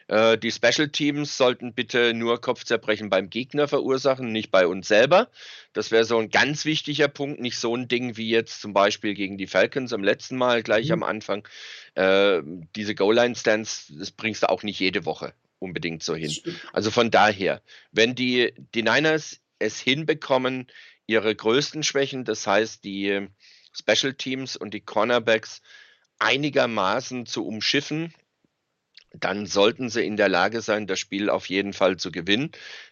Äh, 0.09 0.39
die 0.39 0.51
Special 0.51 0.89
Teams 0.89 1.37
sollten 1.37 1.75
bitte 1.75 2.15
nur 2.15 2.41
Kopfzerbrechen 2.41 3.11
beim 3.11 3.31
Gegner 3.31 3.69
verursachen, 3.69 4.33
nicht 4.33 4.51
bei 4.51 4.67
uns 4.67 4.89
selber. 4.89 5.29
Das 5.73 5.91
wäre 5.91 6.05
so 6.05 6.19
ein 6.19 6.31
ganz 6.31 6.65
wichtiger 6.65 7.09
Punkt, 7.09 7.41
nicht 7.41 7.59
so 7.59 7.77
ein 7.77 7.89
Ding 7.89 8.17
wie 8.17 8.29
jetzt 8.29 8.61
zum 8.61 8.73
Beispiel 8.73 9.15
gegen 9.15 9.39
die 9.39 9.47
Falcons 9.47 9.93
am 9.93 10.03
letzten 10.03 10.37
Mal 10.37 10.63
gleich 10.63 10.87
mhm. 10.87 10.95
am 10.95 11.03
Anfang. 11.05 11.47
Äh, 11.95 12.41
diese 12.75 12.95
Goal-Line-Stands, 12.95 13.93
das 13.99 14.11
bringst 14.11 14.43
du 14.43 14.49
auch 14.49 14.63
nicht 14.63 14.81
jede 14.81 15.05
Woche 15.05 15.35
unbedingt 15.61 16.03
so 16.03 16.15
hin. 16.15 16.33
Also 16.73 16.91
von 16.91 17.11
daher, 17.11 17.63
wenn 17.93 18.15
die, 18.15 18.53
die 18.75 18.83
Niners 18.83 19.41
es 19.59 19.81
hinbekommen, 19.81 20.69
ihre 21.07 21.35
größten 21.35 21.83
Schwächen, 21.83 22.25
das 22.25 22.47
heißt 22.47 22.85
die 22.85 23.27
Special 23.73 24.15
Teams 24.15 24.57
und 24.57 24.73
die 24.73 24.81
Cornerbacks 24.81 25.61
einigermaßen 26.19 27.27
zu 27.27 27.47
umschiffen, 27.47 28.15
dann 29.13 29.47
sollten 29.47 29.89
sie 29.89 30.05
in 30.05 30.17
der 30.17 30.29
Lage 30.29 30.61
sein, 30.61 30.87
das 30.87 30.99
Spiel 30.99 31.31
auf 31.31 31.47
jeden 31.49 31.73
Fall 31.73 31.97
zu 31.97 32.11
gewinnen. 32.11 32.51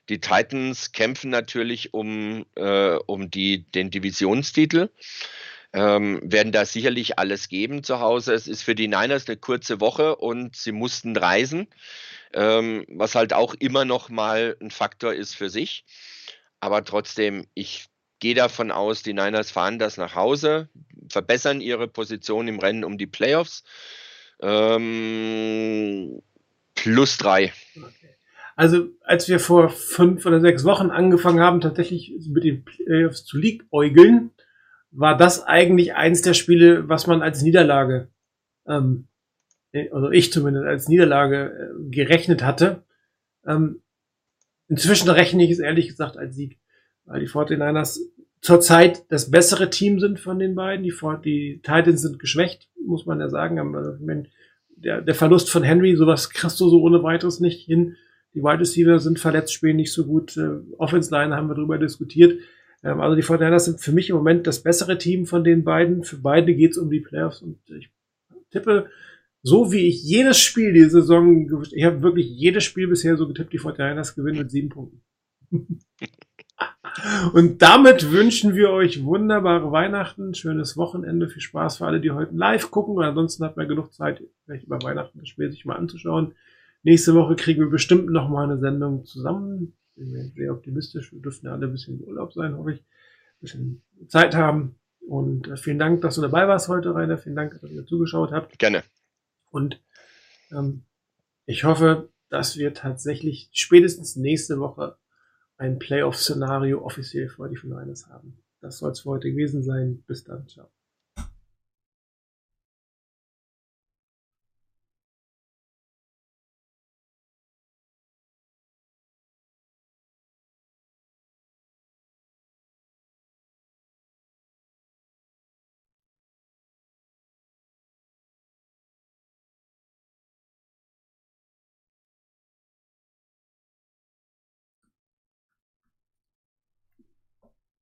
Die 0.08 0.20
Titans 0.20 0.92
kämpfen 0.92 1.30
natürlich 1.30 1.94
um, 1.94 2.46
äh, 2.54 2.96
um 3.06 3.30
die, 3.30 3.64
den 3.70 3.90
Divisionstitel, 3.90 4.90
ähm, 5.72 6.20
werden 6.22 6.52
da 6.52 6.64
sicherlich 6.64 7.18
alles 7.18 7.48
geben 7.48 7.82
zu 7.82 8.00
Hause. 8.00 8.34
Es 8.34 8.48
ist 8.48 8.62
für 8.62 8.74
die 8.74 8.88
Niners 8.88 9.26
eine 9.28 9.36
kurze 9.36 9.80
Woche 9.80 10.16
und 10.16 10.56
sie 10.56 10.72
mussten 10.72 11.16
reisen, 11.16 11.68
ähm, 12.32 12.84
was 12.88 13.14
halt 13.14 13.32
auch 13.32 13.54
immer 13.54 13.84
noch 13.84 14.08
mal 14.08 14.56
ein 14.60 14.70
Faktor 14.70 15.12
ist 15.12 15.34
für 15.34 15.50
sich. 15.50 15.84
Aber 16.60 16.84
trotzdem, 16.84 17.46
ich 17.54 17.86
gehe 18.20 18.34
davon 18.34 18.70
aus, 18.70 19.02
die 19.02 19.12
Niners 19.12 19.50
fahren 19.50 19.78
das 19.78 19.96
nach 19.98 20.14
Hause, 20.14 20.68
verbessern 21.10 21.60
ihre 21.60 21.88
Position 21.88 22.48
im 22.48 22.58
Rennen 22.58 22.84
um 22.84 22.96
die 22.96 23.06
Playoffs. 23.06 23.64
Ähm, 24.40 26.22
plus 26.74 27.18
drei. 27.18 27.52
Also, 28.54 28.88
als 29.02 29.28
wir 29.28 29.38
vor 29.38 29.68
fünf 29.68 30.24
oder 30.24 30.40
sechs 30.40 30.64
Wochen 30.64 30.90
angefangen 30.90 31.40
haben, 31.40 31.60
tatsächlich 31.60 32.14
mit 32.28 32.44
den 32.44 32.64
Playoffs 32.64 33.24
zu 33.24 33.36
liebäugeln, 33.36 34.30
war 34.90 35.16
das 35.16 35.44
eigentlich 35.44 35.94
eins 35.94 36.22
der 36.22 36.32
Spiele, 36.32 36.88
was 36.88 37.06
man 37.06 37.22
als 37.22 37.42
Niederlage, 37.42 38.08
ähm, 38.66 39.08
also 39.92 40.10
ich 40.10 40.32
zumindest 40.32 40.66
als 40.66 40.88
Niederlage 40.88 41.74
äh, 41.76 41.90
gerechnet 41.90 42.42
hatte. 42.42 42.84
Ähm, 43.46 43.82
inzwischen 44.68 45.10
rechne 45.10 45.44
ich 45.44 45.50
es 45.50 45.58
ehrlich 45.58 45.88
gesagt 45.88 46.16
als 46.16 46.34
Sieg, 46.34 46.58
weil 47.04 47.20
die 47.20 47.28
49ers 47.28 48.00
zurzeit 48.40 49.10
das 49.10 49.30
bessere 49.30 49.70
Team 49.70 50.00
sind 50.00 50.20
von 50.20 50.38
den 50.38 50.54
beiden. 50.54 50.84
Die, 50.84 50.94
die 51.24 51.60
Titans 51.62 52.02
sind 52.02 52.18
geschwächt, 52.18 52.68
muss 52.84 53.06
man 53.06 53.20
ja 53.20 53.28
sagen. 53.28 54.26
Der, 54.76 55.00
der 55.00 55.14
Verlust 55.14 55.50
von 55.50 55.62
Henry, 55.62 55.96
sowas 55.96 56.30
kriegst 56.30 56.60
du 56.60 56.68
so 56.68 56.82
ohne 56.82 57.02
weiteres 57.02 57.40
nicht 57.40 57.64
hin. 57.64 57.96
Die 58.34 58.42
Wide 58.42 58.60
Receiver 58.60 58.98
sind 58.98 59.18
verletzt, 59.18 59.54
spielen 59.54 59.76
nicht 59.76 59.92
so 59.92 60.04
gut. 60.04 60.36
Äh, 60.36 60.60
Offense 60.76 61.10
Line 61.10 61.34
haben 61.34 61.48
wir 61.48 61.54
darüber 61.54 61.78
diskutiert. 61.78 62.38
Ähm, 62.84 63.00
also 63.00 63.16
die 63.16 63.22
49ers 63.22 63.60
sind 63.60 63.80
für 63.80 63.92
mich 63.92 64.10
im 64.10 64.16
Moment 64.16 64.46
das 64.46 64.62
bessere 64.62 64.98
Team 64.98 65.24
von 65.24 65.42
den 65.42 65.64
beiden. 65.64 66.04
Für 66.04 66.18
beide 66.18 66.54
geht's 66.54 66.76
um 66.76 66.90
die 66.90 67.00
Playoffs 67.00 67.40
und 67.40 67.58
ich 67.70 67.90
tippe, 68.50 68.90
so 69.42 69.72
wie 69.72 69.88
ich 69.88 70.02
jedes 70.02 70.38
Spiel 70.38 70.72
die 70.72 70.84
Saison, 70.84 71.64
ich 71.72 71.84
habe 71.84 72.02
wirklich 72.02 72.28
jedes 72.28 72.64
Spiel 72.64 72.88
bisher 72.88 73.16
so 73.16 73.26
getippt, 73.28 73.52
die 73.52 73.60
49ers 73.60 74.14
gewinnen 74.14 74.38
mit 74.38 74.50
sieben 74.50 74.68
Punkten. 74.68 75.02
Und 77.32 77.62
damit 77.62 78.10
wünschen 78.10 78.54
wir 78.54 78.70
euch 78.70 79.04
wunderbare 79.04 79.70
Weihnachten, 79.72 80.34
schönes 80.34 80.76
Wochenende, 80.76 81.28
viel 81.28 81.42
Spaß 81.42 81.78
für 81.78 81.86
alle, 81.86 82.00
die 82.00 82.10
heute 82.10 82.34
live 82.34 82.70
gucken. 82.70 82.96
Und 82.96 83.04
ansonsten 83.04 83.44
hat 83.44 83.56
man 83.56 83.68
genug 83.68 83.92
Zeit, 83.92 84.22
vielleicht 84.44 84.64
über 84.64 84.82
Weihnachten 84.82 85.18
das 85.18 85.28
Spiel 85.28 85.50
sich 85.50 85.64
mal 85.64 85.76
anzuschauen. 85.76 86.34
Nächste 86.82 87.14
Woche 87.14 87.36
kriegen 87.36 87.60
wir 87.60 87.70
bestimmt 87.70 88.10
noch 88.10 88.28
mal 88.28 88.44
eine 88.44 88.58
Sendung 88.58 89.04
zusammen. 89.04 89.74
Ich 89.96 90.02
bin 90.02 90.32
sehr 90.36 90.52
optimistisch. 90.52 91.12
Wir 91.12 91.20
dürfen 91.20 91.46
ja 91.46 91.52
alle 91.52 91.66
ein 91.66 91.72
bisschen 91.72 91.98
im 91.98 92.04
Urlaub 92.04 92.32
sein, 92.32 92.56
hoffe 92.56 92.74
ich. 92.74 92.80
Ein 92.80 93.40
bisschen 93.40 93.82
Zeit 94.08 94.34
haben. 94.34 94.76
Und 95.00 95.48
äh, 95.48 95.56
vielen 95.56 95.78
Dank, 95.78 96.02
dass 96.02 96.16
du 96.16 96.22
dabei 96.22 96.48
warst 96.48 96.68
heute, 96.68 96.94
Rainer. 96.94 97.18
Vielen 97.18 97.36
Dank, 97.36 97.58
dass 97.60 97.70
ihr 97.70 97.86
zugeschaut 97.86 98.32
habt. 98.32 98.58
Gerne. 98.58 98.82
Und 99.50 99.80
ähm, 100.52 100.82
ich 101.46 101.64
hoffe, 101.64 102.08
dass 102.28 102.56
wir 102.56 102.74
tatsächlich 102.74 103.48
spätestens 103.52 104.16
nächste 104.16 104.58
Woche 104.58 104.96
ein 105.56 105.78
Playoff-Szenario 105.78 106.84
offiziell 106.84 107.28
vor 107.28 107.48
die 107.48 107.56
Finales 107.56 108.08
haben. 108.08 108.38
Das 108.60 108.78
soll 108.78 108.92
es 108.92 109.00
für 109.00 109.10
heute 109.10 109.30
gewesen 109.30 109.62
sein. 109.62 110.02
Bis 110.06 110.24
dann. 110.24 110.46
Ciao. 110.48 110.68